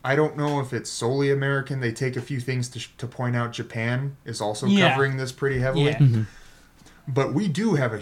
i 0.04 0.16
don't 0.16 0.36
know 0.38 0.60
if 0.60 0.74
it's 0.74 0.90
solely 0.90 1.32
american 1.32 1.80
they 1.80 1.92
take 1.92 2.16
a 2.16 2.22
few 2.22 2.40
things 2.40 2.68
to, 2.70 2.80
to 2.98 3.06
point 3.06 3.36
out 3.36 3.52
japan 3.52 4.16
is 4.26 4.42
also 4.42 4.66
Yeah. 4.66 4.90
covering 4.92 5.18
this 5.18 5.32
pretty 5.32 5.60
heavily 5.60 5.86
Yeah. 5.86 5.98
Mhm. 5.98 6.26
but 7.08 7.34
we 7.34 7.48
do 7.48 7.76
have 7.76 7.94
a 7.94 8.02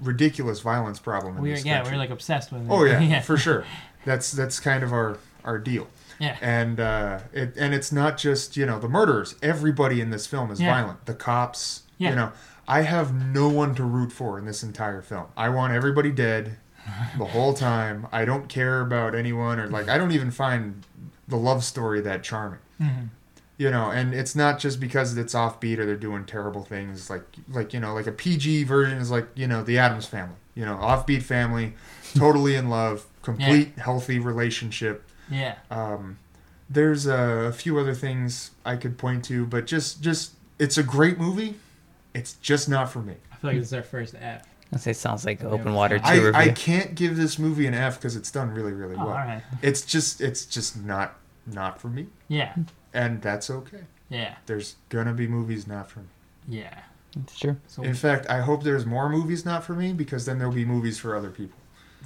ridiculous 0.00 0.60
violence 0.60 0.98
problem 0.98 1.36
in 1.36 1.42
We're 1.42 1.54
this 1.56 1.64
yeah 1.64 1.76
country. 1.78 1.92
we're 1.94 1.98
like 1.98 2.10
obsessed 2.10 2.52
with 2.52 2.62
it. 2.62 2.68
Oh 2.70 2.84
yeah, 2.84 3.00
yeah. 3.12 3.20
for 3.20 3.36
sure. 3.36 3.64
That's 4.04 4.32
that's 4.32 4.58
kind 4.60 4.82
of 4.82 4.92
our 4.92 5.18
our 5.44 5.58
deal. 5.58 5.86
Yeah. 6.18 6.36
And 6.40 6.80
uh, 6.80 7.20
it 7.32 7.54
and 7.56 7.72
it's 7.72 7.92
not 7.92 8.18
just 8.18 8.56
you 8.56 8.66
know 8.66 8.78
the 8.80 8.88
murderers. 8.88 9.36
Everybody 9.42 10.00
in 10.00 10.10
this 10.10 10.26
film 10.26 10.50
is 10.50 10.60
Yeah. 10.60 10.74
violent. 10.74 11.06
The 11.06 11.14
cops. 11.14 11.82
Yeah. 11.98 12.10
You 12.10 12.16
know, 12.16 12.32
I 12.66 12.82
have 12.82 13.14
no 13.14 13.48
one 13.48 13.74
to 13.76 13.84
root 13.84 14.12
for 14.12 14.38
in 14.38 14.44
this 14.44 14.62
entire 14.62 15.02
film. 15.02 15.26
I 15.36 15.48
want 15.48 15.72
everybody 15.72 16.10
dead 16.10 16.56
the 17.18 17.24
whole 17.26 17.54
time. 17.54 18.06
I 18.12 18.24
don't 18.24 18.48
care 18.48 18.80
about 18.80 19.14
anyone 19.14 19.58
or 19.58 19.68
like 19.68 19.88
I 19.88 19.98
don't 19.98 20.12
even 20.12 20.30
find 20.30 20.84
the 21.28 21.36
love 21.36 21.64
story 21.64 22.00
that 22.02 22.22
charming. 22.22 22.60
Mhm. 22.80 23.08
You 23.56 23.70
know, 23.70 23.90
and 23.90 24.12
it's 24.12 24.34
not 24.34 24.58
just 24.58 24.80
because 24.80 25.16
it's 25.16 25.32
offbeat 25.34 25.78
or 25.78 25.86
they're 25.86 25.96
doing 25.96 26.24
terrible 26.24 26.64
things. 26.64 27.08
Like 27.08 27.24
like 27.48 27.72
you 27.72 27.80
know, 27.80 27.94
like 27.94 28.06
a 28.06 28.12
PG 28.12 28.64
version 28.64 28.98
is 28.98 29.10
like 29.10 29.28
you 29.34 29.46
know 29.46 29.62
the 29.62 29.78
Addams 29.78 30.06
family. 30.06 30.36
You 30.54 30.64
know, 30.64 30.76
offbeat 30.76 31.22
family, 31.22 31.74
totally 32.14 32.54
in 32.54 32.68
love, 32.68 33.06
complete 33.22 33.76
healthy 33.78 34.18
relationship. 34.18 35.04
Yeah. 35.30 35.56
Um, 35.70 36.18
there's 36.70 37.06
a, 37.06 37.52
few 37.52 37.78
other 37.78 37.94
things 37.94 38.52
I 38.64 38.76
could 38.76 38.96
point 38.96 39.24
to, 39.26 39.46
but 39.46 39.66
just 39.66 40.00
just 40.02 40.32
it's 40.58 40.78
a 40.78 40.82
great 40.82 41.18
movie. 41.18 41.56
It's 42.14 42.34
just 42.34 42.68
not 42.68 42.90
for 42.90 43.00
me. 43.00 43.14
I 43.32 43.36
feel 43.36 43.50
like 43.50 43.58
this 43.58 43.68
is 43.68 43.74
our 43.74 43.82
first 43.82 44.14
F. 44.18 44.46
I 44.72 44.76
say 44.78 44.92
it 44.92 44.96
sounds 44.96 45.24
like 45.24 45.40
Yeah, 45.40 45.48
open 45.48 45.74
water 45.74 45.98
two 45.98 46.04
I, 46.04 46.14
review. 46.16 46.32
I 46.34 46.48
can't 46.50 46.94
give 46.94 47.16
this 47.16 47.38
movie 47.38 47.66
an 47.66 47.74
F 47.74 47.96
because 47.98 48.16
it's 48.16 48.30
done 48.30 48.50
really 48.50 48.72
really 48.72 48.94
Oh, 48.96 49.00
well. 49.00 49.08
all 49.08 49.14
right. 49.14 49.42
It's 49.62 49.82
just 49.84 50.20
it's 50.20 50.46
just 50.46 50.76
not 50.84 51.16
not 51.46 51.80
for 51.80 51.88
me, 51.88 52.06
Yeah. 52.28 52.54
and 52.94 53.20
that's 53.20 53.50
okay. 53.50 53.82
Yeah. 54.08 54.36
There's 54.46 54.76
gonna 54.88 55.12
be 55.12 55.26
movies 55.28 55.66
not 55.66 55.90
for 55.90 56.00
me. 56.00 56.06
Yeah. 56.48 56.78
It's 57.16 57.38
true. 57.38 57.56
So 57.68 57.82
In 57.84 57.94
fact, 57.94 58.28
I 58.28 58.40
hope 58.40 58.64
there's 58.64 58.84
more 58.86 59.08
movies 59.08 59.44
not 59.44 59.62
for 59.62 59.74
me 59.74 59.92
because 59.92 60.24
then 60.24 60.38
there'll 60.38 60.52
be 60.54 60.64
movies 60.64 60.98
for 60.98 61.14
other 61.14 61.30
people. 61.30 61.58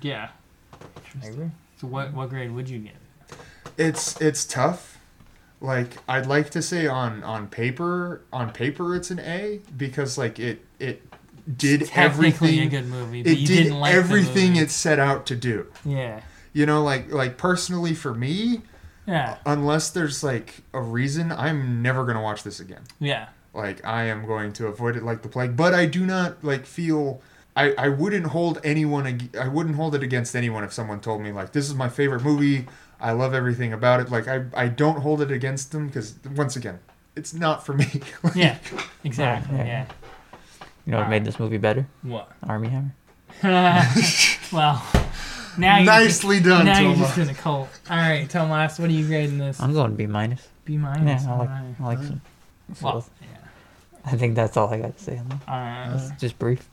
yeah. 0.02 0.28
I 1.22 1.26
agree. 1.26 1.50
So 1.80 1.86
what 1.86 2.12
what 2.12 2.28
grade 2.30 2.52
would 2.52 2.68
you 2.68 2.78
give? 2.80 3.38
It's 3.76 4.20
it's 4.20 4.44
tough. 4.44 4.97
Like 5.60 5.96
I'd 6.08 6.26
like 6.26 6.50
to 6.50 6.62
say 6.62 6.86
on 6.86 7.22
on 7.24 7.48
paper 7.48 8.22
on 8.32 8.52
paper 8.52 8.94
it's 8.94 9.10
an 9.10 9.18
A 9.20 9.60
because 9.76 10.16
like 10.16 10.38
it 10.38 10.64
it 10.78 11.02
did 11.56 11.86
Technically 11.86 12.60
everything 12.60 12.60
a 12.60 12.66
good 12.68 12.86
movie, 12.86 13.22
but 13.22 13.32
it 13.32 13.38
you 13.38 13.46
did 13.46 13.62
didn't 13.64 13.80
like 13.80 13.94
everything 13.94 14.56
it 14.56 14.70
set 14.70 14.98
out 14.98 15.26
to 15.26 15.34
do. 15.36 15.66
Yeah. 15.84 16.20
You 16.52 16.66
know, 16.66 16.82
like 16.84 17.10
like 17.12 17.38
personally 17.38 17.94
for 17.94 18.14
me, 18.14 18.62
Yeah. 19.06 19.38
unless 19.46 19.90
there's 19.90 20.22
like 20.22 20.60
a 20.72 20.80
reason, 20.80 21.32
I'm 21.32 21.82
never 21.82 22.04
gonna 22.04 22.22
watch 22.22 22.42
this 22.44 22.60
again. 22.60 22.82
Yeah. 23.00 23.28
Like 23.54 23.84
I 23.84 24.04
am 24.04 24.26
going 24.26 24.52
to 24.54 24.66
avoid 24.68 24.94
it 24.96 25.02
like 25.02 25.22
the 25.22 25.28
plague. 25.28 25.56
But 25.56 25.74
I 25.74 25.86
do 25.86 26.06
not 26.06 26.44
like 26.44 26.66
feel. 26.66 27.20
I, 27.56 27.72
I 27.76 27.88
wouldn't 27.88 28.26
hold 28.26 28.60
anyone. 28.62 29.28
I 29.40 29.48
wouldn't 29.48 29.74
hold 29.74 29.96
it 29.96 30.02
against 30.04 30.36
anyone 30.36 30.62
if 30.62 30.72
someone 30.72 31.00
told 31.00 31.22
me 31.22 31.32
like 31.32 31.50
this 31.52 31.66
is 31.68 31.74
my 31.74 31.88
favorite 31.88 32.22
movie. 32.22 32.66
I 33.00 33.12
love 33.12 33.34
everything 33.34 33.72
about 33.72 34.00
it. 34.00 34.10
Like 34.10 34.28
I 34.28 34.44
I 34.54 34.68
don't 34.68 35.00
hold 35.00 35.20
it 35.22 35.30
against 35.30 35.72
them 35.72 35.86
because 35.86 36.14
once 36.34 36.56
again, 36.56 36.78
it's 37.16 37.32
not 37.34 37.64
for 37.64 37.74
me. 37.74 37.86
Like, 38.22 38.34
Yeah. 38.34 38.58
Exactly. 39.04 39.56
Yeah. 39.58 39.64
Yeah. 39.66 39.86
You 40.86 40.92
know 40.92 40.98
what 41.00 41.10
made 41.10 41.24
this 41.24 41.38
movie 41.38 41.58
better? 41.58 41.86
What? 42.02 42.32
Armie 42.48 42.68
Hammer. 42.68 42.94
well, 44.52 44.82
now 45.58 45.76
you're 45.76 45.84
Nicely 45.86 46.36
just, 46.36 46.48
done, 46.48 46.64
Now 46.64 46.80
you're 46.80 46.96
just 46.96 47.18
in 47.18 47.28
a 47.28 47.34
cult. 47.34 47.68
All 47.90 47.96
right, 47.96 48.28
Tomas, 48.28 48.78
what 48.78 48.88
are 48.88 48.92
you 48.92 49.06
grading 49.06 49.38
this? 49.38 49.60
I'm 49.60 49.72
going 49.74 49.94
B 49.96 50.06
minus. 50.06 50.48
B 50.64 50.76
minus. 50.78 51.24
Yeah, 51.24 51.34
I 51.34 51.36
like. 51.36 51.48
Alright. 51.50 51.74
I 51.80 51.84
like 51.84 51.98
some. 51.98 52.20
Well, 52.80 53.00
so 53.02 53.10
yeah. 53.20 53.26
I 54.04 54.16
think 54.16 54.34
that's 54.34 54.56
all 54.56 54.72
I 54.72 54.78
got 54.80 54.96
to 54.96 55.02
say 55.04 55.18
on 55.18 55.28
that. 55.28 55.48
Uh, 55.48 55.94
It's 55.96 56.20
just 56.20 56.38
brief. 56.38 56.66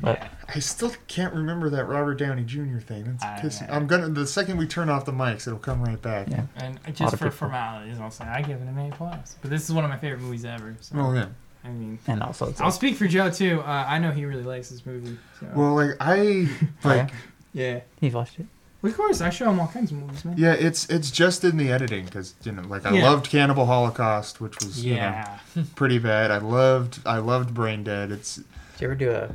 But. 0.00 0.28
I 0.54 0.60
still 0.60 0.92
can't 1.08 1.34
remember 1.34 1.68
that 1.70 1.84
Robert 1.84 2.14
Downey 2.14 2.42
Jr. 2.42 2.78
thing. 2.78 3.18
I 3.22 3.40
That's 3.42 3.58
pissing. 3.58 3.68
know. 3.68 3.74
I'm 3.74 3.86
gonna 3.86 4.08
the 4.08 4.26
second 4.26 4.56
we 4.56 4.66
turn 4.66 4.88
off 4.88 5.04
the 5.04 5.12
mics, 5.12 5.46
it'll 5.46 5.58
come 5.58 5.82
right 5.82 6.00
back. 6.00 6.28
Yeah. 6.30 6.44
And 6.56 6.78
just 6.94 7.12
for 7.16 7.24
people. 7.26 7.30
formalities, 7.32 7.98
I'll 8.00 8.10
say 8.10 8.24
I 8.24 8.40
give 8.40 8.60
it 8.62 8.66
an 8.66 8.78
A 8.78 8.90
plus. 8.94 9.36
But 9.42 9.50
this 9.50 9.64
is 9.64 9.72
one 9.74 9.84
of 9.84 9.90
my 9.90 9.98
favorite 9.98 10.20
movies 10.22 10.44
ever. 10.46 10.74
So 10.80 10.96
Oh 10.98 11.12
yeah. 11.12 11.26
I 11.64 11.68
mean, 11.68 11.98
and 12.06 12.22
also 12.22 12.48
it's 12.48 12.60
I'll 12.62 12.70
speak 12.70 12.96
for 12.96 13.06
Joe 13.06 13.30
too. 13.30 13.60
Uh, 13.60 13.84
I 13.86 13.98
know 13.98 14.10
he 14.10 14.24
really 14.24 14.42
likes 14.44 14.70
this 14.70 14.86
movie. 14.86 15.18
So. 15.38 15.48
Well, 15.54 15.74
like 15.74 15.96
I 16.00 16.48
Oh, 16.84 16.88
like 16.88 17.10
yeah. 17.52 17.80
he 18.00 18.08
watched 18.08 18.38
it. 18.40 18.46
Of 18.82 18.96
course, 18.96 19.20
I 19.20 19.28
show 19.30 19.50
him 19.50 19.58
all 19.60 19.66
kinds 19.66 19.90
of 19.90 19.98
movies, 19.98 20.24
man. 20.24 20.36
yeah, 20.38 20.52
it's 20.54 20.88
it's 20.88 21.10
just 21.10 21.44
in 21.44 21.56
the 21.58 21.70
editing 21.70 22.04
because 22.06 22.36
you 22.44 22.52
know 22.52 22.62
like 22.62 22.86
I 22.86 22.92
Yeah. 22.96 23.10
loved 23.10 23.28
Cannibal 23.28 23.66
Holocaust, 23.66 24.40
which 24.40 24.54
was 24.64 24.82
you 24.82 24.94
know, 24.94 25.00
Yeah. 25.00 25.38
pretty 25.74 25.98
bad. 25.98 26.30
I 26.30 26.38
loved 26.38 27.00
I 27.04 27.18
loved 27.18 27.52
Brain 27.52 27.82
Dead. 27.84 28.12
It's 28.12 28.36
Did 28.36 28.44
you 28.80 28.86
ever 28.86 28.94
do 28.94 29.10
a 29.10 29.30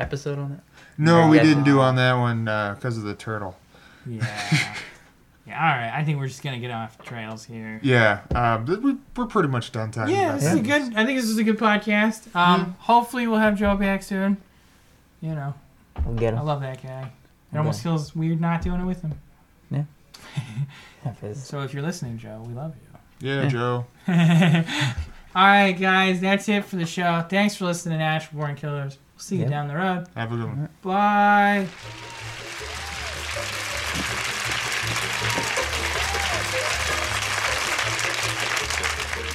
episode 0.00 0.38
on 0.38 0.52
it? 0.52 0.60
no, 0.98 1.28
we 1.28 1.38
didn't 1.38 1.64
do 1.64 1.80
on 1.80 1.96
that 1.96 2.14
one 2.14 2.44
because 2.74 2.96
of 2.96 3.04
the 3.04 3.14
turtle. 3.14 3.56
Yeah. 4.06 4.24
yeah. 5.46 5.54
All 5.58 5.76
right. 5.76 5.92
I 5.94 6.04
think 6.04 6.18
we're 6.18 6.26
just 6.28 6.42
gonna 6.42 6.58
get 6.58 6.70
off 6.70 6.98
trails 7.04 7.44
here. 7.44 7.80
Yeah, 7.82 8.20
um, 8.34 8.66
th- 8.66 8.78
we, 8.78 8.96
we're 9.16 9.26
pretty 9.26 9.48
much 9.48 9.72
done 9.72 9.90
talking 9.90 10.14
Yeah, 10.14 10.30
about 10.30 10.40
this 10.40 10.52
is 10.52 10.58
a 10.58 10.62
good. 10.62 10.82
I 10.96 11.04
think 11.04 11.18
this 11.20 11.28
is 11.28 11.38
a 11.38 11.44
good 11.44 11.58
podcast. 11.58 12.34
Um, 12.34 12.76
hopefully 12.78 13.26
we'll 13.26 13.38
have 13.38 13.58
Joe 13.58 13.76
back 13.76 14.02
soon. 14.02 14.36
You 15.20 15.34
know, 15.34 15.54
We'll 16.06 16.14
get 16.14 16.34
I 16.34 16.40
love 16.40 16.60
that 16.62 16.82
guy. 16.82 17.12
It 17.52 17.58
almost 17.58 17.82
feels 17.82 18.14
weird 18.16 18.40
not 18.40 18.62
doing 18.62 18.80
it 18.80 18.84
with 18.86 19.02
him. 19.02 19.14
Yeah. 19.70 19.84
So 21.34 21.62
if 21.62 21.72
you're 21.72 21.82
listening, 21.82 22.18
Joe, 22.18 22.44
we 22.46 22.52
love 22.52 22.74
you. 23.20 23.26
Yeah, 23.28 23.48
Joe. 23.48 23.86
All 25.34 25.46
right, 25.46 25.72
guys, 25.72 26.20
that's 26.20 26.46
it 26.48 26.64
for 26.64 26.76
the 26.76 26.84
show. 26.84 27.24
Thanks 27.28 27.54
for 27.56 27.64
listening 27.64 27.98
to 27.98 28.04
Ash 28.04 28.28
Born 28.30 28.54
Killers. 28.54 28.98
We'll 29.20 29.24
see 29.26 29.36
you 29.36 29.42
Yeah. 29.42 29.50
down 29.50 29.68
the 29.68 29.74
road. 29.76 30.06
Have 30.16 30.32
a 30.32 30.36
good 30.36 30.46
one. 30.46 30.68
Bye. 30.80 31.68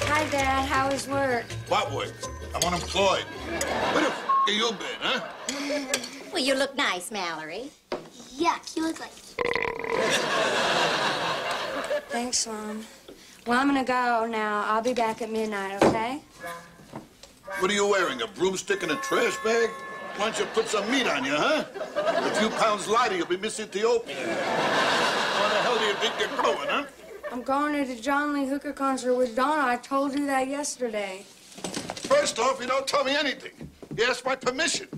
Hi, 0.08 0.24
Dad. 0.30 0.66
How 0.68 0.88
is 0.88 1.06
work? 1.08 1.44
What 1.68 1.92
work? 1.92 2.12
I'm 2.54 2.62
unemployed. 2.72 3.24
Where 3.24 4.04
the 4.04 4.08
f- 4.10 4.24
have 4.46 4.54
you 4.54 4.70
been, 4.72 5.00
huh? 5.00 5.20
Well, 6.32 6.42
you 6.42 6.54
look 6.54 6.74
nice, 6.76 7.10
Mallory. 7.10 7.70
Yuck, 8.38 8.76
you 8.76 8.82
look 8.86 9.00
like. 9.00 9.10
Thanks, 12.08 12.46
Mom. 12.46 12.84
Well, 13.46 13.58
I'm 13.58 13.66
gonna 13.66 13.84
go 13.84 14.26
now. 14.26 14.64
I'll 14.66 14.82
be 14.82 14.94
back 14.94 15.22
at 15.22 15.30
midnight, 15.30 15.82
okay? 15.82 16.20
What 17.58 17.70
are 17.70 17.74
you 17.74 17.86
wearing, 17.86 18.20
a 18.22 18.26
broomstick 18.26 18.82
and 18.82 18.92
a 18.92 18.96
trash 18.96 19.36
bag? 19.38 19.70
Why 20.16 20.26
don't 20.26 20.38
you 20.38 20.46
put 20.46 20.68
some 20.68 20.90
meat 20.90 21.06
on 21.06 21.24
you, 21.24 21.34
huh? 21.34 21.64
A 21.96 22.34
few 22.34 22.50
pounds 22.50 22.88
lighter, 22.88 23.16
you'll 23.16 23.26
be 23.26 23.36
Miss 23.36 23.60
Ethiopia. 23.60 24.16
What 24.16 25.50
the 25.50 25.60
hell 25.62 25.78
do 25.78 25.84
you 25.84 25.94
think 25.94 26.14
you're 26.18 26.42
going, 26.42 26.68
huh? 26.68 26.84
I'm 27.30 27.42
going 27.42 27.72
to 27.74 27.94
the 27.94 28.00
John 28.00 28.34
Lee 28.34 28.46
Hooker 28.46 28.72
concert 28.72 29.14
with 29.14 29.36
Donna. 29.36 29.62
I 29.70 29.76
told 29.76 30.18
you 30.18 30.26
that 30.26 30.48
yesterday. 30.48 31.24
First 32.08 32.38
off, 32.38 32.60
you 32.60 32.66
don't 32.66 32.86
tell 32.86 33.04
me 33.04 33.16
anything. 33.16 33.70
You 33.96 34.04
asked 34.04 34.24
my 34.24 34.34
permission. 34.36 34.88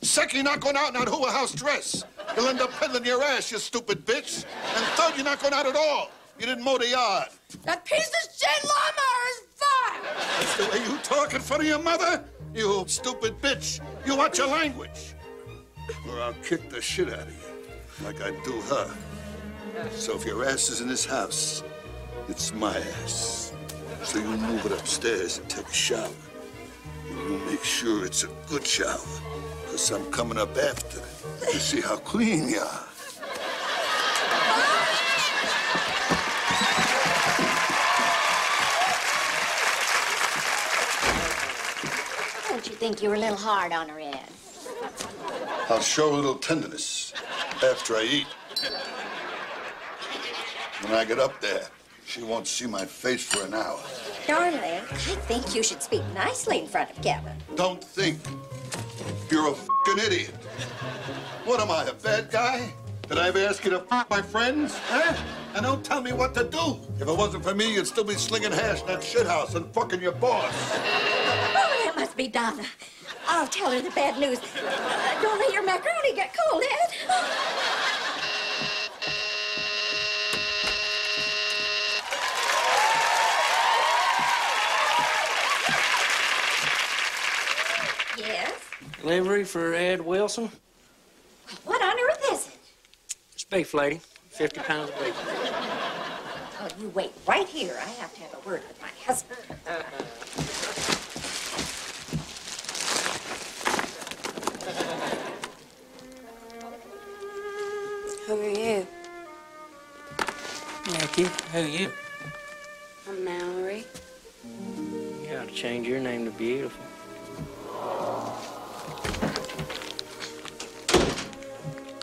Second, 0.00 0.36
you're 0.36 0.44
not 0.44 0.60
going 0.60 0.76
out 0.76 0.88
in 0.88 0.94
that 0.94 1.08
hula 1.08 1.30
house 1.30 1.52
dress. 1.52 2.04
You'll 2.34 2.48
end 2.48 2.60
up 2.60 2.72
peddling 2.72 3.04
your 3.04 3.22
ass, 3.22 3.52
you 3.52 3.58
stupid 3.58 4.06
bitch. 4.06 4.46
And 4.74 4.84
third, 4.96 5.16
you're 5.16 5.24
not 5.24 5.40
going 5.40 5.52
out 5.52 5.66
at 5.66 5.76
all. 5.76 6.10
You 6.40 6.46
didn't 6.46 6.64
mow 6.64 6.78
the 6.78 6.88
yard. 6.88 7.28
That 7.64 7.84
piece 7.84 8.08
of 8.08 8.34
shit 8.34 8.64
lawnmower 8.64 9.26
is 9.30 9.42
fine! 9.60 10.00
That's 10.38 10.56
the 10.56 10.64
way 10.72 10.90
you 10.90 10.98
talk 11.02 11.34
in 11.34 11.40
front 11.42 11.62
of 11.62 11.68
your 11.68 11.78
mother? 11.78 12.24
You 12.54 12.82
stupid 12.86 13.42
bitch. 13.42 13.78
You 14.06 14.16
watch 14.16 14.38
your 14.38 14.46
language. 14.46 15.14
Or 16.08 16.18
I'll 16.22 16.32
kick 16.42 16.70
the 16.70 16.80
shit 16.80 17.08
out 17.08 17.28
of 17.28 17.30
you, 17.30 18.06
like 18.06 18.22
I 18.22 18.30
do 18.42 18.58
her. 18.62 18.90
So 19.90 20.16
if 20.16 20.24
your 20.24 20.46
ass 20.46 20.70
is 20.70 20.80
in 20.80 20.88
this 20.88 21.04
house, 21.04 21.62
it's 22.26 22.54
my 22.54 22.74
ass. 22.74 23.52
So 24.02 24.18
you 24.18 24.24
move 24.24 24.64
it 24.64 24.72
upstairs 24.72 25.36
and 25.36 25.46
take 25.46 25.68
a 25.68 25.74
shower. 25.74 26.08
And 27.10 27.18
you 27.18 27.38
make 27.50 27.62
sure 27.62 28.06
it's 28.06 28.24
a 28.24 28.28
good 28.48 28.66
shower. 28.66 28.98
Because 29.66 29.90
I'm 29.90 30.10
coming 30.10 30.38
up 30.38 30.56
after 30.56 31.00
it 31.00 31.52
to 31.52 31.60
see 31.60 31.82
how 31.82 31.96
clean 31.96 32.48
you 32.48 32.60
are. 32.60 32.86
Don't 42.50 42.66
you 42.66 42.74
think 42.74 43.00
you 43.00 43.10
were 43.10 43.14
a 43.14 43.18
little 43.18 43.36
hard 43.36 43.70
on 43.72 43.88
her, 43.88 44.00
Ed? 44.00 44.26
I'll 45.68 45.80
show 45.80 46.12
a 46.12 46.16
little 46.16 46.34
tenderness 46.34 47.12
after 47.62 47.94
I 47.94 48.02
eat. 48.02 48.26
When 50.82 50.92
I 50.92 51.04
get 51.04 51.20
up 51.20 51.40
there, 51.40 51.68
she 52.04 52.24
won't 52.24 52.48
see 52.48 52.66
my 52.66 52.84
face 52.84 53.24
for 53.24 53.46
an 53.46 53.54
hour. 53.54 53.78
Darling, 54.26 54.58
I 54.58 55.14
think 55.28 55.54
you 55.54 55.62
should 55.62 55.80
speak 55.80 56.02
nicely 56.12 56.58
in 56.58 56.66
front 56.66 56.90
of 56.90 57.00
Kevin. 57.02 57.36
Don't 57.54 57.82
think. 57.82 58.18
You're 59.30 59.52
a 59.52 59.54
fing 59.54 60.04
idiot. 60.04 60.34
What 61.44 61.60
am 61.60 61.70
I, 61.70 61.84
a 61.84 61.94
bad 61.94 62.32
guy? 62.32 62.74
Did 63.10 63.18
I 63.18 63.26
ever 63.26 63.40
ask 63.40 63.64
you 63.64 63.70
to 63.72 63.82
f 63.90 64.08
my 64.08 64.22
friends? 64.22 64.78
Huh? 64.86 65.16
And 65.56 65.64
don't 65.64 65.84
tell 65.84 66.00
me 66.00 66.12
what 66.12 66.32
to 66.34 66.44
do. 66.44 66.78
If 67.00 67.08
it 67.08 67.16
wasn't 67.16 67.42
for 67.42 67.52
me, 67.56 67.74
you'd 67.74 67.88
still 67.88 68.04
be 68.04 68.14
slinging 68.14 68.52
hash 68.52 68.82
in 68.82 68.86
that 68.86 69.00
shithouse 69.00 69.56
and 69.56 69.66
fucking 69.74 70.00
your 70.00 70.12
boss. 70.12 70.54
Oh, 70.54 71.82
that 71.86 71.94
must 71.96 72.16
be 72.16 72.28
Donna. 72.28 72.62
I'll 73.26 73.48
tell 73.48 73.72
her 73.72 73.80
the 73.80 73.90
bad 73.90 74.16
news. 74.20 74.38
Uh, 74.38 75.22
don't 75.22 75.40
let 75.40 75.52
your 75.52 75.66
macaroni 75.66 76.14
get 76.14 76.36
cold, 76.48 76.62
Ed. 76.62 76.94
Yes? 88.16 88.54
Delivery 89.00 89.42
for 89.42 89.74
Ed 89.74 90.00
Wilson. 90.00 90.48
What 91.64 91.82
on 91.82 91.98
earth 91.98 92.24
is 92.30 92.46
it? 92.46 92.56
It's 93.32 93.38
beef, 93.50 93.74
lady. 93.74 94.00
50 94.30 94.60
pounds 94.60 94.90
of 94.90 94.98
beef. 95.00 95.14
Oh, 96.62 96.68
you 96.80 96.88
wait 96.90 97.12
right 97.26 97.48
here. 97.48 97.76
I 97.76 97.88
have 98.00 98.14
to 98.14 98.20
have 98.20 98.34
a 98.34 98.48
word 98.48 98.62
with 98.68 98.80
my 98.80 98.88
husband. 99.04 99.40
Who 108.26 108.40
are 108.40 108.48
you? 108.48 108.86
you? 111.16 111.26
Who 111.26 111.58
are 111.58 111.62
you? 111.62 111.90
I'm 113.08 113.24
Mallory. 113.24 113.84
You 114.44 115.36
ought 115.36 115.48
to 115.48 115.54
change 115.54 115.88
your 115.88 115.98
name 115.98 116.24
to 116.24 116.30
Beautiful. 116.30 116.84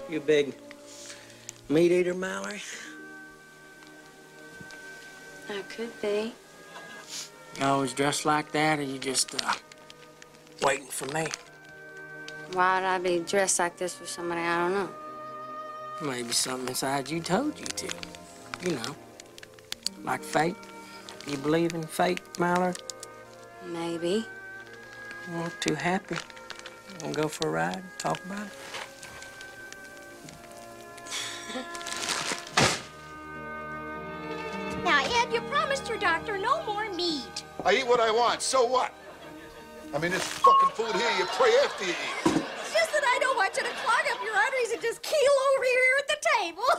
You 0.10 0.18
a 0.18 0.22
big 0.22 0.54
meat 1.70 1.92
eater, 1.92 2.14
Mallory? 2.14 2.62
I 5.50 5.62
could 5.70 6.02
be. 6.02 6.34
You 7.60 7.66
always 7.66 7.94
dressed 7.94 8.26
like 8.26 8.52
that, 8.52 8.80
or 8.80 8.84
you 8.84 9.00
just, 9.00 9.34
uh, 9.44 9.54
waiting 10.62 10.88
for 10.88 11.06
me? 11.14 11.28
Why'd 12.54 12.84
I 12.84 12.98
be 13.00 13.20
dressed 13.20 13.60
like 13.60 13.78
this 13.78 13.96
for 13.96 14.06
somebody 14.06 14.42
I 14.42 14.58
don't 14.60 14.74
know? 14.74 14.90
Maybe 16.02 16.32
something 16.32 16.70
inside 16.70 17.10
you 17.10 17.20
told 17.20 17.60
you 17.60 17.66
to. 17.66 17.90
You 18.64 18.76
know, 18.76 18.96
like 20.04 20.24
fate. 20.24 20.56
You 21.28 21.38
believe 21.38 21.74
in 21.74 21.84
fate, 21.84 22.22
Mallory? 22.40 22.74
Maybe. 23.66 24.26
Well, 25.34 25.52
too 25.60 25.76
happy. 25.76 26.16
Wanna 27.02 27.14
go 27.14 27.28
for 27.28 27.50
a 27.50 27.52
ride? 27.52 27.84
Talk 27.98 28.24
about 28.26 28.48
it? 28.48 28.54
Doctor 36.28 36.42
no 36.42 36.64
more 36.66 36.92
meat. 36.94 37.44
I 37.64 37.76
eat 37.76 37.88
what 37.88 38.00
I 38.00 38.12
want, 38.12 38.42
so 38.42 38.66
what? 38.66 38.94
I 39.94 39.98
mean, 40.00 40.12
this 40.12 40.24
fucking 40.24 40.70
food 40.74 40.94
here, 40.96 41.10
you 41.18 41.26
pray 41.26 41.52
after 41.64 41.86
you 41.86 41.92
eat. 41.92 42.44
It's 42.60 42.74
just 42.74 42.92
that 42.92 43.04
I 43.04 43.18
don't 43.22 43.38
want 43.38 43.56
you 43.56 43.64
to 43.64 43.70
clog 43.70 44.04
up 44.12 44.20
your 44.24 44.36
arteries 44.36 44.72
and 44.74 44.82
just 44.82 45.02
keel 45.02 45.36
over 45.56 45.64
here 45.64 45.96
at 46.00 46.08
the 46.08 46.20
table. 46.36 46.70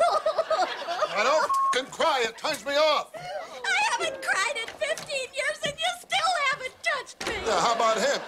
I 1.17 1.23
don't 1.25 1.51
fucking 1.73 1.91
cry, 1.91 2.25
it 2.29 2.37
turns 2.37 2.65
me 2.67 2.75
off. 2.75 3.11
I 3.17 3.79
haven't 3.93 4.21
cried 4.23 4.57
in 4.61 4.69
15 4.69 5.17
years 5.17 5.59
and 5.65 5.73
you 5.73 5.91
still 6.01 6.33
haven't 6.53 6.77
touched 6.83 7.27
me. 7.27 7.35
Yeah, 7.47 7.61
how 7.61 7.75
about 7.75 7.99
him? 7.99 8.21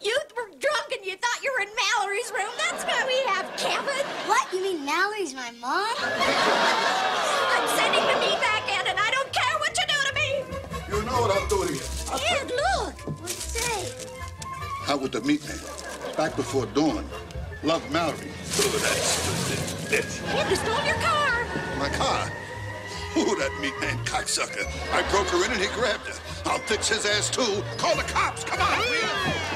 You 0.00 0.18
were 0.36 0.50
drunk 0.58 0.90
and 0.90 1.06
you 1.06 1.16
thought 1.16 1.42
you 1.42 1.54
were 1.54 1.62
in 1.62 1.70
Mallory's 1.76 2.32
room. 2.32 2.50
That's 2.58 2.82
why 2.84 3.04
we 3.06 3.18
have 3.30 3.46
Kevin. 3.56 4.06
What? 4.26 4.52
You 4.52 4.62
mean 4.62 4.84
Mallory's 4.84 5.34
my 5.34 5.52
mom? 5.60 7.12
You 11.16 11.22
know 11.22 11.28
what 11.28 11.42
I'm 11.42 11.48
doing 11.48 11.68
here. 11.72 11.82
Ed, 12.12 12.50
look. 12.50 13.20
What's 13.22 13.56
it 13.56 13.60
say? 13.62 14.92
Out 14.92 15.00
with 15.00 15.12
the 15.12 15.22
meat 15.22 15.42
man. 15.48 15.58
Back 16.14 16.36
before 16.36 16.66
dawn. 16.66 17.08
Love 17.62 17.90
Mallory. 17.90 18.18
Ugh, 18.18 18.80
that 18.84 18.98
stupid 19.00 20.04
bitch. 20.04 20.34
Ed, 20.34 20.50
you 20.50 20.56
stole 20.56 20.84
your 20.84 20.94
car. 20.96 21.46
My 21.78 21.88
car. 21.88 22.30
Ooh, 23.16 23.34
that 23.36 23.50
meat 23.62 23.72
man 23.80 23.96
cocksucker. 24.04 24.66
I 24.92 25.10
broke 25.10 25.28
her 25.28 25.42
in 25.42 25.52
and 25.52 25.60
he 25.60 25.68
grabbed 25.68 26.06
her. 26.06 26.20
I'll 26.44 26.58
fix 26.58 26.90
his 26.90 27.06
ass 27.06 27.30
too. 27.30 27.62
Call 27.78 27.96
the 27.96 28.02
cops. 28.02 28.44
Come 28.44 28.60
on, 28.60 28.78
will 28.78 28.94
you? 28.94 29.55